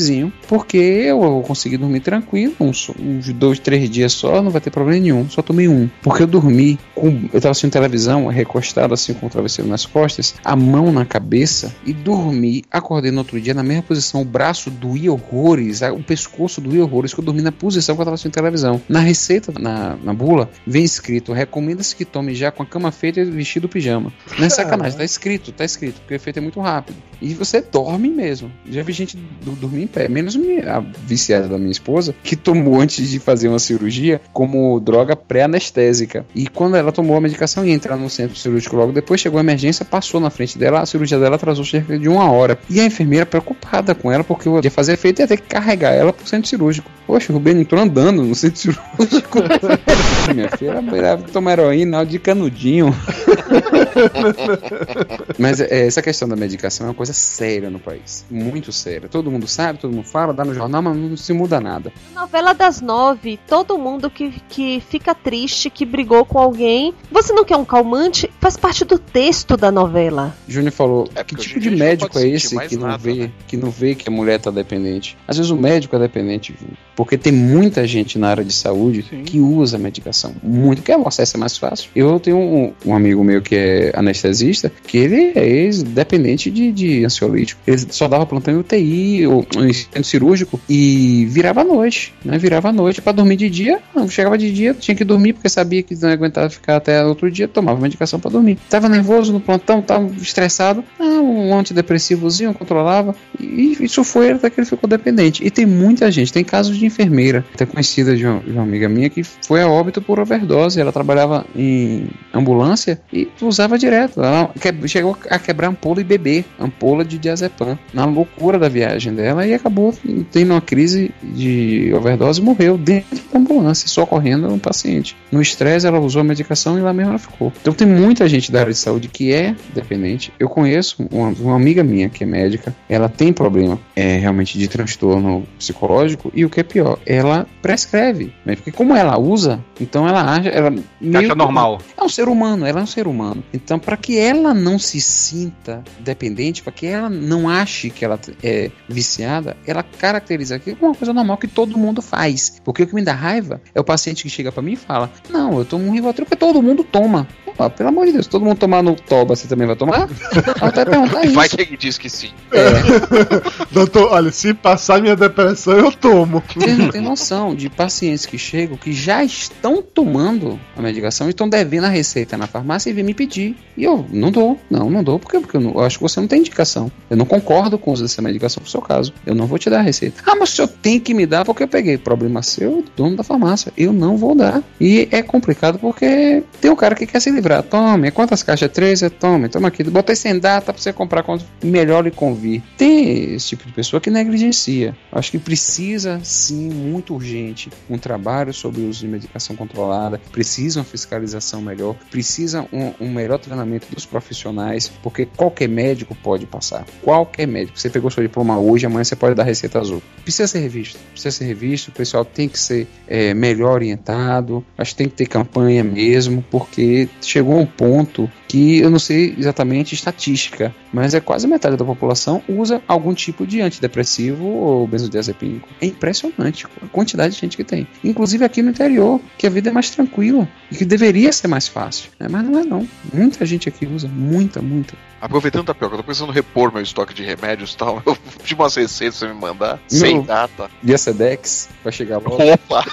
zinho 0.00 0.32
porque 0.46 0.76
eu 0.76 1.18
vou 1.18 1.42
conseguir 1.42 1.76
dormir 1.76 2.00
tranquilo, 2.00 2.54
uns, 2.60 2.90
uns 2.98 3.32
dois, 3.32 3.58
três 3.58 3.90
dias 3.90 4.12
só, 4.12 4.40
não 4.40 4.50
vai 4.50 4.60
ter 4.60 4.70
problema 4.70 5.00
nenhum. 5.00 5.28
Só 5.28 5.42
tomei 5.42 5.66
um. 5.66 5.88
Porque 6.02 6.22
eu 6.22 6.26
dormi 6.26 6.78
com. 6.94 7.28
Eu 7.32 7.40
tava 7.40 7.50
assistindo 7.50 7.72
televisão, 7.72 8.26
recostado 8.26 8.94
assim 8.94 9.12
com 9.12 9.26
o 9.26 9.30
travesseiro 9.30 9.68
nas 9.68 9.84
costas, 9.84 10.34
a 10.44 10.54
mão 10.54 10.92
na 10.92 11.04
cabeça 11.04 11.74
e 11.84 11.92
dormi. 11.92 12.64
Acordei 12.70 13.10
no 13.10 13.18
outro 13.18 13.40
dia 13.40 13.54
na 13.54 13.62
mesma 13.62 13.82
posição, 13.82 14.22
o 14.22 14.24
braço 14.24 14.70
doía 14.70 15.12
horrores, 15.12 15.80
o 15.82 16.02
pescoço 16.02 16.60
doía 16.60 16.82
horrores, 16.82 17.12
que 17.12 17.20
eu 17.20 17.24
dormi 17.24 17.42
na 17.42 17.52
posição 17.52 17.96
que 17.96 18.00
eu 18.00 18.04
tava 18.04 18.14
assistindo 18.14 18.32
televisão. 18.32 18.80
Na 18.88 19.00
receita, 19.00 19.52
na, 19.58 19.96
na 20.02 20.14
bula, 20.14 20.48
vem 20.66 20.84
escrito: 20.84 21.32
recomenda-se 21.32 21.96
que 21.96 22.04
tome 22.04 22.34
já 22.34 22.50
com 22.52 22.62
a 22.62 22.66
cama 22.66 22.92
feita 22.92 23.20
e 23.20 23.24
vestido 23.24 23.68
pijama. 23.68 24.12
Não 24.36 24.46
é 24.46 24.50
sacanagem, 24.50 24.98
tá 24.98 25.04
escrito, 25.04 25.52
tá 25.52 25.64
escrito, 25.64 26.00
porque 26.00 26.14
o 26.14 26.16
efeito 26.16 26.38
é 26.38 26.42
muito 26.42 26.60
rápido. 26.60 26.96
E 27.20 27.34
você 27.34 27.60
dorme 27.60 28.08
mesmo. 28.08 28.50
Já 28.70 28.82
vi 28.82 28.92
gente 28.92 29.16
do- 29.16 29.52
dormir 29.52 29.82
em 29.82 29.86
pé, 29.86 30.08
menos 30.08 30.36
a 30.66 30.80
viciada 31.04 31.48
da 31.48 31.58
minha 31.58 31.70
esposa, 31.72 32.14
que 32.22 32.36
tomou 32.36 32.80
antes 32.80 33.08
de 33.10 33.18
fazer 33.18 33.48
uma 33.48 33.58
cirurgia 33.58 34.20
como 34.32 34.78
droga 34.78 35.16
pré-anestésica. 35.16 36.24
E 36.34 36.46
quando 36.46 36.76
ela 36.76 36.92
tomou 36.92 37.16
a 37.16 37.20
medicação 37.20 37.64
e 37.66 37.70
entrar 37.72 37.96
no 37.96 38.08
centro 38.08 38.36
cirúrgico 38.36 38.76
logo 38.76 38.92
depois, 38.92 39.20
chegou 39.20 39.38
a 39.38 39.42
emergência, 39.42 39.84
passou 39.84 40.20
na 40.20 40.30
frente 40.30 40.56
dela, 40.56 40.80
a 40.80 40.86
cirurgia 40.86 41.18
dela 41.18 41.34
atrasou 41.36 41.64
cerca 41.64 41.98
de 41.98 42.08
uma 42.08 42.30
hora. 42.30 42.56
E 42.70 42.78
a 42.80 42.84
enfermeira 42.84 43.26
preocupada 43.26 43.94
com 43.94 44.12
ela, 44.12 44.22
porque 44.22 44.48
ia 44.48 44.70
fazer 44.70 44.92
efeito 44.92 45.18
e 45.18 45.22
ia 45.22 45.26
ter 45.28 45.38
que 45.38 45.48
carregar 45.48 45.92
ela 45.92 46.12
pro 46.12 46.28
centro 46.28 46.48
cirúrgico. 46.48 46.88
Poxa, 47.06 47.32
o 47.32 47.36
Rubem 47.36 47.60
entrou 47.60 47.80
andando 47.82 48.22
no 48.22 48.34
centro 48.34 48.60
cirúrgico. 48.60 49.38
Minha 50.34 50.48
filha 50.50 50.82
era 50.96 51.16
tomar 51.16 51.52
heroína 51.58 52.04
de 52.06 52.18
canudinho. 52.18 52.94
Mas 55.38 55.60
é, 55.60 55.86
essa 55.86 56.02
questão 56.02 56.28
da 56.28 56.36
medicação 56.36 56.86
é 56.86 56.90
uma 56.90 56.94
coisa 56.94 57.12
séria 57.12 57.70
no 57.70 57.78
país. 57.78 58.24
Muito 58.30 58.72
séria. 58.72 59.08
Todo 59.08 59.30
mundo 59.30 59.46
sabe, 59.46 59.78
todo 59.78 59.92
mundo 59.92 60.06
fala, 60.06 60.32
dá 60.32 60.44
no 60.44 60.54
jornal, 60.54 60.82
mas 60.82 60.96
não 60.96 61.16
se 61.16 61.32
muda 61.32 61.60
nada. 61.60 61.92
Novela 62.14 62.52
das 62.52 62.80
nove, 62.80 63.38
todo 63.46 63.78
mundo 63.78 64.10
que, 64.10 64.32
que 64.48 64.82
fica 64.88 65.14
triste, 65.14 65.70
que 65.70 65.84
brigou 65.84 66.24
com 66.24 66.38
alguém. 66.38 66.94
Você 67.10 67.32
não 67.32 67.44
quer 67.44 67.56
um 67.56 67.64
calmante? 67.64 68.30
Faz 68.40 68.56
parte 68.56 68.84
do 68.84 68.98
texto 68.98 69.56
da 69.56 69.70
novela. 69.70 70.34
Júnior 70.46 70.72
falou, 70.72 71.08
É, 71.14 71.24
que 71.24 71.36
tipo 71.36 71.60
de 71.60 71.70
médico 71.70 72.18
é 72.18 72.26
esse 72.26 72.58
que 72.68 72.76
não, 72.76 72.88
nada, 72.88 72.98
vê, 72.98 73.14
né? 73.14 73.30
que 73.46 73.56
não 73.56 73.70
vê 73.70 73.94
que 73.94 74.08
a 74.08 74.12
mulher 74.12 74.40
tá 74.40 74.50
dependente? 74.50 75.16
Às 75.26 75.36
vezes 75.36 75.50
o 75.50 75.56
médico 75.56 75.96
é 75.96 75.98
dependente, 75.98 76.54
porque 76.96 77.16
tem 77.16 77.32
muita 77.32 77.86
gente 77.86 78.18
na 78.18 78.28
área 78.28 78.44
de 78.44 78.52
saúde 78.52 79.04
Sim. 79.08 79.22
que 79.22 79.40
usa 79.40 79.78
medicação. 79.78 80.34
Muito, 80.42 80.82
que 80.82 80.92
o 80.94 81.08
acesso 81.08 81.36
é 81.36 81.40
mais 81.40 81.56
fácil. 81.56 81.90
Eu 81.94 82.18
tenho 82.18 82.38
um, 82.38 82.72
um 82.86 82.94
amigo 82.94 83.22
meu 83.22 83.40
que 83.40 83.54
é 83.54 83.87
anestesista, 83.94 84.70
que 84.86 84.98
ele 84.98 85.32
é 85.34 85.46
ex-dependente 85.46 86.50
de, 86.50 86.72
de 86.72 87.04
ansiolítico. 87.04 87.60
Ele 87.66 87.78
só 87.90 88.08
dava 88.08 88.26
plantão 88.26 88.54
em 88.54 88.58
UTI, 88.58 89.26
ou 89.26 89.46
em 89.94 90.02
cirúrgico, 90.02 90.60
e 90.68 91.26
virava 91.30 91.62
à 91.62 91.64
noite, 91.64 92.14
né? 92.24 92.38
Virava 92.38 92.68
à 92.68 92.72
noite 92.72 93.00
para 93.00 93.12
dormir 93.12 93.36
de 93.36 93.50
dia. 93.50 93.80
Não, 93.94 94.08
chegava 94.08 94.38
de 94.38 94.52
dia, 94.52 94.74
tinha 94.74 94.94
que 94.94 95.04
dormir 95.04 95.32
porque 95.32 95.48
sabia 95.48 95.82
que 95.82 95.94
não 95.96 96.10
aguentava 96.10 96.48
ficar 96.50 96.76
até 96.76 97.04
outro 97.04 97.30
dia, 97.30 97.48
tomava 97.48 97.80
medicação 97.80 98.18
para 98.18 98.30
dormir. 98.30 98.58
Tava 98.68 98.88
nervoso 98.88 99.32
no 99.32 99.40
plantão, 99.40 99.82
tava 99.82 100.10
estressado, 100.20 100.84
ah, 100.98 101.04
um 101.04 101.56
antidepressivozinho, 101.58 102.54
controlava. 102.54 103.14
E 103.38 103.76
isso 103.80 104.04
foi 104.04 104.30
até 104.30 104.50
que 104.50 104.60
ele 104.60 104.66
ficou 104.66 104.88
dependente. 104.88 105.44
E 105.44 105.50
tem 105.50 105.66
muita 105.66 106.10
gente, 106.10 106.32
tem 106.32 106.44
casos 106.44 106.76
de 106.76 106.86
enfermeira, 106.86 107.44
até 107.54 107.66
conhecida 107.66 108.16
de 108.16 108.26
uma, 108.26 108.40
de 108.40 108.50
uma 108.50 108.62
amiga 108.62 108.88
minha, 108.88 109.08
que 109.08 109.22
foi 109.22 109.62
a 109.62 109.68
óbito 109.68 110.00
por 110.00 110.18
overdose. 110.18 110.80
Ela 110.80 110.92
trabalhava 110.92 111.46
em 111.54 112.08
ambulância 112.32 113.00
e 113.12 113.28
usava 113.40 113.67
direto. 113.76 114.22
Ela 114.22 114.50
chegou 114.86 115.16
a 115.28 115.38
quebrar 115.38 115.68
ampola 115.68 116.00
e 116.00 116.04
beber 116.04 116.44
ampola 116.58 117.04
de 117.04 117.18
diazepam 117.18 117.78
na 117.92 118.04
loucura 118.04 118.58
da 118.58 118.68
viagem 118.68 119.12
dela 119.12 119.46
e 119.46 119.52
acabou 119.52 119.94
tendo 120.30 120.52
uma 120.52 120.60
crise 120.60 121.10
de 121.22 121.92
overdose 121.94 122.40
e 122.40 122.44
morreu 122.44 122.78
dentro 122.78 123.18
da 123.32 123.38
ambulância, 123.38 123.88
socorrendo 123.88 124.48
um 124.48 124.58
paciente. 124.58 125.16
No 125.30 125.42
estresse, 125.42 125.86
ela 125.86 125.98
usou 125.98 126.20
a 126.20 126.24
medicação 126.24 126.78
e 126.78 126.80
lá 126.80 126.92
mesmo 126.92 127.10
ela 127.10 127.18
ficou. 127.18 127.52
Então 127.60 127.72
tem 127.72 127.86
muita 127.86 128.28
gente 128.28 128.52
da 128.52 128.60
área 128.60 128.72
de 128.72 128.78
saúde 128.78 129.08
que 129.08 129.32
é 129.32 129.54
dependente. 129.74 130.32
Eu 130.38 130.48
conheço 130.48 131.06
uma, 131.10 131.28
uma 131.28 131.56
amiga 131.56 131.82
minha 131.82 132.08
que 132.08 132.22
é 132.24 132.26
médica, 132.26 132.74
ela 132.88 133.08
tem 133.08 133.32
problema 133.32 133.78
é, 133.96 134.16
realmente 134.18 134.58
de 134.58 134.68
transtorno 134.68 135.44
psicológico 135.58 136.30
e 136.34 136.44
o 136.44 136.50
que 136.50 136.60
é 136.60 136.62
pior, 136.62 136.98
ela 137.04 137.46
prescreve, 137.60 138.32
né? 138.44 138.54
porque 138.56 138.70
como 138.70 138.94
ela 138.94 139.18
usa, 139.18 139.60
então 139.80 140.08
ela 140.08 140.22
acha, 140.22 140.48
ela 140.48 140.70
meio 141.00 141.26
Acha 141.26 141.34
normal. 141.34 141.80
é 141.96 142.04
um 142.04 142.08
ser 142.08 142.28
humano, 142.28 142.66
ela 142.66 142.80
é 142.80 142.82
um 142.82 142.86
ser 142.86 143.06
humano. 143.06 143.42
Então, 143.58 143.78
para 143.78 143.96
que 143.96 144.16
ela 144.16 144.54
não 144.54 144.78
se 144.78 145.00
sinta 145.00 145.82
dependente, 145.98 146.62
para 146.62 146.72
que 146.72 146.86
ela 146.86 147.10
não 147.10 147.48
ache 147.48 147.90
que 147.90 148.04
ela 148.04 148.18
é 148.42 148.70
viciada, 148.88 149.56
ela 149.66 149.82
caracteriza 149.82 150.54
aquilo 150.54 150.76
como 150.76 150.92
uma 150.92 150.96
coisa 150.96 151.12
normal 151.12 151.36
que 151.36 151.48
todo 151.48 151.76
mundo 151.76 152.00
faz. 152.00 152.60
Porque 152.64 152.84
o 152.84 152.86
que 152.86 152.94
me 152.94 153.02
dá 153.02 153.12
raiva 153.12 153.60
é 153.74 153.80
o 153.80 153.84
paciente 153.84 154.22
que 154.22 154.30
chega 154.30 154.52
para 154.52 154.62
mim 154.62 154.72
e 154.72 154.76
fala: 154.76 155.10
Não, 155.28 155.58
eu 155.58 155.64
tomo 155.64 155.86
um 155.88 155.92
Rivotril 155.92 156.24
porque 156.24 156.36
todo 156.36 156.62
mundo 156.62 156.84
toma. 156.84 157.26
Pô, 157.58 157.68
pelo 157.68 157.88
amor 157.88 158.06
de 158.06 158.12
Deus, 158.12 158.26
todo 158.28 158.44
mundo 158.44 158.56
tomar 158.56 158.82
no 158.84 158.94
toba, 158.94 159.34
você 159.34 159.48
também 159.48 159.66
vai 159.66 159.74
tomar? 159.76 160.06
Vai 160.60 160.72
perguntar 160.72 161.24
isso. 161.24 161.34
Vai 161.34 161.48
que 161.48 161.60
ele 161.60 161.76
diz 161.76 161.98
que 161.98 162.08
sim. 162.08 162.30
Doutor, 163.70 164.12
olha, 164.12 164.30
se 164.30 164.54
passar 164.54 165.00
minha 165.00 165.16
depressão, 165.16 165.74
eu 165.74 165.90
tomo. 165.92 166.42
Vocês 166.54 166.78
não 166.78 166.88
têm 166.90 167.00
noção 167.00 167.54
de 167.54 167.68
pacientes 167.68 168.24
que 168.26 168.38
chegam 168.38 168.76
que 168.76 168.92
já 168.92 169.22
estão 169.24 169.82
tomando 169.82 170.58
a 170.76 170.82
medicação 170.82 171.26
e 171.26 171.30
estão 171.30 171.48
devendo 171.48 171.84
a 171.84 171.88
receita 171.88 172.36
na 172.36 172.46
farmácia 172.46 172.90
e 172.90 172.92
vêm 172.92 173.04
me 173.04 173.12
pedir. 173.14 173.56
E 173.76 173.84
eu 173.84 174.06
não 174.12 174.30
dou. 174.30 174.58
Não, 174.70 174.88
não 174.88 175.02
dou. 175.02 175.18
Por 175.18 175.30
quê? 175.30 175.40
Porque 175.40 175.56
eu, 175.56 175.60
não- 175.60 175.72
eu 175.72 175.80
acho 175.80 175.98
que 175.98 176.02
você 176.02 176.20
não 176.20 176.28
tem 176.28 176.38
indicação. 176.40 176.90
Eu 177.10 177.16
não 177.16 177.26
concordo 177.26 177.76
com 177.78 177.90
o 177.90 177.94
uso 177.94 178.02
dessa 178.04 178.22
medicação 178.22 178.60
pro 178.62 178.70
seu 178.70 178.80
caso. 178.80 179.12
Eu 179.26 179.34
não 179.34 179.46
vou 179.46 179.58
te 179.58 179.68
dar 179.68 179.80
a 179.80 179.82
receita. 179.82 180.22
Ah, 180.26 180.36
mas 180.38 180.52
o 180.52 180.56
senhor 180.56 180.68
tem 180.68 181.00
que 181.00 181.12
me 181.12 181.26
dar 181.26 181.44
porque 181.44 181.62
eu 181.64 181.68
peguei. 181.68 181.98
Problema 181.98 182.40
seu, 182.42 182.84
dono 182.96 183.16
da 183.16 183.24
farmácia. 183.24 183.72
Eu 183.76 183.92
não 183.92 184.16
vou 184.16 184.34
dar. 184.36 184.62
E 184.80 185.08
é 185.10 185.22
complicado 185.22 185.78
porque 185.78 186.42
tem 186.60 186.70
um 186.70 186.76
cara 186.76 186.94
que 186.94 187.04
quer 187.06 187.20
se 187.20 187.30
livrar. 187.30 187.47
Tome, 187.62 188.10
quantas 188.10 188.42
caixas? 188.42 188.70
Três? 188.70 189.02
É, 189.02 189.08
tome, 189.08 189.48
toma 189.48 189.68
aqui. 189.68 189.82
Botei 189.84 190.14
sem 190.14 190.38
data 190.38 190.72
pra 190.72 190.80
você 190.80 190.92
comprar 190.92 191.22
quanto 191.22 191.44
melhor 191.62 192.04
lhe 192.04 192.10
convir. 192.10 192.62
Tem 192.76 193.34
esse 193.34 193.48
tipo 193.48 193.66
de 193.66 193.72
pessoa 193.72 194.00
que 194.00 194.10
negligencia. 194.10 194.96
Acho 195.10 195.30
que 195.30 195.38
precisa, 195.38 196.20
sim, 196.22 196.68
muito 196.68 197.14
urgente, 197.14 197.70
um 197.88 197.96
trabalho 197.98 198.52
sobre 198.52 198.82
o 198.82 198.88
uso 198.88 199.00
de 199.00 199.08
medicação 199.08 199.56
controlada, 199.56 200.20
precisa 200.30 200.80
uma 200.80 200.84
fiscalização 200.84 201.62
melhor, 201.62 201.96
precisa 202.10 202.66
um, 202.72 202.92
um 203.00 203.10
melhor 203.10 203.38
treinamento 203.38 203.86
dos 203.92 204.04
profissionais, 204.04 204.88
porque 205.02 205.26
qualquer 205.26 205.68
médico 205.68 206.14
pode 206.14 206.46
passar. 206.46 206.84
Qualquer 207.02 207.46
médico. 207.46 207.78
Você 207.78 207.88
pegou 207.88 208.10
seu 208.10 208.22
diploma 208.22 208.58
hoje, 208.58 208.86
amanhã 208.86 209.04
você 209.04 209.16
pode 209.16 209.34
dar 209.34 209.44
receita 209.44 209.78
azul. 209.78 210.02
Precisa 210.22 210.46
ser 210.46 210.60
revisto. 210.60 210.98
Precisa 211.12 211.30
ser 211.30 211.44
revisto. 211.44 211.90
O 211.90 211.94
pessoal 211.94 212.24
tem 212.24 212.48
que 212.48 212.58
ser 212.58 212.86
é, 213.06 213.32
melhor 213.34 213.72
orientado. 213.72 214.64
Acho 214.76 214.92
que 214.92 214.98
tem 214.98 215.08
que 215.08 215.14
ter 215.14 215.26
campanha 215.26 215.82
mesmo, 215.82 216.44
porque 216.50 217.08
chegou 217.38 217.54
a 217.54 217.60
um 217.60 217.66
ponto 217.66 218.28
que 218.48 218.78
eu 218.78 218.90
não 218.90 218.98
sei 218.98 219.34
exatamente 219.36 219.94
estatística, 219.94 220.74
mas 220.92 221.14
é 221.14 221.20
quase 221.20 221.46
metade 221.46 221.76
da 221.76 221.84
população 221.84 222.42
usa 222.48 222.82
algum 222.88 223.12
tipo 223.12 223.46
de 223.46 223.60
antidepressivo 223.60 224.44
ou 224.44 224.86
benzodiazepínico. 224.86 225.68
É 225.80 225.86
impressionante 225.86 226.66
a 226.82 226.88
quantidade 226.88 227.34
de 227.34 227.40
gente 227.40 227.56
que 227.56 227.64
tem. 227.64 227.86
Inclusive 228.02 228.44
aqui 228.44 228.62
no 228.62 228.70
interior, 228.70 229.20
que 229.36 229.46
a 229.46 229.50
vida 229.50 229.68
é 229.68 229.72
mais 229.72 229.90
tranquila 229.90 230.48
e 230.72 230.76
que 230.76 230.84
deveria 230.84 231.30
ser 231.30 231.46
mais 231.46 231.68
fácil, 231.68 232.10
né? 232.18 232.26
mas 232.30 232.44
não 232.44 232.58
é 232.58 232.64
não. 232.64 232.88
Muita 233.12 233.44
gente 233.44 233.68
aqui 233.68 233.86
usa, 233.86 234.08
muita, 234.08 234.62
muita. 234.62 234.94
Aproveitando, 235.20 235.66
Tapioca, 235.66 235.94
eu 235.94 235.98
tô 235.98 236.04
precisando 236.04 236.32
repor 236.32 236.72
meu 236.72 236.80
estoque 236.80 237.12
de 237.12 237.24
remédios 237.24 237.72
e 237.72 237.76
tal. 237.76 238.00
Eu 238.06 238.16
pedi 238.16 238.54
umas 238.54 238.74
receitas 238.76 239.18
pra 239.18 239.28
você 239.28 239.34
me 239.34 239.40
mandar. 239.40 239.80
Sem 239.88 240.16
Não. 240.16 240.22
data. 240.22 240.70
Via 240.82 240.96
Sedex, 240.96 241.68
vai 241.82 241.92
chegar 241.92 242.18
logo. 242.18 242.38
Opa! 242.40 242.84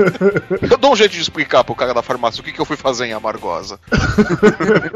eu 0.70 0.78
dou 0.78 0.92
um 0.92 0.96
jeito 0.96 1.12
de 1.12 1.20
explicar 1.20 1.62
pro 1.64 1.74
cara 1.74 1.92
da 1.92 2.02
farmácia 2.02 2.40
o 2.40 2.44
que, 2.44 2.52
que 2.52 2.60
eu 2.60 2.64
fui 2.64 2.76
fazer 2.76 3.06
em 3.06 3.12
Amargosa. 3.12 3.78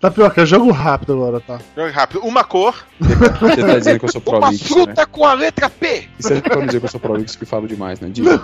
Tá 0.00 0.12
pior 0.12 0.32
que 0.32 0.40
é 0.40 0.46
jogo 0.46 0.70
rápido 0.70 1.14
agora, 1.14 1.40
tá? 1.40 1.58
Jogue 1.76 1.90
rápido. 1.90 2.20
Uma 2.20 2.44
cor. 2.44 2.86
Você 3.00 3.62
tá 3.62 3.78
dizendo 3.78 3.98
que 3.98 4.04
eu 4.04 4.12
sou 4.12 4.22
Uma 4.24 4.38
prolixo, 4.38 4.78
né? 4.78 4.84
fruta 4.84 5.06
com 5.06 5.24
a 5.24 5.34
letra 5.34 5.68
P! 5.68 6.08
Isso 6.16 6.32
é 6.32 6.40
pra 6.40 6.64
dizer 6.64 6.78
que 6.78 6.86
eu 6.86 6.90
sou 6.90 7.00
prolixo 7.00 7.36
que 7.36 7.44
falo 7.44 7.66
demais, 7.66 7.98
né? 7.98 8.08
Diga. 8.08 8.40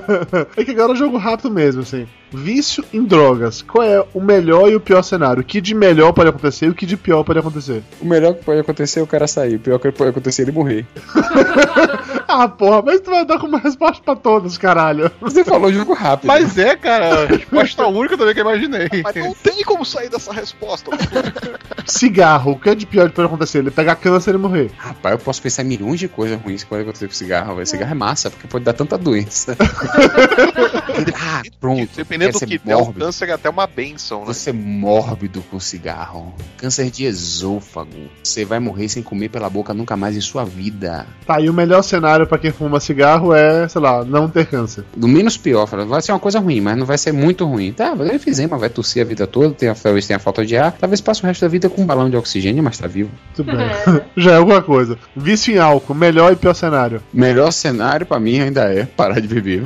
é 0.56 0.64
que 0.64 0.70
agora 0.70 0.94
é 0.94 0.96
jogo 0.96 1.18
rápido 1.18 1.50
mesmo, 1.50 1.82
assim. 1.82 2.06
Vício 2.32 2.82
em 2.90 3.04
drogas. 3.04 3.60
Qual 3.60 3.84
é 3.84 4.02
o 4.14 4.20
melhor 4.20 4.70
e 4.70 4.76
o 4.76 4.80
pior 4.80 5.02
cenário? 5.02 5.42
O 5.42 5.44
que 5.44 5.60
de 5.60 5.74
melhor 5.74 6.12
pode 6.14 6.30
acontecer 6.30 6.66
e 6.66 6.70
o 6.70 6.74
que 6.74 6.86
de 6.86 6.96
pior 6.96 7.22
pode 7.22 7.38
acontecer? 7.38 7.82
O 8.00 8.06
melhor 8.06 8.34
que 8.34 8.42
pode 8.42 8.60
acontecer 8.60 9.00
é 9.00 9.02
o 9.02 9.06
cara 9.06 9.26
sair. 9.26 9.56
O 9.56 9.60
pior 9.60 9.78
que 9.78 9.92
pode 9.92 10.08
acontecer 10.10 10.42
é 10.42 10.44
ele 10.46 10.52
morrer. 10.52 10.86
Ah, 12.26 12.48
porra, 12.48 12.82
mas 12.82 13.00
tu 13.00 13.12
vai 13.12 13.24
dar 13.24 13.38
como 13.38 13.56
resposta 13.56 14.02
pra 14.02 14.16
todos, 14.16 14.58
caralho. 14.58 15.08
Você 15.20 15.44
falou 15.44 15.72
jogo 15.72 15.94
rápido. 15.94 16.26
Mas 16.26 16.58
é, 16.58 16.74
cara, 16.74 17.22
a 17.22 17.26
resposta 17.26 17.86
única 17.86 18.18
também 18.18 18.34
que 18.34 18.40
eu 18.40 18.44
imaginei. 18.44 18.88
Mas 19.04 19.14
não 19.14 19.32
tem 19.34 19.62
como 19.62 19.84
sair 19.84 20.08
dessa 20.08 20.32
resposta. 20.32 20.90
Cigarro, 21.86 22.52
o 22.52 22.58
que 22.58 22.70
é 22.70 22.74
de 22.74 22.86
pior 22.86 23.08
que 23.08 23.14
pode 23.14 23.26
acontecer? 23.26 23.58
Ele 23.58 23.70
pegar 23.70 23.96
câncer 23.96 24.34
e 24.34 24.38
morrer. 24.38 24.70
Rapaz, 24.76 25.12
eu 25.14 25.18
posso 25.18 25.42
pensar 25.42 25.62
em 25.62 25.66
milhões 25.66 26.00
de 26.00 26.08
coisas 26.08 26.40
ruins 26.40 26.62
que 26.62 26.68
podem 26.68 26.82
acontecer 26.82 27.06
com 27.06 27.14
cigarro. 27.14 27.54
velho. 27.54 27.66
Cigarro 27.66 27.90
é 27.90 27.94
massa, 27.94 28.30
porque 28.30 28.46
pode 28.46 28.64
dar 28.64 28.72
tanta 28.72 28.96
doença. 28.96 29.56
ah, 31.14 31.42
pronto. 31.60 31.90
Dependendo 31.94 32.38
do 32.38 32.46
que 32.46 32.58
der, 32.58 32.76
o 32.76 32.92
câncer 32.92 33.28
é 33.28 33.32
até 33.32 33.50
uma 33.50 33.66
benção, 33.66 34.20
né? 34.20 34.26
Você 34.26 34.50
é 34.50 34.52
mórbido 34.52 35.42
com 35.42 35.60
cigarro. 35.60 36.34
Câncer 36.56 36.90
de 36.90 37.04
esôfago. 37.04 38.08
Você 38.22 38.44
vai 38.44 38.58
morrer 38.58 38.88
sem 38.88 39.02
comer 39.02 39.28
pela 39.28 39.50
boca 39.50 39.74
nunca 39.74 39.96
mais 39.96 40.16
em 40.16 40.20
sua 40.20 40.44
vida. 40.44 41.06
Tá, 41.26 41.40
e 41.40 41.50
o 41.50 41.54
melhor 41.54 41.82
cenário 41.82 42.26
pra 42.26 42.38
quem 42.38 42.50
fuma 42.50 42.80
cigarro 42.80 43.34
é, 43.34 43.68
sei 43.68 43.80
lá, 43.80 44.04
não 44.04 44.28
ter 44.28 44.46
câncer. 44.46 44.84
Do 44.96 45.08
menos 45.08 45.36
pior, 45.36 45.66
fala, 45.66 45.84
vai 45.84 46.00
ser 46.00 46.12
uma 46.12 46.18
coisa 46.18 46.38
ruim, 46.38 46.60
mas 46.60 46.76
não 46.76 46.86
vai 46.86 46.96
ser 46.96 47.12
muito 47.12 47.44
ruim. 47.44 47.72
Tá, 47.72 47.94
vai 47.94 48.08
ter 48.08 48.16
enfisema, 48.16 48.56
vai 48.56 48.70
tossir 48.70 49.02
a 49.02 49.04
vida 49.04 49.26
toda, 49.26 49.54
tem 49.54 49.68
a, 49.68 49.74
talvez 49.74 50.06
tenha 50.06 50.18
falta 50.18 50.44
de 50.44 50.56
ar, 50.56 50.72
talvez 50.84 51.00
passe 51.00 51.22
o 51.22 51.26
resto 51.26 51.40
da 51.40 51.48
vida 51.48 51.70
com 51.70 51.80
um 51.80 51.86
balão 51.86 52.10
de 52.10 52.16
oxigênio, 52.16 52.62
mas 52.62 52.76
tá 52.76 52.86
vivo. 52.86 53.10
Tudo 53.34 53.56
bem. 53.56 53.66
Já 54.16 54.32
é 54.32 54.36
alguma 54.36 54.60
coisa. 54.60 54.98
Vício 55.16 55.54
em 55.54 55.58
álcool, 55.58 55.94
melhor 55.94 56.32
e 56.32 56.36
pior 56.36 56.52
cenário. 56.52 57.02
Melhor 57.12 57.50
cenário 57.52 58.04
pra 58.04 58.20
mim 58.20 58.38
ainda 58.38 58.64
é 58.64 58.84
parar 58.84 59.18
de 59.18 59.26
beber. 59.26 59.62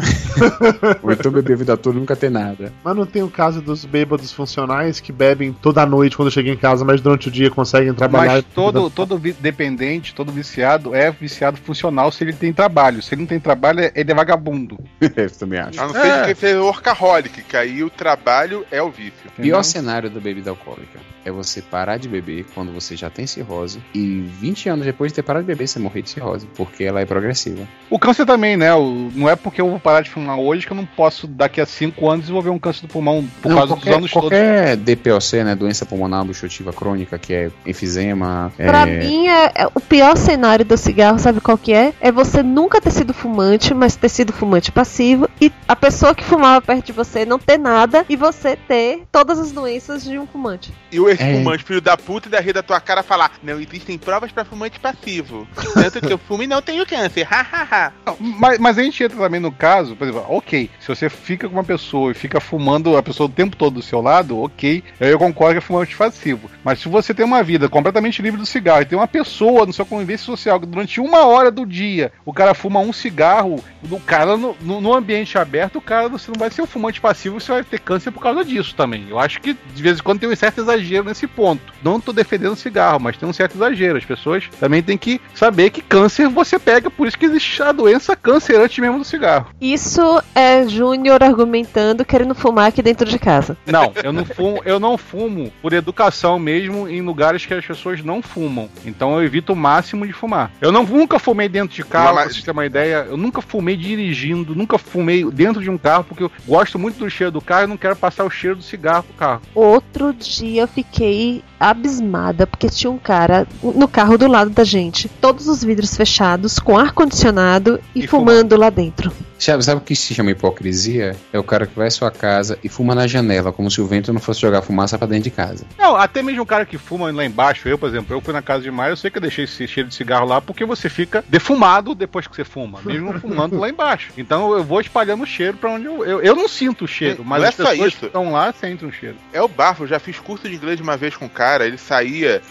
Ou 1.02 1.10
então 1.10 1.32
beber 1.32 1.54
a 1.54 1.56
vida 1.56 1.76
toda 1.76 1.96
e 1.96 2.00
nunca 2.00 2.14
ter 2.14 2.30
nada. 2.30 2.72
Mas 2.84 2.96
não 2.96 3.04
tem 3.04 3.24
o 3.24 3.28
caso 3.28 3.60
dos 3.60 3.84
bêbados 3.84 4.30
funcionais 4.30 5.00
que 5.00 5.10
bebem 5.10 5.52
toda 5.52 5.84
noite 5.84 6.16
quando 6.16 6.30
chegam 6.30 6.52
em 6.52 6.56
casa, 6.56 6.84
mas 6.84 7.00
durante 7.00 7.26
o 7.26 7.32
dia 7.32 7.50
conseguem 7.50 7.92
trabalhar. 7.92 8.34
Mas 8.34 8.44
todo, 8.54 8.88
todo 8.88 9.18
dependente, 9.18 10.14
todo 10.14 10.30
viciado 10.30 10.94
é 10.94 11.10
viciado 11.10 11.58
funcional 11.58 12.12
se 12.12 12.22
ele 12.22 12.32
tem 12.32 12.52
trabalho. 12.52 13.02
Se 13.02 13.14
ele 13.14 13.22
não 13.22 13.28
tem 13.28 13.40
trabalho, 13.40 13.90
ele 13.92 14.12
é 14.12 14.14
vagabundo. 14.14 14.78
Eu 15.02 15.30
também 15.32 15.58
acho. 15.58 15.80
A 15.80 15.86
não 15.86 15.94
ser 15.94 16.26
que 16.26 16.34
seja 16.36 16.62
workaholic, 16.62 17.42
que 17.42 17.56
aí 17.56 17.82
o 17.82 17.90
trabalho 17.90 18.64
é 18.70 18.80
o 18.80 18.88
vício. 18.88 19.28
Pior 19.36 19.64
cenário 19.64 20.08
da 20.08 20.20
bebida 20.20 20.50
alcoólica 20.50 21.07
é 21.24 21.30
você 21.30 21.60
parar 21.60 21.96
de 21.98 22.08
beber 22.08 22.46
quando 22.54 22.72
você 22.72 22.96
já 22.96 23.10
tem 23.10 23.26
cirrose 23.26 23.80
e 23.94 24.20
20 24.40 24.68
anos 24.68 24.84
depois 24.86 25.10
de 25.12 25.16
ter 25.16 25.22
parado 25.22 25.44
de 25.44 25.48
beber 25.52 25.66
você 25.68 25.78
morrer 25.78 26.02
de 26.02 26.10
cirrose, 26.10 26.46
porque 26.56 26.84
ela 26.84 27.00
é 27.00 27.04
progressiva. 27.06 27.66
O 27.90 27.98
câncer 27.98 28.24
também, 28.26 28.56
né? 28.56 28.74
O- 28.74 29.10
não 29.14 29.28
é 29.28 29.36
porque 29.36 29.60
eu 29.60 29.68
vou 29.68 29.78
parar 29.80 30.00
de 30.00 30.10
fumar 30.10 30.38
hoje 30.38 30.66
que 30.66 30.72
eu 30.72 30.76
não 30.76 30.86
posso, 30.86 31.26
daqui 31.26 31.60
a 31.60 31.66
5 31.66 32.08
anos, 32.08 32.22
desenvolver 32.22 32.50
um 32.50 32.58
câncer 32.58 32.82
do 32.82 32.88
pulmão 32.88 33.26
por 33.42 33.48
Não, 33.50 33.56
causa 33.58 33.74
qualquer, 33.74 33.90
dos 33.90 33.98
anos 33.98 34.10
todos. 34.10 34.28
qualquer 34.30 34.76
DPOC, 34.76 35.44
né, 35.44 35.54
doença 35.54 35.84
pulmonar 35.86 36.22
obstrutiva 36.22 36.72
crônica, 36.72 37.18
que 37.18 37.32
é 37.34 37.50
enfisema, 37.66 38.52
Pra 38.56 38.82
é, 38.88 38.98
mim, 38.98 39.28
é, 39.28 39.52
é- 39.54 39.66
o 39.74 39.80
pior 39.80 40.16
cenário 40.16 40.64
do 40.64 40.76
cigarro, 40.76 41.18
sabe 41.18 41.40
qual 41.40 41.56
que 41.56 41.72
é? 41.72 41.92
É 42.00 42.10
você 42.12 42.42
nunca 42.42 42.80
ter 42.80 42.90
sido 42.90 43.14
fumante, 43.14 43.72
mas 43.74 43.96
ter 43.96 44.08
sido 44.08 44.32
fumante 44.32 44.70
passivo, 44.72 45.28
e 45.40 45.50
a 45.66 45.76
pessoa 45.76 46.14
que 46.14 46.24
fumava 46.24 46.60
perto 46.60 46.86
de 46.86 46.92
você 46.92 47.24
não 47.24 47.38
ter 47.38 47.58
nada, 47.58 48.04
e 48.08 48.16
você 48.16 48.56
ter 48.56 49.02
todas 49.10 49.38
as 49.38 49.52
doenças 49.52 50.02
de 50.04 50.18
um 50.18 50.26
fumante. 50.26 50.72
E 50.92 50.97
o 51.00 51.08
esse 51.08 51.22
É. 51.22 51.58
filho 51.58 51.80
da 51.80 51.96
puta, 51.96 52.28
da 52.28 52.40
rir 52.40 52.52
da 52.52 52.62
tua 52.62 52.80
cara 52.80 53.02
falar: 53.02 53.32
Não 53.42 53.60
existem 53.60 53.98
provas 53.98 54.32
pra 54.32 54.44
fumante 54.44 54.78
passivo. 54.80 55.46
Tanto 55.74 56.00
que 56.00 56.12
eu 56.12 56.18
fumo 56.18 56.42
e 56.42 56.46
não 56.46 56.60
tenho 56.62 56.86
câncer. 56.86 57.22
Hahaha. 57.24 57.92
Mas, 58.20 58.58
mas 58.58 58.78
a 58.78 58.82
gente 58.82 59.02
entra 59.02 59.16
também 59.18 59.40
no 59.40 59.52
caso, 59.52 59.94
por 59.96 60.06
exemplo, 60.08 60.26
ok, 60.28 60.70
se 60.80 60.88
você 60.88 61.08
fica 61.08 61.48
com 61.48 61.54
uma 61.54 61.64
pessoa 61.64 62.10
e 62.10 62.14
fica 62.14 62.40
fumando 62.40 62.96
a 62.96 63.02
pessoa 63.02 63.28
o 63.28 63.32
tempo 63.32 63.56
todo 63.56 63.74
do 63.74 63.82
seu 63.82 64.00
lado, 64.00 64.38
ok, 64.42 64.82
aí 65.00 65.10
eu 65.10 65.18
concordo 65.18 65.54
que 65.54 65.58
é 65.58 65.60
fumante 65.60 65.96
passivo. 65.96 66.50
Mas 66.64 66.80
se 66.80 66.88
você 66.88 67.12
tem 67.14 67.24
uma 67.24 67.42
vida 67.42 67.68
completamente 67.68 68.20
livre 68.22 68.38
do 68.40 68.46
cigarro 68.46 68.82
e 68.82 68.86
tem 68.86 68.98
uma 68.98 69.06
pessoa 69.08 69.66
no 69.66 69.72
seu 69.72 69.86
convivência 69.86 70.24
social 70.26 70.58
que 70.60 70.66
durante 70.66 71.00
uma 71.00 71.26
hora 71.26 71.50
do 71.50 71.64
dia 71.66 72.12
o 72.24 72.32
cara 72.32 72.54
fuma 72.54 72.80
um 72.80 72.92
cigarro, 72.92 73.62
o 73.90 74.00
cara 74.00 74.36
no, 74.36 74.56
no- 74.60 74.80
no 74.80 74.94
ambiente 74.94 75.38
aberto, 75.38 75.76
o 75.76 75.80
cara 75.82 76.08
você 76.08 76.30
não 76.30 76.38
vai 76.38 76.50
ser 76.50 76.62
um 76.62 76.66
fumante 76.66 77.00
passivo, 77.00 77.40
você 77.40 77.52
vai 77.52 77.62
ter 77.64 77.78
câncer 77.80 78.10
por 78.10 78.22
causa 78.22 78.44
disso 78.44 78.74
também. 78.74 79.06
Eu 79.08 79.18
acho 79.18 79.40
que 79.40 79.54
de 79.74 79.82
vez 79.82 79.98
em 79.98 80.02
quando 80.02 80.20
tem 80.20 80.28
um 80.28 80.36
certo 80.36 80.60
exagero 80.60 80.87
nesse 81.04 81.26
ponto. 81.26 81.62
Não 81.82 82.00
tô 82.00 82.12
defendendo 82.12 82.52
o 82.52 82.56
cigarro, 82.56 82.98
mas 83.00 83.16
tem 83.16 83.28
um 83.28 83.32
certo 83.32 83.56
exagero. 83.56 83.98
As 83.98 84.04
pessoas 84.04 84.48
também 84.58 84.82
têm 84.82 84.96
que 84.98 85.20
saber 85.34 85.70
que 85.70 85.80
câncer 85.80 86.28
você 86.28 86.58
pega, 86.58 86.90
por 86.90 87.06
isso 87.06 87.18
que 87.18 87.26
existe 87.26 87.62
a 87.62 87.72
doença 87.72 88.16
câncer 88.16 88.60
antes 88.60 88.78
mesmo 88.78 88.98
do 88.98 89.04
cigarro. 89.04 89.46
Isso 89.60 90.22
é 90.34 90.66
Júnior 90.68 91.22
argumentando, 91.22 92.04
querendo 92.04 92.34
fumar 92.34 92.68
aqui 92.68 92.82
dentro 92.82 93.08
de 93.08 93.18
casa. 93.18 93.56
Não, 93.66 93.92
eu 94.02 94.12
não 94.12 94.24
fumo, 94.24 94.62
eu 94.64 94.80
não 94.80 94.98
fumo 94.98 95.52
por 95.62 95.72
educação 95.72 96.38
mesmo 96.38 96.88
em 96.88 97.00
lugares 97.00 97.44
que 97.46 97.54
as 97.54 97.64
pessoas 97.64 98.02
não 98.02 98.22
fumam. 98.22 98.68
Então 98.84 99.14
eu 99.14 99.24
evito 99.24 99.52
o 99.52 99.56
máximo 99.56 100.06
de 100.06 100.12
fumar. 100.12 100.50
Eu 100.60 100.72
não, 100.72 100.84
nunca 100.84 101.18
fumei 101.18 101.48
dentro 101.48 101.74
de 101.74 101.84
carro, 101.84 102.14
Mas- 102.14 102.24
pra 102.24 102.32
vocês 102.32 102.44
terem 102.44 102.56
uma 102.58 102.66
ideia. 102.66 103.06
Eu 103.08 103.16
nunca 103.16 103.40
fumei 103.40 103.76
dirigindo, 103.76 104.54
nunca 104.54 104.78
fumei 104.78 105.24
dentro 105.30 105.62
de 105.62 105.70
um 105.70 105.78
carro, 105.78 106.04
porque 106.04 106.22
eu 106.22 106.30
gosto 106.46 106.78
muito 106.78 106.98
do 106.98 107.10
cheiro 107.10 107.32
do 107.32 107.40
carro 107.40 107.64
e 107.64 107.66
não 107.66 107.76
quero 107.76 107.96
passar 107.96 108.24
o 108.24 108.30
cheiro 108.30 108.56
do 108.56 108.62
cigarro 108.62 109.02
pro 109.04 109.14
carro. 109.14 109.42
Outro 109.54 110.12
dia 110.12 110.62
eu 110.62 110.68
fiquei 110.78 111.42
abismada 111.58 112.46
porque 112.46 112.68
tinha 112.68 112.90
um 112.90 112.98
cara 112.98 113.46
no 113.62 113.88
carro 113.88 114.16
do 114.18 114.26
lado 114.28 114.50
da 114.50 114.64
gente, 114.64 115.08
todos 115.20 115.48
os 115.48 115.62
vidros 115.62 115.96
fechados, 115.96 116.58
com 116.58 116.76
ar 116.76 116.92
condicionado 116.92 117.80
e, 117.94 118.04
E 118.04 118.06
fumando 118.06 118.56
lá 118.56 118.70
dentro. 118.70 119.12
Sabe, 119.38 119.64
sabe 119.64 119.80
o 119.80 119.84
que 119.84 119.94
se 119.94 120.12
chama 120.14 120.32
hipocrisia? 120.32 121.14
É 121.32 121.38
o 121.38 121.44
cara 121.44 121.64
que 121.64 121.76
vai 121.76 121.86
à 121.86 121.90
sua 121.92 122.10
casa 122.10 122.58
e 122.62 122.68
fuma 122.68 122.92
na 122.92 123.06
janela, 123.06 123.52
como 123.52 123.70
se 123.70 123.80
o 123.80 123.86
vento 123.86 124.12
não 124.12 124.20
fosse 124.20 124.40
jogar 124.40 124.62
fumaça 124.62 124.98
pra 124.98 125.06
dentro 125.06 125.24
de 125.24 125.30
casa. 125.30 125.64
Não, 125.78 125.94
até 125.94 126.24
mesmo 126.24 126.42
o 126.42 126.46
cara 126.46 126.66
que 126.66 126.76
fuma 126.76 127.08
lá 127.12 127.24
embaixo, 127.24 127.68
eu, 127.68 127.78
por 127.78 127.88
exemplo, 127.88 128.16
eu 128.16 128.20
fui 128.20 128.32
na 128.32 128.42
casa 128.42 128.64
de 128.64 128.70
Maia, 128.70 128.90
eu 128.90 128.96
sei 128.96 129.12
que 129.12 129.18
eu 129.18 129.22
deixei 129.22 129.44
esse 129.44 129.68
cheiro 129.68 129.88
de 129.88 129.94
cigarro 129.94 130.26
lá 130.26 130.40
porque 130.40 130.64
você 130.64 130.88
fica 130.88 131.24
defumado 131.28 131.94
depois 131.94 132.26
que 132.26 132.34
você 132.34 132.44
fuma, 132.44 132.80
mesmo 132.84 133.12
fumando 133.20 133.56
lá 133.56 133.68
embaixo. 133.68 134.10
Então 134.18 134.52
eu 134.54 134.64
vou 134.64 134.80
espalhando 134.80 135.22
o 135.22 135.26
cheiro 135.26 135.56
pra 135.56 135.70
onde 135.70 135.84
eu. 135.86 136.04
Eu, 136.04 136.20
eu 136.20 136.34
não 136.34 136.48
sinto 136.48 136.84
o 136.84 136.88
cheiro, 136.88 137.18
Não 137.18 137.24
mas 137.24 137.44
é 137.44 137.48
as 137.48 137.54
pessoas 137.54 137.78
isso. 137.78 137.98
que 138.00 138.06
estão 138.06 138.32
lá 138.32 138.52
sentem 138.52 138.88
o 138.88 138.92
cheiro. 138.92 139.14
É 139.32 139.40
o 139.40 139.46
bafo, 139.46 139.84
eu 139.84 139.86
já 139.88 140.00
fiz 140.00 140.18
curso 140.18 140.48
de 140.48 140.56
inglês 140.56 140.80
uma 140.80 140.96
vez 140.96 141.14
com 141.16 141.26
um 141.26 141.28
cara, 141.28 141.47
ele 141.66 141.78
saía, 141.78 142.42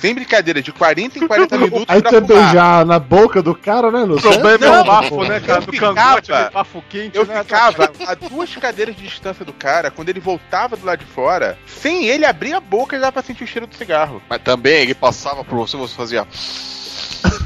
sem 0.00 0.14
brincadeira, 0.14 0.62
de 0.62 0.72
40 0.72 1.18
em 1.18 1.26
40 1.26 1.58
minutos 1.58 1.84
Aí 1.88 2.00
pra 2.02 2.10
você 2.10 2.20
fumar. 2.20 2.42
beijar 2.44 2.86
na 2.86 2.98
boca 2.98 3.42
do 3.42 3.54
cara, 3.54 3.90
né, 3.90 4.00
O 4.00 4.06
Lúcio? 4.06 4.30
problema 4.30 4.64
é 4.66 4.70
Não, 4.70 4.80
o 4.80 4.84
bafo, 4.84 5.24
né, 5.24 5.40
cara? 5.40 5.62
eu 5.62 5.66
Do 5.66 5.72
cangote, 5.78 6.30
bafo 6.52 6.82
quente, 6.88 7.16
Eu 7.16 7.24
né? 7.26 7.42
ficava 7.42 7.90
a 8.06 8.14
duas 8.14 8.54
cadeiras 8.56 8.96
de 8.96 9.02
distância 9.02 9.44
do 9.44 9.52
cara, 9.52 9.90
quando 9.90 10.08
ele 10.08 10.20
voltava 10.20 10.76
do 10.76 10.84
lado 10.86 11.00
de 11.00 11.06
fora, 11.06 11.58
sem 11.66 12.06
ele 12.06 12.24
abrir 12.24 12.52
a 12.54 12.60
boca, 12.60 12.96
já 12.96 13.00
dava 13.02 13.12
pra 13.12 13.22
sentir 13.22 13.44
o 13.44 13.46
cheiro 13.46 13.66
do 13.66 13.74
cigarro. 13.76 14.22
Mas 14.28 14.40
também 14.42 14.82
ele 14.82 14.94
passava 14.94 15.44
por 15.44 15.56
você, 15.56 15.76
você 15.76 15.94
fazia. 15.94 16.26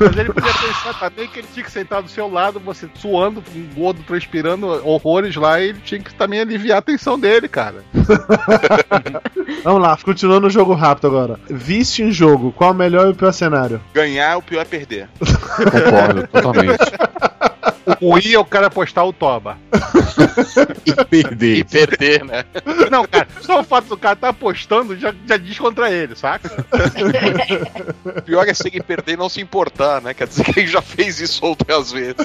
Mas 0.00 0.16
ele 0.16 0.32
podia 0.32 0.52
pensar 0.52 0.98
também 0.98 1.28
que 1.28 1.40
ele 1.40 1.48
tinha 1.52 1.64
que 1.64 1.70
sentar 1.70 2.02
do 2.02 2.08
seu 2.08 2.30
lado, 2.30 2.60
você 2.60 2.88
suando, 2.94 3.42
um 3.54 3.74
gordo 3.74 4.02
transpirando 4.02 4.66
horrores 4.86 5.36
lá, 5.36 5.60
e 5.60 5.70
ele 5.70 5.80
tinha 5.84 6.00
que 6.00 6.14
também 6.14 6.40
aliviar 6.40 6.78
a 6.78 6.82
tensão 6.82 7.18
dele, 7.18 7.48
cara. 7.48 7.82
Vamos 9.64 9.82
lá, 9.82 9.96
continuando 10.02 10.46
o 10.46 10.50
jogo 10.50 10.74
rápido 10.74 11.06
agora. 11.06 11.40
Vício 11.48 12.06
em 12.06 12.12
jogo, 12.12 12.52
qual 12.52 12.72
o 12.72 12.74
melhor 12.74 13.06
e 13.06 13.10
o 13.10 13.14
pior 13.14 13.32
cenário? 13.32 13.80
Ganhar, 13.92 14.38
o 14.38 14.42
pior 14.42 14.60
é 14.60 14.64
perder. 14.64 15.08
Concordo, 15.18 16.26
totalmente. 16.28 16.78
O 18.00 18.10
ruim 18.10 18.32
é 18.32 18.38
o 18.38 18.44
cara 18.44 18.70
postar 18.70 19.04
o 19.04 19.12
toba. 19.12 19.58
E 20.84 21.04
perder. 21.04 21.56
E 21.58 21.64
perder, 21.64 22.24
né? 22.24 22.44
Não, 22.90 23.06
cara, 23.06 23.28
só 23.40 23.60
o 23.60 23.64
fato 23.64 23.88
do 23.88 23.96
cara 23.96 24.16
tá 24.16 24.28
apostando 24.28 24.96
já, 24.96 25.14
já 25.26 25.36
diz 25.36 25.58
contra 25.58 25.90
ele, 25.90 26.14
saca? 26.14 26.64
O 28.04 28.22
pior 28.22 28.46
é 28.46 28.54
se 28.54 28.68
ele 28.68 28.82
perder 28.82 29.12
e 29.12 29.16
não 29.16 29.28
se 29.28 29.40
importar, 29.40 30.00
né? 30.02 30.14
Quer 30.14 30.26
dizer 30.26 30.44
que 30.44 30.60
ele 30.60 30.66
já 30.66 30.82
fez 30.82 31.20
isso 31.20 31.44
outras 31.44 31.92
vezes. 31.92 32.16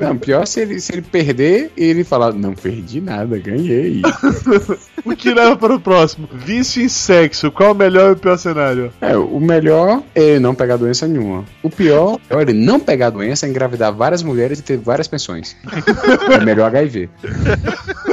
Não, 0.00 0.16
pior 0.18 0.46
se 0.46 0.60
ele, 0.60 0.80
se 0.80 0.92
ele 0.92 1.02
perder 1.02 1.72
e 1.76 1.84
ele 1.84 2.04
falar, 2.04 2.32
não 2.32 2.54
perdi 2.54 3.00
nada, 3.00 3.38
ganhei. 3.38 4.02
O 5.12 5.16
que 5.16 5.34
leva 5.34 5.56
para 5.56 5.74
o 5.74 5.80
próximo? 5.80 6.28
Vício 6.32 6.82
em 6.82 6.88
sexo, 6.88 7.50
qual 7.50 7.72
o 7.72 7.74
melhor 7.74 8.10
e 8.10 8.12
o 8.12 8.16
pior 8.16 8.36
cenário? 8.38 8.92
É, 9.00 9.16
o 9.16 9.40
melhor 9.40 10.02
é 10.14 10.38
não 10.38 10.54
pegar 10.54 10.76
doença 10.76 11.06
nenhuma. 11.06 11.44
O 11.62 11.68
pior 11.68 12.18
é 12.30 12.40
ele 12.40 12.52
não 12.52 12.78
pegar 12.78 13.10
doença, 13.10 13.46
engravidar 13.46 13.92
várias 13.92 14.22
mulheres 14.22 14.60
e 14.60 14.62
ter 14.62 14.76
várias 14.78 15.08
pensões. 15.08 15.56
É 16.32 16.44
melhor 16.44 16.66
HIV. 16.66 17.10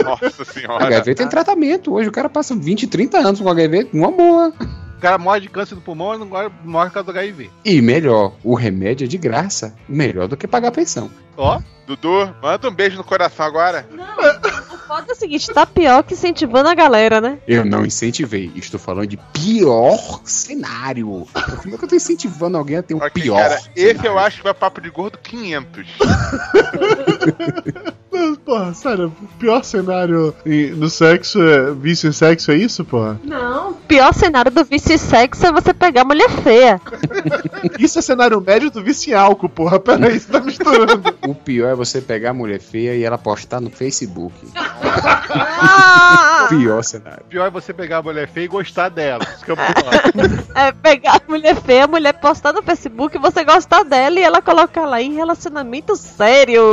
Nossa 0.03 0.43
senhora. 0.45 0.85
HIV 0.85 1.15
tem 1.15 1.27
tratamento. 1.27 1.93
Hoje 1.93 2.09
o 2.09 2.11
cara 2.11 2.29
passa 2.29 2.55
20, 2.55 2.87
30 2.87 3.17
anos 3.17 3.39
com 3.39 3.49
HIV 3.49 3.89
numa 3.93 4.11
boa. 4.11 4.53
O 4.99 5.01
cara 5.01 5.17
morre 5.17 5.39
de 5.39 5.47
câncer 5.47 5.75
do 5.75 5.81
pulmão 5.81 6.13
e 6.13 6.17
não 6.17 6.25
morre, 6.25 6.49
morre 6.65 6.89
por 6.89 6.95
causa 6.95 7.13
do 7.13 7.17
HIV. 7.17 7.49
E 7.63 7.81
melhor, 7.81 8.33
o 8.43 8.53
remédio 8.53 9.05
é 9.05 9.07
de 9.07 9.17
graça. 9.17 9.73
Melhor 9.87 10.27
do 10.27 10.35
que 10.35 10.45
pagar 10.45 10.67
a 10.67 10.71
pensão. 10.73 11.09
Ó, 11.37 11.61
Dudu, 11.87 12.35
manda 12.43 12.67
um 12.67 12.73
beijo 12.73 12.97
no 12.97 13.03
coração 13.05 13.45
agora. 13.45 13.87
O 13.93 14.77
foda 14.89 15.05
é 15.07 15.11
o 15.13 15.15
seguinte, 15.15 15.47
tá 15.53 15.65
pior 15.65 16.03
que 16.03 16.15
incentivando 16.15 16.67
a 16.67 16.75
galera, 16.75 17.21
né? 17.21 17.37
Eu 17.47 17.63
não 17.63 17.85
incentivei. 17.85 18.51
Estou 18.57 18.77
falando 18.77 19.07
de 19.07 19.15
pior 19.31 20.19
cenário. 20.25 21.25
Como 21.63 21.75
é 21.75 21.77
que 21.77 21.85
eu 21.85 21.87
tô 21.87 21.95
incentivando 21.95 22.57
alguém 22.57 22.75
a 22.75 22.83
ter 22.83 22.93
um 22.93 22.97
Ok, 22.97 23.23
pior? 23.23 23.37
cara, 23.37 23.55
esse 23.73 23.87
cenário? 23.99 24.05
eu 24.11 24.19
acho 24.19 24.37
que 24.39 24.43
vai 24.43 24.53
papo 24.53 24.81
de 24.81 24.89
gordo 24.89 25.17
500. 25.17 25.87
Mas, 28.11 28.37
porra, 28.39 28.73
sério, 28.73 29.13
o 29.21 29.27
pior 29.37 29.63
cenário 29.63 30.33
no 30.75 30.89
sexo 30.89 31.41
é 31.41 31.71
vício 31.73 32.09
em 32.09 32.11
sexo, 32.11 32.51
é 32.51 32.55
isso, 32.55 32.83
porra? 32.83 33.19
Não. 33.23 33.69
O 33.71 33.73
pior 33.73 34.13
cenário 34.13 34.51
do 34.51 34.63
vício 34.63 34.93
em 34.93 34.97
sexo 34.97 35.45
é 35.45 35.51
você 35.51 35.73
pegar 35.73 36.03
mulher 36.05 36.29
feia. 36.29 36.81
Isso 37.77 37.99
é 37.99 38.01
cenário 38.01 38.39
médio 38.41 38.69
do 38.71 38.83
vício 38.83 39.11
em 39.11 39.13
álcool, 39.15 39.49
porra. 39.49 39.79
Peraí, 39.79 40.19
você 40.19 40.31
tá 40.31 40.39
misturando. 40.39 41.15
O 41.27 41.35
pior 41.35 41.69
é 41.71 41.75
você 41.75 42.01
pegar 42.01 42.31
a 42.31 42.33
mulher 42.33 42.59
feia 42.59 42.95
e 42.95 43.03
ela 43.03 43.17
postar 43.17 43.59
no 43.61 43.69
Facebook. 43.69 44.33
Ah! 44.55 46.45
Pior 46.49 46.83
cenário. 46.83 47.23
pior 47.29 47.45
é 47.47 47.49
você 47.49 47.73
pegar 47.73 47.97
a 47.97 48.01
mulher 48.01 48.27
feia 48.27 48.45
e 48.45 48.47
gostar 48.47 48.89
dela. 48.89 49.23
Isso 49.35 49.45
que 49.45 49.51
é 49.51 49.53
o 49.53 49.57
pior. 49.57 50.43
É 50.55 50.71
pegar 50.71 51.15
a 51.17 51.21
mulher 51.31 51.55
feia, 51.61 51.83
a 51.83 51.87
mulher 51.87 52.13
postar 52.13 52.53
no 52.53 52.63
Facebook, 52.63 53.17
você 53.19 53.43
gostar 53.43 53.83
dela 53.83 54.19
e 54.19 54.23
ela 54.23 54.41
colocar 54.41 54.85
lá 54.85 55.01
em 55.01 55.13
relacionamento 55.13 55.95
sério. 55.95 56.63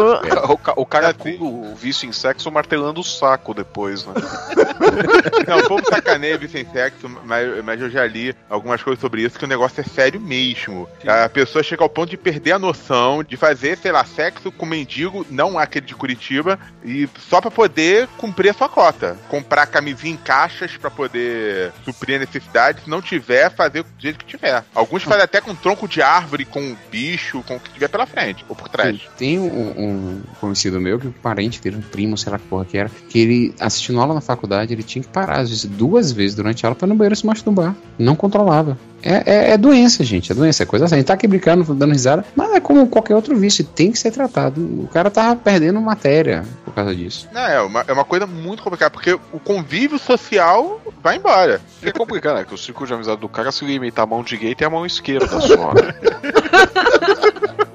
O, 0.48 0.56
ca- 0.56 0.74
o 0.76 0.86
cara 0.86 1.12
O 1.34 1.74
vício 1.74 2.08
em 2.08 2.12
sexo 2.12 2.50
martelando 2.50 3.00
o 3.00 3.04
saco 3.04 3.54
depois, 3.54 4.06
né? 4.06 4.14
Não, 5.46 5.58
o 5.58 5.68
povo 5.68 5.84
sacaneia 5.86 6.38
vício 6.38 6.60
em 6.60 6.70
sexo, 6.70 7.08
mas, 7.24 7.64
mas 7.64 7.80
eu 7.80 7.90
já 7.90 8.06
li 8.06 8.34
algumas 8.48 8.82
coisas 8.82 9.00
sobre 9.00 9.22
isso, 9.22 9.38
que 9.38 9.44
o 9.44 9.48
negócio 9.48 9.80
é 9.80 9.84
sério 9.84 10.20
mesmo. 10.20 10.88
A 11.06 11.28
pessoa 11.28 11.62
chega 11.62 11.82
ao 11.82 11.88
ponto 11.88 12.10
de 12.10 12.16
perder 12.16 12.52
a 12.52 12.58
noção 12.58 13.22
de 13.22 13.36
fazer, 13.36 13.78
sei 13.78 13.92
lá, 13.92 14.04
sexo 14.04 14.50
com 14.52 14.66
mendigo, 14.66 15.26
não 15.30 15.58
aquele 15.58 15.86
de 15.86 15.94
Curitiba, 15.94 16.58
e 16.84 17.08
só 17.28 17.40
pra 17.40 17.50
poder 17.50 18.08
cumprir 18.16 18.50
a 18.50 18.54
sua 18.54 18.68
cota. 18.68 19.16
Comprar 19.28 19.66
camisinha 19.66 20.14
em 20.14 20.16
caixas 20.16 20.76
pra 20.76 20.90
poder 20.90 21.72
suprir 21.84 22.16
a 22.16 22.20
necessidade, 22.20 22.82
se 22.82 22.90
não 22.90 23.02
tiver, 23.02 23.50
fazer 23.50 23.82
do 23.82 23.88
jeito 23.98 24.18
que 24.18 24.24
tiver. 24.24 24.64
Alguns 24.74 25.02
fazem 25.02 25.22
até 25.22 25.40
com 25.40 25.54
tronco 25.54 25.88
de 25.88 26.02
árvore, 26.02 26.44
com 26.44 26.76
bicho, 26.90 27.42
com 27.42 27.56
o 27.56 27.60
que 27.60 27.70
tiver 27.70 27.88
pela 27.88 28.06
frente, 28.06 28.44
ou 28.48 28.56
por 28.56 28.68
trás. 28.68 29.00
Tem 29.16 29.38
um, 29.38 29.44
um 29.46 30.22
conhecido 30.40 30.80
meu 30.80 30.98
que 30.98 31.08
parente 31.16 31.60
dele, 31.60 31.76
um 31.76 31.82
primo, 31.82 32.16
sei 32.16 32.32
lá 32.32 32.38
que 32.38 32.46
porra 32.46 32.64
que 32.64 32.78
era, 32.78 32.90
que 33.08 33.18
ele, 33.18 33.54
assistindo 33.60 34.00
aula 34.00 34.14
na 34.14 34.20
faculdade, 34.20 34.72
ele 34.72 34.82
tinha 34.82 35.02
que 35.02 35.08
parar, 35.08 35.40
às 35.40 35.48
vezes, 35.48 35.64
duas 35.64 36.12
vezes 36.12 36.34
durante 36.34 36.64
a 36.64 36.68
aula 36.68 36.76
pra 36.76 36.86
ir 36.86 36.90
no 36.90 36.96
banheiro 36.96 37.16
se 37.16 37.26
masturbar. 37.26 37.74
Não 37.98 38.14
controlava. 38.14 38.78
É, 39.02 39.22
é, 39.26 39.50
é 39.52 39.58
doença, 39.58 40.02
gente. 40.02 40.32
É 40.32 40.34
doença, 40.34 40.64
é 40.64 40.66
coisa 40.66 40.84
assim. 40.84 40.96
A 40.96 40.98
gente 40.98 41.06
tá 41.06 41.14
aqui 41.14 41.26
brincando, 41.26 41.62
dando 41.74 41.92
risada, 41.92 42.24
mas 42.34 42.52
é 42.52 42.60
como 42.60 42.86
qualquer 42.88 43.14
outro 43.14 43.36
vício, 43.36 43.64
tem 43.64 43.92
que 43.92 43.98
ser 43.98 44.10
tratado. 44.10 44.60
O 44.60 44.88
cara 44.88 45.10
tava 45.10 45.36
perdendo 45.36 45.80
matéria 45.80 46.44
por 46.64 46.74
causa 46.74 46.94
disso. 46.94 47.28
Não, 47.32 47.40
é 47.40 47.60
uma, 47.60 47.84
é 47.86 47.92
uma 47.92 48.04
coisa 48.04 48.26
muito 48.26 48.62
complicada, 48.62 48.90
porque 48.90 49.12
o 49.12 49.38
convívio 49.38 49.98
social 49.98 50.80
vai 51.02 51.16
embora. 51.16 51.60
É 51.82 51.92
complicado, 51.92 52.36
né? 52.36 52.44
Que 52.44 52.54
o 52.54 52.58
círculo 52.58 52.86
de 52.86 52.94
amizade 52.94 53.20
do 53.20 53.28
cara 53.28 53.52
se 53.52 53.64
limita 53.64 54.02
à 54.02 54.06
mão 54.06 54.22
direita 54.24 54.64
e 54.64 54.66
à 54.66 54.70
mão 54.70 54.84
esquerda 54.84 55.40
só. 55.40 55.72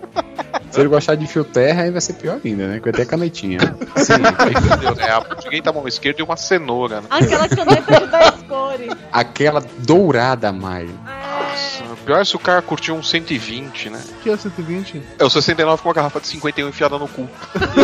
Se 0.72 0.80
ele 0.80 0.89
gostar 0.89 1.15
de 1.15 1.27
fio 1.27 1.43
terra, 1.43 1.84
aí 1.84 1.91
vai 1.91 2.02
ser 2.02 2.14
pior 2.14 2.39
ainda, 2.43 2.68
né? 2.68 2.80
Com 2.80 2.89
até 2.89 3.06
canetinha. 3.06 3.60
Sim. 3.98 4.14
Entendeu, 4.14 4.95
né? 4.95 5.10
A 5.10 5.19
mão 5.19 5.38
direita, 5.39 5.69
a 5.69 5.73
mão 5.73 5.88
esquerda 5.88 6.22
e 6.22 6.23
uma 6.23 6.38
cenoura, 6.38 7.02
né? 7.02 7.07
Aquela 7.10 7.49
caneta 7.49 7.99
de 7.99 8.07
10 8.07 8.31
cores. 8.48 8.93
Aquela 9.11 9.64
dourada, 9.80 10.52
Maio. 10.52 10.98
Nossa, 11.06 11.84
pior 12.06 12.22
é 12.22 12.26
se 12.26 12.35
o 12.35 12.39
cara 12.39 12.61
curtiu 12.61 12.95
um 12.95 13.03
120, 13.03 13.89
né? 13.89 14.02
que 14.23 14.30
é 14.30 14.38
120? 14.38 15.02
É 15.19 15.26
o 15.26 15.30
69 15.30 15.81
com 15.81 15.89
uma 15.89 15.95
garrafa 15.95 16.19
de 16.19 16.27
51 16.27 16.69
enfiada 16.69 16.98
no 16.98 17.07
cu. 17.07 17.27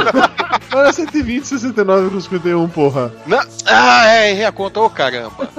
Olha, 0.73 0.93
120, 0.93 1.45
69 1.45 2.09
com 2.09 2.19
51, 2.19 2.69
porra. 2.69 3.13
Não. 3.25 3.41
Ah, 3.65 4.07
é, 4.07 4.31
errei 4.31 4.45
a 4.45 4.51
conta, 4.51 4.79
ô 4.79 4.89
caramba. 4.89 5.47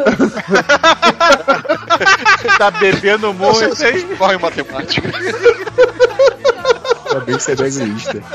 Tá 2.56 2.70
bebendo 2.70 3.32
muito, 3.34 3.84
hein? 3.84 4.16
Corre 4.16 4.38
matemática. 4.38 5.08
Bem 7.20 7.36
que 7.36 7.42
você 7.42 7.52
é 7.52 7.54
egoísta. 7.54 8.22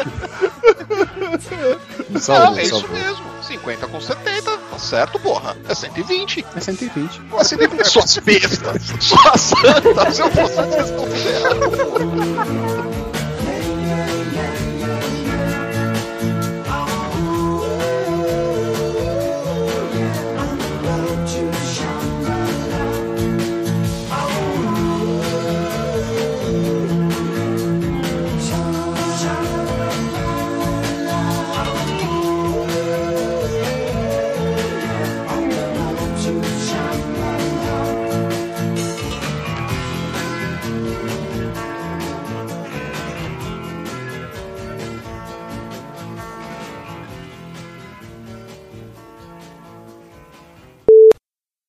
Não, 2.10 2.20
Salvou, 2.20 2.58
é 2.58 2.64
isso 2.64 2.80
salvou. 2.80 2.98
mesmo. 2.98 3.24
50 3.44 3.88
com 3.88 4.00
70, 4.00 4.58
tá 4.58 4.80
certo, 4.80 5.20
porra. 5.20 5.56
É 5.68 5.76
120. 5.76 6.46
É 6.56 6.60
120. 6.60 7.20
Pô, 7.30 7.44
120 7.44 7.86
suas 7.86 8.18
bestas, 8.18 8.82
suas 9.00 9.42
santas. 9.42 10.16
Se 10.16 10.22
eu 10.22 10.32
fosse 10.32 10.56
vocês 10.56 10.90
estão 10.90 11.08
ferrados, 11.08 11.68
porra. 11.84 13.13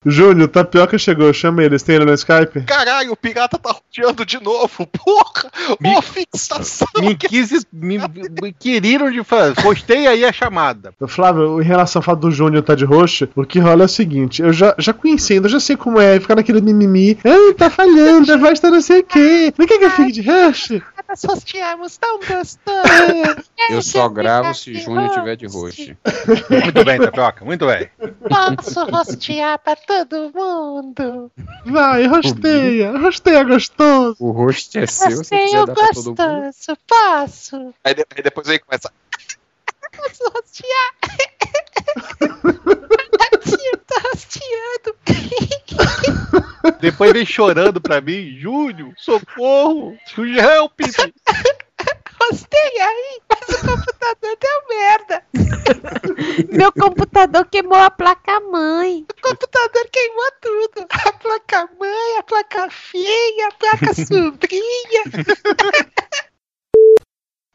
Júnior, 0.04 0.48
Tapioca 0.48 0.98
chegou, 0.98 1.32
chama 1.32 1.62
eles, 1.62 1.82
tem 1.82 1.96
ele 1.96 2.04
no 2.04 2.14
Skype? 2.14 2.62
Caralho, 2.62 3.12
o 3.12 3.16
pirata 3.16 3.58
tá 3.58 3.70
roteando 3.72 4.24
de 4.24 4.42
novo, 4.42 4.86
porra! 4.92 5.50
Ó, 5.84 6.02
fixação! 6.02 6.88
Me, 6.98 7.14
quis, 7.14 7.66
me, 7.72 7.98
me 8.42 8.52
queriram 8.52 9.10
de 9.10 9.22
fazer. 9.24 9.60
Postei 9.62 10.06
aí 10.06 10.24
a 10.24 10.32
chamada. 10.32 10.92
Flávio, 11.06 11.60
em 11.60 11.64
relação 11.64 12.00
ao 12.00 12.04
fato 12.04 12.20
do 12.20 12.30
Júnior 12.30 12.62
tá 12.62 12.74
de 12.74 12.84
roxo, 12.84 13.28
o 13.34 13.44
que 13.44 13.58
rola 13.58 13.82
é 13.82 13.86
o 13.86 13.88
seguinte: 13.88 14.42
eu 14.42 14.52
já, 14.52 14.74
já 14.78 14.92
conhecendo, 14.92 15.46
eu 15.46 15.50
já 15.50 15.60
sei 15.60 15.76
como 15.76 16.00
é, 16.00 16.18
ficar 16.20 16.34
naquele 16.34 16.60
mimimi. 16.60 17.18
Ai, 17.24 17.54
tá 17.54 17.70
falhando, 17.70 18.32
a 18.32 18.36
voz 18.36 18.60
tá 18.60 18.70
não 18.70 18.80
sei 18.80 19.00
o 19.00 19.04
quê. 19.04 19.52
Não 19.56 19.66
quer 19.66 19.78
que 19.78 19.84
eu 19.84 19.90
fique 19.90 20.12
de 20.12 20.22
roxo? 20.22 20.82
Nós 21.08 21.22
rosteamos 21.22 21.96
tão 21.96 22.18
gostoso. 22.18 23.44
Eu 23.70 23.82
só 23.82 24.08
gravo 24.08 24.54
se 24.54 24.74
Júnior 24.74 25.10
tiver 25.10 25.36
de 25.36 25.46
roxo. 25.46 25.96
Muito 26.50 26.84
bem, 26.84 26.98
Tapioca, 26.98 27.44
muito 27.44 27.66
bem. 27.66 27.88
Posso 28.28 28.84
rostear 28.86 29.58
pra 29.58 29.76
todo 30.06 30.32
mundo. 30.34 31.30
Vai, 31.66 32.06
rosteia, 32.06 32.96
rosteia 32.98 33.44
gostoso. 33.44 34.16
O 34.18 34.30
rosto 34.30 34.78
é 34.78 34.86
seu, 34.86 35.10
se 35.10 35.16
você 35.16 35.36
Rosteio 35.36 35.44
quiser 35.46 35.66
dar 35.66 35.74
pra 35.74 35.88
todo 35.88 36.04
mundo. 36.06 36.16
gostoso. 36.46 36.78
Posso. 36.86 37.74
Aí, 37.84 37.94
de- 37.94 38.06
aí 38.16 38.22
depois 38.22 38.48
aí 38.48 38.58
começa. 38.58 38.92
Posso 39.96 40.24
rostear. 40.34 40.94
Tio, 43.44 43.76
tá 43.86 44.00
rosteando. 44.10 44.96
Depois 46.80 47.12
vem 47.12 47.26
chorando 47.26 47.80
pra 47.80 48.00
mim, 48.00 48.36
Júnior, 48.38 48.92
socorro, 48.96 49.96
help 50.18 50.72
me. 50.80 50.86
Rosteia 52.30 52.86
aí, 52.86 53.20
mas 53.28 53.48
o 53.48 53.66
computador 53.66 54.36
deu 54.40 54.68
merda. 54.68 55.24
Meu 56.50 56.72
computador 56.72 57.46
queimou 57.46 57.78
a 57.78 57.90
placa-mãe. 57.90 59.06
O 59.10 59.22
computador 59.22 59.88
queimou 59.90 60.30
tudo. 60.40 60.86
A 60.90 61.12
placa-mãe, 61.12 62.18
a 62.18 62.22
placa 62.22 62.70
filha, 62.70 63.48
a 63.48 63.52
placa 63.52 63.94
sobrinha. 63.94 65.02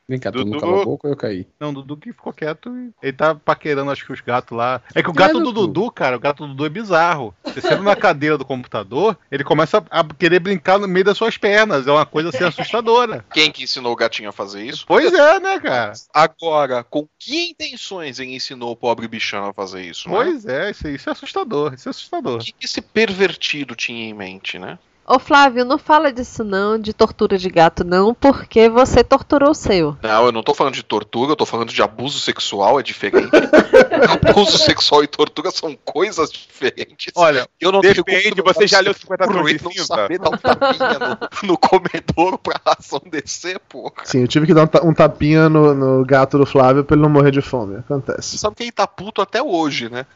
Vem 0.09 0.17
cá, 0.19 0.31
tu 0.31 0.39
Dudu. 0.39 0.49
não 0.51 0.59
cala 0.59 0.81
a 0.81 0.85
boca 0.85 1.07
ou 1.07 1.13
eu 1.13 1.17
caí? 1.17 1.45
Não, 1.59 1.69
o 1.69 1.73
Dudu 1.73 1.95
que 1.95 2.11
ficou 2.11 2.33
quieto 2.33 2.75
e 2.75 2.91
ele 3.03 3.13
tá 3.13 3.35
paquerando, 3.35 3.91
acho 3.91 4.03
que 4.03 4.11
os 4.11 4.19
gatos 4.21 4.57
lá. 4.57 4.81
É 4.95 5.03
que 5.03 5.09
o 5.09 5.13
gato 5.13 5.39
do 5.39 5.51
Dudu? 5.51 5.91
Cara, 5.91 6.17
o 6.17 6.19
gato 6.19 6.43
do 6.45 6.49
Dudu 6.49 6.65
é 6.65 6.69
bizarro. 6.69 7.33
Você 7.45 7.75
na 7.77 7.95
cadeira 7.95 8.35
do 8.37 8.43
computador, 8.43 9.15
ele 9.31 9.43
começa 9.43 9.83
a 9.91 10.03
querer 10.03 10.39
brincar 10.39 10.79
no 10.79 10.87
meio 10.87 11.05
das 11.05 11.15
suas 11.15 11.37
pernas. 11.37 11.85
É 11.85 11.91
uma 11.91 12.07
coisa 12.07 12.29
assim 12.29 12.43
assustadora. 12.43 13.23
Quem 13.31 13.51
que 13.51 13.63
ensinou 13.63 13.93
o 13.93 13.95
gatinho 13.95 14.29
a 14.29 14.33
fazer 14.33 14.63
isso? 14.63 14.83
Pois 14.87 15.13
é, 15.13 15.39
né, 15.39 15.59
cara? 15.59 15.93
Agora, 16.11 16.83
com 16.83 17.07
que 17.19 17.51
intenções 17.51 18.19
ele 18.19 18.33
ensinou 18.35 18.71
o 18.71 18.75
pobre 18.75 19.07
bichão 19.07 19.45
a 19.45 19.53
fazer 19.53 19.83
isso? 19.83 20.09
né? 20.09 20.15
Pois 20.15 20.45
é, 20.45 20.71
isso, 20.71 20.87
isso 20.87 21.09
é 21.09 21.11
assustador. 21.11 21.73
Isso 21.75 21.87
é 21.87 21.89
O 21.89 21.91
assustador. 21.91 22.39
que 22.39 22.51
que 22.53 22.65
esse 22.65 22.81
pervertido 22.81 23.75
tinha 23.75 24.09
em 24.09 24.13
mente, 24.13 24.57
né? 24.57 24.79
Ô 25.11 25.17
Flávio, 25.17 25.65
não 25.65 25.79
fala 25.79 26.13
disso 26.13 26.43
não, 26.43 26.77
de 26.77 26.93
tortura 26.93 27.35
de 27.35 27.49
gato 27.49 27.83
não, 27.83 28.13
porque 28.13 28.69
você 28.69 29.03
torturou 29.03 29.49
o 29.49 29.55
seu. 29.55 29.97
Não, 30.03 30.25
eu 30.27 30.31
não 30.31 30.43
tô 30.43 30.53
falando 30.53 30.75
de 30.75 30.83
tortura, 30.83 31.31
eu 31.31 31.35
tô 31.35 31.47
falando 31.47 31.73
de 31.73 31.81
abuso 31.81 32.19
sexual, 32.19 32.79
é 32.79 32.83
diferente. 32.83 33.27
abuso 34.29 34.57
sexual 34.59 35.03
e 35.03 35.07
tortura 35.07 35.49
são 35.49 35.75
coisas 35.83 36.29
diferentes. 36.31 37.11
Olha, 37.15 37.47
eu 37.59 37.71
não 37.71 37.81
depende, 37.81 38.33
tenho 38.35 38.43
você 38.43 38.67
já 38.67 38.79
leu 38.81 38.93
50 38.93 39.25
por 39.25 39.33
tons 39.33 39.51
de 39.51 39.63
não 39.63 39.71
cinza? 39.71 39.85
saber 39.85 40.19
dar 40.19 40.29
um 40.29 40.37
tapinha 40.37 40.99
no, 41.41 41.47
no 41.47 41.57
comedouro 41.57 42.37
pra 42.37 42.61
ração 42.63 43.01
descer, 43.09 43.59
porra. 43.67 43.93
Sim, 44.03 44.21
eu 44.21 44.27
tive 44.27 44.45
que 44.45 44.53
dar 44.53 44.63
um, 44.65 44.67
ta- 44.67 44.81
um 44.85 44.93
tapinha 44.93 45.49
no, 45.49 45.73
no 45.73 46.05
gato 46.05 46.37
do 46.37 46.45
Flávio 46.45 46.83
pra 46.83 46.93
ele 46.95 47.01
não 47.01 47.09
morrer 47.09 47.31
de 47.31 47.41
fome. 47.41 47.77
Acontece. 47.77 48.29
Você 48.29 48.37
sabe 48.37 48.55
que 48.57 48.63
ele 48.63 48.71
tá 48.71 48.85
puto 48.85 49.23
até 49.23 49.41
hoje, 49.41 49.89
né? 49.89 50.05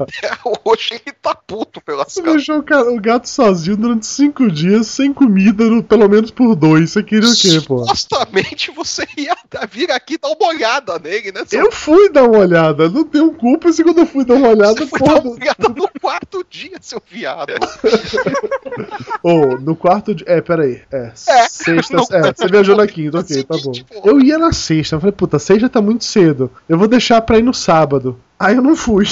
até 0.00 0.30
hoje 0.64 0.88
ele 0.92 1.14
tá 1.20 1.34
puto 1.34 1.80
pelas 1.82 2.12
Você 2.12 2.22
deixou 2.22 2.58
o, 2.58 2.62
ca- 2.62 2.82
o 3.26 3.28
gato 3.28 3.28
sozinho 3.28 3.76
durante 3.76 4.06
cinco 4.06 4.50
dias, 4.50 4.86
sem 4.86 5.12
comida, 5.12 5.64
no- 5.64 5.82
pelo 5.82 6.08
menos 6.08 6.30
por 6.30 6.54
dois. 6.54 6.90
Você 6.92 7.02
queria 7.02 7.28
o 7.28 7.34
quê, 7.34 7.60
pô? 7.66 7.78
Supostamente 7.84 8.70
você 8.70 9.06
ia 9.16 9.36
vir 9.70 9.90
aqui 9.90 10.16
dar 10.18 10.28
uma 10.28 10.48
olhada 10.48 10.98
nele, 10.98 11.32
né? 11.32 11.42
seu 11.46 11.60
Eu 11.64 11.72
fui 11.72 12.08
dar 12.10 12.24
uma 12.24 12.38
olhada, 12.38 12.88
não 12.88 13.04
tenho 13.04 13.32
culpa 13.32 13.72
se 13.72 13.82
quando 13.82 13.98
eu 13.98 14.06
fui 14.06 14.24
dar 14.24 14.34
uma 14.34 14.48
olhada, 14.48 14.74
Você 14.74 14.86
foi 14.86 14.98
porra. 15.00 15.14
dar 15.14 15.20
uma 15.22 15.32
olhada 15.34 15.68
no 15.68 15.88
quarto 16.00 16.46
dia, 16.48 16.78
seu 16.80 17.02
viado. 17.10 17.52
Ou, 19.22 19.58
no 19.60 19.74
quarto 19.74 20.14
de. 20.14 20.24
É, 20.26 20.40
peraí. 20.40 20.82
É, 20.92 21.12
É, 21.28 21.48
sexta. 21.48 21.96
no 21.96 22.02
É, 22.02 22.04
você 22.06 22.20
quarto 22.20 22.50
viajou 22.50 22.76
na 22.76 22.86
quinta, 22.86 23.18
ok, 23.20 23.42
tá 23.44 23.56
bom. 23.62 23.72
Eu 24.04 24.20
ia 24.20 24.38
na 24.38 24.52
sexta, 24.52 24.96
eu 24.96 25.00
falei, 25.00 25.12
puta, 25.12 25.38
sexta 25.38 25.68
tá 25.68 25.80
muito 25.82 26.04
cedo. 26.04 26.50
Eu 26.68 26.78
vou 26.78 26.86
deixar 26.88 27.20
pra 27.22 27.38
ir 27.38 27.42
no 27.42 27.54
sábado. 27.54 28.18
Aí 28.38 28.54
eu 28.56 28.62
não 28.62 28.76
fui. 28.76 29.06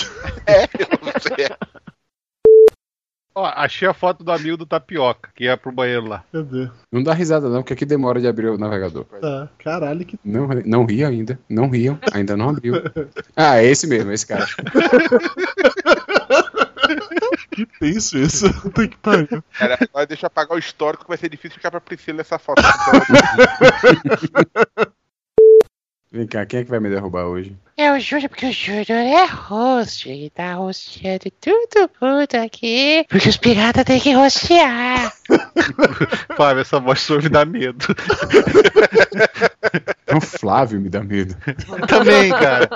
É, 0.47 0.65
eu 0.79 0.87
não 1.03 1.13
sei. 1.21 1.47
Ó, 3.37 3.45
achei 3.45 3.89
a 3.89 3.95
foto 3.95 4.23
do 4.23 4.31
amigo 4.31 4.57
do 4.57 4.65
Tapioca, 4.65 5.31
que 5.35 5.45
ia 5.45 5.57
pro 5.57 5.73
banheiro 5.73 6.07
lá. 6.07 6.23
Cadê? 6.33 6.71
Não 6.93 7.03
dá 7.03 7.13
risada 7.13 7.49
não, 7.49 7.63
porque 7.63 7.73
aqui 7.73 7.85
demora 7.85 8.21
de 8.21 8.29
abrir 8.29 8.49
o 8.49 8.57
navegador. 8.57 9.05
Tá, 9.05 9.49
caralho, 9.59 10.05
que. 10.05 10.19
Não, 10.25 10.47
não 10.65 10.87
ri 10.87 11.05
ainda. 11.05 11.39
Não 11.49 11.69
riam. 11.69 11.99
Ainda 12.13 12.37
não 12.37 12.51
abriu. 12.51 12.75
Ah, 13.35 13.59
é 13.59 13.67
esse 13.67 13.89
mesmo, 13.89 14.13
esse 14.13 14.27
cara. 14.27 14.47
Que 17.55 17.65
tenso 17.79 18.19
isso. 18.19 18.53
Puta 18.63 18.89
que 18.89 18.97
pariu. 18.97 19.45
Cara, 19.53 19.79
agora 19.81 20.07
deixa 20.07 20.25
eu 20.25 20.27
apagar 20.27 20.57
o 20.57 20.59
histórico 20.59 21.05
que 21.05 21.09
vai 21.09 21.17
ser 21.17 21.29
difícil 21.29 21.57
ficar 21.57 21.71
pra 21.71 21.81
Priscila 21.81 22.21
essa 22.21 22.37
foto. 22.37 22.61
Vem 26.11 26.27
cá, 26.27 26.45
quem 26.47 26.59
é 26.61 26.65
que 26.65 26.71
vai 26.71 26.81
me 26.81 26.91
derrubar 26.91 27.27
hoje? 27.27 27.57
É 27.77 27.91
o 27.93 27.99
Júnior, 27.99 28.29
porque 28.29 28.47
o 28.47 28.53
Júnior 28.53 28.87
é 28.91 29.25
host. 29.27 30.09
Ele 30.09 30.31
tá 30.31 30.55
rosteando 30.55 31.25
tudo, 31.41 31.89
tudo 31.99 32.35
aqui. 32.45 33.05
Porque 33.09 33.29
os 33.29 33.37
piratas 33.37 33.85
têm 33.85 33.99
que 34.01 34.13
rostear. 34.13 35.13
Flávio, 36.37 36.61
essa 36.61 36.79
voz 36.79 37.01
sua 37.01 37.21
me 37.21 37.29
dá 37.29 37.45
medo. 37.45 37.85
O 40.15 40.21
Flávio 40.21 40.81
me 40.81 40.89
dá 40.89 41.03
medo. 41.03 41.35
Também, 41.89 42.31
cara. 42.31 42.69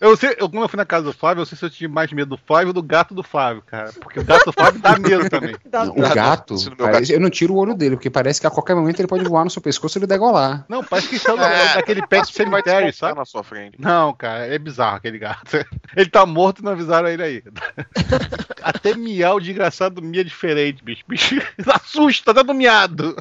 Eu 0.00 0.16
sei, 0.16 0.30
eu, 0.38 0.48
quando 0.50 0.62
eu 0.62 0.68
fui 0.68 0.76
na 0.76 0.84
casa 0.84 1.06
do 1.06 1.12
Flávio, 1.12 1.40
eu 1.40 1.46
sei 1.46 1.56
se 1.58 1.64
eu 1.64 1.70
tinha 1.70 1.88
mais 1.88 2.12
medo 2.12 2.36
do 2.36 2.36
Flávio 2.46 2.68
ou 2.68 2.72
do 2.72 2.82
gato 2.82 3.14
do 3.14 3.22
Flávio, 3.22 3.62
cara. 3.66 3.90
Porque 4.00 4.20
o 4.20 4.24
gato 4.24 4.44
do 4.44 4.52
Flávio 4.52 4.80
dá 4.80 4.96
medo 4.98 5.28
também. 5.30 5.56
Não, 5.72 5.88
o 5.90 6.14
gato, 6.14 6.54
parece- 6.76 7.12
eu 7.14 7.20
não 7.20 7.30
tiro 7.30 7.54
o 7.54 7.56
olho 7.56 7.74
dele, 7.74 7.96
porque 7.96 8.10
parece 8.10 8.40
que 8.40 8.46
a 8.46 8.50
qualquer 8.50 8.74
momento 8.76 9.00
ele 9.00 9.08
pode 9.08 9.24
voar 9.24 9.44
no 9.44 9.50
seu 9.50 9.60
pescoço 9.62 9.96
e 9.96 10.00
ele 10.00 10.06
degolar. 10.06 10.64
Não, 10.68 10.84
parece 10.84 11.08
que 11.08 11.18
saiu 11.18 11.40
É, 11.42 11.74
daquele 11.76 12.00
ele 12.00 12.06
vai 12.10 12.24
cemitério, 12.24 12.92
sabe? 12.92 13.18
na 13.18 13.24
sua 13.24 13.42
frente. 13.42 13.76
Não, 13.80 14.12
cara, 14.18 14.46
é 14.46 14.58
bizarro 14.58 14.96
aquele 14.96 15.18
gato. 15.18 15.64
Ele 15.96 16.10
tá 16.10 16.26
morto 16.26 16.60
e 16.60 16.64
não 16.64 16.72
avisaram 16.72 17.08
ele 17.08 17.22
aí. 17.22 17.42
Até 18.62 18.94
miau 18.94 19.40
de 19.40 19.52
engraçado 19.52 20.02
mia 20.02 20.24
diferente, 20.24 20.84
bicho. 20.84 21.04
Bicho 21.08 21.36
assusta, 21.72 22.34
tá 22.34 22.42
dando 22.42 22.54
miado. 22.54 23.16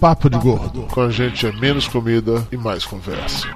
Papo 0.00 0.28
de 0.28 0.38
Gordo. 0.38 0.82
Com 0.88 1.02
a 1.02 1.10
gente 1.10 1.46
é 1.46 1.52
menos 1.52 1.86
comida 1.86 2.46
e 2.50 2.56
mais 2.56 2.84
conversa. 2.84 3.46